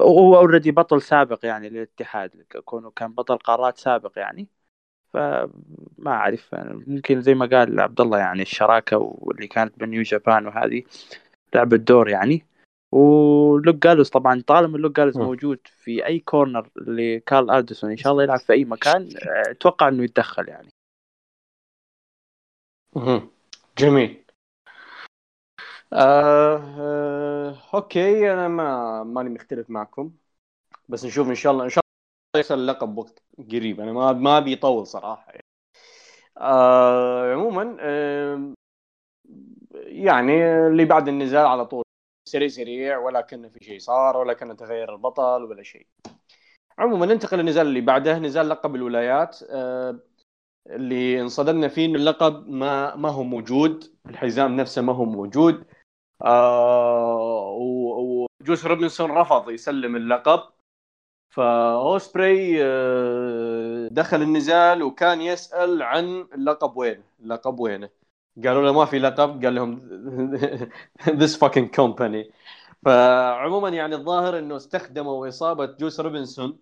هو 0.00 0.36
already 0.36 0.70
بطل 0.70 1.02
سابق 1.02 1.46
يعني 1.46 1.68
للاتحاد 1.68 2.30
كونه 2.64 2.90
كان 2.90 3.12
بطل 3.12 3.36
قارات 3.36 3.78
سابق 3.78 4.12
يعني. 4.18 4.48
فما 5.14 5.50
أعرف 6.06 6.54
ممكن 6.86 7.20
زي 7.20 7.34
ما 7.34 7.46
قال 7.46 7.80
عبد 7.80 8.00
الله 8.00 8.18
يعني 8.18 8.42
الشراكة 8.42 8.98
واللي 8.98 9.46
كانت 9.46 9.78
بنيو 9.78 10.02
جابان 10.02 10.46
وهذه 10.46 10.82
لعبت 11.54 11.80
دور 11.80 12.08
يعني. 12.08 12.46
ولوك 12.92 13.76
جالوس 13.76 14.10
طبعا 14.10 14.42
طالما 14.46 14.78
لوك 14.78 14.96
جالوس 14.96 15.16
موجود 15.16 15.58
في 15.64 16.06
أي 16.06 16.18
corner 16.18 16.70
لكارل 16.76 17.50
أندرسون 17.50 17.90
إن 17.90 17.96
شاء 17.96 18.12
الله 18.12 18.22
يلعب 18.22 18.38
في 18.38 18.52
أي 18.52 18.64
مكان 18.64 19.08
أتوقع 19.50 19.88
إنه 19.88 20.04
يتدخل 20.04 20.48
يعني. 20.48 20.68
جميل. 23.78 24.24
آه 25.92 26.56
آه 26.78 27.56
أوكي 27.74 28.32
أنا 28.32 28.48
ما 28.48 29.02
ماني 29.02 29.30
مختلف 29.30 29.70
معكم. 29.70 30.12
بس 30.88 31.04
نشوف 31.04 31.28
إن 31.28 31.34
شاء 31.34 31.52
الله 31.52 31.64
إن 31.64 31.70
شاء 31.70 31.84
الله 32.34 32.40
يصل 32.40 32.54
اللقب 32.54 32.98
وقت 32.98 33.22
قريب. 33.38 33.80
أنا 33.80 33.92
ما 33.92 34.12
ما 34.12 34.40
بيطول 34.40 34.86
صراحة 34.86 35.26
يعني. 35.32 35.42
آه 36.38 37.32
عموما 37.32 37.76
آه 37.80 38.54
يعني 39.74 40.44
اللي 40.66 40.84
بعد 40.84 41.08
النزال 41.08 41.46
على 41.46 41.66
طول. 41.66 41.84
سريع 42.24 42.48
سريع 42.48 42.98
ولا 42.98 43.20
كان 43.20 43.48
في 43.48 43.64
شيء 43.64 43.78
صار 43.78 44.16
ولا 44.16 44.32
كان 44.32 44.56
تغير 44.56 44.94
البطل 44.94 45.44
ولا 45.44 45.62
شيء. 45.62 45.86
عموما 46.78 47.06
ننتقل 47.06 47.38
للنزال 47.38 47.66
اللي 47.66 47.80
بعده 47.80 48.18
نزال 48.18 48.48
لقب 48.48 48.74
الولايات 48.74 49.38
آه 49.50 49.98
اللي 50.70 51.20
انصدمنا 51.20 51.68
فيه 51.68 51.86
إنه 51.86 51.94
اللقب 51.96 52.48
ما 52.48 52.96
ما 52.96 53.08
هو 53.08 53.22
موجود 53.22 53.84
الحزام 54.06 54.56
نفسه 54.56 54.82
ما 54.82 54.92
هو 54.92 55.04
موجود. 55.04 55.64
آه 56.24 57.56
وجوس 58.40 58.66
روبنسون 58.66 59.10
رفض 59.10 59.50
يسلم 59.50 59.96
اللقب. 59.96 60.40
فأوسبري 61.30 62.64
آه 62.64 63.88
دخل 63.92 64.22
النزال 64.22 64.82
وكان 64.82 65.20
يسأل 65.20 65.82
عن 65.82 66.04
اللقب 66.34 66.76
وين 66.76 67.02
اللقب 67.20 67.60
وينه. 67.60 67.88
قالوا 68.36 68.62
له 68.62 68.72
ما 68.72 68.84
في 68.84 68.98
لقب 68.98 69.44
قال 69.44 69.54
لهم 69.54 69.80
this 71.20 71.36
fucking 71.36 71.68
company. 71.68 72.32
فعموما 72.84 73.68
يعني 73.68 73.94
الظاهر 73.94 74.38
إنه 74.38 74.56
استخدموا 74.56 75.28
إصابة 75.28 75.66
جوس 75.66 76.00
روبنسون 76.00 76.58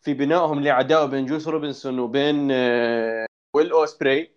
في 0.00 0.14
بنائهم 0.14 0.60
لعداوه 0.60 1.06
بين 1.06 1.26
جوس 1.26 1.48
روبنسون 1.48 1.98
وبين 1.98 2.50
ويل 3.54 3.70
أوسبري. 3.72 4.36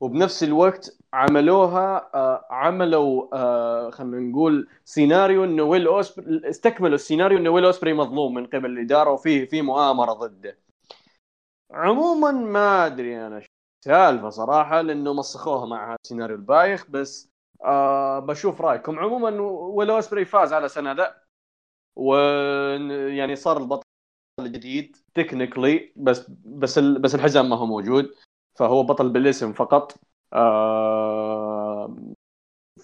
وبنفس 0.00 0.42
الوقت 0.44 0.98
عملوها 1.12 2.10
عملوا 2.50 3.90
خلينا 3.90 4.20
نقول 4.30 4.68
سيناريو 4.84 5.44
إنه 5.44 5.62
ويل 5.62 5.86
أوسبري 5.86 6.50
استكملوا 6.50 6.94
السيناريو 6.94 7.38
إنه 7.38 7.50
ويل 7.50 7.64
أوسبري 7.64 7.92
مظلوم 7.94 8.34
من 8.34 8.46
قبل 8.46 8.70
الإدارة 8.70 9.10
وفي 9.10 9.46
في 9.46 9.62
مؤامرة 9.62 10.12
ضده. 10.12 10.58
عموما 11.70 12.30
ما 12.32 12.86
أدري 12.86 13.26
أنا 13.26 13.42
سالفة 13.84 14.28
صراحة 14.30 14.80
لأنه 14.80 15.12
مسخوها 15.12 15.66
مع 15.66 15.96
السيناريو 16.04 16.36
البايخ 16.36 16.90
بس 16.90 17.30
آه 17.64 18.18
بشوف 18.18 18.60
رأيكم. 18.60 18.98
عموما 18.98 19.40
ويل 19.40 19.90
اوسبري 19.90 20.24
فاز 20.24 20.52
على 20.52 20.68
سنادا 20.68 21.14
ويعني 21.96 23.36
صار 23.36 23.56
البطل 23.58 23.84
الجديد 24.40 24.96
technically 25.14 25.92
بس 25.96 26.30
بس 26.44 26.78
بس 26.78 27.14
الحزام 27.14 27.50
ما 27.50 27.56
هو 27.56 27.66
موجود 27.66 28.14
فهو 28.54 28.82
بطل 28.82 29.08
بالاسم 29.08 29.52
فقط. 29.52 29.94
آه 30.32 31.96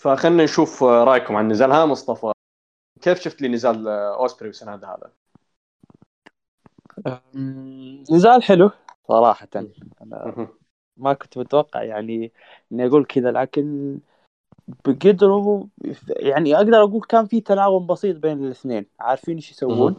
فخلنا 0.01 0.45
نشوف 0.45 0.83
رأيكم 0.83 1.37
عن 1.37 1.45
النزال 1.45 1.73
ها 1.73 1.87
مصطفى 1.87 2.33
كيف 3.01 3.21
شفت 3.21 3.43
لي 3.43 3.49
نزال 3.49 3.89
أوسبري 3.89 4.49
والسنادا 4.49 4.85
هذا؟ 4.85 5.13
نزال 8.13 8.43
حلو. 8.43 8.71
صراحة. 9.09 9.49
أنا 10.03 10.49
ما 10.97 11.13
كنت 11.13 11.39
متوقع 11.39 11.83
يعني 11.83 12.33
إني 12.73 12.87
أقول 12.87 13.05
كذا 13.05 13.31
لكن 13.31 13.99
بقدروا 14.85 15.65
يعني 16.09 16.57
أقدر 16.57 16.83
أقول 16.83 17.01
كان 17.01 17.27
في 17.27 17.41
تناغم 17.41 17.87
بسيط 17.87 18.17
بين 18.17 18.45
الاثنين. 18.45 18.87
عارفين 19.01 19.35
إيش 19.35 19.51
يسوون؟ 19.51 19.97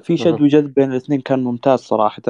في 0.00 0.16
شد 0.16 0.40
وجذب 0.40 0.74
بين 0.74 0.90
الاثنين 0.90 1.20
كان 1.20 1.44
ممتاز 1.44 1.78
صراحة. 1.78 2.22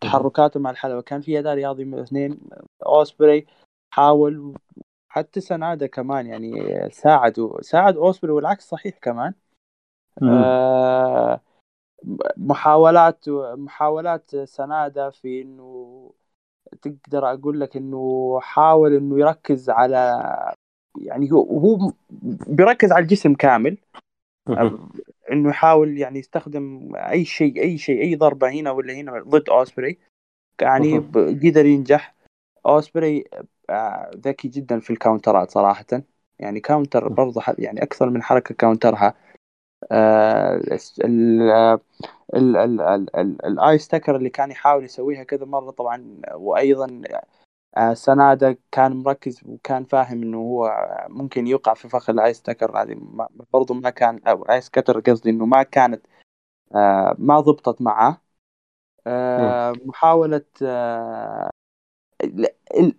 تحركاتهم 0.00 0.62
مع 0.62 0.70
الحلبة. 0.70 1.00
كان 1.00 1.20
في 1.20 1.38
أداء 1.38 1.54
رياضي 1.54 1.84
من 1.84 1.94
الاثنين. 1.94 2.40
أوسبري 2.86 3.46
حاول 3.94 4.54
حتى 5.08 5.40
سنادة 5.40 5.86
كمان 5.86 6.26
يعني 6.26 6.52
ساعد 6.90 7.50
ساعد 7.60 7.96
أوسبري 7.96 8.32
والعكس 8.32 8.68
صحيح 8.68 8.98
كمان. 8.98 9.34
آه 10.22 11.40
محاولات 12.36 13.28
محاولات 13.28 14.36
سنادة 14.36 15.10
في 15.10 15.42
إنه 15.42 16.10
تقدر 16.82 17.32
أقول 17.32 17.60
لك 17.60 17.76
إنه 17.76 18.38
حاول 18.42 18.96
إنه 18.96 19.18
يركز 19.18 19.70
على 19.70 20.22
يعني 20.98 21.32
هو 21.32 21.58
هو 21.58 21.92
بيركز 22.46 22.92
على 22.92 23.02
الجسم 23.02 23.34
كامل. 23.34 23.76
إنه 25.32 25.48
يحاول 25.48 25.98
يعني 25.98 26.18
يستخدم 26.18 26.92
أي 26.96 27.24
شيء 27.24 27.62
أي 27.62 27.78
شيء 27.78 28.02
أي 28.02 28.16
ضربة 28.16 28.50
هنا 28.50 28.70
ولا 28.70 28.94
هنا 28.94 29.22
ضد 29.28 29.50
أوسبري. 29.50 29.98
يعني 30.60 30.98
قدر 31.16 31.66
ينجح. 31.66 32.14
أوسبري 32.66 33.24
ذكي 34.16 34.48
جدا 34.48 34.80
في 34.80 34.90
ال 34.90 34.97
counter 34.97 35.43
ات 35.43 35.50
صراحة. 35.50 36.02
يعني 36.38 36.60
counter 36.60 37.08
برضه 37.08 37.42
يعني 37.58 37.82
أكثر 37.82 38.10
من 38.10 38.22
حركة 38.22 38.54
counter 38.54 39.01
ها. 39.01 39.14
ال 43.44 43.55
Ace 43.55 43.88
Tucker 43.88 44.16
اللي 44.16 44.30
كان 44.30 44.50
يحاول 44.50 44.84
يسويها 44.84 45.24
كذا 45.24 45.44
مرة 45.46 45.70
طبعا 45.70 46.20
وأيضا 46.34 47.02
سنادة 47.92 48.58
كان 48.72 48.92
مركز 48.96 49.40
وكان 49.46 49.84
فاهم 49.84 50.22
إنه 50.22 50.38
هو 50.38 50.72
ممكن 51.08 51.46
يوقع 51.46 51.74
في 51.74 51.88
فخ 51.88 52.10
ال 52.10 52.18
Ace 52.18 52.42
Tucker 52.42 52.82
هذه 52.82 52.96
برضه 53.52 53.74
ما 53.74 53.90
كان 53.90 54.20
أو 54.26 54.42
Ace 54.42 54.70
Cutter 54.70 55.00
قصدي 55.00 55.30
إنه 55.30 55.46
ما 55.46 55.62
كانت 55.62 56.06
ما 57.18 57.40
ضبطت 57.40 57.82
معه 57.82 58.20
محاولة 59.86 60.44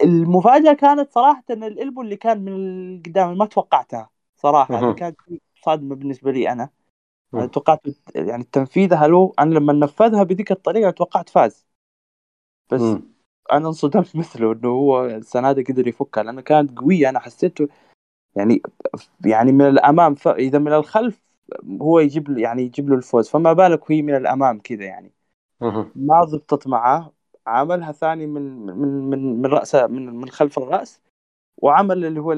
المفاجأة 0.03 0.73
كانت 0.73 1.11
صراحة 1.13 1.43
إن 1.51 1.63
ال 1.63 1.70
elbow 1.70 2.01
اللي 2.01 2.15
كان 2.17 2.45
من 2.45 3.01
قدام 3.01 3.37
ما 3.37 3.45
توقعتها 3.45 4.09
صراحة. 4.37 4.93
كانت 4.93 5.17
صادمة 5.65 5.95
بالنسبة 5.95 6.31
لي 6.31 6.51
أنا. 6.51 6.69
أنا 7.37 7.47
توقعت 7.47 7.81
يعني 8.15 8.43
تنفيذها 8.43 9.07
له 9.07 9.33
أنا 9.39 9.55
لما 9.55 9.73
نفذها 9.73 10.23
بذيك 10.23 10.51
الطريقة 10.51 10.91
توقعت 10.91 11.29
فاز. 11.29 11.65
بس 12.71 12.97
م. 12.97 13.15
أنا 13.53 13.67
انصدمت 13.67 14.15
مثله 14.17 14.51
إنه 14.53 14.69
هو 14.69 15.05
السنة 15.05 15.51
دي 15.51 15.63
قدر 15.63 15.87
يفكها 15.87 16.23
لأنه 16.23 16.41
كانت 16.41 16.79
قوية. 16.79 17.09
أنا 17.09 17.19
حسيته 17.19 17.67
يعني 18.37 18.61
يعني 19.25 19.51
من 19.51 19.69
الأمام 19.69 20.15
ف... 20.15 20.27
إذا 20.27 20.59
من 20.59 20.73
الخلف 20.73 21.21
هو 21.81 21.99
يجيب 21.99 22.37
يعني 22.39 22.63
يجيب 22.63 22.89
له 22.89 22.95
الفوز. 22.97 23.29
فما 23.29 23.53
بالك 23.53 23.89
وهي 23.91 24.03
من 24.03 24.15
الأمام 24.17 24.59
كذا 24.59 24.85
يعني. 24.85 25.13
ما 25.95 26.23
ضبطت 26.25 26.67
معاه. 26.67 27.13
عملها 27.47 27.91
ثاني 27.91 28.27
من 28.27 28.43
من 28.67 28.89
من 29.11 29.41
من 29.41 29.47
رأسه 29.47 29.87
من 29.87 30.05
من 30.15 30.29
خلف 30.29 30.59
الرأس. 30.59 31.01
وعمل 31.57 32.05
اللي 32.05 32.19
هو 32.19 32.33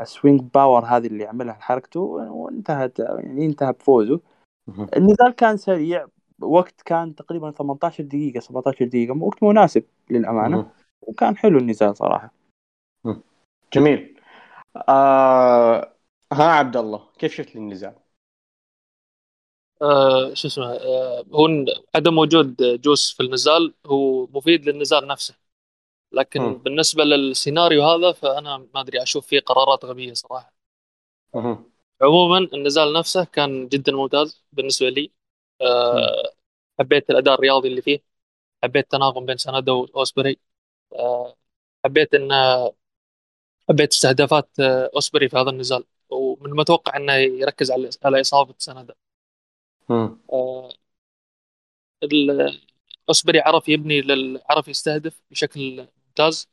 ال 0.00 0.07
swing 0.07 0.40
power 0.54 0.84
هذه 0.84 1.06
اللي 1.06 1.24
عملها 1.24 1.54
حركته 1.54 2.00
وانتهت 2.00 2.98
يعني 2.98 3.46
انتهى 3.46 3.72
بفوزه 3.72 4.20
النزال 4.96 5.30
كان 5.36 5.56
سريع 5.56 6.06
وقت 6.40 6.82
كان 6.82 7.14
تقريبا 7.14 7.50
18 7.50 8.04
دقيقة 8.04 8.40
17 8.40 8.84
دقيقة 8.84 9.22
وقت 9.22 9.42
مناسب 9.42 9.84
للأمانة. 10.10 10.56
وكان 11.02 11.36
حلو 11.36 11.58
النزال 11.58 11.96
صراحة. 11.96 12.32
جميل 13.72 14.20
آه... 14.88 15.94
ها 16.32 16.44
عبد 16.44 16.76
الله 16.76 17.08
كيف 17.18 17.32
شفت 17.34 17.56
النزال؟ 17.56 17.94
آه 19.82 20.34
شو 20.34 20.48
اسمه 20.48 20.64
آه 20.66 21.24
هو 21.32 21.48
عدم 21.94 22.18
وجود 22.18 22.56
جوس 22.80 23.12
في 23.16 23.22
النزال 23.22 23.74
هو 23.86 24.26
مفيد 24.26 24.68
للنزال 24.68 25.06
نفسه 25.08 25.43
لكن 26.14 26.40
مم. 26.42 26.58
بالنسبة 26.58 27.04
للسيناريو 27.04 27.84
هذا 27.84 28.12
فأنا 28.12 28.58
ما 28.74 28.80
أدري 28.80 29.02
أشوف 29.02 29.26
فيه 29.26 29.40
قرارات 29.40 29.84
غبية 29.84 30.12
صراحة 30.14 30.54
مهم. 31.34 31.64
عموما 32.02 32.38
النزال 32.54 32.92
نفسه 32.92 33.24
كان 33.24 33.68
جدا 33.68 33.92
ممتاز 33.92 34.44
بالنسبة 34.52 34.88
لي 34.88 35.12
آه 35.60 36.32
حبيت 36.78 37.10
الأداء 37.10 37.34
الرياضي 37.34 37.68
اللي 37.68 37.82
فيه 37.82 38.02
حبيت 38.64 38.84
التناغم 38.84 39.26
بين 39.26 39.36
سنادا 39.36 39.72
وأوسبري 39.72 40.40
آه 40.94 41.36
حبيت 41.86 42.14
إن 42.14 42.32
حبيت 43.68 43.92
استهدافات 43.92 44.60
آه، 44.60 44.90
أوسبري 44.94 45.28
في 45.28 45.36
هذا 45.36 45.50
النزال 45.50 45.84
ومن 46.10 46.46
المتوقع 46.52 46.96
إنه 46.96 47.12
يركز 47.14 47.70
على 47.70 47.90
على 48.04 48.20
إصابة 48.20 48.54
سنادا 48.58 48.94
مم. 49.88 50.18
آه، 50.32 50.68
أوسبري 53.08 53.40
عرف 53.40 53.68
يبني 53.68 54.00
لل... 54.00 54.40
عرف 54.50 54.68
يستهدف 54.68 55.20
بشكل 55.30 55.86
ممتاز. 56.18 56.48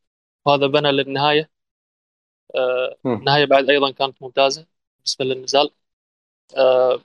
وهذا 0.46 0.68
بنى 0.68 0.92
للنهاية. 0.92 1.50
آه،. 2.56 2.98
النهاية 3.06 3.46
بعد 3.46 3.70
أيضا 3.70 3.92
كانت 3.92 4.22
ممتازة. 4.22 4.68
بالنسبة 4.98 5.26
للنزال. 5.26 5.72
آه، 6.58 7.00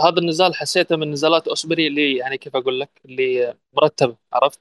هذا 0.00 0.18
النزال 0.18 0.54
حسيته 0.54 0.96
من 0.96 1.10
نزالات 1.10 1.48
أوسبري 1.48 1.86
اللي 1.86 2.16
يعني 2.16 2.38
كيف 2.38 2.56
أقول 2.56 2.80
لك 2.80 3.00
اللي 3.04 3.56
مرتبه 3.72 4.16
عرفت. 4.32 4.60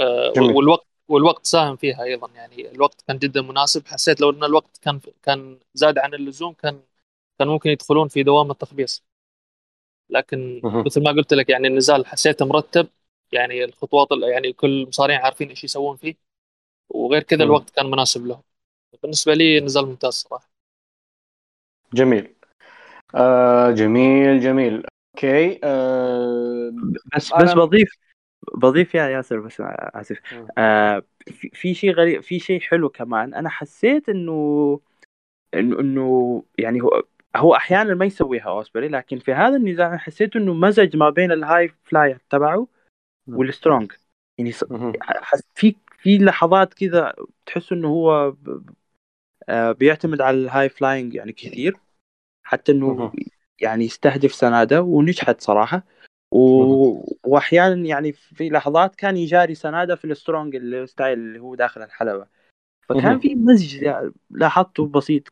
آه،. 0.00 0.32
والوقت 0.56 0.86
والوقت 1.08 1.46
ساهم 1.46 1.76
فيها 1.76 2.02
أيضا. 2.02 2.28
يعني 2.34 2.70
الوقت 2.70 3.02
كان 3.08 3.18
جدا 3.18 3.42
مناسب. 3.42 3.86
حسيت 3.86 4.20
لو 4.20 4.30
إن 4.30 4.44
الوقت 4.44 4.78
كان 4.82 5.00
كان 5.22 5.58
زاد 5.74 5.98
عن 5.98 6.14
اللزوم 6.14 6.52
كان 6.52 6.82
كان 7.38 7.48
ممكن 7.48 7.70
يدخلون 7.70 8.08
في 8.08 8.22
دوامه 8.22 8.54
تخبيص 8.54 9.04
لكن. 10.10 10.60
مثل 10.86 11.02
ما 11.02 11.10
قلت 11.10 11.34
لك 11.34 11.48
يعني 11.50 11.68
النزال 11.68 12.06
حسيته 12.06 12.46
مرتب. 12.46 12.88
يعني 13.32 13.64
الخطوات 13.64 14.08
يعني 14.32 14.52
كل 14.52 14.82
المصارعين 14.82 15.20
عارفين 15.20 15.48
إيش 15.48 15.64
يسوون 15.64 15.96
فيه 15.96 16.14
وغير 16.90 17.22
كذا. 17.22 17.44
الوقت 17.44 17.70
كان 17.70 17.86
مناسب 17.90 18.26
لهم 18.26 18.42
بالنسبة 19.02 19.34
لي 19.34 19.60
نزال 19.60 19.86
ممتاز 19.86 20.14
صراحة 20.14 20.50
جميل 21.94 22.34
آه 23.14 23.70
جميل 23.70 24.40
جميل 24.40 24.84
أوكي 25.16 25.60
آه 25.64 26.72
بس 27.16 27.32
أنا- 27.32 27.42
بس 27.42 27.52
بضيف 27.54 27.90
بضيف 28.54 28.94
يا 28.94 29.08
ياسر 29.08 29.40
بس 29.40 29.62
آسف. 29.62 30.18
آه 30.58 31.02
في, 31.28 31.50
في 31.54 31.74
شيء 31.74 31.92
غريب 31.92 32.22
في 32.22 32.38
شيء 32.40 32.60
حلو 32.60 32.88
كمان 32.88 33.34
أنا 33.34 33.48
حسيت 33.48 34.08
إنه 34.08 34.80
إنه 35.54 35.80
إنه 35.80 36.42
يعني 36.58 36.82
هو 36.82 37.04
هو 37.36 37.54
أحيانا 37.56 37.94
ما 37.94 38.04
يسويها 38.04 38.50
أوسبري 38.50 38.88
لكن 38.88 39.18
في 39.18 39.32
هذا 39.34 39.56
النزال 39.56 39.86
أنا 39.86 39.98
حسيت 39.98 40.36
إنه 40.36 40.54
مزج 40.54 40.96
ما 40.96 41.10
بين 41.10 41.32
ال 41.32 41.72
high 41.84 41.99
flyer 41.99 42.18
تبعه. 42.30 42.66
وال 43.28 43.44
strong 43.44 43.92
يعني 44.38 44.52
في 45.54 45.74
في 45.98 46.18
لحظات 46.18 46.74
كذا 46.74 47.14
تحس 47.46 47.72
إنه 47.72 47.88
هو 47.88 48.34
آه، 49.48 49.72
بيعتمد 49.72 50.20
على 50.20 50.36
ال 50.36 50.68
high 50.68 50.86
flying 50.86 51.14
يعني 51.14 51.32
كثير 51.32 51.76
حتى 52.42 52.72
إنه. 52.72 53.12
يعني 53.60 53.84
يستهدف 53.84 54.34
سناده 54.34 54.82
ونجحت 54.82 55.40
صراحة. 55.40 55.82
و... 56.32 57.02
وأحيانا 57.24 57.86
يعني 57.86 58.12
في 58.12 58.48
لحظات 58.48 58.94
كان 58.94 59.16
يجاري 59.16 59.54
سناده 59.54 59.96
في 59.96 60.04
ال 60.04 60.11
strong 60.11 60.56
ال 60.56 60.66
style 60.66 61.18
اللي 61.18 61.38
هو 61.38 61.54
داخل 61.54 61.82
الحلبة. 61.82 62.26
فكان. 62.88 63.18
في 63.18 63.34
مزج 63.34 63.82
يعني 63.82 64.12
لاحظته 64.30 64.86
بسيط 64.86 65.22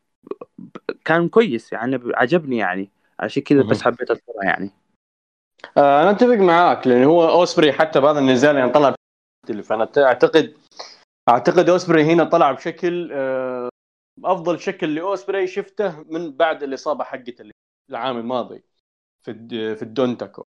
كان 1.05 1.29
كويس 1.29 1.73
يعني 1.73 1.99
عجبني 2.05 2.57
يعني. 2.57 2.89
عشان 3.19 3.43
كذا 3.43 3.63
بس. 3.63 3.81
حبيت 3.81 4.11
أذكره 4.11 4.43
يعني. 4.43 4.71
آه 5.77 6.01
أنا 6.01 6.11
أتفق 6.11 6.35
معاك 6.35 6.87
لأن 6.87 7.03
هو 7.03 7.29
أوسبري 7.29 7.71
حتى 7.73 7.99
بهذا 8.01 8.19
النزال 8.19 8.55
يعني 8.55 8.71
طلع 8.71 8.95
مختلف 9.45 9.73
أنا 9.73 9.89
اعتقد 9.97 10.53
أعتقد 11.29 11.69
أوسبري 11.69 12.03
هنا 12.03 12.23
طلع 12.23 12.51
بشكل 12.51 13.09
آه 13.13 13.69
أفضل 14.25 14.59
شكل 14.59 14.95
لأوسبري 14.95 15.47
شفته 15.47 16.03
من 16.09 16.31
بعد 16.31 16.63
الإصابة 16.63 17.03
حقته 17.03 17.49
العام 17.89 18.17
الماضي 18.17 18.63
في 19.21 19.33
في 19.75 19.81
الدونتاكو 19.81 20.43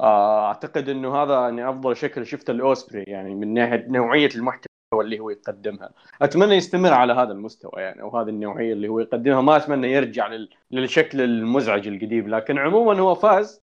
آه، 0.00 0.46
أعتقد 0.46 0.88
إنه 0.88 1.16
هذا 1.22 1.40
يعني 1.40 1.68
أفضل 1.70 1.96
شكل 1.96 2.26
شفته 2.26 2.52
لأوسبري 2.52 3.02
يعني 3.02 3.34
من 3.34 3.54
ناحيه 3.54 3.86
نوعية 3.88 4.28
المحتوى 4.34 4.68
اللي 5.00 5.18
هو 5.20 5.30
يقدمها. 5.30 5.90
أتمنى 6.22 6.54
يستمر 6.54 6.92
على 6.92 7.12
هذا 7.12 7.32
المستوى 7.32 7.82
يعني 7.82 8.02
أو 8.02 8.18
هذه 8.18 8.28
النوعية 8.28 8.72
اللي 8.72 8.88
هو 8.88 9.00
يقدمها 9.00 9.40
ما 9.40 9.56
أتمنى 9.56 9.92
يرجع 9.92 10.26
لل- 10.26 10.50
للشكل 10.70 11.20
المزعج 11.20 11.88
القديم 11.88 12.28
لكن 12.28 12.58
عموما 12.58 13.00
هو 13.00 13.14
فاز. 13.14 13.60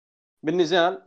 بالنزال 0.43 1.01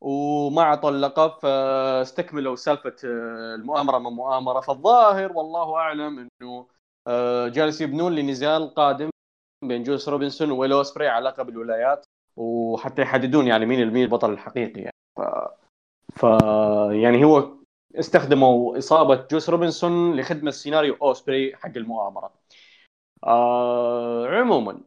وما 0.00 0.62
اعطى 0.62 0.88
اللقب 0.88 1.30
فاستكملوا 1.40 2.56
سالفة 2.56 2.96
آه، 3.04 3.54
المؤامرة 3.54 3.98
من 3.98 4.10
مؤامرة 4.10 4.60
فالظاهر 4.60 5.32
والله 5.32 5.76
أعلم 5.76 6.28
إنه 6.42 6.66
آه، 7.06 7.48
جالس 7.48 7.80
يبنون 7.80 8.14
لنزال 8.14 8.74
قادم 8.74 9.10
بين 9.64 9.82
جوس 9.82 10.08
روبنسون 10.08 10.50
وويل 10.50 10.72
اوسبري 10.72 11.08
على 11.08 11.24
لقب 11.28 11.48
الولايات 11.48 12.04
وحتى 12.36 13.02
يحددون 13.02 13.46
يعني 13.46 13.66
مين 13.66 13.90
مين 13.90 14.04
البطل 14.04 14.32
الحقيقي 14.32 14.80
يعني 14.80 14.96
ف... 15.16 15.20
ف 16.12 16.22
يعني 16.90 17.24
هو 17.24 17.56
استخدموا 17.94 18.78
إصابة 18.78 19.26
جوس 19.30 19.50
روبنسون 19.50 20.16
لخدمة 20.16 20.50
سيناريو 20.50 20.96
أوسبري 21.02 21.56
حق 21.56 21.76
المؤامرة. 21.76 22.32
آه 23.24 24.26
عموما 24.26 24.80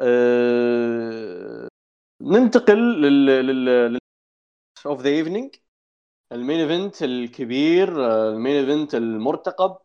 آه 0.00 1.68
ننتقل 2.22 3.02
لل 3.02 3.26
لل 3.46 3.98
of 4.86 5.00
the 5.02 5.10
evening 5.10 5.56
ال 6.32 6.38
main 6.38 6.60
event 6.60 7.02
الكبير 7.02 8.06
آه، 8.06 8.30
ال 8.30 8.35
main 8.35 8.56
event 8.70 8.94
المرتقب. 8.94 9.78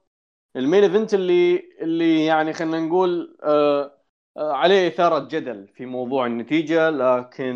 ال 0.56 0.61
main 0.61 0.84
event 0.84 1.14
اللي 1.14 1.60
اللي 1.82 2.26
يعني 2.26 2.54
خلينا 2.54 2.80
نقول 2.82 3.38
آه 3.44 4.00
عليه 4.38 4.88
إثارة 4.88 5.28
جدل 5.28 5.68
في 5.68 5.86
موضوع 5.86 6.26
النتيجة 6.26 6.90
لكن 6.90 7.54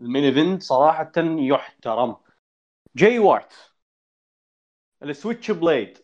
المين 0.00 0.24
إيفنت 0.24 0.62
صراحة 0.62 1.12
يحترم. 1.18 2.16
جاي 2.96 3.18
وايت 3.18 3.52
السويتش 5.02 5.50
بليد 5.50 5.98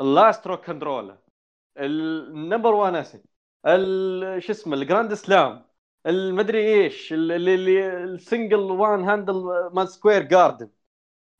اللاست 0.00 0.46
روك 0.46 0.66
كنترولا 0.66 1.18
النمبر 1.78 2.74
1 2.74 2.94
اسد 2.94 3.24
شو 4.38 4.52
اسمه 4.52 4.74
الجراند 4.76 5.14
سلام 5.14 5.64
المدري 6.06 6.58
إيش 6.84 7.12
ال- 7.12 7.32
اللي 7.32 7.54
اللي 7.54 8.04
السنجل 8.04 8.58
وان 8.58 9.04
هاندل 9.04 9.34
مان 9.72 9.86
سكوير 9.86 10.22
جاردن 10.22 10.70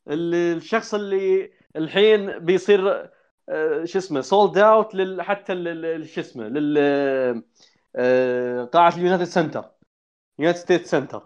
الشخص 0.08 0.94
اللي 0.94 1.52
الحين 1.76 2.38
بيصير 2.38 3.10
آه، 3.48 3.84
شو 3.84 3.98
اسمه 3.98 4.20
sold 4.20 4.58
out 4.58 5.20
حتى 5.20 5.54
شو 6.04 6.20
اسمه 6.20 6.48
لل 6.48 6.78
آه، 7.96 8.64
قاعة 8.64 8.94
اليونايتد 8.96 9.24
سنتر 9.24 9.64
يونايتد 10.38 10.60
ستيت 10.60 10.86
سنتر 10.86 11.22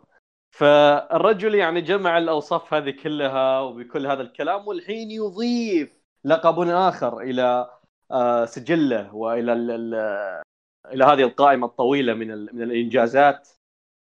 فالرجل 0.51 1.55
يعني 1.55 1.81
جمع 1.81 2.19
الأوصاف 2.19 2.75
هذه 2.75 2.91
كلها 2.91 3.61
وبكل 3.61 4.07
هذا 4.07 4.23
الكلام 4.23 4.69
والحين 4.69 5.11
يضيف 5.11 5.93
لقب 6.25 6.61
آخر 6.69 7.21
إلى 7.21 7.71
آه، 8.11 8.45
سجله 8.45 9.15
وإلى 9.15 9.53
ال- 9.53 9.71
ال- 9.71 10.43
إلى 10.87 11.05
هذه 11.05 11.23
القائمة 11.23 11.67
الطويلة 11.67 12.15
من 12.15 12.29
من 12.29 12.63
الإنجازات 12.63 13.49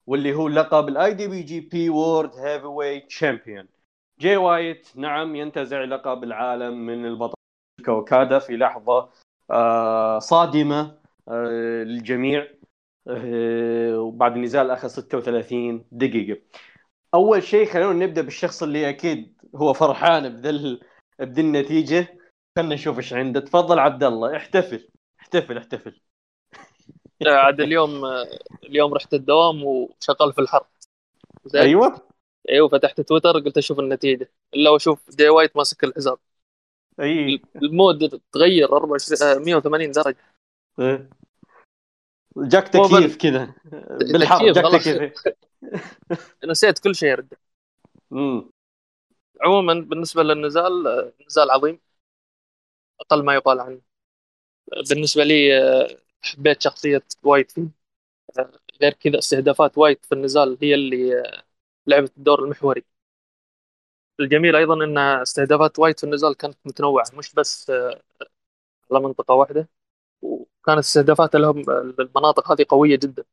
واللي 0.06 0.34
هو 0.34 0.48
لقب 0.48 0.88
الاي 0.88 1.14
دي 1.14 1.28
بي 1.28 1.42
جي 1.42 1.60
بي 1.60 1.90
وورد 1.90 2.34
هيفي 2.34 2.66
ويت 2.66 3.06
تشامبيون 3.06 3.68
جاي 4.20 4.36
وايت 4.36 4.88
نعم 4.96 5.36
ينتزع 5.36 5.84
لقب 5.84 6.24
العالم 6.24 6.86
من 6.86 7.06
البطل 7.06 7.34
كوكادا 7.84 8.38
في 8.38 8.56
لحظة 8.56 9.10
آه، 9.50 10.18
صادمة 10.18 10.98
آه، 11.28 11.82
للجميع 11.84 12.48
آه، 13.08 13.98
وبعد 14.00 14.36
النزال 14.36 14.70
اخذ 14.70 14.88
36 14.88 15.84
دقيقة. 15.92 16.40
أول 17.14 17.42
شيء 17.42 17.66
خلونا 17.66 18.06
نبدأ 18.06 18.22
بالشخص 18.22 18.62
اللي 18.62 18.88
أكيد 18.88 19.42
هو 19.56 19.72
فرحان 19.72 20.28
بذل 20.28 20.80
بذي 21.18 21.40
النتيجة. 21.40 22.18
خلينا 22.56 22.74
نشوف 22.74 22.98
إيش 22.98 23.12
عنده. 23.12 23.40
تفضل 23.40 23.78
عبد 23.78 24.04
الله 24.04 24.36
احتفل 24.36 24.88
احتفل 25.20 25.58
احتفل. 25.58 26.00
عاد 27.26 27.60
اليوم 27.60 28.04
اليوم 28.64 28.94
رحت 28.94 29.14
الدوام 29.14 29.64
وشغال 29.64 30.32
في 30.32 30.40
الحر 30.40 30.64
زين. 31.44 31.62
أيوه. 31.62 32.00
أيوه 32.50 32.68
فتحت 32.68 33.00
تويتر 33.00 33.32
قلت 33.32 33.58
أشوف 33.58 33.78
النتيجة. 33.78 34.30
إلا 34.54 34.70
وأشوف 34.70 35.10
جي 35.10 35.28
وايت 35.28 35.56
ماسك 35.56 35.84
الحزام 35.84 36.16
أي. 37.00 37.42
ال 37.56 37.69
mood 37.69 38.20
تغير 38.32 38.72
24 38.72 39.22
آه، 39.22 39.38
180 39.38 39.90
درجة. 39.90 40.16
إيه. 40.80 41.10
جاك 42.36 42.68
تكييف 42.68 43.16
كذا. 43.16 43.54
بالحر 44.12 44.52
جاك. 44.52 44.82
تكييف. 44.82 45.12
نسيت 46.44 46.78
كل 46.78 46.94
شيء 46.94 47.14
رد 47.14 47.34
أمم. 48.12 48.50
عموما 49.40 49.74
بالنسبة 49.74 50.22
للنزال 50.22 50.86
آه، 50.86 51.12
نزال 51.26 51.50
عظيم. 51.50 51.80
أقل 53.00 53.24
ما 53.24 53.34
يقال 53.34 53.60
عنه. 53.60 53.80
بالنسبة 54.90 55.24
لي 55.24 55.58
آه، 55.58 55.96
حبيت 56.22 56.62
شخصية 56.62 57.02
وايت. 57.22 57.50
فيه 57.52 57.68
غير 58.82 58.92
كذا 58.92 59.18
استهدافات 59.18 59.78
وايت 59.78 60.06
في 60.06 60.12
النزال 60.14 60.58
هي 60.62 60.74
اللي 60.74 61.22
لعبت 61.86 62.12
الدور 62.18 62.44
المحوري. 62.44 62.84
الجميل 64.20 64.56
أيضا 64.56 64.74
إن 64.84 64.98
استهدافات 64.98 65.78
وايت 65.78 66.00
في 66.00 66.04
النزال 66.06 66.34
كانت 66.36 66.58
متنوعة 66.64 67.04
مش 67.14 67.34
بس 67.34 67.70
على 68.92 69.00
منطقة 69.04 69.34
واحدة 69.34 69.68
وكانت 70.22 70.78
استهدافات 70.78 71.36
لهم 71.36 71.70
المناطق 72.00 72.52
هذه 72.52 72.66
قوية 72.70 72.96
جدا. 72.96 73.24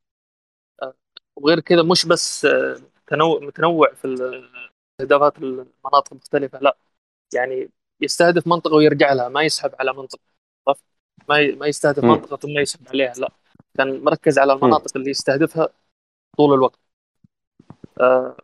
وغير 1.35 1.59
كذا 1.59 1.83
مش 1.83 2.05
بس 2.05 2.47
تنوع 3.07 3.39
متنوع 3.39 3.93
في 3.93 4.07
استهدافات 5.01 5.37
المناطق 5.37 6.13
المختلفه 6.13 6.59
لا 6.59 6.77
يعني 7.35 7.71
يستهدف 8.01 8.47
منطقة 8.47 8.75
ويرجع 8.75 9.13
لها 9.13 9.29
ما 9.29 9.43
يسحب 9.43 9.71
على 9.79 9.93
منطقة. 9.93 10.38
ما 11.29 11.55
ما 11.55 11.67
يستهدف. 11.67 12.03
منطقة 12.03 12.37
ثم 12.37 12.59
يسحب 12.59 12.87
عليها 12.87 13.13
لا. 13.13 13.31
كان 13.77 14.03
مركز 14.03 14.39
على 14.39 14.53
المناطق. 14.53 14.97
اللي 14.97 15.09
يستهدفها 15.09 15.69
طول 16.37 16.53
الوقت. 16.53 16.79
آه 18.01 18.37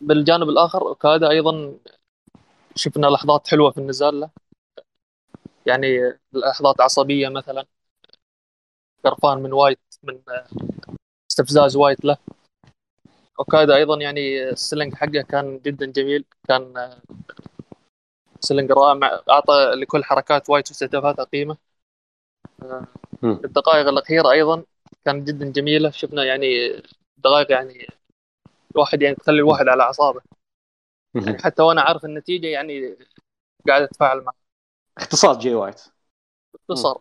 بالجانب 0.00 0.48
الآخر 0.48 0.82
أوكادا 0.88 1.30
أيضا 1.30 1.78
شفنا 2.74 3.06
لحظات 3.06 3.48
حلوة 3.48 3.70
في 3.70 3.78
النزال 3.78 4.20
له. 4.20 4.30
يعني 5.66 6.18
لحظات 6.32 6.80
عصبية 6.80 7.28
مثلا. 7.28 7.66
قرفان 9.04 9.38
من 9.38 9.52
وايت 9.52 9.80
من 10.02 10.20
استفزاز 11.30 11.76
وايت 11.76 12.04
له. 12.04 12.16
أوكادا 13.38 13.76
أيضا 13.76 13.96
يعني 13.96 14.50
ال 14.50 14.55
selling 14.55 14.94
حقه 14.94 15.22
كان 15.22 15.58
جدا 15.58 15.86
جميل. 15.86 16.24
كان 16.48 16.90
selling 18.40 18.72
رائع 18.72 19.22
أعطى 19.30 19.72
لكل 19.74 20.04
حركات 20.04 20.50
وايت 20.50 20.68
واستهدافاتها 20.68 21.24
قيمة. 21.24 21.69
الدقائق 23.24 23.88
الأخيرة 23.88 24.30
أيضا 24.30 24.64
كانت 25.04 25.28
جدا 25.28 25.52
جميلة. 25.52 25.90
شفنا 25.90 26.24
يعني 26.24 26.82
دقائق 27.16 27.50
يعني 27.50 27.86
الواحد 28.74 29.02
يعني 29.02 29.14
تخلي 29.16 29.38
الواحد 29.38 29.68
على 29.68 29.82
أعصابه. 29.82 30.20
يعني 31.14 31.38
حتى 31.38 31.62
وأنا 31.62 31.82
عارف 31.82 32.04
النتيجة 32.04 32.46
يعني 32.46 32.96
قاعد 33.68 33.82
أتفاعل 33.82 34.20
معه. 34.20 34.34
اختصار 34.98 35.38
جي 35.38 35.54
وايت 35.54 35.80
باختصار 36.52 37.00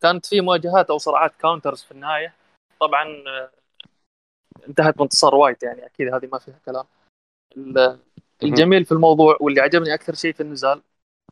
كانت 0.00 0.26
في 0.26 0.40
مواجهات 0.40 0.90
أو 0.90 0.98
صراعات 0.98 1.36
counters 1.36 1.82
في 1.82 1.92
النهاية. 1.92 2.34
طبعا 2.80 3.04
آه، 3.04 3.50
انتهت 4.68 4.98
بانتصار 4.98 5.34
وايت 5.34 5.62
يعني 5.62 5.86
أكيد 5.86 6.14
هذه 6.14 6.28
ما 6.32 6.38
فيها 6.38 6.60
كلام. 6.66 6.84
الجميل 8.42 8.84
في 8.84 8.92
الموضوع 8.92 9.36
واللي 9.40 9.60
عجبني 9.60 9.94
أكثر 9.94 10.14
شيء 10.14 10.32
في 10.32 10.40
النزال 10.40 10.82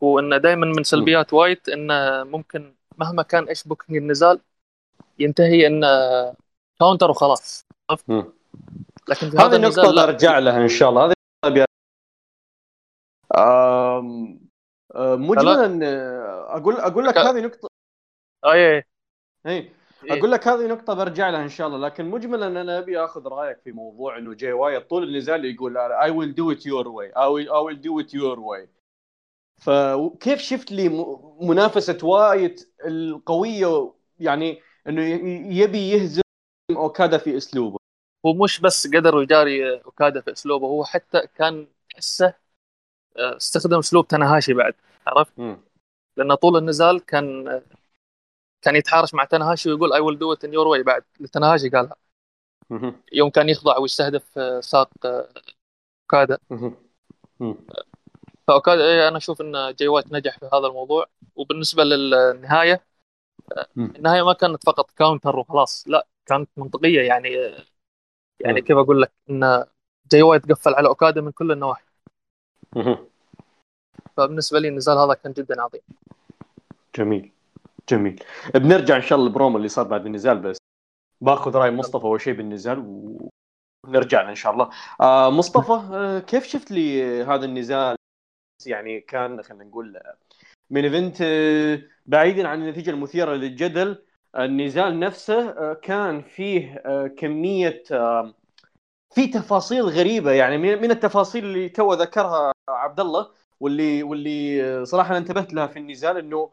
هو 0.03 0.19
إنه 0.19 0.37
دائما 0.37 0.65
من 0.77 0.83
سلبيات 0.83 1.33
وايت 1.33 1.69
إنه 1.69 2.23
ممكن 2.23 2.75
مهما 2.99 3.23
كان 3.23 3.47
إيش 3.47 3.63
booking 3.63 3.97
النزال 3.97 4.39
ينتهي 5.19 5.67
انه 5.67 5.87
counter 6.79 7.09
وخلاص. 7.09 7.65
لكن 9.09 9.29
في 9.29 9.37
هذه 9.37 9.55
النقطة 9.55 9.95
برجع 9.95 10.39
لها 10.39 10.63
إن 10.63 10.67
شاء 10.67 10.89
الله. 10.89 11.13
هذه 11.45 11.65
مجملا 14.95 15.79
أقول 16.55 16.75
أقول 16.75 17.05
لك 17.05 17.17
هذه 17.17 17.41
نقطة 17.41 17.69
اي 18.45 18.77
اي 18.77 18.83
اي 19.45 19.71
أقول 20.09 20.31
لك 20.31 20.47
هذه 20.47 20.67
نقطة 20.67 20.93
برجع 20.93 21.29
لها 21.29 21.43
إن 21.43 21.49
شاء 21.49 21.67
الله. 21.67 21.87
لكن 21.87 22.05
مجملا 22.05 22.47
أنا 22.47 22.79
أبي 22.79 22.99
آخذ 22.99 23.27
رأيك 23.27 23.59
في 23.59 23.71
موضوع 23.71 24.17
إنه 24.17 24.33
جاي 24.33 24.51
وايت 24.51 24.89
طول 24.89 25.03
النزال 25.03 25.45
يقول 25.45 25.77
I 25.77 26.11
will 26.11 26.35
do 26.35 26.51
it 26.51 26.65
your 26.65 26.87
way 26.87 27.11
I 27.17 27.49
will 27.49 27.81
do 27.81 27.99
it 27.99 28.13
your 28.13 28.39
way 28.39 28.69
فكيف 29.61 30.39
شفت 30.41 30.71
لي 30.71 30.89
منافسة 31.41 31.97
وايت 32.03 32.73
القوية؟ 32.85 33.93
يعني 34.19 34.61
إنه 34.87 35.01
يبي 35.53 35.89
يهزم 35.89 36.21
أوكادا 36.71 37.17
في 37.17 37.37
أسلوبه. 37.37 37.77
هو 38.25 38.33
مش 38.33 38.59
بس 38.59 38.87
قدر 38.87 39.21
يجاري 39.21 39.81
أوكادا 39.81 40.21
في 40.21 40.31
أسلوبه 40.31 40.67
هو 40.67 40.83
حتى 40.85 41.27
كان 41.35 41.67
تحسه 41.89 42.33
آه، 43.17 43.37
استخدم 43.37 43.77
أسلوب 43.77 44.07
تناهاشي 44.07 44.53
بعد 44.53 44.73
عرفت؟ 45.07 45.33
لأنه 46.17 46.35
طول 46.35 46.57
النزال 46.57 47.05
كان 47.05 47.61
كان 48.61 48.75
يتحارش 48.75 49.13
مع 49.13 49.23
تناهاشي 49.23 49.69
ويقول 49.69 49.93
I 49.93 49.99
will 49.99 50.19
do 50.19 50.33
it 50.33 50.45
in 50.45 50.53
your 50.53 50.67
way 50.67 50.83
بعد 50.83 51.03
لتناهاشي 51.19 51.69
قالها. 51.69 51.95
يوم 53.13 53.29
كان 53.29 53.49
يخضع 53.49 53.77
ويستهدف 53.77 54.37
آه، 54.37 54.59
ساق 54.59 54.89
آه، 55.05 55.29
أوكادا. 56.03 56.37
فاوكادا 58.49 58.83
إيه، 58.83 59.07
أنا 59.07 59.17
أشوف 59.17 59.41
إن 59.41 59.75
جاي 59.79 59.87
وايت 59.87 60.11
نجح 60.11 60.39
في 60.39 60.45
هذا 60.53 60.67
الموضوع. 60.67 61.05
وبالنسبة 61.35 61.83
للنهاية 61.83 62.83
النهاية 63.77 64.25
ما 64.25 64.33
كانت 64.33 64.65
فقط 64.65 64.91
counter 64.91 65.39
وخلاص 65.39 65.83
لا 65.87 66.07
كانت 66.25 66.49
منطقية. 66.57 67.01
يعني 67.01 67.29
يعني 68.39 68.61
كيف 68.61 68.77
أقول 68.77 69.01
لك؟ 69.01 69.11
إن 69.29 69.65
جاي 70.11 70.21
وايت 70.21 70.51
قفل 70.51 70.73
على 70.73 70.87
اوكادا 70.87 71.21
من 71.21 71.31
كل 71.31 71.51
النواحي. 71.51 71.85
فبالنسبة 74.17 74.59
لي 74.59 74.67
النزال 74.67 74.97
هذا 74.97 75.13
كان 75.13 75.33
جدا 75.33 75.61
عظيم. 75.61 75.81
جميل. 76.95 77.31
جميل. 77.89 78.23
بنرجع 78.55 78.95
إن 78.95 79.01
شاء 79.01 79.17
الله 79.17 79.29
البرومو 79.29 79.57
اللي 79.57 79.67
صار 79.67 79.87
بعد 79.87 80.05
النزال 80.05 80.39
بس 80.39 80.57
باخذ 81.21 81.55
رأي 81.55 81.71
مصطفى 81.71 82.03
أول 82.03 82.21
شيء 82.21 82.33
بالنزال 82.33 83.09
ونرجع 83.85 84.21
له 84.21 84.29
إن 84.29 84.35
شاء 84.35 84.53
الله. 84.53 84.69
آه 85.01 85.29
مصطفى 85.29 85.95
آه 85.95 86.19
كيف 86.19 86.47
شفت 86.47 86.71
لي 86.71 87.23
هذا 87.23 87.45
النزال؟ 87.45 87.98
يعني 88.67 89.01
كان 89.01 89.41
خلينا 89.43 89.63
نقول 89.63 89.99
main 90.69 90.83
event 90.83 91.17
آه، 91.21 91.81
بعيدا 92.05 92.47
عن 92.47 92.61
النتيجة 92.61 92.89
المثيرة 92.89 93.33
للجدل 93.33 94.03
النزال 94.35 94.99
نفسه 94.99 95.49
آه، 95.49 95.73
كان 95.73 96.21
فيه 96.21 96.83
آه، 96.85 97.07
كمية 97.07 97.83
في 99.15 99.27
تفاصيل 99.27 99.81
غريبة. 99.81 100.31
يعني 100.31 100.57
من 100.57 100.91
التفاصيل 100.91 101.45
اللي 101.45 101.69
تو 101.69 101.93
ذكرها 101.93 102.51
عبد 102.69 102.99
الله 102.99 103.31
واللي 103.59 104.03
واللي 104.03 104.85
صراحة 104.85 105.17
انتبهت 105.17 105.53
لها 105.53 105.67
في 105.67 105.79
النزال 105.79 106.17
إنه 106.17 106.51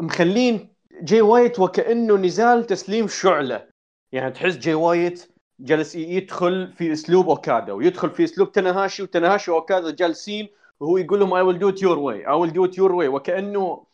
مخلين 0.00 0.74
جاي 1.02 1.20
وايت 1.20 1.58
وكأنه 1.60 2.16
نزال 2.16 2.66
تسليم 2.66 3.08
شعلة. 3.08 3.68
يعني 4.12 4.30
تحس 4.30 4.56
جاي 4.56 4.74
وايت 4.74 5.30
جالس 5.60 5.94
يدخل 5.94 6.72
في 6.72 6.92
أسلوب 6.92 7.28
اوكادا 7.28 7.72
ويدخل 7.72 8.10
في 8.10 8.24
أسلوب 8.24 8.52
تناهاشي 8.52 9.02
وتناهاشي 9.02 9.50
واوكادا 9.50 9.90
جالسين 9.90 10.48
وهو 10.80 10.96
يقول 10.96 11.20
لهم 11.20 11.34
I 11.34 11.42
will 11.42 11.58
do 11.58 11.68
it 11.68 11.82
your 11.82 11.98
way 11.98 12.26
I 12.26 12.32
will 12.32 12.52
do 12.52 12.64
it 12.64 12.78
your 12.78 12.92
way 12.92 13.08
وكأنه 13.08 13.84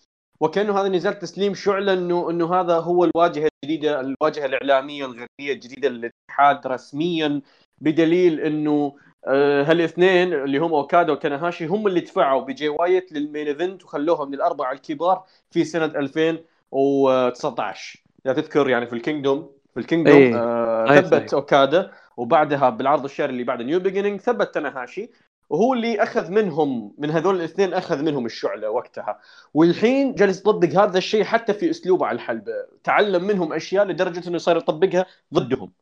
وكأنه 0.40 0.80
هذا 0.80 0.88
نزال 0.88 1.18
تسليم 1.18 1.54
شعلة 1.54 1.92
إنه 1.92 2.30
إنه 2.30 2.54
هذا 2.54 2.78
هو 2.78 3.04
الواجهة 3.04 3.48
الجديدة 3.64 4.00
الواجهة 4.00 4.46
الإعلامية 4.46 5.04
الغربية 5.04 5.52
الجديدة 5.52 5.88
للاتحاد 5.88 6.66
رسميا 6.66 7.42
بدليل 7.78 8.40
إنه 8.40 8.96
آه 9.26 9.62
هالاثنين 9.62 10.32
اللي 10.32 10.58
هم 10.58 10.74
اوكادا 10.74 11.12
وتناهاشي 11.12 11.66
هم 11.66 11.86
اللي 11.86 12.00
دفعوا 12.00 12.42
بجي 12.42 12.68
وايت 12.68 13.12
لل 13.12 13.24
main 13.24 13.46
event 13.46 13.84
وخلوها 13.84 14.24
من 14.24 14.34
الأربعة 14.34 14.72
الكبار 14.72 15.24
في 15.50 15.64
سنة 15.64 15.84
2019 15.84 18.02
إذا 18.26 18.34
تذكر 18.34 18.68
يعني 18.68 18.86
في 18.86 18.92
Kingdom 18.92 19.50
في 19.74 19.80
ال 19.80 19.85
Kingdom 19.85 20.16
إيه. 20.16 20.36
آه 20.36 21.00
ثبت 21.00 21.34
اوكادا 21.34 21.92
وبعدها 22.16 22.70
بالعرض 22.70 23.04
الشهري 23.04 23.32
اللي 23.32 23.44
بعد 23.44 23.62
New 23.62 23.80
Beginning 23.80 24.20
ثبت 24.20 24.54
تناهاشي 24.54 25.10
وهو 25.50 25.74
اللي 25.74 26.02
أخذ 26.02 26.30
منهم 26.30 26.94
من 26.98 27.10
هذول 27.10 27.36
الاثنين 27.36 27.74
أخذ 27.74 28.02
منهم 28.02 28.26
الشعلة 28.26 28.70
وقتها. 28.70 29.20
والحين 29.54 30.14
جالس 30.14 30.40
يطبق 30.40 30.68
هذا 30.68 30.98
الشيء 30.98 31.24
حتى 31.24 31.54
في 31.54 31.70
أسلوبه 31.70 32.06
على 32.06 32.16
الحلبه 32.16 32.52
تعلم 32.84 33.24
منهم 33.24 33.52
أشياء 33.52 33.84
لدرجة 33.84 34.28
إنه 34.28 34.38
صار 34.38 34.56
يطبقها 34.56 35.06
ضدهم. 35.34 35.72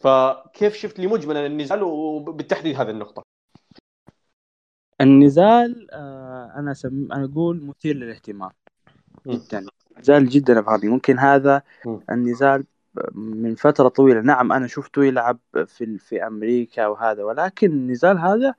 فكيف 0.00 0.74
شفت 0.74 0.98
لي 0.98 1.06
مجملا 1.06 1.46
النزال 1.46 1.82
وبالتحديد 1.82 2.76
هذه 2.76 2.90
النقطة؟ 2.90 3.22
النزال 5.00 5.88
آه 5.92 6.52
أنا 6.56 6.74
سم... 6.74 7.12
أنا 7.12 7.24
أقول 7.24 7.66
مثير 7.66 7.96
للاهتمام. 7.96 8.50
جدا. 9.26 9.66
نزال 9.98 10.28
جدا 10.28 10.58
أبغى 10.58 10.88
ممكن 10.88 11.18
هذا 11.18 11.62
النزال 12.10 12.64
من 13.14 13.54
فترة 13.54 13.88
طويلة. 13.88 14.20
نعم 14.20 14.52
أنا 14.52 14.66
شفته 14.66 15.04
يلعب 15.04 15.38
في 15.66 15.98
في 15.98 16.26
أمريكا 16.26 16.86
وهذا 16.86 17.24
ولكن 17.24 17.70
النزال 17.70 18.18
هذا 18.18 18.54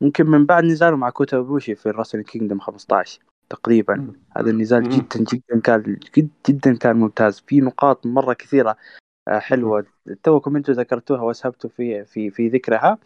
ممكن 0.00 0.26
من 0.26 0.46
بعد 0.46 0.64
نزاله 0.64 0.96
مع 0.96 1.10
كوتا 1.10 1.40
بوشي 1.40 1.74
في 1.74 1.86
ال 1.86 1.90
Wrestle 1.90 2.22
Kingdom 2.22 2.60
15 2.60 3.20
تقريبا. 3.50 3.94
مم. 3.94 4.12
هذا 4.36 4.50
النزال 4.50 4.82
مم. 4.82 4.88
جدا 4.88 5.24
جدا 5.32 5.60
كان 5.60 5.96
جدا, 6.16 6.30
جدا 6.48 6.76
كان 6.76 6.96
ممتاز. 6.96 7.40
في 7.46 7.60
نقاط 7.60 8.06
مرة 8.06 8.32
كثيرة 8.32 8.76
آه، 9.28 9.38
حلوة. 9.38 9.86
توكم 10.22 10.56
أنتم 10.56 10.72
ذكرتوها 10.72 11.20
واسهبتوا 11.20 11.70
في 11.70 12.04
في 12.04 12.30
في 12.30 12.48
ذكرها. 12.48 12.98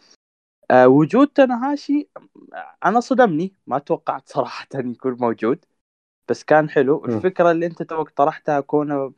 آه، 0.71 0.89
وجود 0.89 1.29
تناهاشي 1.29 2.09
أنا 2.85 3.01
صدمني 3.01 3.53
ما 3.67 3.79
توقعت 3.79 4.29
صراحة 4.29 4.67
يكون 4.75 5.17
موجود 5.21 5.65
بس 6.29 6.45
كان 6.45 6.71
حلو. 6.71 7.05
الفكرة 7.05 7.51
اللي 7.51 7.67
أنت 7.67 7.83
توك 7.83 8.11
طرحتها 8.11 8.61
كونه 8.61 9.13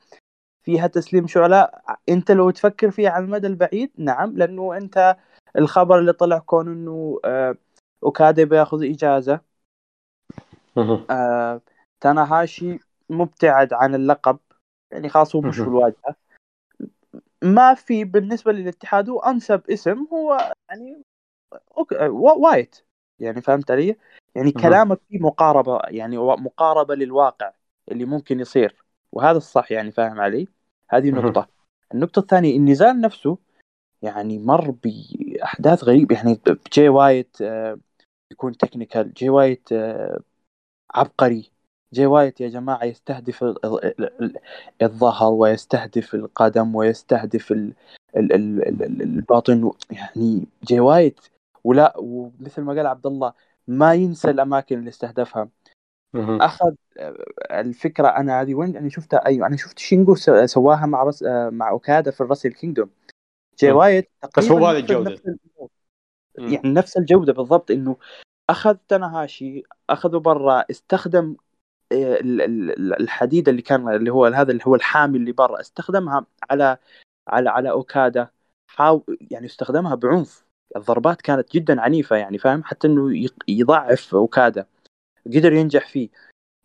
فيها 0.66 0.86
تسليم 0.86 1.26
شعلاء 1.26 1.82
أنت 2.08 2.30
لو 2.30 2.50
تفكر 2.50 2.90
فيها 2.90 3.10
على 3.10 3.24
المدى 3.24 3.46
البعيد 3.46 3.90
نعم 3.98 4.36
لأنه 4.36 4.76
أنت 4.76 5.16
الخبر 5.58 5.98
اللي 5.98 6.12
طلع 6.12 6.38
كون 6.38 6.68
إنه 6.68 7.20
آه 7.24 7.56
اوكادا 8.04 8.44
بياخذ 8.44 8.84
إجازة 8.90 9.40
آه 11.10 11.60
تاناهاشي 12.00 12.78
مبتعد 13.10 13.72
عن 13.72 13.94
اللقب 13.94 14.38
يعني 14.90 15.08
خلاص 15.08 15.36
هو 15.36 15.42
مش 15.42 15.56
في 15.56 15.62
الواجهه 15.66 16.16
ما 17.44 17.74
في 17.74 18.04
بالنسبة 18.04 18.52
للاتحاد 18.52 19.10
هو 19.10 19.18
أنسب 19.18 19.62
اسم 19.70 20.06
هو 20.12 20.52
يعني 20.70 21.02
أوك- 21.54 22.02
وا- 22.02 22.32
وايت 22.50 22.84
يعني 23.18 23.40
فهمت 23.40 23.70
علي؟ 23.70 23.96
يعني. 24.36 24.52
كلامك 24.52 25.00
فيه 25.08 25.18
مقاربة 25.18 25.80
يعني 25.84 26.18
مقاربة 26.18 26.94
للواقع 26.94 27.52
اللي 27.92 28.04
ممكن 28.04 28.40
يصير 28.40 28.84
وهذا 29.12 29.36
الصح 29.38 29.72
يعني 29.72 29.90
فاهم 29.90 30.20
علي؟ 30.20 30.48
هذه. 30.88 31.10
نقطة 31.10 31.48
النقطة 31.94 32.20
الثانية 32.20 32.56
النزال 32.56 33.00
نفسه 33.00 33.38
يعني 34.06 34.38
مر 34.38 34.70
بأحداث 34.70 35.84
غريبة. 35.84 36.14
يعني 36.16 36.40
جاي 36.72 36.88
وايت 36.88 37.36
آه، 37.42 37.78
يكون 38.32 38.56
technical 38.56 39.14
جاي 39.14 39.28
وايت 39.28 39.68
عبقري. 40.94 41.50
جاي 41.92 42.06
وايت 42.06 42.40
يا 42.40 42.48
جماعة 42.48 42.84
يستهدف 42.84 43.42
ال- 43.44 43.64
ال- 43.64 44.22
ال- 44.22 44.38
الظهر 44.82 45.32
ويستهدف 45.32 46.14
القدم 46.14 46.74
ويستهدف 46.74 47.52
ال- 47.52 47.72
ال- 48.16 48.32
ال- 48.32 48.68
ال- 48.68 48.82
ال- 48.82 49.02
الباطن. 49.02 49.70
يعني 49.90 50.46
جاي 50.64 50.80
وايت 50.80 51.20
ولا 51.64 51.94
ومثل 51.98 52.62
ما 52.62 52.72
قال 52.72 52.86
عبد 52.86 53.06
الله 53.06 53.32
ما 53.68 53.94
ينسى 53.94 54.30
الأماكن 54.30 54.78
اللي 54.78 54.88
استهدفها. 54.88 55.48
أها. 56.14 56.38
أخذ 56.44 56.74
آه، 56.98 57.16
الفكرة 57.50 58.08
أنا 58.08 58.40
هذه 58.40 58.54
وين 58.54 58.76
أنا 58.76 58.88
شفتها 58.88 59.26
أيوة 59.26 59.46
أنا 59.46 59.56
شفت 59.56 59.78
شينجو 59.78 60.14
سواها 60.44 60.86
مع 60.86 61.02
رس 61.02 61.22
آه، 61.22 61.50
مع 61.50 61.70
أوكادا 61.70 62.10
في 62.10 62.20
ال 62.20 62.24
Wrestle 62.24 62.52
Kingdom. 62.52 62.90
وايت 63.64 64.10
بس 64.38 64.50
هو 64.50 64.58
نفذ 64.58 64.76
الجودة. 64.76 65.10
نفس. 65.10 65.22
يعني 66.38 66.72
نفس 66.72 66.96
الجودة 66.96 67.32
بالضبط 67.32 67.70
إنه 67.70 67.96
أخذ 68.50 68.76
تناهاشي 68.88 69.62
اخذه 69.90 70.16
برا 70.16 70.64
استخدم 70.70 71.36
آه، 71.92 72.20
ال- 72.20 72.40
ال- 72.42 73.00
الحديد 73.00 73.48
اللي 73.48 73.62
كان 73.62 73.88
اللي 73.88 74.10
هو 74.12 74.26
هذا 74.26 74.52
اللي 74.52 74.62
هو 74.66 74.74
الحامي 74.74 75.18
اللي 75.18 75.32
برا 75.32 75.60
استخدمها 75.60 76.26
على 76.50 76.76
على 77.28 77.50
على 77.50 77.70
أوكادا. 77.70 78.28
حاول 78.70 79.18
يعني 79.30 79.46
استخدمها 79.46 79.94
بعنف. 79.94 80.46
الضربات 80.76 81.22
كانت 81.22 81.52
جدا 81.52 81.80
عنيفة 81.80 82.16
يعني 82.16 82.38
فاهم؟ 82.38 82.64
حتى 82.64 82.86
إنه 82.86 83.28
يضعف 83.48 84.14
أوكادا. 84.14 84.66
قدر 85.26 85.52
ينجح 85.52 85.88
فيه. 85.88 86.08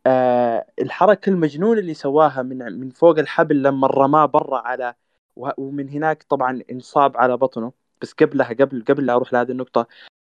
آه 0.05 0.65
الحركة 0.81 1.29
المجنونة 1.29 1.79
اللي 1.79 1.93
سواها 1.93 2.41
من 2.41 2.79
من 2.79 2.89
فوق 2.89 3.19
الحبل 3.19 3.63
لما 3.63 3.87
رماه 3.87 4.25
برا 4.25 4.57
على 4.57 4.95
ومن 5.35 5.89
هناك 5.89 6.23
طبعا 6.23 6.61
انصاب 6.71 7.17
على 7.17 7.37
بطنه 7.37 7.73
بس 8.01 8.13
قبلها 8.13 8.49
قبل 8.53 8.83
قبل 8.87 9.05
لا 9.05 9.13
أروح 9.13 9.33
لهذه 9.33 9.51
النقطة 9.51 9.87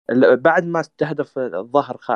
ال- 0.09 0.37
بعد 0.37 0.65
ما 0.65 0.79
استهدف 0.79 1.37
الظهر 1.39 1.97
خ... 1.97 2.11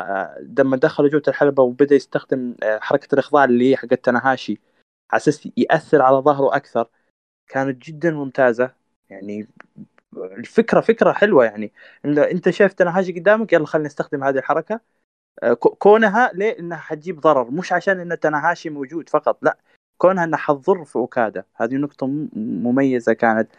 لما 0.60 0.78
دخل 0.78 1.10
جوة 1.10 1.22
الحلبة 1.28 1.64
وبدأ 1.64 1.96
يستخدم 1.96 2.56
آه، 2.64 2.80
حركة 2.80 3.14
الإخضاع 3.14 3.44
اللي 3.44 3.72
هي 3.72 3.78
حقت 3.78 4.06
تناهاشي 4.06 4.62
على 5.12 5.18
أساس 5.22 5.50
يأثر 5.58 6.02
على 6.02 6.18
ظهره 6.18 6.56
أكثر 6.56 6.90
كانت 7.48 7.86
جدا 7.86 8.12
ممتازة. 8.12 8.72
يعني 9.10 9.48
الفكرة 10.18 10.82
فكرة 10.82 11.12
حلوة 11.12 11.46
يعني. 11.46 11.74
أنت 12.06 12.50
شايف 12.50 12.74
تناهاشي 12.74 13.12
قدامك 13.12 13.54
يلا 13.54 13.66
خلينا 13.66 13.88
نستخدم 13.88 14.24
هذه 14.24 14.38
الحركة. 14.38 14.80
آه، 15.44 15.54
كونها 15.54 16.32
ليه؟ 16.34 16.60
إنها 16.60 16.78
حتجيب 16.78 17.20
ضرر. 17.22 17.52
مش 17.52 17.74
عشان 17.74 18.00
إن 18.00 18.20
تناهاشي 18.20 18.70
موجود 18.70 19.10
فقط 19.10 19.40
لا. 19.44 19.58
كونها 19.98 20.24
أنها 20.24 20.38
حتضر 20.40 20.86
في 20.86 20.96
أوكادا. 20.96 21.44
هذه 21.56 21.76
نقطة 21.76 22.08
م- 22.08 22.30
مميزة 22.36 23.14
كانت. 23.14 23.50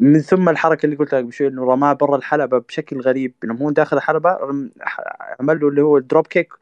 من 0.00 0.20
ثم 0.20 0.48
الحركة 0.48 0.86
اللي 0.86 0.96
قلت 0.96 1.14
لك 1.14 1.24
بشوي 1.24 1.48
إنه 1.48 1.64
رماه 1.64 1.92
برا 1.92 2.16
الحلبة 2.16 2.58
بشكل 2.58 3.00
غريب. 3.00 3.34
إنه 3.44 3.54
هو 3.54 3.70
داخل 3.70 4.00
ح- 4.80 5.36
عمل 5.40 5.60
له 5.60 5.68
اللي 5.68 5.82
هو 5.82 5.96
ال 5.98 6.04
drop 6.04 6.26
kick 6.26 6.52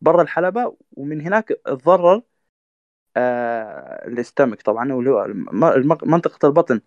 برا 0.00 0.22
الحلبة 0.22 0.76
ومن 0.96 1.20
هناك 1.20 1.48
تضرر 1.66 2.22
آه 3.16 4.06
ال 4.08 4.15
stomach 4.15 4.62
طبعا 4.62 4.92
واللي 4.92 5.10
هو 5.10 5.26
منطقة 6.04 6.46
البطن. 6.48 6.80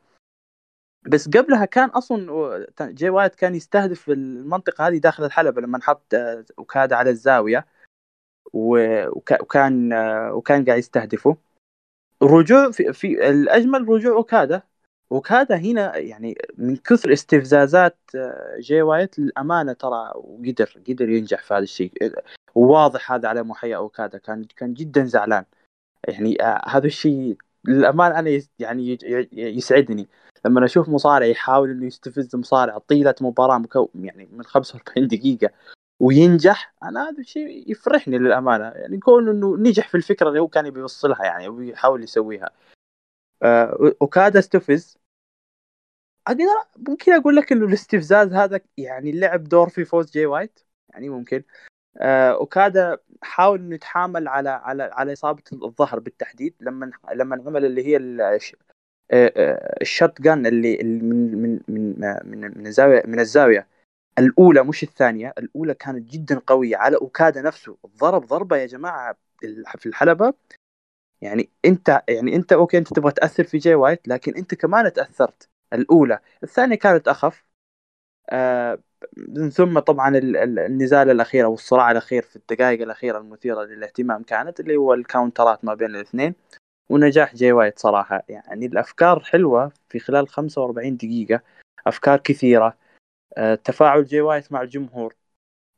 بس 1.08 1.28
قبلها 1.30 1.66
كان 1.66 1.90
أصلا 1.90 2.68
جاي 2.82 3.10
وايت 3.10 3.36
كان 3.36 3.56
يستهدف 3.56 4.10
المنطقة 4.10 4.88
هذه 4.88 4.98
داخل 4.98 5.26
الحلبة 5.26 5.62
لما 5.62 5.78
نحط 5.78 6.14
آه، 6.14 6.46
أوكادا 6.60 6.96
على 6.96 7.10
وك- 8.54 9.42
وكان 9.42 9.94
آه، 9.94 10.34
وكان 10.34 10.66
قاعد 10.66 10.78
يستهدفه. 10.80 11.38
رجوع 12.24 12.72
في, 12.72 12.94
في 12.94 13.30
الأجمل 13.30 13.90
رجوع 13.90 14.16
أوكادا. 14.16 14.62
أوكادا 15.12 15.56
هنا 15.56 15.98
يعني 15.98 16.38
من 16.58 16.76
كثر 16.76 17.14
استفزازات 17.14 17.98
آه، 18.16 18.58
جاي 18.60 18.82
وايت 18.82 19.20
للأمانة 19.20 19.74
ترى 19.74 20.12
وقدر 20.16 20.78
قدر 20.88 21.10
ينجح 21.10 21.44
في 21.44 21.54
هذا 21.54 21.64
الشيء. 21.64 21.92
وواضح 22.56 23.12
هذا 23.12 23.28
على 23.28 23.44
محيا 23.44 23.78
أوكادا 23.78 24.18
كان 24.18 24.44
كان 24.58 24.74
جدا 24.74 25.04
زعلان. 25.06 25.46
يعني 26.08 26.44
آه، 26.44 26.62
هذا 26.70 26.88
الشيء 26.88 27.38
للأمانة 27.66 28.20
أنا 28.20 28.42
يعني 28.60 28.98
يسعدني. 29.32 30.08
لما 30.46 30.66
أشوف 30.66 30.90
مصارع 30.90 31.26
يحاول 31.26 31.70
إنه 31.72 31.86
يستفز 31.86 32.36
مصارع 32.36 32.78
طيلة 32.78 33.16
مباراة 33.22 33.58
مكو 33.58 33.90
يعني 33.96 34.30
من 34.32 34.44
45 34.44 35.08
دقيقة. 35.08 35.50
وينجح 36.04 36.74
أنا 36.84 37.10
هذا 37.10 37.20
الشيء 37.20 37.72
يفرحني 37.72 38.18
للأمانة. 38.18 38.66
يعني 38.66 38.98
كون 39.00 39.30
إنه 39.30 39.58
نجح 39.58 39.88
في 39.88 39.96
الفكرة 39.98 40.30
اللي 40.30 40.40
هو 40.40 40.48
كان 40.48 40.66
يبي 40.66 40.80
يوصلها 40.80 41.26
يعني 41.26 41.48
ويحاول 41.48 42.04
يسويها. 42.04 42.52
آه، 43.44 43.94
اوكادا 44.02 44.40
أستفز. 44.40 44.98
أقدر 46.28 46.44
ممكن 46.78 47.14
أقول 47.14 47.36
لك 47.36 47.52
إنه 47.52 47.66
الاستفزاز 47.66 48.34
هذا 48.34 48.60
يعني 48.78 49.12
لعب 49.12 49.44
دور 49.44 49.70
في 49.70 49.86
فوز 49.86 50.12
جاي 50.12 50.26
وايت؟ 50.26 50.60
يعني 50.90 51.10
ممكن. 51.10 51.44
آه، 51.98 52.32
اوكادا 52.32 52.98
حاول 53.22 53.60
إنه 53.60 53.76
يتحامل 53.76 54.28
على 54.28 54.50
على 54.50 54.84
على 54.84 55.14
إصابة 55.14 55.44
الظهر 55.54 56.00
بالتحديد. 56.00 56.56
لما 56.60 56.92
لما 57.14 57.44
عمل 57.48 57.66
اللي 57.66 57.88
هي 57.88 57.98
الش- 57.98 58.56
آه، 59.12 59.34
آه، 59.38 59.78
ال 59.82 60.22
shotgun 60.22 60.46
اللي 60.46 60.78
من 60.84 61.60
من 61.68 61.94
من 62.26 62.58
من 62.58 62.68
الزاوية 62.68 63.04
من 63.06 63.20
الزاوية. 63.20 63.73
الأولى 64.20 64.64
مش 64.64 64.84
الثانية 64.84 65.34
الأولى 65.38 65.74
كانت 65.74 66.10
جدا 66.12 66.42
قوية 66.48 66.78
على 66.78 66.98
أوكادا 66.98 67.42
نفسه 67.42 67.78
ضرب 67.98 68.26
ضربة 68.26 68.58
يا 68.58 68.66
جماعة 68.66 69.16
في 69.78 69.86
الحلبة. 69.86 70.34
يعني 71.22 71.50
أنت 71.66 72.04
يعني 72.10 72.36
أنت 72.36 72.54
okay 72.54 72.78
أنت 72.78 72.94
تبغى 72.94 73.12
تأثر 73.12 73.44
في 73.44 73.58
جاي 73.58 73.76
وايت 73.76 74.08
لكن 74.08 74.36
أنت 74.36 74.56
كمان 74.56 74.94
تأثرت. 74.94 75.50
الأولى 75.74 76.20
الثانية 76.44 76.76
كانت 76.76 77.08
أخف. 77.08 77.46
آه 78.30 78.80
من 79.18 79.50
ثم 79.50 79.80
طبعا 79.80 80.18
ال- 80.18 80.38
ال- 80.38 80.60
النزال 80.60 81.10
الأخير 81.10 81.46
أو 81.46 81.54
الصراع 81.54 81.92
الأخير 81.92 82.22
في 82.24 82.36
الدقائق 82.36 82.82
الأخيرة 82.82 83.18
المثيرة 83.18 83.64
للاهتمام 83.64 84.24
كانت 84.24 84.60
اللي 84.60 84.76
هو 84.76 84.94
ال 84.94 85.02
counter 85.02 85.58
ات 85.58 85.66
ما 85.66 85.74
بين 85.74 85.96
الاثنين. 85.96 86.36
ونجاح 86.90 87.36
جاي 87.36 87.52
وايت 87.52 87.80
صراحة. 87.80 88.24
يعني 88.30 88.66
الأفكار 88.66 89.20
حلوة 89.20 89.72
في 89.90 90.00
خلال 90.00 90.28
45 90.30 90.98
دقيقة 90.98 91.42
أفكار 91.88 92.20
كثيرة. 92.20 92.78
تفاعل 93.64 94.06
جاي 94.06 94.22
وايت 94.22 94.52
مع 94.52 94.62
الجمهور. 94.62 95.16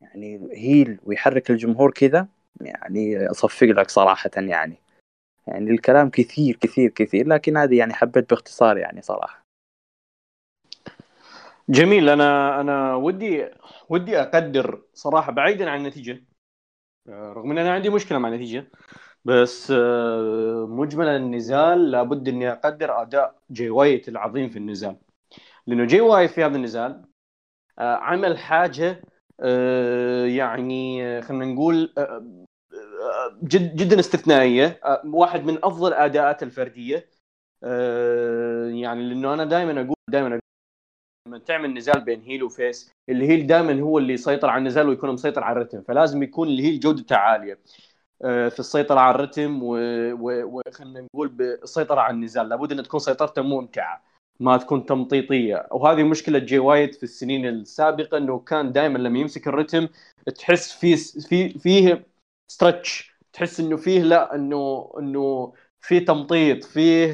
يعني 0.01 0.49
هيل 0.51 0.99
ويحرك 1.03 1.51
الجمهور 1.51 1.91
كذا 1.91 2.27
يعني 2.61 3.27
أصفق 3.27 3.67
لك 3.67 3.89
صراحة 3.89 4.31
يعني. 4.37 4.77
يعني 5.47 5.71
الكلام 5.71 6.09
كثير 6.09 6.55
كثير 6.55 6.89
كثير 6.89 7.27
لكن 7.27 7.57
هذه 7.57 7.77
يعني 7.77 7.93
حبيت 7.93 8.29
باختصار 8.29 8.77
يعني 8.77 9.01
صراحة. 9.01 9.45
جميل. 11.69 12.09
أنا 12.09 12.61
أنا 12.61 12.95
ودي 12.95 13.49
ودي 13.89 14.21
أقدر 14.21 14.83
صراحة 14.93 15.31
بعيدا 15.31 15.69
عن 15.69 15.79
النتيجة. 15.79 16.23
آه، 17.09 17.33
رغم 17.33 17.51
إن 17.51 17.57
أنا 17.57 17.73
عندي 17.73 17.89
مشكلة 17.89 18.17
مع 18.17 18.29
النتيجة 18.29 18.67
بس 19.25 19.71
آه، 19.71 20.65
مجملا 20.69 21.15
النزال 21.17 21.91
لابد 21.91 22.27
إني 22.27 22.51
أقدر 22.51 23.01
أداء 23.01 23.41
جاي 23.49 23.69
وايت 23.69 24.09
العظيم 24.09 24.49
في 24.49 24.59
النزال. 24.59 24.97
لأنه 25.67 25.85
جاي 25.85 26.01
وايت 26.01 26.31
في 26.31 26.43
هذا 26.43 26.55
النزال 26.55 26.91
آه، 26.91 27.14
عمل 27.79 28.37
حاجة 28.37 29.01
آه، 29.39 30.25
يعني 30.25 31.05
آه، 31.07 31.21
خلينا 31.21 31.45
نقول 31.45 31.93
آه، 31.97 32.01
آه، 32.01 33.39
جد 33.43 33.75
جدا 33.75 33.99
استثنائية 33.99 34.79
آه، 34.85 35.01
واحد 35.05 35.43
من 35.45 35.57
أفضل 35.65 35.93
اداءاته 35.93 36.43
الفردية. 36.43 37.09
آه، 37.63 38.67
يعني 38.69 39.09
لأنه 39.09 39.33
أنا 39.33 39.45
دائما 39.45 39.81
أقول 39.81 39.95
دائما 40.09 40.27
أقول 40.27 40.39
لما 41.27 41.37
تعمل 41.39 41.73
نزال 41.73 42.01
بين 42.01 42.21
heel 42.21 42.43
و 42.43 42.53
face 42.53 42.91
ال 43.09 43.17
heel 43.17 43.47
دائما 43.47 43.81
هو 43.81 43.97
اللي 43.99 44.13
يسيطر 44.13 44.49
على 44.49 44.59
النزال 44.59 44.89
ويكون 44.89 45.11
مسيطر 45.11 45.43
على 45.43 45.57
الرتم 45.57 45.81
فلازم 45.81 46.23
يكون 46.23 46.47
ال 46.47 46.54
heel 46.54 46.79
جودته 46.79 47.15
عالية 47.15 47.59
آه، 48.23 48.49
في 48.49 48.59
السيطرة 48.59 48.99
على 48.99 49.15
الرتم 49.15 49.59
وخلينا 49.63 51.01
نقول 51.01 51.27
بالسيطره 51.27 52.01
على 52.01 52.13
النزال 52.15 52.49
لابد 52.49 52.71
ان 52.71 52.83
تكون 52.83 52.99
سيطرته 52.99 53.41
ممتعة. 53.41 54.03
ما 54.39 54.57
تكون 54.57 54.85
تمطيطية. 54.85 55.67
وهذه 55.71 56.03
مشكلة 56.03 56.39
جي 56.39 56.59
وايت 56.59 56.95
في 56.95 57.03
السنين 57.03 57.47
السابقة 57.47 58.17
إنه 58.17 58.39
كان 58.39 58.71
دائما 58.71 58.97
لما 58.97 59.19
يمسك 59.19 59.47
الرتم 59.47 59.87
تحس 60.35 60.71
في 60.71 60.97
في 61.27 61.59
فيه 61.59 62.07
stretch 62.51 63.15
تحس 63.33 63.59
إنه 63.59 63.77
فيه 63.77 64.01
لا 64.01 64.35
إنه 64.35 64.91
إنه 64.99 65.53
في 65.81 65.99
تمطيط 65.99 66.63
فيه 66.63 67.11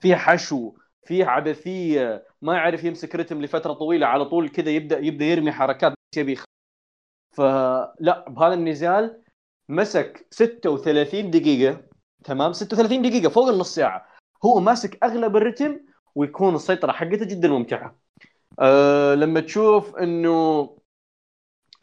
فيه 0.00 0.14
حشو 0.14 0.72
فيه 1.06 1.24
عبثية. 1.24 2.26
ما 2.42 2.54
يعرف 2.54 2.84
يمسك 2.84 3.14
رتم 3.16 3.42
لفترة 3.42 3.72
طويلة. 3.72 4.06
على 4.06 4.24
طول 4.24 4.48
كذا 4.48 4.70
يبدأ 4.70 4.98
يبدأ 4.98 5.24
يرمي 5.24 5.52
حركات 5.52 5.94
يبي 6.16 6.38
فلا 7.36 8.24
بهذا 8.28 8.54
النزال 8.54 9.22
مسك 9.68 10.26
36 10.30 11.30
دقيقة. 11.30 11.80
تمام؟ 12.24 12.52
36 12.52 13.02
دقيقة 13.02 13.28
فوق 13.28 13.48
النص 13.48 13.74
ساعة. 13.74 14.06
هو 14.44 14.60
ماسك 14.60 15.04
أغلب 15.04 15.36
الرتم 15.36 15.80
ويكون 16.14 16.54
السيطرة 16.54 16.92
حقته 16.92 17.24
جدا 17.26 17.48
ممتعة. 17.48 17.98
أه 18.60 19.14
لما 19.14 19.40
تشوف 19.40 19.96
إنه 19.96 20.68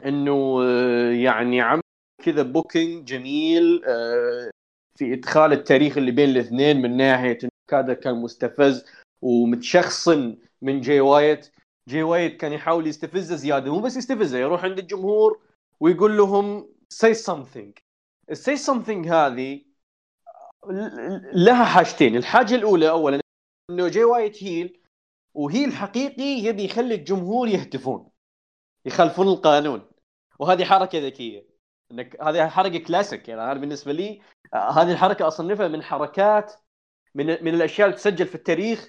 إنه 0.06 0.60
آه، 0.64 1.10
يعني 1.12 1.60
عم 1.60 1.80
كذا 2.24 2.42
booking 2.42 3.04
جميل 3.04 3.82
أه 3.84 4.50
في 4.98 5.12
إدخال 5.14 5.52
التاريخ 5.52 5.96
اللي 5.98 6.10
بين 6.10 6.28
الاثنين 6.30 6.82
من 6.82 6.96
ناحية 6.96 7.38
إنه 7.42 7.50
كذا 7.70 7.94
كان 7.94 8.14
مستفز 8.22 8.84
ومتشخصن 9.22 10.38
من 10.62 10.80
جاي 10.80 11.00
وايت. 11.00 11.52
جاي 11.88 12.02
وايت 12.02 12.36
كان 12.40 12.52
يحاول 12.52 12.86
يستفزه 12.86 13.36
زيادة 13.36 13.72
مو 13.74 13.80
بس 13.80 13.96
يستفزه 13.96 14.38
يروح 14.38 14.64
عند 14.64 14.78
الجمهور 14.78 15.40
ويقول 15.80 16.16
لهم 16.16 16.68
say 16.94 17.14
something. 17.14 17.72
Say 18.32 18.56
something 18.68 19.06
هذه 19.08 19.60
لها 21.34 21.64
حاجتين. 21.64 22.16
الحاجة 22.16 22.54
الأولى 22.54 22.90
اولا 22.90 23.19
إنه 23.70 23.88
جاي 23.88 24.04
وايت 24.04 24.42
هيل 24.44 24.80
وهيل 25.34 25.72
حقيقي 25.72 26.22
يبي 26.22 26.64
يخلي 26.64 26.94
الجمهور 26.94 27.48
يهتفون 27.48 28.10
يخالفون 28.84 29.28
القانون. 29.28 29.82
وهذه 30.38 30.64
حركة 30.64 31.06
ذكية. 31.06 31.46
إنك 31.92 32.22
هذه 32.22 32.48
حركة 32.48 32.78
كلاسيك 32.78 33.28
يعني 33.28 33.42
أنا 33.42 33.54
بالنسبة 33.60 33.92
لي 33.92 34.20
هذه 34.54 34.92
الحركة 34.92 35.28
أصنفها 35.28 35.68
من 35.68 35.82
حركات 35.82 36.52
من 37.14 37.26
من 37.26 37.54
الأشياء 37.54 37.88
اللي 37.88 37.96
تسجل 37.98 38.26
في 38.26 38.34
التاريخ. 38.34 38.88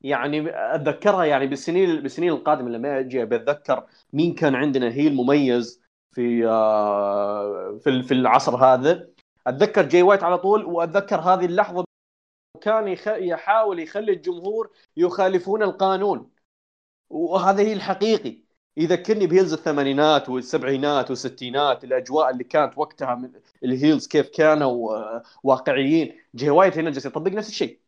يعني 0.00 0.50
أتذكرها 0.74 1.24
يعني 1.24 1.46
بالسنين 1.46 2.02
بالسنين 2.02 2.30
القادمة 2.30 2.70
لما 2.70 2.98
أجي 2.98 3.24
بتذكر 3.24 3.86
مين 4.12 4.34
كان 4.34 4.54
عندنا 4.54 4.92
heel 4.92 5.14
مميز 5.14 5.82
في 6.14 6.46
آه، 6.48 7.78
في 7.84 8.02
في 8.02 8.14
العصر 8.14 8.56
هذا. 8.56 9.08
أتذكر 9.46 9.82
جاي 9.88 10.02
وايت 10.02 10.22
على 10.22 10.38
طول 10.38 10.64
وأتذكر 10.64 11.20
هذه 11.20 11.44
اللحظة 11.44 11.84
كان 12.60 12.88
يخ... 12.88 13.08
يحاول 13.08 13.80
يخلي 13.80 14.12
الجمهور 14.12 14.70
يخالفون 14.96 15.62
القانون. 15.62 16.30
وهذا 17.10 17.62
heel 17.62 17.72
حقيقي. 17.72 18.42
يذكرني 18.76 19.26
ب 19.26 19.30
heels 19.30 19.52
الثمانينات 19.52 20.28
والسبعينات 20.28 21.10
والستينات 21.10 21.84
الأجواء 21.84 22.30
اللي 22.30 22.44
كانت 22.44 22.78
وقتها 22.78 23.14
من 23.14 23.32
ال 23.64 23.71
heels 23.71 24.06
كيف 24.06 24.28
كانوا 24.28 24.96
آه، 24.96 25.22
واقعيين. 25.42 26.18
جاي 26.34 26.50
وايت 26.50 26.78
هنا 26.78 26.90
جالس 26.90 27.06
يطبق 27.06 27.32
نفس 27.32 27.48
الشيء. 27.48 27.80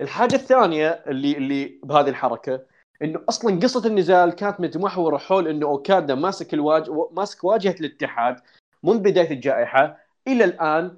الحاجة 0.00 0.34
الثانية 0.34 0.88
اللي 0.88 1.36
اللي 1.36 1.80
بهذه 1.82 2.08
الحركة 2.08 2.66
إنه 3.02 3.24
أصلا 3.28 3.60
قصة 3.60 3.86
النزال 3.86 4.30
كانت 4.32 4.60
متمحوره 4.60 5.18
حول 5.18 5.48
إنه 5.48 5.66
أوكادا 5.66 6.14
ماسك 6.14 6.54
الواج... 6.54 6.90
ماسك 7.12 7.44
واجهة 7.44 7.74
الاتحاد 7.80 8.40
منذ 8.82 8.98
بداية 8.98 9.30
الجائحة 9.30 9.98
إلى 10.28 10.44
الآن 10.44 10.96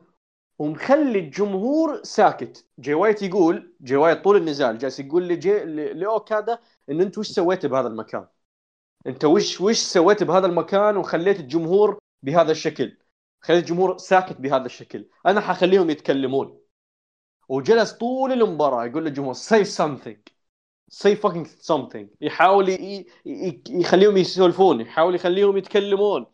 ومخلي 0.61 1.19
الجمهور 1.19 2.03
ساكت. 2.05 2.67
جاي 2.79 2.95
وايت 2.95 3.23
يقول 3.23 3.75
جاي 3.81 3.97
وايت 3.97 4.25
طول 4.25 4.37
النزال 4.37 4.79
جالس 4.79 5.01
يقول 5.01 5.29
لجي 5.29 5.65
لاوكادا 5.95 6.59
إن 6.91 7.01
أنت 7.01 7.19
وش 7.19 7.29
سويت 7.29 7.67
بهذا 7.67 7.89
المكان؟ 7.89 8.27
أنت 9.07 9.25
وش 9.25 9.61
وش 9.61 9.79
سويت 9.79 10.23
بهذا 10.23 10.47
المكان 10.47 10.97
وخليت 10.97 11.41
الجمهور 11.41 11.99
بهذا 12.23 12.53
الشكل؟ 12.53 12.97
خليت 13.41 13.63
الجمهور 13.63 13.99
ساكت 13.99 14.41
بهذا 14.41 14.67
الشكل. 14.67 15.09
أنا 15.27 15.41
حخليهم 15.41 15.91
يتكلمون. 15.91 16.61
وجلس 17.49 17.93
طول 17.93 18.33
المباراة 18.33 18.87
يقول 18.87 19.05
للجمهور 19.05 19.35
say 19.35 19.65
something. 19.65 20.19
Say 20.93 21.15
fucking 21.17 21.47
something. 21.47 22.07
يحاول 22.21 22.77
يخليهم 23.69 24.17
يسولفون 24.17 24.81
يحاول 24.81 25.15
يخليهم 25.15 25.57
يتكلمون. 25.57 26.27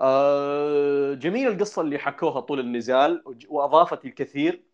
آه 0.00 1.14
جميل 1.14 1.48
القصة 1.48 1.82
اللي 1.82 1.98
حكوها 1.98 2.40
طول 2.40 2.60
النزال 2.60 3.24
وأضافت 3.48 4.04
الكثير. 4.04 4.64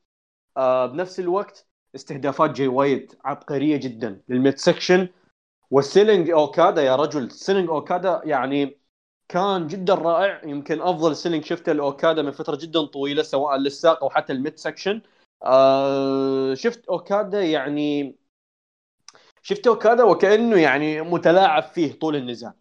آه 0.57 0.87
بنفس 0.87 1.21
الوقت 1.21 1.67
استهدافات 1.95 2.51
جاي 2.51 2.67
وايت 2.69 3.15
عبقرية 3.25 3.77
جدا 3.77 4.23
لل 4.29 4.41
mid 4.41 4.59
section 4.59 5.09
و 5.71 5.78
selling 5.78 6.31
أوكادا 6.31 6.83
يا 6.83 6.97
رجل 6.97 7.31
selling 7.31 7.69
أوكادا 7.69 8.21
يعني 8.25 8.79
كان 9.29 9.67
جدا 9.67 9.95
رائع. 9.95 10.45
يمكن 10.45 10.83
أفضل 10.83 11.17
selling 11.17 11.45
شفته 11.45 11.73
لأوكادا 11.73 12.23
من 12.23 12.31
فترة 12.31 12.57
جدا 12.57 12.85
طويلة 12.85 13.23
سواء 13.23 13.57
للساق 13.57 14.03
أو 14.05 14.11
حتى 14.11 14.33
ال 14.33 14.39
mid 14.39 14.59
section 14.59 15.03
آه 15.45 16.55
شفت 16.55 16.87
أوكادا 16.89 17.43
يعني 17.43 18.17
شفت 19.43 19.67
أوكادا 19.67 20.05
وكأنه 20.05 20.57
يعني 20.61 21.01
متلاعب 21.03 21.63
فيه 21.63 21.93
طول 21.99 22.17
النزال. 22.17 22.53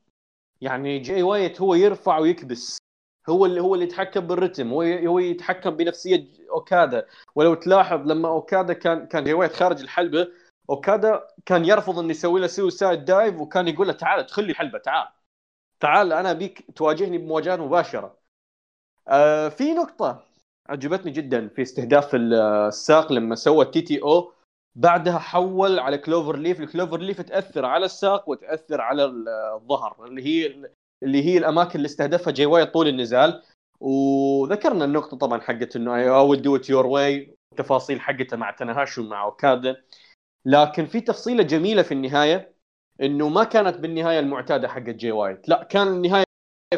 يعني 0.62 1.00
جاي 1.00 1.24
وايت 1.24 1.62
هو 1.62 1.76
يرفع 1.76 2.18
ويكبس. 2.18 2.78
هو 3.30 3.46
اللي 3.46 3.62
هو 3.62 3.76
اللي 3.76 3.86
يتحكم 3.86 4.28
بالرتم 4.28 4.72
هو 4.72 4.82
هو 4.82 5.20
يتحكم 5.20 5.70
بنفسية 5.70 6.28
أوكادا. 6.52 7.06
ولو 7.36 7.54
تلاحظ 7.54 8.08
لما 8.12 8.30
أوكادا 8.30 8.74
كان 8.74 9.08
كان 9.08 9.24
جاي 9.24 9.34
وايت 9.34 9.54
خارج 9.54 9.82
الحلبة 9.82 10.28
أوكادا 10.70 11.28
كان 11.46 11.66
يرفض 11.66 12.00
إنه 12.00 12.12
يسوي 12.12 12.42
له 12.42 12.48
suicide 12.48 13.06
dive 13.06 13.40
وكان 13.42 13.68
يقول 13.68 13.88
له 13.88 13.94
تعال 13.94 14.20
ادخل 14.20 14.44
لي 14.44 14.52
الحلبة 14.52 14.78
تعال. 14.80 15.08
تعال 15.80 16.14
أنا 16.14 16.34
أبيك 16.34 16.66
تواجهني 16.76 17.18
بمواجهه 17.18 17.56
مباشرة. 17.56 18.18
آه 19.08 19.50
في 19.50 19.74
نقطة 19.74 20.24
عجبتني 20.70 21.12
جدا 21.12 21.48
في 21.48 21.62
استهداف 21.62 22.16
الساق 22.16 23.12
لما 23.12 23.36
سوى 23.36 23.66
ال 23.66 23.82
TTO 23.82 24.32
بعدها 24.78 25.20
حول 25.20 25.80
على 25.80 25.98
cloverleaf 25.98 26.38
ال 26.38 26.60
cloverleaf 26.60 27.22
تأثر 27.22 27.66
على 27.66 27.86
الساق 27.86 28.30
وتأثر 28.30 28.82
على 28.82 29.06
الظهر 29.56 30.06
اللي 30.06 30.26
هي 30.26 30.70
اللي 31.04 31.24
هي 31.26 31.38
الأماكن 31.38 31.76
اللي 31.76 31.86
استهدفها 31.86 32.34
جاي 32.34 32.46
وايت 32.46 32.66
طول 32.66 32.88
النزال. 32.88 33.44
وذكرنا 33.80 34.86
النقطة 34.86 35.18
طبعا 35.18 35.42
حقت 35.42 35.76
إنه 35.76 35.96
I 35.96 36.10
will 36.10 36.42
do 36.42 36.56
it 36.56 36.70
your 36.70 36.86
way 36.86 37.36
التفاصيل 37.52 38.02
حقتها 38.02 38.38
مع 38.38 38.52
تاناهاشي 38.52 39.04
مع 39.04 39.24
أوكادا. 39.24 39.84
لكن 40.46 40.86
في 40.86 41.02
تفصيلة 41.02 41.44
جميلة 41.44 41.82
في 41.82 41.94
النهاية 41.94 42.54
إنه 43.02 43.30
ما 43.30 43.44
كانت 43.44 43.78
بالنهاية 43.78 44.20
المعتادة 44.20 44.68
حقت 44.68 44.90
جاي 44.90 45.12
وايت 45.12 45.50
لا 45.50 45.64
كان 45.64 45.88
النهاية 45.88 46.24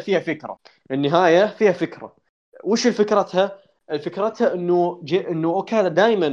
فيها 0.00 0.20
فكرة. 0.20 0.58
النهاية 0.90 1.46
فيها 1.46 1.72
فكرة. 1.72 2.16
وش 2.64 2.86
فكرتها 2.88 3.58
فكرتها 3.98 4.54
إنه 4.54 5.00
جي 5.04 5.28
إنه 5.28 5.48
اوكادا 5.48 5.88
دائما 5.88 6.26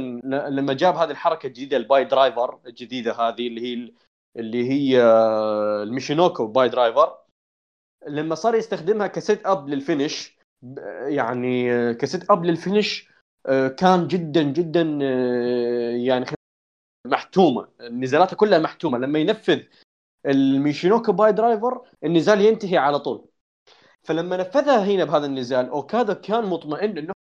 لما 0.48 0.72
جاب 0.72 0.96
هذه 0.96 1.10
الحركة 1.10 1.46
الجديدة 1.46 1.76
ال 1.76 1.82
pile 1.82 2.04
driver 2.04 2.58
الجديدة 2.66 3.12
هذه 3.12 3.48
اللي 3.48 3.60
هي 3.60 3.92
اللي 4.36 4.70
هي 4.70 5.02
آه، 5.02 5.82
ال 5.82 5.88
Michinoku 5.88 6.46
pile 6.46 6.68
driver 6.68 7.18
لما 8.08 8.34
صار 8.34 8.54
يستخدمها 8.54 9.06
ك 9.06 9.16
set 9.16 9.46
up 9.46 9.68
لل 9.68 9.86
finish 9.86 10.38
يعني 11.06 11.72
آه، 11.72 11.92
ك 11.92 12.02
set 12.02 12.30
up 12.30 12.44
لل 12.44 12.60
finish 12.60 13.08
آه، 13.46 13.68
كان 13.68 14.08
جدا 14.08 14.42
جدا 14.42 14.82
يعني 15.96 16.26
محتومة. 17.06 17.68
نزالاته 17.80 18.36
كلها 18.36 18.58
محتومة. 18.58 18.98
لما 18.98 19.18
ينفذ 19.18 19.60
ال 20.26 20.35
Michinoku 20.35 21.12
pile 21.12 21.32
driver 21.32 21.82
النزال 22.04 22.40
ينتهي 22.40 22.78
على 22.78 22.98
طول. 22.98 23.28
فلما 24.02 24.36
نفذها 24.36 24.84
هنا 24.84 25.04
بهذا 25.04 25.26
النزال 25.26 25.68
اوكادا 25.68 26.14
كان 26.14 26.44
مطمئن 26.44 26.98
إنه 26.98 27.12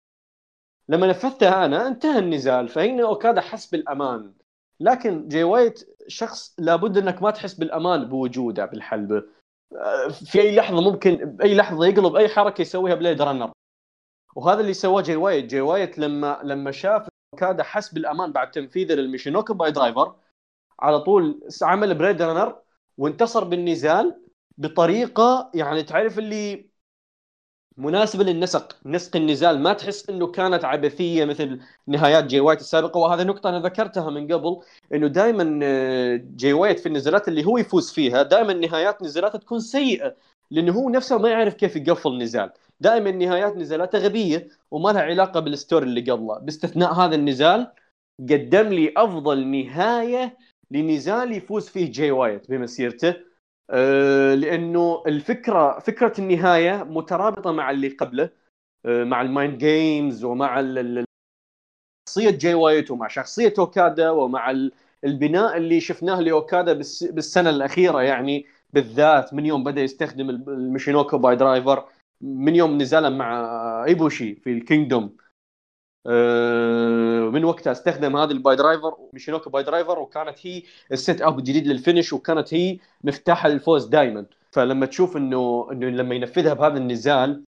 لما 0.89 1.07
نفذتها 1.07 1.65
أنا 1.65 1.87
انتهى 1.87 2.19
النزال. 2.19 2.69
فهنا 2.69 3.03
أوكادا 3.03 3.41
حس 3.41 3.67
بالأمان. 3.67 4.33
لكن 4.81 5.29
جاي 5.29 5.45
وايت 5.45 5.97
شخص 6.09 6.55
لابد 6.59 6.99
إنك 6.99 7.23
ما 7.23 7.31
تحس 7.31 7.55
بالأمان 7.55 8.05
بوجوده 8.09 8.67
بالحلبه 8.67 9.23
في 10.25 10.41
أي 10.41 10.57
لحظة 10.57 10.81
ممكن 10.81 11.17
باي 11.17 11.55
لحظة 11.55 11.87
يقلب 11.87 12.17
أي 12.17 12.29
حركة 12.29 12.63
يسويها 12.63 12.95
Blade 12.94 13.23
Runner. 13.23 13.53
وهذا 14.37 14.61
اللي 14.61 14.75
سواه 14.75 15.03
جاي 15.03 15.17
وايت. 15.17 15.45
جاي 15.45 15.61
وايت 15.61 15.99
لما 15.99 16.41
لما 16.45 16.71
شاف 16.71 17.09
أوكادا 17.35 17.63
حس 17.63 17.95
بالأمان 17.95 18.33
بعد 18.33 18.51
تنفيذه 18.51 18.93
لل 18.93 19.04
Michinoku 19.04 19.55
pile 19.55 19.70
driver 19.70 20.15
على 20.81 21.01
طول 21.01 21.41
عمل 21.63 21.95
Blade 21.94 22.23
Runner 22.23 22.59
وانتصر 22.99 23.45
بالنزال 23.45 24.23
بطريقة 24.59 25.51
يعني 25.55 25.83
تعرف 25.83 26.19
اللي 26.19 26.71
مناسبة 27.78 28.24
للنسق. 28.24 28.77
نسق 28.86 29.16
النزال. 29.16 29.59
ما 29.61 29.73
تحس 29.73 30.11
إنه 30.11 30.27
كانت 30.27 30.65
عبثية 30.65 31.24
مثل 31.24 31.61
نهايات 31.86 32.24
جي 32.24 32.40
وايت 32.40 32.61
السابقة؟ 32.61 32.98
وهذا 32.98 33.24
نقطة 33.24 33.48
أنا 33.48 33.61
ذكرتها 33.61 34.11
من 34.11 34.32
قبل 34.32 34.61
إنه 34.94 35.07
دائما 35.07 35.61
آه، 35.62 36.16
جي 36.36 36.53
وايت 36.53 36.81
في 36.81 36.86
النزالات 36.86 37.28
اللي 37.28 37.44
هو 37.44 37.59
يفوز 37.59 37.90
فيها 37.93 38.23
دائما 38.23 38.53
نهايات 38.53 39.03
نزالاته 39.03 39.39
تكون 39.39 39.61
سيئة 39.61 40.16
لأنه 40.51 40.73
هو 40.73 40.90
نفسه 40.90 41.19
ما 41.19 41.28
يعرف 41.31 41.55
كيف 41.55 41.77
يقفل 41.77 42.19
نزال 42.19 42.51
دائما 42.81 43.11
نهايات 43.11 43.57
نزالاته 43.57 43.98
غبية 43.98 44.48
وما 44.70 44.90
لها 44.90 45.03
علاقة 45.03 45.40
بال 45.40 45.54
story 45.54 45.86
اللي 45.86 46.01
قبله. 46.01 46.39
باستثناء 46.39 46.93
هذا 46.93 47.15
النزال 47.15 47.73
قدم 48.20 48.69
لي 48.69 48.93
أفضل 48.97 49.47
نهاية 49.47 50.36
لنزال 50.70 51.32
يفوز 51.32 51.69
فيه 51.69 51.90
جي 51.93 52.11
وايت 52.11 52.51
بمسيرته. 52.51 53.15
لأنه 54.34 55.02
الفكرة 55.06 55.78
فكرة 55.78 56.12
النهاية 56.18 56.84
مترابطة 56.84 57.52
مع 57.52 57.70
اللي 57.70 57.88
قبله 57.88 58.30
آه، 58.86 59.05
مع 59.05 59.22
ال 59.23 59.30
mind 59.30 59.59
games 59.59 60.24
ومع 60.24 60.60
شخصية 62.09 62.30
جاي 62.30 62.55
وايت 62.55 62.90
ومع 62.90 63.09
شخصية 63.09 63.55
أوكادا 63.59 64.10
ومع 64.10 64.51
البناء 65.05 65.56
اللي 65.56 65.80
شفناه 65.80 66.20
لأوكادا 66.20 66.72
بالسنة 67.10 67.51
الأخيرة 67.51 68.02
يعني 68.02 68.47
بالذات 68.72 69.34
من 69.34 69.47
يوم 69.47 69.64
بدأ 69.64 69.80
يستخدم 69.82 70.30
ال 70.31 70.39
Michinoku 70.39 71.19
pile 71.19 71.36
driver 71.36 71.85
من 72.20 72.56
يوم 72.56 72.78
نزاله 72.78 73.09
مع 73.09 73.44
إيبوشي 73.84 74.34
في 74.34 74.52
ال 74.53 74.60
Kingdom. 74.60 75.16
آه، 76.09 77.31
من 77.31 77.45
وقتها 77.45 77.73
استخدم 77.73 78.16
هذه 78.16 78.31
ال 78.31 78.36
pile 78.36 78.57
driver 78.57 78.97
Michinoku 79.12 79.51
pile 79.51 79.62
driver 79.62 79.98
وكانت 79.99 80.47
هي 80.47 80.62
ال 80.93 81.00
set 81.00 81.23
up 81.23 81.39
الجديد 81.39 81.66
لل 81.66 81.78
finish 81.78 82.12
وكانت 82.12 82.55
هي 82.55 82.78
مفتاح 83.05 83.47
الفوز 83.47 83.85
دائما 83.87 84.27
فلما 84.53 84.87
تشوف 84.87 85.16
إنه 85.16 85.69
إنه 85.73 85.87
لما 85.87 86.15
ينفذها 86.15 86.55
بهذا 86.55 86.78
النزال 86.78 87.45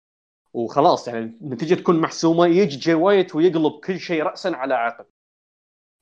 وخلاص 0.54 1.08
يعني 1.08 1.38
النتيجة 1.42 1.76
تكون 1.76 2.00
محسومة 2.00 2.48
يجي 2.48 2.78
جاي 2.78 2.96
وايت 2.96 3.36
ويقلب 3.36 3.80
كل 3.80 4.00
شيء 4.00 4.24
راسا 4.24 4.48
على 4.50 4.74
عقب. 4.74 5.06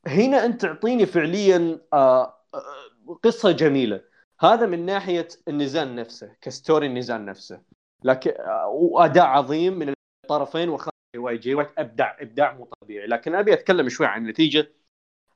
هنا 0.08 0.46
أنت 0.46 0.62
تعطيني 0.62 1.06
فعليا 1.06 1.82
آه، 1.94 2.36
آه، 2.54 3.20
قصة 3.24 3.52
جميلة. 3.52 4.02
هذا 4.40 4.66
من 4.66 4.86
ناحية 4.86 5.28
النزال 5.48 5.96
نفسه 5.96 6.36
ك 6.42 6.49
story 6.49 6.88
النزال 6.88 7.26
نفسه. 7.26 7.62
لكن 8.04 8.34
وأداء 8.68 9.26
عظيم 9.26 9.80
من 9.80 9.94
الطرفين 10.24 10.70
وخ 10.70 10.93
واي 11.18 11.38
جي 11.38 11.56
وايت 11.56 11.70
ابدع 11.78 12.16
إبداع 12.20 12.54
مو 12.54 12.70
طبيعي. 12.82 13.08
لكن 13.08 13.36
أبي 13.36 13.54
أتكلم 13.54 13.90
شوي 13.90 14.06
عن 14.06 14.22
النتيجة. 14.22 14.72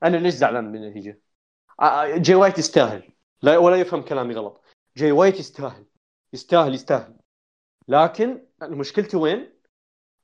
أنا 0.02 0.16
ليش 0.16 0.34
زعلان 0.34 0.64
من 0.72 0.84
النتيجة؟ 0.84 1.20
جي 2.16 2.34
وايت 2.34 2.58
يستاهل. 2.58 3.12
لا 3.42 3.58
ولا 3.58 3.76
يفهم 3.76 4.02
كلامي 4.02 4.34
غلط. 4.34 4.64
جي 4.96 5.12
وايت 5.12 5.38
يستاهل. 5.38 5.84
يستاهل 6.32 6.74
يستاهل. 6.74 7.16
لكن 7.88 8.46
مشكلتي 8.62 9.16
وين؟ 9.16 9.52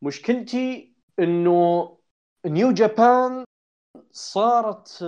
مشكلتي 0.03 0.95
إنه 1.19 1.99
New 2.47 2.73
Japan 2.73 3.45
صارت 4.11 5.05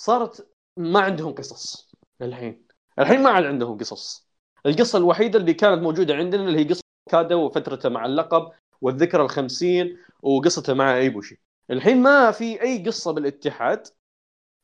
صارت 0.00 0.52
ما 0.76 1.00
عندهم 1.00 1.34
قصص 1.34 1.90
الحين. 2.22 2.66
الحين 2.98 3.22
ما 3.22 3.30
عاد 3.30 3.44
عندهم 3.44 3.78
قصص. 3.78 4.28
القصة 4.66 4.98
الوحيدة 4.98 5.38
اللي 5.38 5.54
كانت 5.54 5.82
موجودة 5.82 6.14
عندنا 6.14 6.42
اللي 6.42 6.58
هي 6.58 6.64
قصة 6.64 6.82
أوكادا 7.10 7.34
وفترته 7.34 7.88
مع 7.88 8.06
اللقب 8.06 8.52
والذكرى 8.82 9.22
الخمسين 9.22 9.98
وقصته 10.22 10.74
مع 10.74 10.96
إيبوشي. 10.96 11.40
الحين 11.70 12.02
ما 12.02 12.30
في 12.30 12.62
أي 12.62 12.84
قصة 12.86 13.12
بالاتحاد. 13.12 13.86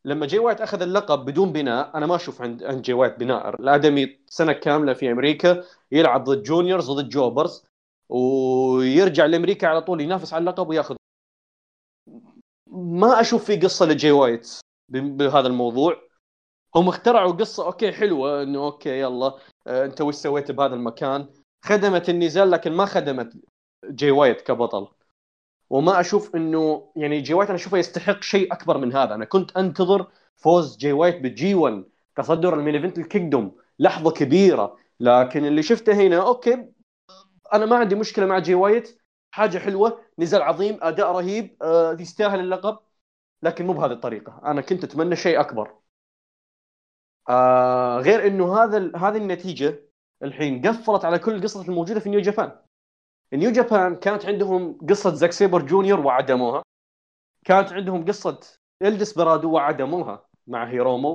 لما 0.04 0.26
جي 0.26 0.38
وايت 0.38 0.60
أخذ 0.60 0.82
اللقب 0.82 1.24
بدون 1.24 1.52
بناء 1.52 1.96
أنا 1.96 2.06
ما 2.06 2.16
أشوف 2.16 2.42
عند 2.42 2.64
عند 2.64 2.82
جي 2.82 2.92
وايت 2.92 3.18
بناء. 3.18 3.48
الآدمي 3.60 4.18
سنة 4.26 4.52
كاملة 4.52 4.92
في 4.94 5.12
أمريكا 5.12 5.64
يلعب 5.92 6.24
ضد 6.24 6.42
juniors 6.42 6.90
ضد 6.90 7.08
jobbers 7.08 7.64
ويرجع 8.08 9.26
لأمريكا 9.26 9.66
على 9.68 9.82
طول 9.82 10.00
ينافس 10.00 10.32
على 10.34 10.40
اللقب 10.40 10.68
وياخذ. 10.68 10.96
ما 12.70 13.20
أشوف 13.20 13.44
في 13.44 13.56
قصة 13.56 13.86
لجي 13.86 14.10
وايت 14.10 14.48
بهذا 14.88 15.46
الموضوع. 15.46 15.96
هم 16.74 16.88
اخترعوا 16.88 17.32
قصة 17.32 17.66
okay 17.66 17.92
حلوة 17.92 18.42
إنه 18.42 18.58
okay 18.64 19.00
يلا 19.00 19.38
آه، 19.66 19.84
أنت 19.84 20.00
وش 20.00 20.14
سويت 20.14 20.50
بهذا 20.50 20.74
المكان؟ 20.74 21.28
خدمت 21.64 22.08
النزال 22.08 22.50
لكن 22.50 22.72
ما 22.72 22.86
خدمت. 22.86 23.32
جي 23.84 24.10
وايت 24.10 24.40
كبطل. 24.40 24.88
وما 25.70 26.00
أشوف 26.00 26.36
إنه 26.36 26.92
يعني 26.96 27.20
جي 27.20 27.34
وايت 27.34 27.48
أنا 27.50 27.56
أشوفه 27.58 27.78
يستحق 27.78 28.22
شيء 28.22 28.52
أكبر 28.52 28.78
من 28.78 28.92
هذا. 28.96 29.14
أنا 29.14 29.24
كنت 29.24 29.56
أنتظر 29.56 30.06
فوز 30.36 30.76
جي 30.76 30.92
وايت 30.92 31.20
بال 31.20 31.54
G1 31.54 31.84
تصدر 32.16 32.54
ال 32.54 32.58
main 32.58 32.74
event 32.74 32.98
ال 32.98 33.05
Kingdom. 33.05 33.56
لحظة 33.78 34.10
كبيرة. 34.10 34.76
لكن 35.00 35.44
اللي 35.44 35.62
شفته 35.62 35.92
هنا 35.92 36.26
okay 36.26 36.72
أنا 37.52 37.66
ما 37.66 37.76
عندي 37.76 37.94
مشكلة 37.94 38.26
مع 38.26 38.38
جي 38.38 38.54
وايت 38.54 38.98
حاجة 39.30 39.58
حلوة 39.58 40.00
نزال 40.18 40.42
عظيم 40.42 40.78
أداء 40.82 41.12
رهيب 41.12 41.56
آه 41.62 41.96
يستاهل 42.00 42.40
اللقب. 42.40 42.78
لكن 43.42 43.66
مو 43.66 43.72
بهذه 43.72 43.92
الطريقة. 43.92 44.40
أنا 44.44 44.60
كنت 44.60 44.84
أتمنى 44.84 45.16
شيء 45.16 45.40
أكبر. 45.40 45.74
آه 47.28 47.98
غير 47.98 48.26
إنه 48.26 48.56
هذا 48.58 48.96
هذه 48.96 49.16
النتيجة 49.16 49.80
الحين 50.22 50.66
قفلت 50.66 51.04
على 51.04 51.18
كل 51.18 51.34
القصص 51.34 51.68
الموجودة 51.68 52.00
في 52.00 52.08
New 52.10 52.20
Japan 52.20 52.52
New 53.32 53.50
Japan 53.50 53.96
كانت 53.96 54.26
عندهم 54.26 54.78
قصة 54.90 55.14
زاك 55.14 55.32
سيبر 55.32 55.62
جونيور 55.62 56.00
وعدموها. 56.00 56.62
كانت 57.44 57.72
عندهم 57.72 58.04
قصة 58.04 58.40
إل 58.82 59.12
ديسبرادو 59.12 59.52
وعدموها 59.52 60.26
مع 60.46 60.68
هيرومو 60.70 61.14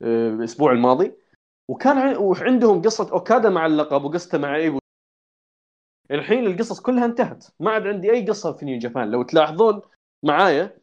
بالاسبوع 0.00 0.70
آه، 0.70 0.74
الماضي. 0.74 1.16
وكان 1.68 2.16
وعندهم 2.16 2.82
قصة 2.82 3.12
أوكادا 3.12 3.50
مع 3.50 3.66
اللقب 3.66 4.04
وقصته 4.04 4.38
مع 4.38 4.56
إيبو. 4.56 4.78
الحين 6.10 6.46
القصص 6.46 6.80
كلها 6.80 7.04
انتهت. 7.04 7.46
ما 7.60 7.70
عاد 7.70 7.86
عندي 7.86 8.12
أي 8.12 8.26
قصة 8.26 8.52
في 8.52 8.64
New 8.64 8.78
Japan. 8.78 9.10
لو 9.10 9.22
تلاحظون 9.22 9.82
معايا 10.22 10.78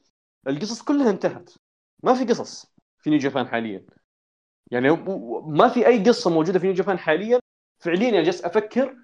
القصص 0.47 0.81
كلها 0.81 1.09
انتهت. 1.09 1.51
ما 2.03 2.13
في 2.13 2.25
قصص 2.25 2.73
في 2.99 3.09
New 3.09 3.19
Japan 3.19 3.47
حاليا. 3.47 3.85
يعني 4.71 4.89
ما 5.45 5.67
في 5.67 5.87
أي 5.87 6.03
قصة 6.03 6.29
موجودة 6.29 6.59
في 6.59 6.65
New 6.65 6.75
Japan 6.75 6.99
حاليا. 6.99 7.39
فعليا 7.79 8.09
يعني 8.09 8.23
جالس 8.23 8.45
أفكر 8.45 8.97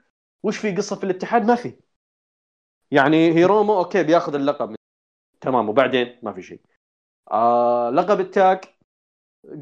وش 0.43 0.57
في 0.57 0.76
قصة 0.76 0.95
في 0.95 1.03
الاتحاد؟ 1.03 1.45
ما 1.45 1.55
في. 1.55 1.73
يعني 2.91 3.31
هيرومو 3.34 3.77
okay 3.80 4.03
بياخذ 4.03 4.35
اللقب. 4.35 4.76
تمام 5.41 5.69
وبعدين؟ 5.69 6.19
ما 6.23 6.34
في 6.34 6.41
شيء. 6.41 6.61
آه 7.31 7.89
لقب 7.89 8.19
التاج 8.19 8.59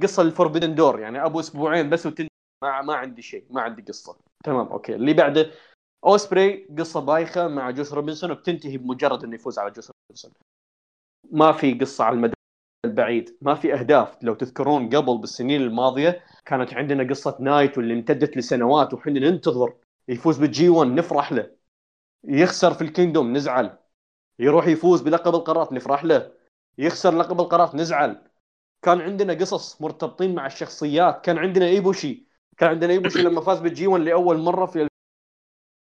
قصة 0.04 0.24
ال 0.24 0.29
Forbidden 0.29 0.76
Door 0.76 1.00
يعني 1.00 1.26
أبو 1.26 1.40
أسبوعين 1.40 1.90
بس 1.90 2.06
وتن 2.06 2.28
ما 2.64 2.82
ما 2.82 2.96
عندي 2.96 3.22
شيء 3.22 3.46
ما 3.50 3.62
عندي 3.62 3.82
قصة. 3.82 4.18
تمام 4.44 4.68
okay. 4.68 4.96
اللي 4.96 5.14
بعده 5.14 5.52
اوسبري 6.06 6.68
قصة 6.80 7.00
بايخة 7.00 7.48
مع 7.48 7.72
جوس 7.72 7.94
روبنسون 7.94 8.32
وبتنتهي 8.32 8.78
بمجرد 8.78 9.24
إنه 9.24 9.36
يفوز 9.36 9.60
على 9.60 9.72
جوس 9.72 9.92
روبنسون. 10.10 10.32
ما 11.32 11.52
في 11.52 11.74
قصة 11.74 12.04
على 12.04 12.16
المدى 12.16 12.34
البعيد. 12.86 13.38
ما 13.42 13.56
في 13.56 13.74
أهداف. 13.74 14.24
لو 14.24 14.34
تذكرون 14.34 14.90
قبل 14.96 15.18
بالسنين 15.18 15.62
الماضية 15.62 16.24
كانت 16.46 16.74
عندنا 16.74 17.10
قصة 17.10 17.38
نايتو 17.40 17.78
اللي 17.78 17.94
امتدت 17.94 18.38
لسنوات 18.38 18.94
وحنا 18.94 19.20
ننتظر 19.20 19.74
يفوز 20.08 20.38
بال 20.38 20.70
G1 20.70 20.92
نفرح 20.92 21.32
له. 21.32 21.52
يخسر 22.24 22.74
في 22.74 22.82
ال 22.82 22.88
Kingdom 22.88 23.34
نزعل. 23.34 23.78
يروح 24.40 24.68
يفوز 24.68 25.02
بلقب 25.02 25.36
القارات 25.36 25.74
نفرح 25.74 26.04
له. 26.04 26.32
يخسر 26.78 27.18
لقب 27.18 27.42
القارات 27.42 27.76
نزعل. 27.76 28.22
كان 28.82 29.02
عندنا 29.02 29.34
قصص 29.34 29.82
مرتبطين 29.82 30.36
مع 30.36 30.46
الشخصيات. 30.46 31.26
كان 31.26 31.38
عندنا 31.38 31.66
إيبوشي. 31.66 32.28
كان 32.58 32.70
عندنا 32.70 32.94
إيبوشي 32.94 33.22
لما 33.22 33.42
فاز 33.42 33.60
بال 33.60 33.88
G1 33.88 34.04
لأول 34.04 34.38
مرة 34.38 34.66
في 34.66 34.88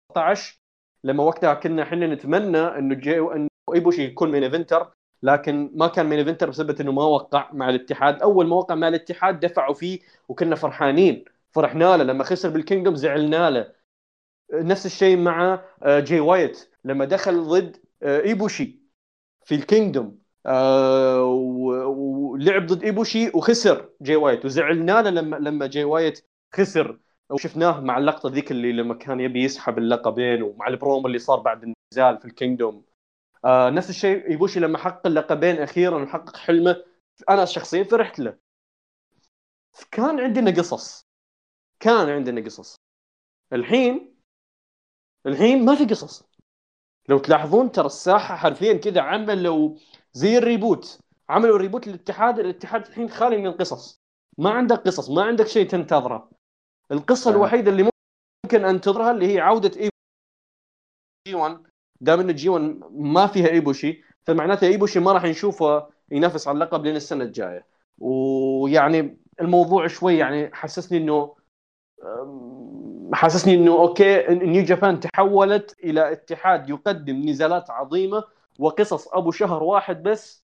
2019 0.10 0.62
لما 1.04 1.24
وقتها 1.24 1.54
كنا 1.54 1.84
إحنا 1.84 2.08
نتمنى 2.08 2.58
إنه 2.58 2.96
جي 2.96 3.20
إنه 3.20 3.48
إيبوشي 3.74 4.04
يكون 4.04 4.32
main 4.32 4.44
eventer 4.44 4.94
لكن 5.24 5.72
ما 5.76 5.88
كان 5.88 6.06
main 6.06 6.20
eventer 6.20 6.50
بسبب 6.50 6.82
إنه 6.82 6.92
ما 6.92 7.04
وقع 7.04 7.50
مع 7.54 7.70
الاتحاد. 7.70 8.22
أول 8.22 8.48
ما 8.48 8.56
وقع 8.56 8.76
مع 8.76 8.88
الاتحاد 8.88 9.40
دفعوا 9.40 9.74
فيه 9.74 10.00
وكنا 10.30 10.56
فرحانين. 10.56 11.26
فرحنا 11.52 11.98
له. 11.98 12.04
لما 12.04 12.24
خسر 12.24 12.50
بال 12.50 12.60
Kingdom 12.60 12.96
زعلنا 12.96 13.50
له. 13.50 13.81
نفس 14.54 14.86
الشيء 14.86 15.18
مع 15.18 15.64
آه، 15.84 16.00
جي 16.00 16.20
وايت. 16.20 16.70
لما 16.86 17.06
دخل 17.06 17.44
ضد 17.44 17.78
آه، 18.04 18.22
إيبوشي 18.22 18.80
في 19.46 19.56
ال 19.56 19.64
Kingdom 19.64 20.22
آه، 20.46 21.24
ولعب 21.24 22.66
ضد 22.66 22.84
إيبوشي 22.84 23.30
وخسر 23.34 23.90
جي 24.02 24.16
وايت. 24.16 24.46
وزعلنا 24.46 25.02
له 25.02 25.10
لما 25.10 25.36
لما 25.36 25.68
جي 25.68 25.84
وايت 25.84 26.26
خسر. 26.56 27.00
وشفناه 27.30 27.80
مع 27.80 27.98
اللقطة 27.98 28.30
ذيك 28.30 28.52
اللي 28.52 28.72
لما 28.72 28.94
كان 28.94 29.20
يبي 29.20 29.44
يسحب 29.44 29.78
اللقبين 29.78 30.44
ومع 30.44 30.68
البرومو 30.68 31.08
اللي 31.08 31.20
صار 31.20 31.40
بعد 31.40 31.64
النزال 31.64 32.18
في 32.20 32.26
ال 32.26 32.32
Kingdom. 32.32 32.86
نفس 33.46 33.90
الشيء 33.90 34.28
إيبوشي 34.30 34.60
لما 34.60 34.78
حقق 34.78 35.08
اللقبين 35.08 35.58
أخيرا 35.58 36.04
وحقق 36.04 36.38
حلمه 36.38 36.84
أنا 37.30 37.46
شخصيا 37.46 37.84
فرحت 37.84 38.20
له. 38.20 38.38
كان 39.92 40.20
عندنا 40.20 40.52
قصص. 40.52 41.06
كان 41.80 42.10
عندنا 42.10 42.42
قصص. 42.42 42.76
الحين 43.54 44.11
الحين 45.26 45.66
ما 45.66 45.76
في 45.76 45.86
قصص. 45.86 46.24
لو 47.10 47.18
تلاحظون 47.18 47.72
ترى 47.72 47.86
الساحة 47.86 48.36
حرفيا 48.36 48.74
كذا 48.74 49.02
عملوا 49.02 49.76
زي 50.14 50.38
ال 50.38 50.45
reboot. 50.45 51.00
عملوا 51.30 51.58
reboot 51.58 51.88
للاتحاد 51.88 52.40
الاتحاد 52.40 52.88
الحين 52.88 53.10
خالي 53.10 53.38
من 53.38 53.48
القصص. 53.48 54.02
ما 54.38 54.50
عندك 54.50 54.78
قصص 54.78 55.10
ما 55.10 55.24
عندك 55.24 55.48
شيء 55.48 55.68
تنتظره. 55.68 56.30
القصة 56.92 57.32
آه. 57.32 57.34
الوحيدة 57.34 57.72
اللي 57.72 57.90
ممكن 58.46 58.66
انتظرها 58.66 59.12
اللي 59.12 59.34
هي 59.34 59.40
عودة 59.40 59.72
ايبو 59.76 59.92
G1 61.28 61.64
دام 62.02 62.20
انه 62.20 62.32
G1 62.34 62.82
ما 62.92 63.28
فيها 63.28 63.48
إيبوشي 63.48 64.04
فمعناته 64.24 64.68
إيبوشي 64.68 65.00
ما 65.00 65.12
راح 65.12 65.24
نشوفه 65.24 65.90
ينافس 66.12 66.48
على 66.48 66.56
اللقب 66.56 66.86
لين 66.86 66.96
السنة 66.96 67.24
الجاية. 67.24 67.66
ويعني 68.00 69.18
الموضوع 69.42 69.88
شوي 69.88 70.18
يعني 70.18 70.56
حسسني 70.56 70.98
إنه 70.98 71.36
حاسسني 73.14 73.56
إنه 73.56 73.72
okay 73.72 74.26
New 74.30 74.64
Japan 74.64 75.00
تحولت 75.00 75.76
إلى 75.84 76.12
اتحاد 76.12 76.70
يقدم 76.70 77.30
نزالات 77.30 77.70
عظيمة 77.70 78.24
وقصص 78.60 79.08
أبو 79.08 79.32
شهر 79.32 79.64
واحد 79.64 80.04
بس 80.04 80.46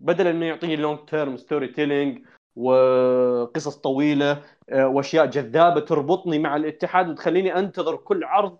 بدل 0.00 0.26
إنه 0.26 0.46
يعطيني 0.46 0.76
long 0.76 0.98
term 1.08 1.36
storytelling 1.36 2.26
وقصص 2.56 3.76
طويلة 3.76 4.42
آه، 4.70 4.88
وأشياء 4.88 5.26
جذابة 5.26 5.80
تربطني 5.80 6.38
مع 6.38 6.56
الاتحاد 6.56 7.08
وتخليني 7.08 7.58
أنتظر 7.58 7.96
كل 7.96 8.24
عرض 8.24 8.58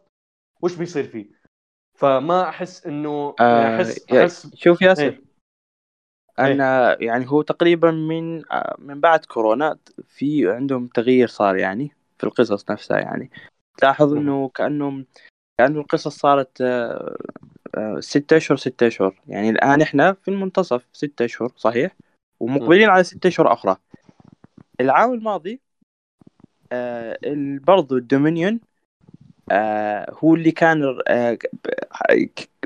وش 0.63 0.77
بيصير 0.77 1.05
فيه 1.05 1.27
فما 1.95 2.49
أحس 2.49 2.87
إنه 2.87 3.35
آه 3.41 3.77
أحس, 3.77 4.13
أحس 4.13 4.55
شوف 4.55 4.83
ياسر 4.83 5.03
إيه. 5.03 5.27
أنا. 6.39 6.97
يعني 7.03 7.31
هو 7.31 7.43
تقريبا 7.43 7.91
من 7.91 8.53
آه، 8.53 8.77
من 8.79 9.01
بعد 9.01 9.25
كورونا 9.25 9.79
في 10.09 10.51
عندهم 10.51 10.87
تغيير 10.87 11.29
صار 11.29 11.57
يعني 11.57 11.97
في 12.19 12.25
القصص 12.25 12.71
نفسها 12.71 12.99
يعني. 12.99 13.31
تلاحظ 13.79 14.13
إنه 14.13 14.49
كانه 14.49 15.05
كأنه 15.59 15.81
القصص 15.81 16.19
صارت 16.19 16.61
آه، 16.61 17.17
آه، 17.75 18.01
ستة 18.01 18.37
أشهر 18.37 18.57
ستة 18.57 18.87
أشهر. 18.87 19.21
يعني 19.27 19.51
الآن 19.51 19.83
إحنا 19.83 20.13
في 20.13 20.29
المنتصف 20.29 20.87
ستة 20.93 21.25
أشهر 21.25 21.53
صحيح؟ 21.57 21.97
ومقبلين 22.41 22.89
على 22.89 23.05
ستة 23.05 23.29
أشهر 23.29 23.53
أخرى. 23.53 23.77
العام 24.81 25.13
الماضي 25.13 25.61
آه 26.73 27.19
برضو 27.67 27.97
ال 27.97 28.04
Dominion 28.04 28.61
آه 29.51 30.15
هو 30.25 30.35
اللي 30.35 30.51
كان 30.51 30.99
آه 31.09 31.39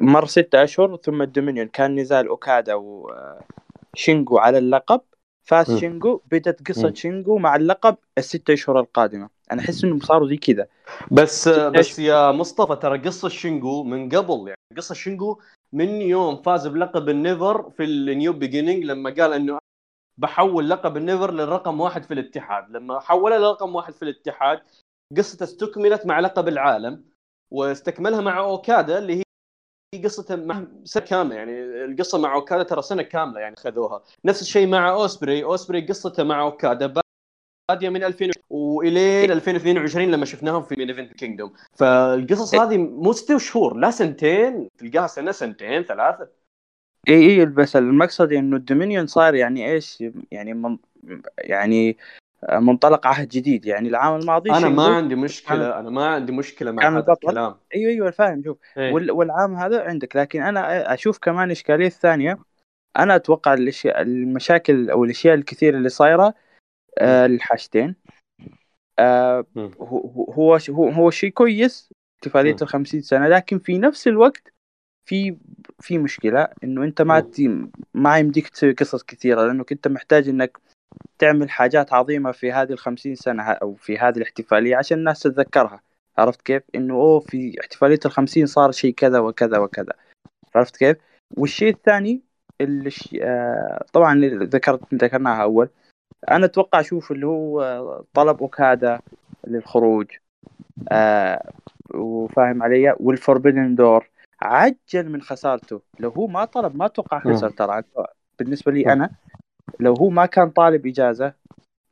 مر 0.00 0.26
ستة 0.26 0.64
أشهر 0.64 0.96
ثم 0.96 1.22
ال 1.22 1.27
Dominion. 1.27 1.68
كان 1.68 1.94
نزال 1.94 2.28
أوكادا 2.28 2.74
وشينجو 2.74 4.38
على 4.38 4.58
اللقب. 4.58 5.00
فاز. 5.42 5.78
شينجو 5.78 6.20
بدت 6.30 6.68
قصة 6.68 6.88
م. 6.88 6.94
شينجو 6.94 7.38
مع 7.38 7.56
اللقب 7.56 7.96
الستة 8.18 8.54
أشهر 8.54 8.80
القادمة 8.80 9.28
أنا 9.52 9.62
أحس 9.62 9.84
إنهم 9.84 10.00
صاروا 10.00 10.28
زي 10.28 10.36
كذا 10.36 10.66
بس 11.10 11.48
بس 11.48 11.98
يا 11.98 12.32
مصطفى 12.32 12.76
ترى 12.76 12.98
قصة 12.98 13.28
شينجو 13.28 13.84
من 13.84 14.08
قبل 14.08 14.48
يعني 14.48 14.76
قصة 14.76 14.94
شينجو 14.94 15.38
من 15.72 15.88
يوم 15.88 16.42
فاز 16.42 16.66
بلقب 16.66 17.08
ال 17.08 17.18
NEVER 17.18 17.70
في 17.70 17.84
ال 17.84 17.96
New 17.96 18.32
Beginning 18.32 18.84
لما 18.84 19.10
قال 19.10 19.32
إنه 19.32 19.58
بحول 20.18 20.70
لقب 20.70 20.96
ال 20.96 21.02
NEVER 21.02 21.30
للرقم 21.30 21.80
واحد 21.80 22.02
في 22.02 22.14
الاتحاد 22.14 22.70
لما 22.70 23.00
حوله 23.00 23.38
لرقم 23.38 23.74
واحد 23.74 23.92
في 23.94 24.02
الاتحاد 24.02 24.60
قصته 25.16 25.44
استكملت 25.44 26.06
مع 26.06 26.20
لقب 26.20 26.48
العالم 26.48 27.04
واستكملها 27.50 28.20
مع 28.20 28.38
أوكادا 28.38 28.98
اللي 28.98 29.18
هي 29.18 29.22
قصته 29.98 30.36
مع 30.36 30.64
سنة 30.84 31.04
كاملة 31.04 31.34
يعني 31.34 31.52
القصة 31.84 32.18
مع 32.18 32.34
أوكادا 32.34 32.62
ترى 32.62 32.82
سنة 32.82 33.02
كاملة 33.02 33.40
يعني 33.40 33.56
خذوها. 33.56 34.02
نفس 34.24 34.42
الشيء 34.42 34.66
مع 34.66 34.90
أوسبري 34.90 35.44
أوسبري 35.44 35.86
قصته 35.86 36.24
مع 36.24 36.42
أوكادا 36.42 36.94
باديه 37.70 37.88
من 37.88 38.04
2000 38.04 38.30
وإلين 38.50 39.30
2022 39.30 40.10
لما 40.10 40.24
شفناهم 40.24 40.62
في 40.62 40.74
main 40.78 40.88
event 40.88 41.12
Kingdom 41.12 41.52
فالقصص 41.74 42.54
هذه 42.54 42.76
مو 42.78 43.12
ست 43.12 43.36
شهور 43.36 43.76
لا 43.76 43.90
سنتين 43.90 44.68
تلقاها 44.78 45.06
سنة 45.06 45.32
سنتين 45.32 45.82
ثلاثة. 45.82 46.28
إي 47.08 47.14
إي 47.14 47.46
بس 47.46 47.76
المقصد 47.76 48.32
إنه 48.32 48.56
ال 48.56 48.62
Dominion 48.62 49.06
صار 49.06 49.34
يعني 49.34 49.72
إيش؟ 49.72 50.04
يعني 50.30 50.54
من 50.54 50.78
يعني 51.38 51.96
منطلق 52.52 53.06
عهد 53.06 53.28
جديد 53.28 53.66
يعني 53.66 53.88
العام 53.88 54.20
الماضي 54.20 54.50
أنا 54.50 54.68
ما 54.68 54.82
عندي 54.96 55.14
مشكلة 55.14 55.78
أنا 55.80 55.90
ما 55.90 56.06
عندي 56.06 56.32
مشكلة 56.32 56.70
مع 56.72 56.88
هذا. 56.98 57.12
الكلام 57.12 57.54
أيوه 57.74 57.90
أيوه 57.90 58.10
فاهم 58.10 58.42
شوف. 58.44 58.58
وال- 58.76 59.10
والعام 59.10 59.54
هذا 59.56 59.82
عندك 59.82 60.16
لكن 60.16 60.42
أنا 60.42 60.94
أشوف 60.94 61.18
كمان 61.18 61.50
إشكالية 61.50 61.86
الثانية 61.86 62.38
أنا 62.98 63.16
أتوقع 63.16 63.54
الاشياء 63.54 64.02
المشاكل 64.02 64.90
أو 64.90 65.04
الأشياء 65.04 65.34
الكثيرة 65.34 65.76
اللي 65.76 65.88
صايرة 65.88 66.34
آه 66.98 67.26
الحاجتين 67.26 67.94
آه. 68.98 69.46
هو 69.80 70.58
هو 70.70 70.88
هو, 70.88 71.10
شيء 71.10 71.30
كويس 71.30 71.92
احتفاليه. 72.16 72.56
ال 72.62 72.68
50 72.68 73.00
سنة 73.00 73.28
لكن 73.28 73.58
في 73.58 73.78
نفس 73.78 74.08
الوقت 74.08 74.52
في 75.04 75.36
في 75.80 75.98
مشكلة 75.98 76.48
إنه 76.64 76.84
أنت 76.84 77.02
ما 77.02 77.30
ما 77.94 78.18
يمديك 78.18 78.48
تسوي 78.48 78.72
قصص 78.72 79.02
كثيرة 79.02 79.46
لانك 79.46 79.72
انت 79.72 79.88
محتاج 79.88 80.28
إنك 80.28 80.58
تعمل 81.18 81.50
حاجات 81.50 81.92
عظيمة 81.92 82.32
في 82.32 82.52
هذه 82.52 82.72
ال 82.72 82.78
50 82.78 83.14
سنة 83.14 83.42
ه- 83.42 83.52
أو 83.52 83.74
في 83.74 83.98
هذه 83.98 84.16
الاحتفالية 84.16 84.76
عشان 84.76 84.98
الناس 84.98 85.20
تتذكرها 85.20 85.80
عرفت 86.18 86.42
كيف؟ 86.42 86.62
إنه 86.74 86.94
أوه 86.94 87.20
في 87.20 87.60
احتفالية 87.60 87.98
ال 88.04 88.10
50 88.10 88.46
صار 88.46 88.72
شيء 88.72 88.94
كذا 88.94 89.18
وكذا 89.18 89.58
وكذا 89.58 89.92
عرفت 90.54 90.76
كيف؟ 90.76 90.96
والشيء 91.36 91.72
الثاني 91.74 92.22
اللي. 92.60 92.90
آه 93.22 93.84
طبعا 93.92 94.20
ذكرت 94.24 94.94
ذكرناها 94.94 95.42
أول 95.42 95.68
أنا 96.30 96.44
أتوقع 96.46 96.80
أشوف 96.80 97.12
اللي 97.12 97.26
هو 97.26 98.02
طلب 98.14 98.40
أوكادا 98.40 99.00
للخروج 99.46 100.06
آه 100.92 101.42
وفاهم 101.94 102.62
علي 102.62 102.94
والفوربيدن 103.00 103.74
دور 103.74 104.08
عجل 104.42 105.08
من 105.08 105.22
خسارته 105.22 105.80
لو 106.00 106.10
هو 106.10 106.26
ما 106.26 106.44
طلب 106.44 106.76
ما 106.76 106.86
أتوقع 106.86 107.18
خسر 107.18 107.48
مم. 107.48 107.54
ترى 107.54 107.82
بالنسبة 108.38 108.72
لي 108.72 108.84
مم. 108.84 108.90
أنا 108.90 109.10
لو 109.80 109.94
هو 109.94 110.10
ما 110.10 110.26
كان 110.26 110.50
طالب 110.50 110.86
إجازة 110.86 111.32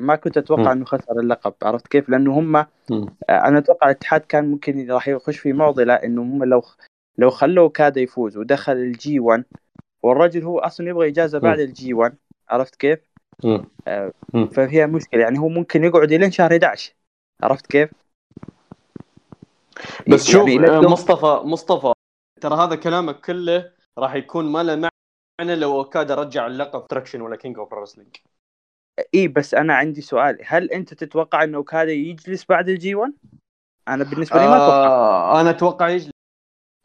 ما 0.01 0.17
كنت 0.17 0.37
أتوقع. 0.37 0.73
إنه 0.73 0.85
خسر 0.85 1.21
اللقب 1.21 1.55
عرفت 1.63 1.89
كيف؟ 1.89 2.09
لأنه 2.09 2.39
هم 2.39 2.67
مم. 2.91 3.07
أنا 3.31 3.59
أتوقع 3.59 3.87
الاتحاد 3.87 4.21
كان 4.21 4.51
ممكن 4.51 4.91
راح 4.91 5.09
يخش 5.09 5.39
في 5.39 5.53
معضلة 5.53 5.95
إنه 5.95 6.23
هم 6.23 6.45
لو 6.45 6.63
لو 7.19 7.31
خلوا 7.31 7.69
أوكادا 7.69 7.97
يفوز 7.97 8.37
ودخل 8.37 8.73
ال 8.73 9.21
G1 9.21 9.45
والرجل 10.03 10.43
هو 10.43 10.59
أصلا 10.59 10.89
يبغى 10.89 11.09
إجازة 11.09 11.39
بعد 11.39 11.59
ال 11.61 11.95
G1 11.95 12.17
عرفت 12.49 12.75
كيف؟ 12.75 12.99
آه،. 13.89 14.13
ففيها 14.53 14.87
مشكلة 14.87 15.21
يعني 15.21 15.39
هو 15.39 15.49
ممكن 15.49 15.85
يقعد 15.85 16.13
الين 16.13 16.31
شهر 16.31 16.53
11 16.53 16.95
عرفت 17.43 17.67
كيف؟ 17.67 17.91
بس 20.09 20.27
شوف 20.27 20.49
يعني 20.49 20.69
آه، 20.69 20.81
لو- 20.81 20.89
مصطفى 20.89 21.41
مصطفى 21.45 21.93
ترى 22.41 22.55
هذا 22.55 22.77
كلامك 22.77 23.21
كله 23.21 23.71
راح 23.99 24.15
يكون 24.15 24.53
ما 24.53 24.63
له 24.63 24.77
معنى 24.77 24.89
لو 25.41 25.79
أوكادا 25.79 26.15
رجع 26.15 26.47
اللقب 26.47 26.87
Destruction 26.89 27.21
ولا 27.21 27.37
King 27.37 27.59
of 27.59 27.75
Wrestling 27.75 28.17
إي 29.15 29.29
بس 29.29 29.55
أنا 29.55 29.75
عندي 29.75 30.01
سؤال. 30.01 30.39
هل 30.45 30.71
أنت 30.71 30.95
تتوقع 30.95 31.45
انه 31.45 31.63
أوكادا 31.63 31.89
يجلس 31.89 32.45
بعد 32.49 32.69
ال 32.69 32.95
G1 32.95 33.13
أنا 33.89 34.05
بالنسبة 34.05 34.37
لي 34.37 34.47
ما 34.47 34.57
أتوقع. 34.57 34.87
آه 34.87 35.41
أنا 35.41 35.51
أتوقع 35.51 35.89
يجلس. 35.89 36.11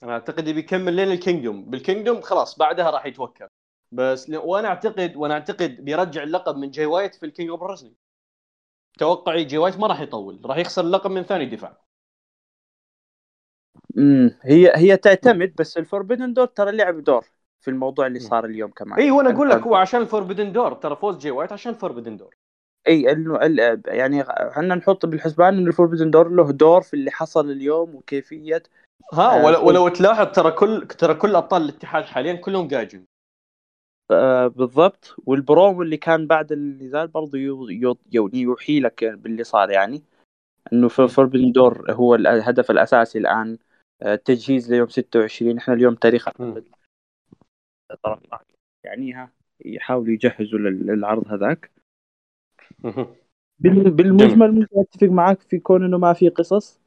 أنا 0.04 0.14
أعتقد 0.14 0.50
بيكمل 0.50 0.94
لين 0.94 1.12
ال 1.12 1.18
Kingdom. 1.18 1.66
بال 1.66 1.78
Kingdom 1.78 2.22
خلاص 2.22 2.58
بعدها 2.58 2.90
راح 2.90 3.06
يتوكل. 3.06 3.48
بس. 3.92 4.30
وأنا 4.30 4.68
أعتقد 4.68 5.16
وأنا 5.16 5.34
أعتقد 5.34 5.86
بيرجع 5.86 6.24
اللقب 6.24 6.58
من 6.58 6.72
جاي 6.72 6.86
وايت 6.86 7.16
في 7.16 7.26
ال 7.26 7.30
King 7.30 7.50
of 7.50 7.64
Wrestling 7.64 7.96
توقعي 9.00 9.44
جاي 9.44 9.58
وايت 9.58 9.78
ما 9.78 9.88
راح 9.88 10.02
يطول. 10.02 10.42
راح 10.46 10.58
يخسر 10.58 10.82
اللقب 10.82 11.12
من 11.12 11.24
ثاني 11.24 11.46
دفاع. 11.46 11.78
امم 13.98 14.40
هي 14.42 14.72
هي 14.76 14.98
تعتمد 14.98 15.54
بس 15.56 15.78
ال 15.78 15.83
Forbidden 15.83 16.34
Door 16.34 16.46
ترى 16.46 16.72
لعب 16.72 17.04
دور. 17.04 17.26
في 17.64 17.68
الموضوع 17.72 18.08
اللي. 18.08 18.20
صار 18.20 18.46
اليوم 18.46 18.72
كمان. 18.72 19.00
اي 19.00 19.12
وأنا 19.12 19.30
أقول 19.30 19.50
لك 19.50 19.62
هو 19.62 19.76
عشان 19.76 20.02
ال 20.02 20.07
Forbidden 20.07 20.52
Door 20.52 20.74
ترى 20.74 20.96
فوز 20.96 21.18
جاي 21.18 21.32
وايت 21.32 21.52
عشان 21.52 21.72
ال 21.74 21.78
Forbidden 21.78 22.18
Door 22.18 22.36
إي 22.88 23.02
يعني 23.88 24.22
إحنا 24.22 24.76
نحط 24.76 25.06
بالحسبان 25.06 25.58
انه 25.58 25.68
ال 25.68 25.72
Forbidden 25.72 26.12
Door 26.12 26.30
له 26.30 26.52
دور 26.52 26.82
في 26.82 26.94
اللي 26.94 27.12
حصل 27.12 27.52
اليوم 27.52 27.96
وكيفية 27.96 28.64
ها 29.14 29.42
آه، 29.42 29.46
ولو. 29.46 29.68
ولو 29.68 29.88
تلاحظ 29.88 30.26
ترى 30.32 30.52
كل 30.52 30.88
ترى 30.88 31.14
كل 31.14 31.36
أبطال 31.36 31.62
الاتحاد 31.62 32.04
حاليا 32.04 32.34
كلهم 32.34 32.68
gaijin 32.68 33.06
آه 34.12 34.48
بالضبط. 34.48 35.16
والبرومو 35.26 35.82
اللي 35.82 35.98
كان 35.98 36.28
بعد 36.28 36.52
النزال 36.52 37.08
برضه 37.08 37.38
يو- 37.38 37.70
يو- 37.70 37.98
يعني 38.12 38.40
يوحي 38.42 38.80
لك 38.80 39.04
باللي 39.06 39.44
صار 39.44 39.70
يعني 39.70 40.04
إنه 40.74 40.88
في 40.88 41.08
Forbidden 41.08 41.52
Door 41.52 41.92
هو 41.92 42.16
الهدف 42.16 42.72
الأساسي 42.72 43.18
الآن 43.20 43.58
آه، 44.02 44.14
التجهيز 44.14 44.72
ليوم 44.74 44.88
26 44.90 45.58
إحنا 45.58 45.74
اليوم 45.74 45.96
تاريخ 45.96 46.30
مم. 48.06 48.16
يعنيها 48.84 49.32
يحاولوا 49.66 50.14
يجهزوا 50.14 50.60
لل- 50.60 50.86
للعرض 50.88 51.28
هذاك. 51.28 51.72
بال- 53.60 53.92
بالمجمل 53.92 54.52
ممكن 54.52 54.80
أتفق 54.80 55.08
معاك 55.08 55.42
في 55.42 55.60
كون 55.60 55.84
إنه 55.86 55.98
ما 55.98 56.14
في 56.14 56.30
قصص. 56.30 56.84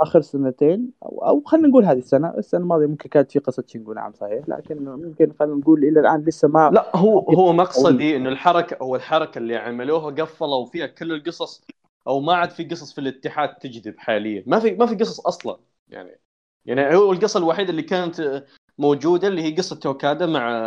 آخر 0.00 0.20
سنتين 0.20 0.92
أو, 1.02 1.18
أو 1.26 1.40
خلينا 1.40 1.68
نقول 1.68 1.84
هذه 1.84 1.98
السنة. 1.98 2.34
السنة 2.38 2.60
الماضية 2.60 2.86
ممكن 2.86 3.08
كانت 3.08 3.32
في 3.32 3.38
قصة 3.38 3.64
شينجو 3.66 3.92
نعم 3.92 4.12
صحيح. 4.12 4.48
لكن 4.48 4.84
ممكن 4.84 5.32
خلينا 5.32 5.54
نقول 5.54 5.84
إلى 5.84 6.00
الآن 6.00 6.24
لسه 6.24 6.48
ما 6.48 6.70
لا 6.74 6.96
هو 6.96 7.18
هو 7.18 7.52
مقصدي 7.52 8.16
إنه 8.16 8.28
الحركة 8.28 8.76
أو 8.80 8.96
الحركة 8.96 9.38
اللي 9.38 9.56
عملوها 9.56 10.10
قفلوا 10.10 10.66
فيها 10.66 10.86
كل 10.86 11.12
القصص 11.12 11.66
أو 12.06 12.20
ما 12.20 12.34
عاد 12.34 12.50
في 12.50 12.64
قصص 12.64 12.92
في 12.94 13.00
الاتحاد 13.00 13.54
تجذب 13.54 13.98
حاليا. 13.98 14.44
ما 14.46 14.58
في 14.58 14.74
ما 14.74 14.86
في 14.86 14.94
قصص 14.94 15.26
أصلا. 15.26 15.56
يعني 15.88 16.20
يعني 16.64 16.96
هو 16.96 17.12
القصة 17.12 17.38
الوحيدة 17.38 17.70
اللي 17.70 17.82
كانت 17.82 18.44
موجودة 18.78 19.28
اللي 19.28 19.42
هي 19.42 19.56
قصة 19.56 19.76
أوكادا 19.76 20.26
مع 20.26 20.66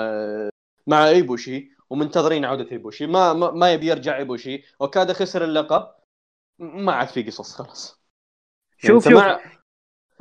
مع 0.87 1.07
إيبوشي 1.07 1.71
ومنتظرين 1.89 2.45
عودة 2.45 2.71
إيبوشي. 2.71 3.07
ما 3.07 3.33
ما, 3.33 3.51
ما 3.51 3.73
يبي 3.73 3.87
يرجع 3.87 4.17
إيبوشي. 4.17 4.63
أوكادا 4.81 5.13
خسر 5.13 5.43
اللقب. 5.43 5.87
ما 6.59 6.93
عاد 6.93 7.07
في 7.07 7.23
قصص 7.23 7.55
خلاص. 7.55 8.01
شوف 8.77 9.05
يعني 9.05 9.17
شوف 9.17 9.23
أنت 9.25 9.41
مع... 9.41 9.59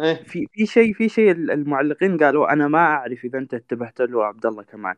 إيه؟ 0.01 0.23
في 0.23 0.47
في 0.52 0.66
شيء 0.66 0.94
في 0.94 1.09
شيء 1.09 1.31
المعلقين 1.31 2.19
قالوا 2.19 2.52
أنا 2.52 2.69
ما 2.69 2.78
أعرف 2.78 3.24
إذا 3.24 3.39
أنت 3.39 3.55
انتبهت 3.55 4.01
له 4.01 4.24
عبد 4.24 4.47
الله 4.47 4.62
كمان. 4.62 4.97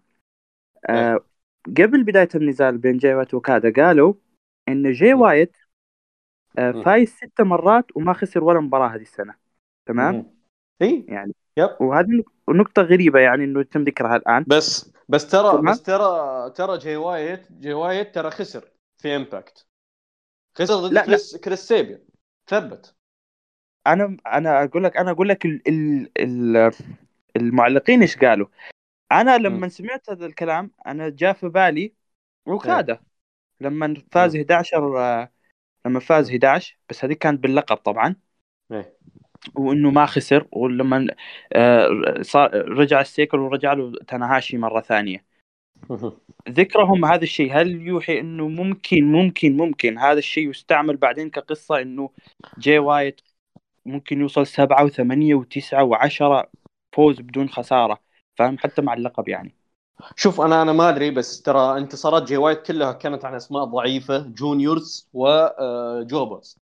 آه 0.89 1.21
قبل 1.67 2.05
بداية 2.05 2.29
النزال 2.35 2.79
بين 2.79 2.99
جاي 2.99 3.15
وايت 3.15 3.35
وأوكادا 3.35 3.73
قالوا 3.83 4.15
إن 4.69 4.93
جاي. 4.93 5.15
وايت 5.15 5.57
آه 6.59 6.71
م. 6.71 6.83
فايز 6.83 7.09
ست 7.09 7.41
مرات 7.41 7.97
وما 7.97 8.12
خسر 8.12 8.45
ولا 8.45 8.61
مباراة 8.61 8.89
هذه 8.89 9.03
السنة. 9.03 9.35
تمام. 9.87 10.37
اي 10.83 11.07
يعني 11.09 11.35
yep 11.57 11.77
وهذه 11.81 12.22
نقطة 12.48 12.82
غريبة 12.82 13.20
يعني 13.20 13.44
إنه 13.44 13.62
تم 13.62 13.85
ذكرها 13.85 14.16
الآن 14.16 14.44
بس 14.48 14.93
بس 15.09 15.31
ترى. 15.31 15.62
بس 15.62 15.82
ترى 15.82 16.51
ترى 16.51 16.78
جاي 16.78 16.97
وايت 16.97 17.52
جاي 17.52 17.72
وايت 17.72 18.14
ترى 18.14 18.31
خسر 18.31 18.70
في 18.98 19.16
Impact 19.16 19.66
خسر 20.55 20.74
ضد 20.74 20.93
لا، 20.93 21.01
لا. 21.01 21.06
كريس 21.06 21.36
كريس 21.36 21.60
سيبين 21.69 22.01
ثبت 22.47 22.94
أنا 23.86 24.16
أنا 24.27 24.64
أقول 24.64 24.85
لك 24.85 24.97
أنا 24.97 25.10
أقول 25.10 25.28
لك 25.28 25.47
ال 25.47 25.68
ال 25.68 26.10
ال 26.18 26.72
المعلقين 27.36 28.01
إيش 28.01 28.16
قالوا 28.18 28.47
أنا 29.12 29.39
لما 29.39 29.68
سمعت 29.68 30.10
هذا 30.10 30.27
الكلام 30.27 30.70
أنا 30.86 31.09
جاء 31.09 31.32
في 31.32 31.48
بالي 31.48 31.93
وكادا 32.47 33.01
لما 33.60 34.02
فاز 34.12 34.36
مم. 34.36 34.43
11 34.43 34.98
آه، 35.01 35.32
لما 35.86 36.01
فاز 36.01 36.28
مم. 36.28 36.35
11 36.35 36.78
بس 36.90 37.05
هذيك 37.05 37.18
كانت 37.18 37.43
باللقب 37.43 37.77
طبعا 37.77 38.16
إيه. 38.72 38.97
وإنه 39.55 39.91
ما 39.91 40.07
خسر 40.07 40.47
ولما 40.53 41.07
آه، 41.53 41.89
صار 42.23 42.51
رجع 42.69 43.01
السيكل 43.01 43.39
ورجع 43.39 43.73
له 43.73 43.93
تناهاشي 44.09 44.59
مرة 44.59 44.81
ثانية. 44.81 45.25
ذكرهم 46.49 47.05
هذا 47.05 47.23
الشيء 47.23 47.53
هل 47.53 47.71
يوحي 47.83 48.21
إنه 48.21 48.49
ممكن 48.49 49.12
ممكن 49.12 49.57
ممكن 49.57 49.99
هذا 49.99 50.19
الشيء 50.19 50.51
يستعمل 50.51 50.97
بعدين 50.97 51.31
كقصة 51.31 51.83
إنه 51.83 52.11
جاي 52.59 52.79
وايت 52.79 53.21
ممكن 53.87 54.21
يوصل 54.21 54.47
سبعة 54.47 54.85
وثمانية 54.85 55.35
وتسعة 55.35 55.85
وعشرة 55.85 56.51
فوز 56.93 57.21
بدون 57.21 57.49
خسارة؟ 57.49 58.01
فاهم؟ 58.37 58.59
حتى 58.59 58.83
مع 58.83 58.95
اللقب 58.95 59.29
يعني. 59.29 59.55
شوف 60.17 60.41
أنا 60.41 60.62
أنا 60.62 60.73
ما 60.73 60.89
أدري 60.89 61.11
بس 61.11 61.43
ترى 61.43 61.79
انتصارات 61.79 62.23
جي 62.23 62.37
وايت 62.37 62.67
كلها 62.67 62.93
كانت 62.93 63.25
عن 63.25 63.35
أسماء 63.35 63.65
ضعيفة 63.65 64.19
juniors 64.19 65.09
و 65.12 65.31
jobbers 65.31 66.59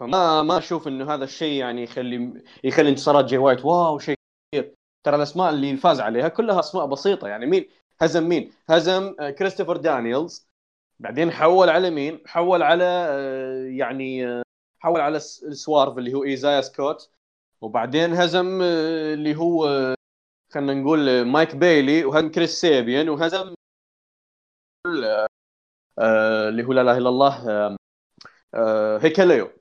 فما 0.00 0.42
ما 0.42 0.58
أشوف 0.58 0.88
إنه 0.88 1.14
هذا 1.14 1.24
الشيء 1.24 1.60
يعني 1.60 1.82
يخلي 1.82 2.42
يخلي 2.64 2.88
انتصارات 2.88 3.24
جي 3.24 3.38
وايت 3.38 3.64
wow 3.64 3.98
شيء 3.98 4.16
كبير. 4.52 4.74
ترى 5.04 5.16
الأسماء 5.16 5.50
اللي 5.50 5.76
فاز 5.76 6.00
عليها 6.00 6.28
كلها 6.28 6.60
أسماء 6.60 6.86
بسيطة. 6.86 7.28
يعني 7.28 7.46
مين؟ 7.46 7.68
هزم 8.00 8.28
مين؟ 8.28 8.52
هزم 8.68 9.14
آه، 9.20 9.30
كريستوفر 9.30 9.76
دانييلز. 9.76 10.48
بعدين 10.98 11.30
حول 11.32 11.68
على 11.70 11.90
مين؟ 11.90 12.20
حول 12.26 12.62
على 12.62 12.84
آه، 12.84 13.64
يعني 13.64 14.26
آه، 14.26 14.42
حول 14.78 15.00
على 15.00 15.16
السويرف 15.16 15.98
اللي 15.98 16.14
هو 16.14 16.24
إيزايا 16.24 16.60
سكوت. 16.60 17.10
وبعدين 17.60 18.14
هزم 18.14 18.62
اللي 18.62 19.36
هو 19.36 19.94
خلينا 20.52 20.74
نقول 20.74 21.22
مايك 21.24 21.56
بيلي 21.56 22.04
وهزم 22.04 22.30
كريس 22.30 22.60
سيبين 22.60 23.08
وهزم 23.08 23.54
اللي 25.98 26.64
هو 26.64 26.72
لا 26.72 26.82
إله 26.82 26.98
إلا 26.98 27.08
الله 27.08 27.76
هيكوليو 29.02 29.59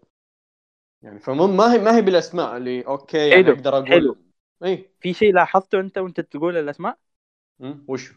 يعني 1.02 1.20
فما 1.20 1.48
ما 1.48 1.74
هي 1.74 1.78
ما 1.78 1.96
هي 1.96 2.02
بالأسماء 2.02 2.58
اللي 2.58 2.82
okay 2.82 3.30
يعني 3.30 3.50
أقدر 3.50 3.78
أقول 3.78 3.88
حلو 3.88 4.18
اي 4.64 4.92
في 5.00 5.14
شيء 5.14 5.34
لاحظته 5.34 5.80
أنت 5.80 5.98
وأنت 5.98 6.22
تقول 6.22 6.58
الأسماء؟ 6.58 6.98
وش؟ 7.88 8.14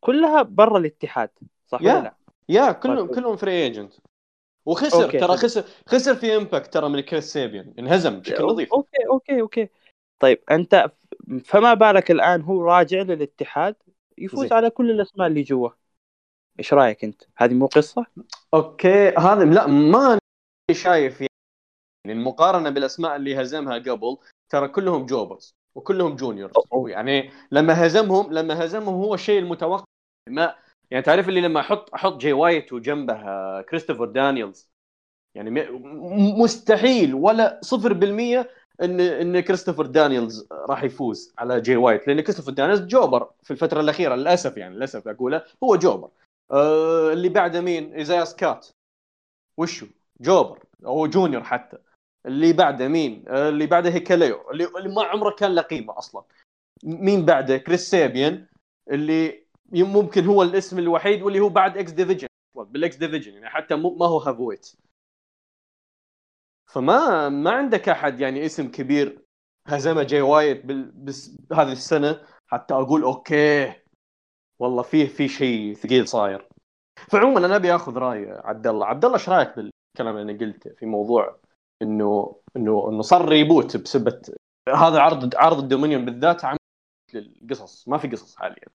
كلها 0.00 0.42
برا 0.42 0.78
الاتحاد 0.78 1.30
صح 1.66 1.80
ولا 1.80 2.02
لا؟ 2.02 2.16
yeah 2.48 2.72
كلهم 2.72 3.06
طيب. 3.06 3.14
كلهم 3.14 3.36
free 3.36 3.52
agent 3.52 3.94
وخسر 4.66 5.04
okay. 5.04 5.18
ترى 5.18 5.36
خسر 5.36 5.64
خسر 5.86 6.14
في 6.14 6.36
Impact 6.36 6.74
ترى 6.74 6.88
من 6.88 7.00
كريس 7.00 7.32
سيبين 7.32 7.74
انهزم 7.78 8.20
بشكل 8.20 8.44
نظيف 8.44 8.72
okay 8.72 9.06
okay 9.10 9.40
okay 9.40 9.68
طيب 10.18 10.42
أنت 10.50 10.90
فما 11.44 11.74
بالك 11.74 12.10
الآن 12.10 12.42
هو 12.42 12.62
راجع 12.62 13.02
للاتحاد 13.02 13.74
يفوز 14.18 14.48
زي. 14.48 14.54
على 14.54 14.70
كل 14.70 14.90
الأسماء 14.90 15.26
اللي 15.26 15.42
جوا 15.42 15.70
إيش 16.58 16.74
رأيك 16.74 17.04
أنت؟ 17.04 17.22
هذه 17.36 17.54
مو 17.54 17.66
قصة؟ 17.66 18.06
okay 18.54 19.08
هذا 19.08 19.44
لا 19.44 19.66
ما 19.66 20.18
شايف 20.74 21.20
يعني 21.20 21.30
المقارنة 22.20 22.70
بالأسماء 22.70 23.16
اللي 23.16 23.42
هزمها 23.42 23.78
قبل 23.78 24.16
ترى 24.52 24.68
كلهم 24.68 25.06
jobbers 25.06 25.54
وكلهم 25.74 26.16
juniors. 26.16 26.54
يعني 26.86 27.30
لما 27.50 27.86
هزمهم 27.86 28.32
لما 28.32 28.64
هزمهم 28.64 28.94
هو 28.94 29.14
الشيء 29.14 29.38
المتوقع. 29.38 29.84
ما 30.28 30.54
يعني 30.90 31.04
تعرف 31.04 31.28
اللي 31.28 31.40
لما 31.40 31.60
أحط 31.60 31.94
أحط 31.94 32.16
جاي 32.16 32.32
وايت 32.32 32.72
وجنبه 32.72 33.62
كريستوفر 33.62 34.04
دانييلز 34.04 34.70
يعني 35.34 35.50
مستحيل 36.42 37.14
ولا 37.14 37.60
0% 37.64 38.50
ان 38.82 39.00
إن 39.00 39.40
كريستوفر 39.40 39.86
دانييلز 39.86 40.48
راح 40.52 40.82
يفوز 40.82 41.34
على 41.38 41.60
جاي 41.60 41.76
وايت. 41.76 42.08
لأن 42.08 42.20
كريستوفر 42.20 42.52
دانييلز 42.52 42.80
jobber 42.80 43.30
في 43.42 43.50
الفترة 43.50 43.80
الأخيرة 43.80 44.14
للأسف 44.14 44.56
يعني 44.56 44.74
للأسف 44.74 45.08
أقوله 45.08 45.44
هو 45.64 45.76
jobber. 45.76 46.10
آه 46.50 47.12
اللي 47.12 47.28
بعده 47.28 47.60
مين؟ 47.60 47.94
ايزايا 47.94 48.24
سكات 48.24 48.66
وشو؟ 49.58 49.86
jobber 50.20 50.64
أو 50.86 51.06
junior 51.06 51.44
حتى. 51.44 51.78
اللي 52.26 52.52
بعده 52.52 52.88
مين؟ 52.88 53.28
اللي 53.28 53.66
بعده 53.66 53.90
هيكوليو 53.90 54.50
اللي, 54.50 54.94
ما 54.94 55.02
عمره 55.02 55.30
كان 55.30 55.54
له 55.54 55.62
قيمة 55.62 55.98
أصلا. 55.98 56.24
مين 56.84 57.24
بعده؟ 57.24 57.56
كريس 57.56 57.90
سيبين 57.90 58.46
اللي 58.90 59.46
ممكن 59.72 60.24
هو 60.24 60.42
الاسم 60.42 60.78
الوحيد 60.78 61.22
واللي 61.22 61.40
هو 61.40 61.48
بعد 61.48 61.78
X 61.78 61.90
Division 61.90 62.26
بال 62.56 62.83
X 62.83 62.96
Division 62.96 63.32
يعني 63.32 63.48
حتى 63.48 63.76
ما 63.76 64.06
هو 64.06 64.18
heavyweight. 64.18 64.76
فما 66.72 67.28
ما 67.28 67.50
عندك 67.50 67.88
أحد 67.88 68.20
يعني 68.20 68.46
اسم 68.46 68.70
كبير 68.70 69.22
هزمه 69.66 70.02
جاي 70.02 70.20
وايت 70.20 70.66
بس 70.94 71.36
هذه 71.52 71.72
السنة. 71.72 72.20
حتى 72.46 72.74
أقول 72.74 73.02
okay 73.02 73.72
والله 74.58 74.82
فيه 74.82 75.06
في 75.06 75.28
شيء 75.28 75.74
ثقيل 75.74 76.08
صاير. 76.08 76.48
فعموما 77.10 77.46
أنا 77.46 77.56
أبي 77.56 77.74
آخذ 77.74 77.96
رأي 77.98 78.30
عبد 78.30 78.66
الله 78.66 78.86
عبد 78.86 79.04
الله 79.04 79.16
إيش 79.16 79.28
رأيك 79.28 79.72
بالكلام 79.96 80.16
اللي 80.16 80.32
أنا 80.32 80.40
قلته 80.40 80.70
في 80.70 80.86
موضوع 80.86 81.38
إنه 81.82 82.36
إنه 82.56 82.88
إنه 82.88 83.02
صار 83.02 83.28
reboot 83.28 83.76
بسبب 83.76 84.22
هذا 84.68 85.00
عرض 85.00 85.36
عرض 85.36 85.58
ال 85.58 85.63
Dominion 85.63 86.04
بالذات 86.04 86.44
عم 86.44 86.56
للقصص 87.14 87.88
ما 87.88 87.98
في 87.98 88.08
قصص 88.08 88.36
حاليا. 88.36 88.68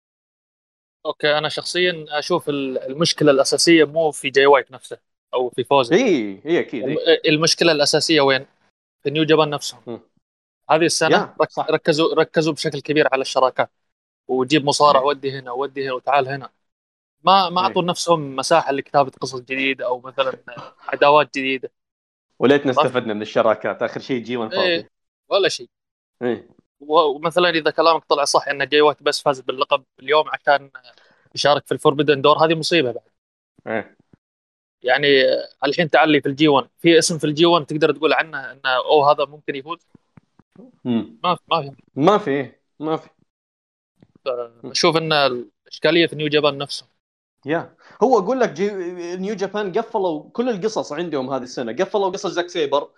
okay 1.05 1.37
أنا 1.37 1.49
شخصيا 1.49 2.05
أشوف 2.09 2.49
المشكلة 2.49 3.31
الأساسية 3.31 3.83
مو 3.83 4.11
في 4.11 4.29
جاي 4.29 4.45
وايت 4.45 4.71
نفسه 4.71 4.99
أو 5.33 5.49
في 5.49 5.63
فوزه 5.63 5.95
إي 5.95 6.41
إي 6.45 6.59
أكيد 6.59 6.83
إيه. 6.83 7.21
المشكلة 7.29 7.71
الأساسية 7.71 8.21
وين؟ 8.21 8.45
في 9.03 9.09
New 9.09 9.23
Japan 9.23 9.49
نفسهم 9.49 9.81
م. 9.87 9.99
هذه 10.69 10.85
السنة 10.85 11.35
رك... 11.41 11.49
ركزوا 11.59 12.15
ركزوا 12.15 12.53
بشكل 12.53 12.81
كبير 12.81 13.07
على 13.11 13.21
الشراكات. 13.21 13.69
وجيب 14.27 14.65
مصارع 14.65 15.01
ودي 15.01 15.39
هنا 15.39 15.51
ودي 15.51 15.85
هنا 15.85 15.93
وتعال 15.93 16.27
هنا. 16.27 16.49
ما 17.23 17.49
ما 17.49 17.61
أعطوا 17.61 17.83
نفسهم 17.83 18.35
مساحة 18.35 18.71
لكتابة 18.71 19.11
قصص 19.21 19.39
جديدة 19.39 19.85
أو 19.85 19.99
مثلا 19.99 20.33
عداوات 20.87 21.37
جديدة. 21.37 21.71
وليتنا 22.39 22.71
استفدنا 22.71 23.13
من 23.13 23.21
الشراكات. 23.21 23.83
آخر 23.83 23.99
شيء 23.99 24.23
جي 24.23 24.37
فاضي. 24.37 24.61
إيه. 24.61 24.89
ولا 25.29 25.49
شيء. 25.49 25.69
إيه. 26.21 26.49
ومثلا 26.79 27.49
إذا 27.49 27.71
كلامك 27.71 28.05
طلع 28.05 28.23
صح 28.23 28.47
إن 28.47 28.67
جاي 28.67 28.81
وايت 28.81 29.03
بس 29.03 29.21
فاز 29.21 29.39
باللقب 29.39 29.83
اليوم 29.99 30.25
عشان 30.29 30.71
يشارك 31.35 31.65
في 31.65 31.71
ال 31.71 31.76
Forbidden 31.76 32.21
Door 32.21 32.45
هذه 32.45 32.55
مصيبة 32.55 32.91
بعد. 32.91 33.03
إيه. 33.67 33.97
يعني 34.83 35.07
الحين 35.65 35.89
تعلي 35.89 36.21
في 36.21 36.29
ال 36.29 36.38
G 36.38 36.47
1 36.47 36.69
في 36.79 36.97
اسم 36.97 37.17
في 37.17 37.23
ال 37.23 37.34
G 37.34 37.45
1 37.45 37.65
تقدر 37.65 37.91
تقول 37.91 38.13
عنه 38.13 38.51
إنه 38.51 38.69
أو 38.69 39.05
هذا 39.05 39.25
ممكن 39.25 39.55
يفوز؟ 39.55 39.87
ما 40.85 41.37
ما 41.51 41.61
في. 41.61 41.71
ما 41.95 42.17
في 42.17 42.51
ما 42.79 42.97
في. 42.97 43.09
أشوف 44.65 44.97
إن 44.97 45.13
الاشكاليه 45.13 46.07
في 46.07 46.15
New 46.15 46.27
Japan 46.27 46.57
نفسه. 46.57 46.90
yeah. 47.45 47.75
هو 48.03 48.19
أقول 48.19 48.39
لك 48.39 48.49
جي... 48.51 48.71
New 49.17 49.35
Japan 49.35 49.71
قفلوا 49.71 50.29
كل 50.33 50.49
القصص 50.49 50.93
عندهم 50.93 51.29
هذه 51.33 51.43
السنة. 51.43 51.71
قفلوا 51.71 52.09
قصة 52.09 52.29
زاك 52.29 52.49
سيبر 52.49 52.89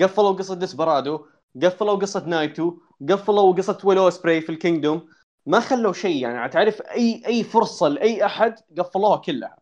قفلوا 0.00 0.32
قصة 0.32 0.54
ديسبرادو 0.54 1.26
قفلوا 1.62 1.94
قصة 1.94 2.26
نايتو 2.26 2.74
قفلوا 3.08 3.52
قصة 3.52 3.78
ويل 3.84 4.10
أوسبراي 4.10 4.40
في 4.40 4.50
ال 4.50 4.56
Kingdom. 4.56 5.08
ما 5.46 5.60
خلوا 5.60 5.92
شيء 5.92 6.22
يعني. 6.22 6.48
تعرف 6.48 6.82
اي 6.82 7.22
أي 7.26 7.44
فرصة 7.44 7.88
لأي 7.88 8.26
أحد 8.26 8.54
قفلوها 8.78 9.16
كلها. 9.16 9.56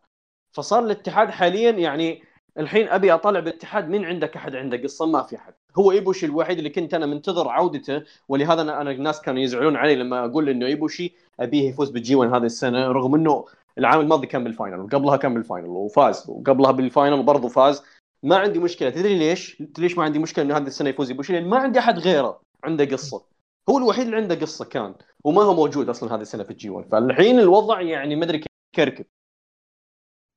فصار 0.52 0.84
الاتحاد 0.84 1.30
حاليا 1.30 1.70
يعني 1.70 2.22
الحين 2.58 2.88
أبي 2.88 3.14
اطلع 3.14 3.40
بالاتحاد 3.40 3.88
مين 3.88 4.04
عندك 4.04 4.36
أحد 4.36 4.56
عنده 4.56 4.76
قصة؟ 4.76 5.06
ما 5.06 5.22
في 5.22 5.36
أحد. 5.36 5.54
هو 5.78 5.92
إيبوشي 5.92 6.26
الوحيد 6.26 6.58
اللي 6.58 6.70
كنت 6.70 6.94
أنا 6.94 7.06
منتظر 7.06 7.48
عودته 7.48 8.02
ولهذا 8.28 8.62
أنا, 8.62 8.90
الناس 8.90 9.20
كانوا 9.20 9.42
يزعلون 9.42 9.76
علي 9.76 9.94
لما 9.94 10.24
أقول 10.24 10.48
إنه 10.48 10.66
إيبوشي 10.66 11.14
أبيه 11.40 11.68
يفوز 11.68 11.90
بال 11.90 12.06
G 12.06 12.14
1 12.14 12.32
هذه 12.32 12.44
السنة 12.44 12.86
رغم 12.88 13.14
إنه 13.14 13.44
العام 13.78 14.00
الماضي 14.00 14.26
كان 14.26 14.44
بال 14.44 14.54
final 14.54 14.80
وقبلها 14.80 15.16
كان 15.16 15.34
بال 15.34 15.44
final 15.44 15.68
وفاز 15.68 16.30
وقبلها 16.30 16.70
بال 16.70 16.85
final 16.85 17.22
برضه 17.22 17.48
فاز. 17.48 17.82
ما 18.22 18.36
عندي 18.36 18.58
مشكلة. 18.58 18.90
تدري 18.90 19.18
ليش؟ 19.18 19.62
ليش 19.78 19.98
ما 19.98 20.04
عندي 20.04 20.18
مشكلة 20.18 20.44
إنه 20.44 20.56
هذه 20.56 20.66
السنة 20.66 20.88
يفوز 20.90 21.10
ايبوشي؟ 21.10 21.32
لأن 21.32 21.48
ما 21.48 21.58
عندي 21.58 21.78
أحد 21.78 21.98
غيره 21.98 22.40
عنده 22.64 22.84
قصة. 22.84 23.24
هو 23.70 23.78
الوحيد 23.78 24.04
اللي 24.04 24.16
عنده 24.16 24.34
قصة 24.34 24.64
كان 24.64 24.94
وما 25.24 25.42
هو 25.42 25.54
موجود 25.54 25.88
أصلا 25.88 26.14
هذه 26.14 26.20
السنة 26.20 26.44
في 26.44 26.50
ال 26.50 26.60
G 26.60 26.70
1 26.70 26.88
فالحين 26.88 27.40
الوضع 27.40 27.80
يعني 27.80 28.16
ما 28.16 28.24
أدري 28.24 28.44
كركب 28.74 29.06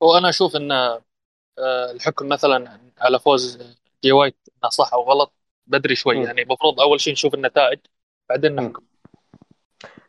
وأنا 0.00 0.28
أشوف 0.28 0.56
إن 0.56 0.72
آه، 0.72 1.90
الحكم 1.90 2.28
مثلا 2.28 2.80
على 2.98 3.18
فوز 3.18 3.58
جي 4.04 4.12
وايت 4.12 4.36
إنه 4.48 4.70
صح 4.70 4.94
أو 4.94 5.02
غلط 5.02 5.32
بدري 5.66 5.94
شوي. 5.94 6.18
م. 6.18 6.22
يعني 6.22 6.42
المفروض 6.42 6.80
أول 6.80 7.00
شيء 7.00 7.12
نشوف 7.12 7.34
النتائج 7.34 7.78
بعدين 8.28 8.54
نحكم. 8.54 8.82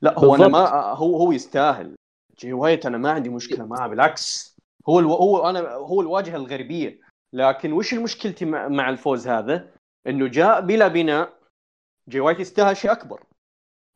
لا 0.01 0.19
هو 0.19 0.35
أنا 0.35 0.47
ما 0.47 0.93
هو 0.93 1.17
هو 1.17 1.31
يستاهل. 1.31 1.95
جي 2.39 2.53
وايت 2.53 2.85
أنا 2.85 2.97
ما 2.97 3.11
عندي 3.11 3.29
مشكلة 3.29 3.65
معه 3.65 3.87
بالعكس. 3.87 4.57
هو 4.89 4.99
ألو... 4.99 5.13
هو 5.13 5.49
أنا 5.49 5.73
هو 5.73 6.01
الواجهة 6.01 6.35
الغربيه 6.35 6.99
لكن 7.33 7.73
وش 7.73 7.93
مشكلتي 7.93 8.45
مع, 8.45 8.89
الفوز 8.89 9.27
هذا؟ 9.27 9.71
إنه 10.07 10.27
جاء 10.27 10.61
بلا 10.61 10.87
بناء 10.87 11.33
جي 12.09 12.19
وايت 12.19 12.39
يستاهل 12.39 12.77
شيء 12.77 12.91
أكبر. 12.91 13.23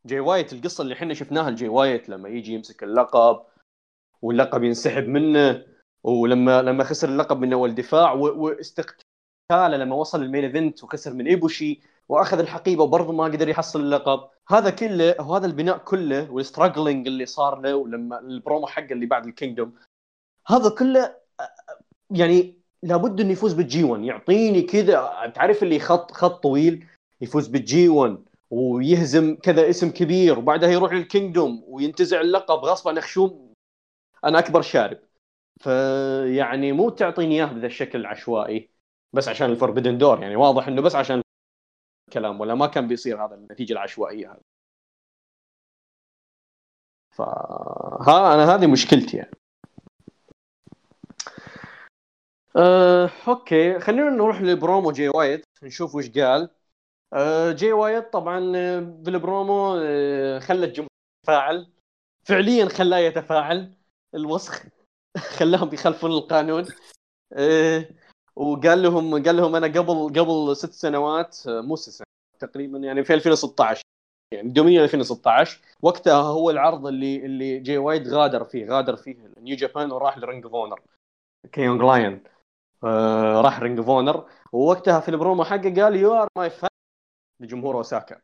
جي 0.06 0.20
وايت 0.20 0.54
القصة 0.54 0.82
اللي 0.82 0.94
إحنا 0.94 1.14
شفناها 1.14 1.52
لجي 1.52 1.68
وايت 1.68 2.10
لما 2.10 2.30
يجي 2.30 2.54
يمسك 2.54 2.84
اللقب 2.84 3.46
واللقب 4.22 4.64
ينسحب 4.64 5.08
منه 5.08 5.66
ولما 6.04 6.62
لما 6.62 6.84
خسر 6.84 7.10
اللقب 7.10 7.40
من 7.40 7.54
أول 7.54 7.76
دفاع 7.76 8.12
واستقتاله 8.12 9.78
لما 9.78 9.96
وصل 9.96 10.24
ال 10.24 10.28
main 10.28 10.44
event 10.44 10.84
وخسر 10.84 11.14
من 11.14 11.28
إيبوشي. 11.28 11.82
وأخذ 12.10 12.40
الحقيبة 12.40 12.84
وبرضه 12.84 13.14
ما 13.14 13.24
قدر 13.24 13.50
يحصل 13.50 13.80
اللقب. 13.80 14.30
هذا 14.50 14.70
كله 14.70 15.16
وهذا 15.20 15.46
البناء 15.46 15.78
كله 15.78 16.32
وال 16.32 16.44
struggling 16.44 17.08
اللي 17.08 17.26
صار 17.26 17.60
له 17.62 17.76
ولما 17.76 18.20
البرومو 18.20 18.68
حقه 18.68 18.92
اللي 18.92 19.06
بعد 19.06 19.26
ال 19.26 19.32
Kingdom 19.32 19.74
هذا 20.48 20.70
كله 20.70 21.16
يعني 22.12 22.58
لابد 22.84 23.22
إنه 23.22 23.32
يفوز 23.32 23.54
بال 23.54 23.74
G 23.74 23.84
1 23.84 24.04
يعطيني 24.04 24.62
كذا 24.62 25.32
تعرف 25.36 25.64
اللي 25.64 25.80
خط 25.80 26.12
خط 26.12 26.44
طويل 26.44 26.86
يفوز 27.22 27.48
بال 27.48 27.76
G 27.76 27.90
1 27.90 28.18
ويهزم 28.52 29.36
كذا 29.36 29.70
اسم 29.70 29.92
كبير 29.92 30.40
وبعدها 30.40 30.70
يروح 30.70 30.94
لل 30.94 31.09
Kingdom 31.09 31.64
وينتزع 31.68 32.22
اللقب 32.22 32.60
غصبا 32.60 32.92
عن 32.92 33.02
خشوم 33.02 33.54
أنا 34.24 34.40
أكبر 34.40 34.62
شارب. 34.62 35.00
فيعني 35.62 36.72
مو 36.72 36.90
تعطيني 36.90 37.36
اياه 37.36 37.46
بهذا 37.46 37.66
الشكل 37.66 38.00
العشوائي 38.00 38.70
بس 39.14 39.28
عشان 39.28 39.50
ال 39.50 39.54
Forbidden 39.54 39.98
Door. 39.98 40.22
يعني 40.22 40.36
واضح 40.36 40.68
إنه 40.68 40.82
بس 40.82 40.96
عشان 40.96 41.22
الكلام 42.08 42.42
ولا 42.42 42.56
ما 42.56 42.68
كان 42.68 42.88
بيصير 42.88 43.26
هذا 43.26 43.36
النتيجة 43.36 43.74
العشوائية 43.74 44.32
هذه. 44.32 44.42
فها 47.12 48.34
أنا 48.34 48.56
هذه 48.56 48.68
مشكلتي 48.68 49.18
يعني. 49.18 49.32
أه، 52.56 53.10
okay 53.28 53.80
خلينا 53.80 54.10
نروح 54.10 54.42
لبرومو 54.42 54.92
جي 54.92 55.10
وايت 55.10 55.46
نشوف 55.64 55.96
وش 55.96 56.10
قال. 56.10 56.50
أه، 57.14 57.52
جي 57.52 57.72
وايت 57.74 58.14
طبعا 58.14 58.54
أه، 58.56 58.80
بالبرومو 58.80 59.78
أه، 59.78 60.40
خلى 60.40 60.66
الجمهور 60.66 60.90
يتفاعل. 61.24 61.72
فعليا 62.26 62.66
خلاه 62.70 62.98
يتفاعل 62.98 63.78
الوسخ. 64.16 64.64
خلاهم 65.40 65.74
يخالفون 65.74 66.12
القانون. 66.12 66.66
أه، 67.34 67.90
وقال 68.38 68.84
لهم 68.84 69.24
قال 69.24 69.38
لهم 69.38 69.56
أنا 69.56 69.68
قبل 69.68 70.20
قبل 70.20 70.56
ست 70.56 70.72
سنوات 70.74 71.38
مو 71.48 71.76
ست 71.76 71.90
سنوات 71.90 72.52
تقريبا 72.52 72.78
يعني 72.78 73.04
في 73.04 73.14
2016 73.14 73.82
يعني 74.34 74.50
Dominion 74.50 74.84
2016 74.84 75.62
وقتها 75.82 76.22
هو 76.22 76.50
العرض 76.50 76.88
اللي 76.88 77.26
اللي 77.26 77.60
جي 77.60 77.78
وايت 77.78 78.08
غادر 78.08 78.44
فيه 78.44 78.66
غادر 78.66 78.96
فيه 78.96 79.32
New 79.38 79.56
Japan 79.56 79.92
وراح 79.92 80.18
ل 80.18 80.23
Ring 80.23 80.46
of 80.46 80.56
Honor 80.56 80.82
كيونغ 81.52 81.86
لاين 81.88 82.24
راح 83.44 83.60
Ring 83.60 83.78
of 83.78 83.90
Honor 83.90 84.26
ووقتها 84.52 85.00
في 85.00 85.10
البرومو 85.10 85.44
حقه 85.44 85.84
قال 85.84 85.96
you 85.96 86.14
are 86.14 86.28
my 86.38 86.50
fam 86.50 86.70
لجمهور 87.40 87.78
أوساكا. 87.78 88.22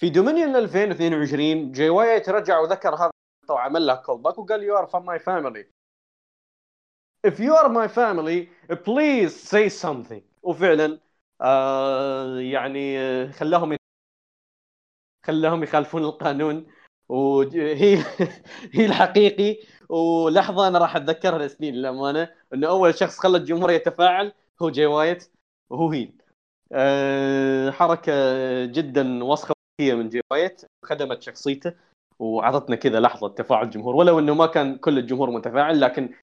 في 0.00 0.10
Dominion 0.10 0.56
2022 0.56 1.72
جي 1.72 1.88
وايت 1.88 2.28
رجع 2.28 2.58
وذكر 2.58 2.94
هذا 2.94 3.10
وعمل 3.50 3.86
له 3.86 3.94
callback 3.94 4.38
وقال 4.38 4.62
you 4.62 4.78
are 4.78 4.86
fam 4.86 5.02
my 5.02 5.18
family 5.18 5.66
if 7.24 7.38
you 7.40 7.54
are 7.54 7.68
my 7.68 7.88
family 7.88 8.48
please 8.84 9.34
say 9.34 9.68
something. 9.68 10.22
وفعلا 10.42 11.00
آه 11.40 12.38
يعني 12.40 12.98
آه، 12.98 13.30
خلاهم 13.30 13.76
خلاهم 15.26 15.62
يخالفون 15.62 16.04
القانون. 16.04 16.66
وهي 17.08 17.98
هي 18.74 18.86
الحقيقي. 18.86 19.56
ولحظة 19.88 20.68
أنا 20.68 20.78
راح 20.78 20.96
أتذكرها 20.96 21.38
لسنين 21.46 21.74
للأمانة. 21.74 22.28
إنه 22.54 22.68
أول 22.68 22.94
شخص 22.94 23.18
خلى 23.18 23.36
الجمهور 23.38 23.70
يتفاعل 23.70 24.32
هو 24.62 24.70
جاي 24.70 24.86
وايت. 24.86 25.30
وهو 25.70 25.90
هين 25.90 26.18
أه 26.72 27.70
حركة 27.70 28.12
جدا 28.66 29.24
وسخة 29.24 29.54
من 29.80 30.08
جاي 30.08 30.22
وايت. 30.30 30.62
خدمت 30.84 31.22
شخصيته. 31.22 31.74
وعطتنا 32.18 32.76
كذا 32.76 33.00
لحظة 33.00 33.28
تفاعل 33.28 33.64
الجمهور 33.64 33.96
ولو 33.96 34.18
إنه 34.18 34.34
ما 34.34 34.46
كان 34.46 34.76
كل 34.78 34.98
الجمهور 34.98 35.30
متفاعل 35.30 35.80
لكن 35.80 36.14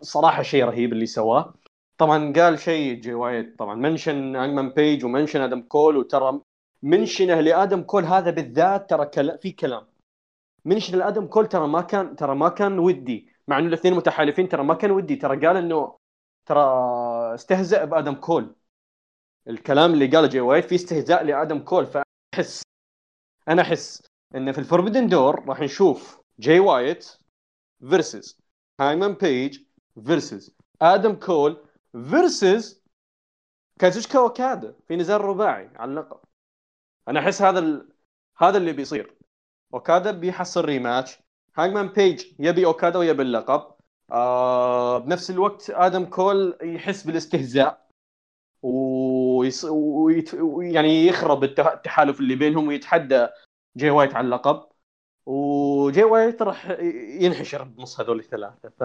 صراحة 0.00 0.42
شيء 0.42 0.64
رهيب 0.64 0.92
اللي 0.92 1.06
سواه. 1.06 1.54
طبعا 1.98 2.32
قال 2.32 2.58
شيء 2.58 3.00
جاي 3.00 3.14
وايت 3.14 3.58
طبعا 3.58 3.74
منشن 3.74 4.36
هانجمان 4.36 4.70
بيج 4.70 5.04
ومنشن 5.04 5.40
آدم 5.40 5.62
كول 5.62 5.96
وترى 5.96 6.40
منشنه 6.82 7.40
لآدم 7.40 7.82
كول 7.82 8.04
هذا 8.04 8.30
بالذات 8.30 8.90
ترى 8.90 9.06
كلا 9.06 9.36
في 9.36 9.52
كلام. 9.52 9.86
منشن 10.64 10.98
لآدم 10.98 11.26
كول 11.26 11.48
ترى 11.48 11.66
ما 11.68 11.80
كان 11.80 12.16
ترى 12.16 12.34
ما 12.34 12.48
كان 12.48 12.78
ودي 12.78 13.28
مع 13.48 13.58
إنه 13.58 13.68
الاثنين 13.68 13.94
متحالفين 13.94 14.48
ترى 14.48 14.64
ما 14.64 14.74
كان 14.74 14.90
ودي. 14.90 15.16
ترى 15.16 15.46
قال 15.46 15.56
إنه 15.56 15.96
ترى 16.46 16.64
استهزأ 17.34 17.84
بآدم 17.84 18.14
كول. 18.14 18.54
الكلام 19.48 19.92
اللي 19.92 20.06
قاله 20.06 20.26
جاي 20.26 20.40
وايت 20.40 20.64
في 20.64 20.74
استهزاء 20.74 21.24
لآدم 21.24 21.58
كول 21.58 21.86
فأحس 21.86 22.62
أنا 23.48 23.62
أحس 23.62 24.02
إن 24.34 24.52
في 24.52 24.58
ال 24.58 24.63
Forbidden 24.63 25.08
Door 25.08 25.44
راح 25.48 25.60
نشوف 25.60 26.20
جاي 26.38 26.60
وايت 26.60 27.18
versus 27.90 28.39
هانجمان 28.80 29.12
بيج 29.12 29.58
versus 30.06 30.56
آدم 30.82 31.14
كول 31.14 31.56
versus 32.10 32.82
كازوتشيكا 33.78 34.18
أوكادا 34.18 34.74
في 34.88 34.96
نزال 34.96 35.20
رباعي 35.20 35.70
على 35.76 35.90
اللقب. 35.90 36.20
أنا 37.08 37.20
أحس 37.20 37.42
هذا 37.42 37.58
ال... 37.58 37.88
هذا 38.36 38.58
اللي 38.58 38.72
بيصير. 38.72 39.14
أوكادا 39.74 40.10
بيحصل 40.10 40.64
rematch 40.64 41.18
هاجمان 41.56 41.88
بيج 41.88 42.26
يبي 42.38 42.66
أوكادا 42.66 42.98
ويبي 42.98 43.22
اللقب. 43.22 43.74
آه 44.12 44.98
بنفس 44.98 45.30
الوقت 45.30 45.70
آدم 45.70 46.04
كول 46.04 46.58
يحس 46.62 47.02
بالاستهزاء. 47.02 47.90
ويص... 48.62 49.64
ويت... 49.64 50.34
يعني 50.60 51.06
يخرب 51.06 51.44
التحالف 51.44 52.20
اللي 52.20 52.34
بينهم 52.34 52.68
ويتحدى 52.68 53.28
جاي 53.76 53.90
وايت 53.90 54.14
على 54.14 54.24
اللقب. 54.24 54.69
وجاي 55.30 56.04
وايت 56.04 56.42
راح 56.42 56.70
ينحشر 57.20 57.62
بنص 57.64 58.00
هذول 58.00 58.18
الثلاثة. 58.18 58.68
ف 58.68 58.82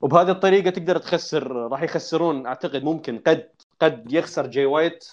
وبهذه 0.00 0.30
الطريقة 0.30 0.70
تقدر 0.70 0.98
تخسر 0.98 1.52
راح 1.52 1.82
يخسرون 1.82 2.46
أعتقد 2.46 2.84
ممكن 2.84 3.18
قد 3.18 3.50
قد 3.80 4.12
يخسر 4.12 4.46
جاي 4.46 4.64
وايت 4.64 5.08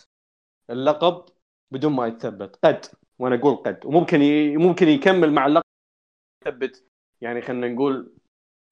اللقب 0.70 1.26
بدون 1.72 1.94
ما 1.94 2.08
يتثبت. 2.08 2.60
قد 2.64 2.86
وأنا 3.20 3.36
أقول 3.36 3.56
قد. 3.56 3.86
وممكن 3.86 4.22
ي... 4.22 4.58
ممكن 4.58 4.88
يكمل 4.88 5.34
مع 5.34 5.46
اللقب 5.46 5.66
يثبت 6.48 6.86
يعني 7.22 7.42
خلينا 7.42 7.68
نقول 7.68 8.14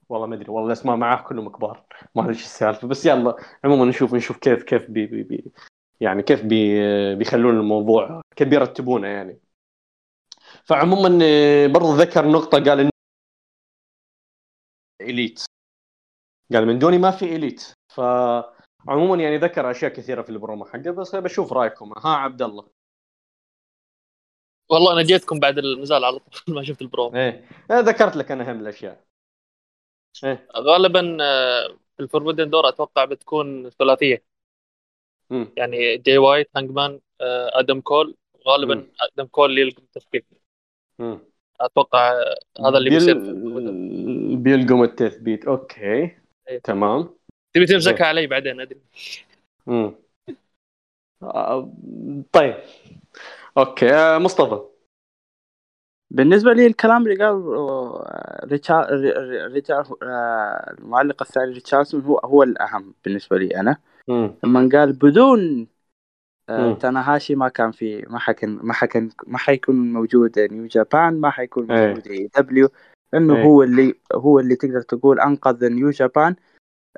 والله 0.10 0.28
ما 0.28 0.36
أدري 0.36 0.52
والله 0.52 0.68
الأسماء 0.68 0.96
معاه 0.96 1.22
كلهم 1.24 1.50
كبار. 1.50 1.86
ما 2.16 2.22
أدري 2.22 2.34
إيش 2.34 2.44
السالفة 2.44 2.88
بس 2.88 3.06
يلا 3.06 3.36
عموما 3.64 3.86
نشوف 3.86 4.14
نشوف 4.14 4.38
كيف 4.38 4.64
كيف 4.64 4.92
بي 4.92 5.06
بي 5.06 5.24
بي 5.24 5.52
يعني 6.02 6.24
كيف 6.24 6.46
بي 6.46 7.16
بيخلون 7.16 7.60
الموضوع 7.60 8.22
كيف 8.36 8.48
بيرتبونه 8.48 9.08
يعني. 9.08 9.43
فعموما 10.64 11.10
برضو 11.68 11.95
ذكر 11.95 12.27
نقطة 12.27 12.64
قال 12.64 12.80
إن 12.80 12.90
Elite. 15.02 15.45
قال 16.53 16.65
من 16.65 16.80
دوني 16.80 16.98
ما 16.98 17.11
في 17.11 17.26
Elite. 17.36 17.74
فعموما 17.88 19.23
يعني 19.23 19.38
ذكر 19.38 19.72
أشياء 19.72 19.94
كثيرة 19.94 20.22
في 20.22 20.30
البرومو 20.30 20.65
حقه 20.65 20.91
بس 20.91 21.15
بشوف 21.15 21.53
رأيكم. 21.53 21.94
ها 21.98 22.15
عبد 22.15 22.41
الله. 22.41 22.68
والله 24.69 24.94
أنا 24.94 25.03
جيتكم 25.03 25.40
بعد 25.40 25.57
النزال 25.57 26.03
على 26.06 26.19
طول 26.19 26.56
ما 26.56 26.64
شفت 26.64 26.81
البرومو. 26.81 27.15
إيه. 27.15 27.49
إيه، 27.72 27.80
ذكرت 27.80 28.15
لك 28.15 28.31
أنا 28.31 28.49
أهم 28.49 28.60
الأشياء. 28.60 29.06
إيه. 30.23 30.48
غالبا 30.57 31.18
آه، 31.22 31.68
في 31.68 32.03
ال 32.04 32.08
Forbidden 32.08 32.50
Door 32.50 32.70
أتوقع 32.69 33.06
بتكون 33.06 33.69
ثلاثيه. 33.69 34.23
يعني 35.57 35.98
جاي 35.98 36.18
وايت 36.18 36.49
هانجمان 36.56 36.99
آه، 37.22 37.60
آدم 37.60 37.81
كول. 37.81 38.18
غالبا. 38.48 38.88
آدم 39.02 39.26
كول 39.26 39.49
اللي 39.49 39.64
التثبيت 39.64 40.43
مم. 40.99 41.20
أتوقع 41.61 42.14
هذا 42.65 42.78
اللي. 42.78 42.90
بيصير. 42.90 43.18
بيلقم 44.36 44.84
التثبيت 44.84 45.45
okay 45.45 46.18
إيه. 46.49 46.60
تمام 46.64 47.10
تبي 47.53 47.65
تمسكها 47.65 48.07
علي 48.07 48.28
بعدين 48.28 48.61
أدري. 48.61 48.82
آه، 51.24 51.74
طيب 52.32 52.56
okay 53.58 53.94
آه، 53.94 54.18
مصطفى 54.18 54.61
بالنسبة 56.11 56.53
لي 56.53 56.68
الكلام 56.68 57.07
اللي 57.07 57.26
قال 57.26 57.56
آه، 57.56 58.48
ريتشارد 59.48 59.88
المعلق 60.80 61.22
الثاني 61.22 61.53
ريتشاردسون 61.53 62.02
هو 62.02 62.18
هو 62.18 62.44
الأهم 62.44 62.94
بالنسبة 63.06 63.38
لي 63.38 63.60
أنا 63.60 63.78
مم. 64.07 64.36
لما 64.44 64.70
قال 64.74 64.94
بدون 64.94 65.68
آه،. 66.49 66.74
تاناهاشي 66.74 67.36
ما 67.36 67.49
كان 67.49 67.72
في 67.72 68.06
ما 68.10 68.20
حكن 68.20 68.60
ما 68.64 68.74
حكن 68.74 69.10
ما 69.28 69.38
حيكون 69.38 69.94
موجود 69.94 70.40
New 70.40 70.66
Japan 70.66 71.22
ما 71.22 71.30
حيكون 71.30 71.72
إيه. 71.72 71.88
موجود 71.88 72.07
AEW 72.08 72.70
لأنه 73.14 73.36
إيه. 73.36 73.44
هو 73.44 73.64
اللي 73.64 73.95
هو 74.14 74.40
اللي 74.40 74.56
تقدر 74.56 74.82
تقول 74.82 75.20
أنقذ 75.20 75.70
New 75.70 75.90
Japan 75.90 76.36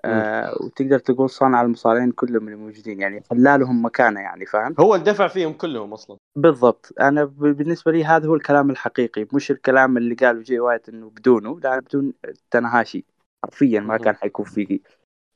آه 0.05 0.53
وتقدر 0.61 0.99
تقول 0.99 1.29
صنع 1.29 1.61
المصارعين 1.61 2.11
كلهم 2.11 2.47
اللي 2.47 2.55
موجودين 2.55 3.01
يعني 3.01 3.23
خلى 3.29 3.57
لهم 3.57 3.85
مكانه 3.85 4.19
يعني 4.19 4.45
فاهم 4.45 4.75
هو 4.79 4.95
اللي 4.95 5.05
دفع 5.05 5.27
فيهم 5.27 5.53
كلهم 5.53 5.93
أصلا 5.93 6.17
بالضبط 6.35 6.93
أنا 6.99 7.25
بالنسبة 7.25 7.91
لي 7.91 8.05
هذا 8.05 8.27
هو 8.27 8.35
الكلام 8.35 8.71
الحقيقي 8.71 9.27
مش 9.33 9.51
الكلام 9.51 9.97
اللي 9.97 10.15
قاله 10.15 10.41
جي 10.41 10.59
وايت 10.59 10.89
إنه 10.89 11.09
بدونه 11.09 11.59
لا 11.59 11.79
بدون 11.79 12.13
تاناهاشي 12.51 13.05
حرفيا 13.43 13.79
ما. 13.79 13.97
كان 13.97 14.15
حيكون 14.15 14.45
في 14.45 14.81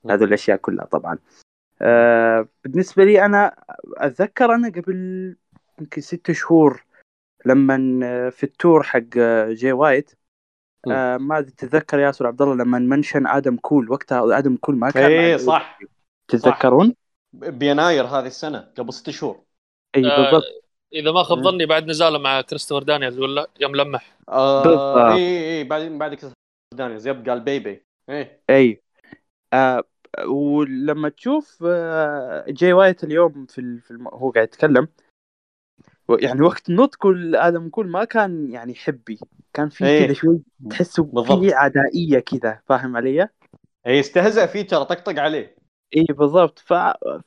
هذه 0.10 0.24
الأشياء 0.24 0.58
كلها 0.58 0.86
طبعا 0.86 1.18
آه 1.82 2.48
بالنسبة 2.64 3.04
لي 3.04 3.26
أنا 3.26 3.56
أتذكر 3.98 4.56
أنا 4.56 4.70
قبل 4.70 5.36
يمكن 5.80 6.02
ست 6.02 6.32
شهور 6.32 6.84
لما 7.46 8.00
آه، 8.04 8.30
في 8.30 8.44
ال 8.44 8.52
tour 8.52 8.84
حق 8.84 9.18
آه، 9.18 9.54
جي 9.54 9.72
وايت 9.72 10.12
آه 10.92 11.18
ما 11.18 11.42
تتذكر 11.42 12.00
ياسر 12.00 12.28
عبد 12.28 12.42
الله 12.42 12.56
لما 12.56 12.80
منشن 12.80 13.28
آدم 13.28 13.58
كول 13.58 13.92
وقتها 13.92 14.38
آدم 14.38 14.56
كول 14.56 14.76
ما 14.76 14.92
كان 14.92 15.32
مع 15.32 15.38
صح. 15.38 15.80
تتذكرون؟ 16.28 16.96
بيناير 17.34 18.06
هذه 18.06 18.28
السنة 18.28 18.72
قبل 18.78 18.94
ست 18.94 19.10
شهور. 19.10 19.44
إي 19.96 20.06
آه، 20.06 20.22
بالضبط. 20.22 20.44
إذا 20.94 21.12
ما 21.12 21.24
خاب. 21.24 21.38
ظني 21.38 21.66
بعد 21.66 21.88
نزاله 21.88 22.18
مع 22.18 22.42
كريستوفر 22.42 22.84
دانيالز 22.84 23.20
ولا 23.20 23.48
يوم 23.60 23.76
لمح. 23.76 24.18
آه 24.30 24.64
بالضبط. 24.64 25.12
إي 25.12 25.58
إي 25.58 25.64
بعد 25.64 25.82
بعد 25.82 26.14
كريس 26.14 26.34
دانيالز 26.76 27.08
yep 27.08 27.30
قال 27.30 27.40
bay 27.40 27.63
bay 27.63 27.86
إيه. 28.10 28.42
إي. 28.50 28.82
آه 29.54 29.84
ولما 30.28 31.10
تشوف 31.10 31.64
آه، 31.68 32.46
جاي 32.48 32.74
وايت 32.74 33.04
اليوم 33.04 33.46
في 33.46 33.62
ال- 33.62 33.82
في 33.82 33.92
الم... 33.92 34.08
هو 34.08 34.32
قاعد 34.32 34.48
يتكلم 34.48 34.88
يعني 36.10 36.42
وقت 36.42 36.70
نطقه 36.70 37.10
آدم 37.48 37.70
كول 37.70 37.88
ما 37.88 38.04
كان 38.04 38.52
يعني 38.52 38.76
حبي 38.76 39.20
كان 39.54 39.70
في 39.70 39.86
إيه. 39.86 40.06
كذا 40.06 40.14
شوي 40.14 40.42
تحسه. 40.70 41.24
في 41.40 41.54
عدائية 41.54 42.20
كذا 42.20 42.62
فاهم 42.66 42.98
علي؟ 42.98 43.30
يستهزأ 43.88 44.46
فيه 44.46 44.62
ترى 44.62 44.86
طقطق 44.86 45.20
عليه 45.20 45.56
اي 45.98 46.06
بالضبط 46.10 46.60
ف... 46.60 46.74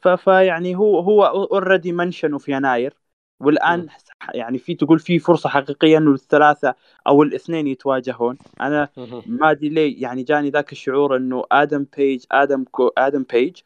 ف... 0.00 0.08
فيعني 0.08 0.76
هو 0.76 0.98
هو 0.98 1.24
already 1.24 1.92
منشنه 1.92 2.38
في 2.38 2.52
يناير 2.52 3.01
والآن. 3.40 3.88
يعني 4.34 4.58
في 4.58 4.74
تقول 4.74 4.98
في 4.98 5.18
فرصة 5.18 5.48
حقيقية 5.48 5.98
إنه 5.98 6.10
الثلاثة 6.10 6.74
أو 7.06 7.22
الاثنين 7.22 7.66
يتواجهون. 7.66 8.38
أنا 8.60 8.88
ما 9.26 9.50
أدري 9.50 9.68
ليه 9.68 10.02
يعني 10.02 10.22
جاني 10.22 10.50
ذاك 10.50 10.72
الشعور 10.72 11.16
إنه 11.16 11.44
آدم 11.52 11.86
بيج 11.96 12.24
آدم 12.32 12.64
كو 12.64 12.88
آدم 12.98 13.22
بيج. 13.32 13.60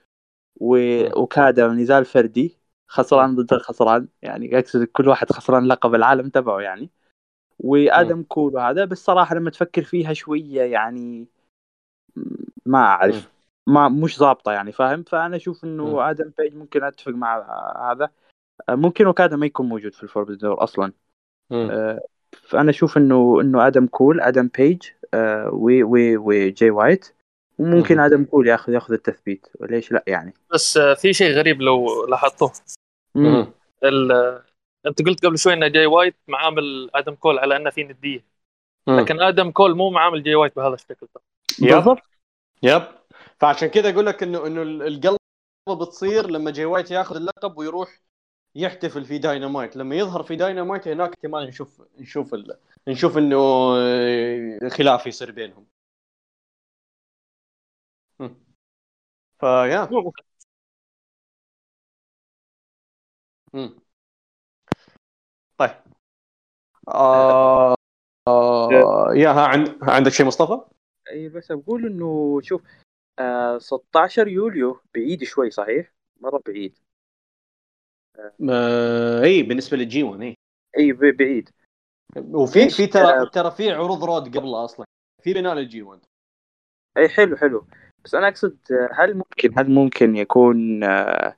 أوكادا 0.61 1.69
نزال 1.69 2.05
فردي 2.05 2.59
خسران 2.89 3.37
ضد 3.37 3.53
الخسران 3.53 4.09
يعني 4.23 4.59
اقصد 4.59 4.85
كل 4.85 5.09
واحد 5.09 5.33
خسران 5.33 5.69
لقب 5.69 5.95
العالم 5.95 6.29
تبعه 6.29 6.61
يعني. 6.61 6.91
وآدم 7.59 8.23
كول 8.23 8.55
وهذا 8.55 8.85
بس 8.85 9.05
صراحة 9.05 9.35
لما 9.35 9.51
تفكر 9.51 9.83
فيها 9.83 10.13
شوية 10.13 10.63
يعني 10.63 11.27
ما 12.67 12.79
أعرف. 12.79 13.31
ما 13.67 13.89
مش 13.89 14.19
ظابطة 14.19 14.53
يعني 14.53 14.73
فاهم؟ 14.73 15.03
فأنا 15.03 15.37
أشوف. 15.37 15.65
إنه 15.65 16.11
آدم 16.11 16.31
بيج 16.39 16.55
ممكن 16.55 16.85
أتفق 16.85 17.13
مع 17.13 17.39
هذا. 17.93 18.11
ممكن 18.71 19.07
أوكادا 19.07 19.37
ما 19.37 19.47
يكون 19.47 19.69
موجود 19.69 19.95
في 19.95 20.03
ال 20.03 20.06
Forbidden 20.06 20.39
Door 20.39 20.63
أصلا. 20.65 20.93
مم. 21.51 21.69
آه، 21.71 22.01
فأنا 22.49 22.71
أشوف 22.71 22.97
إنه 22.97 23.41
إنه 23.41 23.67
آدم 23.67 23.87
كول 23.87 24.21
آدم 24.21 24.51
بيج 24.59 24.83
آه، 25.15 25.51
و 25.53 25.69
و 25.83 25.97
وجاي 26.17 26.71
وايت. 26.71 27.15
وممكن 27.59 27.95
مم. 27.95 28.01
آدم 28.01 28.25
كول 28.25 28.49
ياخذ 28.49 28.73
ياخذ 28.73 28.93
التثبيت. 28.93 29.47
وليش 29.61 29.93
لا 29.93 30.05
يعني؟ 30.07 30.35
بس 30.53 30.77
آه، 30.77 30.95
في 30.95 31.13
شيء 31.13 31.33
غريب 31.33 31.61
لو 31.63 32.07
لاحظته. 32.07 32.53
أنت 34.87 35.03
قلت 35.03 35.27
قبل 35.27 35.39
شوي 35.39 35.53
إن 35.53 35.73
جاي 35.73 35.87
وايت 35.87 36.17
معامل 36.29 36.91
آدم 36.95 37.15
كول 37.15 37.39
على 37.39 37.57
إنه 37.57 37.71
في 37.71 37.85
ندية. 37.85 38.25
مم. 38.87 39.01
لكن 39.01 39.21
آدم 39.21 39.51
كول 39.51 39.77
مو 39.77 39.91
معامل 39.91 40.23
جاي 40.23 40.35
وايت 40.35 40.57
بهذا 40.57 40.75
الشكل. 40.75 41.07
بالضبط. 41.59 42.03
Yep. 42.63 42.83
فعشان 43.41 43.69
كذا 43.69 43.91
أقول 43.91 44.07
لك 44.07 44.23
إنه 44.23 44.47
إنه 44.47 44.63
القلب 44.63 45.19
بتصير 45.69 46.31
لما 46.31 46.51
جاي 46.51 46.65
وايت 46.65 46.91
ياخذ 46.91 47.17
اللقب 47.17 47.59
ويروح 47.59 48.01
يحتفل 48.57 49.05
في 49.05 49.19
داينامايت 49.19 49.77
لما 49.77 49.97
يظهر 49.97 50.23
في 50.23 50.37
داينامايت 50.37 50.89
هناك 50.89 51.11
احتمال 51.15 51.49
نشوف 51.49 51.83
نشوف 51.99 52.35
ال... 52.35 52.57
نشوف 52.89 53.19
إنه 53.19 53.37
خلاف 54.69 55.07
يصير 55.07 55.31
بينهم. 55.31 55.67
فيا. 59.41 59.89
طيب 65.59 65.71
آه... 66.89 67.77
آه... 68.29 69.09
يا 69.15 69.31
ها 69.31 69.47
عند... 69.47 69.79
عندك 69.83 70.13
شيء 70.13 70.27
مصطفى؟ 70.27 70.61
أي 71.11 71.29
بس 71.29 71.53
بقول 71.53 71.87
إنه 71.87 72.41
شوف 72.43 72.63
آه 73.19 73.59
16 73.59 74.29
يوليو 74.29 74.81
بعيد 74.95 75.25
شوي 75.25 75.51
صحيح 75.51 75.93
مرة 76.21 76.43
بعيد 76.47 76.79
آه... 78.51 79.23
اي 79.23 79.43
بالنسبة 79.43 79.77
لل 79.77 80.03
G1 80.03 80.23
اي 80.23 80.37
اي 80.79 80.93
بعيد 80.93 81.51
وفي؟ 82.17 82.69
في 82.69 82.87
ترى 82.87 83.21
آه. 83.21 83.25
ترى 83.25 83.51
في 83.51 83.71
عروض 83.71 84.05
Road 84.05 84.37
قبلها 84.37 84.65
أصلا 84.65 84.87
في 85.23 85.35
بناء 85.35 85.55
لل 85.55 85.83
G1 85.83 86.01
اي 86.97 87.09
حلو 87.09 87.37
حلو 87.37 87.67
بس 88.05 88.15
أنا 88.15 88.29
أقصد 88.29 88.59
آه، 88.71 88.91
هل 88.95 89.17
ممكن 89.17 89.59
هل 89.59 89.71
ممكن 89.71 90.17
يكون 90.17 90.85
آه 90.85 91.37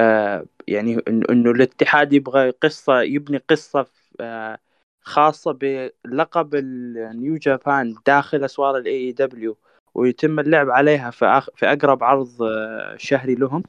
آه 0.00 0.46
يعني 0.68 0.98
انه 1.08 1.26
إنه 1.30 1.50
الاتحاد 1.50 2.12
يبغى 2.12 2.50
قصة 2.50 3.00
يبني 3.00 3.38
قصة 3.38 3.86
آه 4.20 4.58
خاصة 5.00 5.52
بلقب 5.52 6.54
ال 6.54 6.74
New 6.74 7.36
Japan 7.36 7.94
داخل 8.06 8.44
أسوار 8.44 8.76
ال 8.76 8.96
AEW 8.96 9.56
ويتم 9.94 10.40
اللعب 10.40 10.70
عليها 10.70 11.10
في 11.10 11.24
أخ... 11.26 11.50
في 11.54 11.66
أقرب 11.66 12.04
عرض 12.04 12.42
آه 12.42 12.96
شهري 12.96 13.34
لهم 13.34 13.62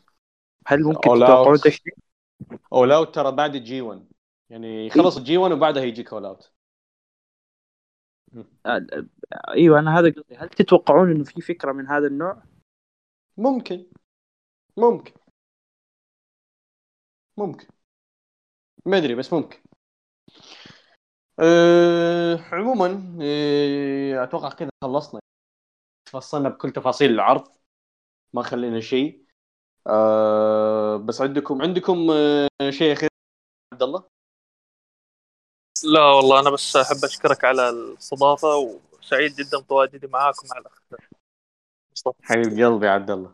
هل 0.67 0.83
ممكن 0.83 1.01
تتوقعون 1.01 1.57
Out. 1.57 2.10
All 2.73 2.91
Out 2.91 3.15
ترى 3.15 3.31
بعد 3.31 3.55
ال 3.55 3.81
G1 3.81 4.07
يعني 4.49 4.89
خلص 4.89 5.17
ال 5.17 5.37
G1 5.37 5.51
وبعدها 5.51 5.83
يجيك 5.83 6.13
All 6.13 6.25
Out 6.25 6.51
آه، 8.65 8.85
أيوه 9.49 9.79
أنا 9.79 9.99
هذا 9.99 10.09
قصدي. 10.09 10.35
هل 10.35 10.49
تتوقعون 10.49 11.11
إنه 11.11 11.23
في 11.23 11.41
فكرة 11.41 11.71
من 11.71 11.87
هذا 11.87 12.07
النوع؟ 12.07 12.43
ممكن. 13.37 13.85
ممكن. 14.77 15.13
ممكن. 17.37 17.67
ما 18.85 18.97
أدري 18.97 19.15
بس 19.15 19.33
ممكن. 19.33 19.59
أه 21.39 22.37
عموما 22.51 23.17
أه 23.21 24.23
أتوقع 24.23 24.49
كذا 24.49 24.69
خلصنا. 24.81 25.21
فصلنا 26.09 26.49
بكل 26.49 26.71
تفاصيل 26.71 27.11
العرض. 27.11 27.47
ما 28.33 28.43
خلينا 28.43 28.79
شيء. 28.79 29.25
أه 29.87 30.97
بس 30.97 31.21
عندكم 31.21 31.61
عندكم 31.61 32.07
أه 32.11 32.69
شيء 32.69 32.93
أخير؟ 32.93 33.09
عبد 33.73 33.83
الله؟ 33.83 34.03
لا 35.93 36.05
والله 36.05 36.39
أنا 36.39 36.49
بس 36.49 36.75
أحب 36.75 37.05
أشكرك 37.05 37.45
على 37.45 37.69
الاستضافة 37.69 38.55
وسعيد 38.57 39.35
جدا 39.35 39.59
بتواجدي 39.59 40.07
معاكم 40.07 40.47
مع 40.51 40.57
الاخ 40.57 40.81
مصطفى. 41.93 42.17
حبيب 42.23 42.65
قلبي 42.65 42.85
يا 42.85 42.91
عبد 42.91 43.11
الله. 43.11 43.33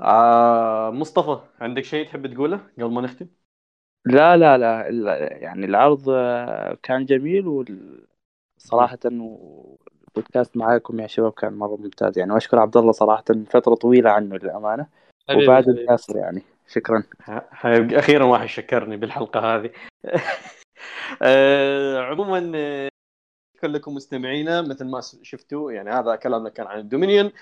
آه 0.00 0.90
مصطفى 0.90 1.40
عندك 1.60 1.84
شيء 1.84 2.06
تحب 2.06 2.34
تقوله 2.34 2.56
قبل 2.78 2.92
ما 2.92 3.00
نختم؟ 3.00 3.28
لا 4.06 4.36
لا 4.36 4.58
لا 4.58 4.88
ال- 4.88 5.42
يعني 5.42 5.66
العرض 5.66 6.08
آه، 6.08 6.78
كان 6.82 7.04
جميل 7.04 7.46
وصراحة 8.58 8.98
البودكاست 9.04 10.56
معاكم 10.56 11.00
يا 11.00 11.06
شباب 11.06 11.32
كان 11.32 11.52
مرة 11.54 11.76
ممتاز. 11.76 12.18
يعني 12.18 12.32
واشكر 12.32 12.58
عبد 12.58 12.76
الله 12.76 12.92
صراحة 12.92 13.24
فترة 13.50 13.74
طويلة 13.74 14.10
عنه 14.10 14.36
للأمانة. 14.36 14.86
وبعد 15.30 15.62
حبيبي. 15.64 15.86
ياسر 15.90 16.16
يعني. 16.16 16.42
شكرا. 16.68 17.02
حبيب 17.50 17.94
أخيرا 17.94 18.24
واحد 18.24 18.46
شكرني 18.46 18.96
بالحلقة 18.96 19.40
هذه. 19.40 19.70
آه، 21.22 21.98
عموما 21.98 22.52
آه، 22.54 22.88
شكرا 23.56 23.68
لكم 23.70 23.94
مستمعينا 23.94 24.62
مثل 24.62 24.84
ما 24.84 25.00
شفتوا 25.22 25.72
يعني 25.72 25.90
هذا 25.90 26.16
كلامنا 26.16 26.48
كان 26.48 26.66
عن 26.66 26.78
الدومينيون 26.78 27.32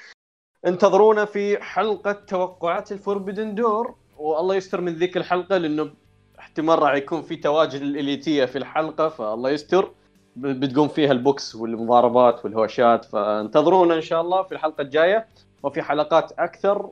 انتظرونا 0.66 1.24
في 1.24 1.62
حلقة 1.62 2.12
توقعات 2.12 2.92
الفوربدن 2.92 3.54
دور 3.54 3.94
والله 4.18 4.54
يستر 4.54 4.80
من 4.80 4.94
ذيك 4.94 5.16
الحلقة 5.16 5.56
لأنه 5.56 5.90
احتمال 6.38 6.78
راح 6.78 6.94
يكون 6.94 7.22
في 7.22 7.36
تواجد 7.36 7.82
الإليتية 7.82 8.44
في 8.44 8.58
الحلقة 8.58 9.08
فالله 9.08 9.50
يستر. 9.50 9.92
بتقوم 10.36 10.88
فيها 10.88 11.12
البوكس 11.12 11.54
والمضاربات 11.54 12.44
والهوشات 12.44 13.04
فانتظرونا 13.04 13.94
إن 13.94 14.00
شاء 14.00 14.20
الله 14.20 14.42
في 14.42 14.52
الحلقة 14.52 14.82
الجاية. 14.82 15.26
وفي 15.62 15.82
حلقات 15.82 16.32
أكثر 16.32 16.90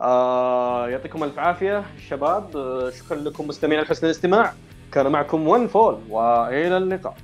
آه 0.00 0.88
يعطيكم 0.88 1.24
ألف 1.24 1.38
عافية 1.38 1.84
شباب. 2.08 2.56
آه 2.56 2.90
شكرا 2.90 3.16
لكم 3.16 3.48
مستمعين 3.48 3.80
لحسن 3.80 4.06
الاستماع. 4.06 4.52
كان 4.92 5.12
معكم 5.12 5.48
One 5.48 5.66
Fall 5.66 5.98
وإلى 6.10 6.76
اللقاء. 6.76 7.14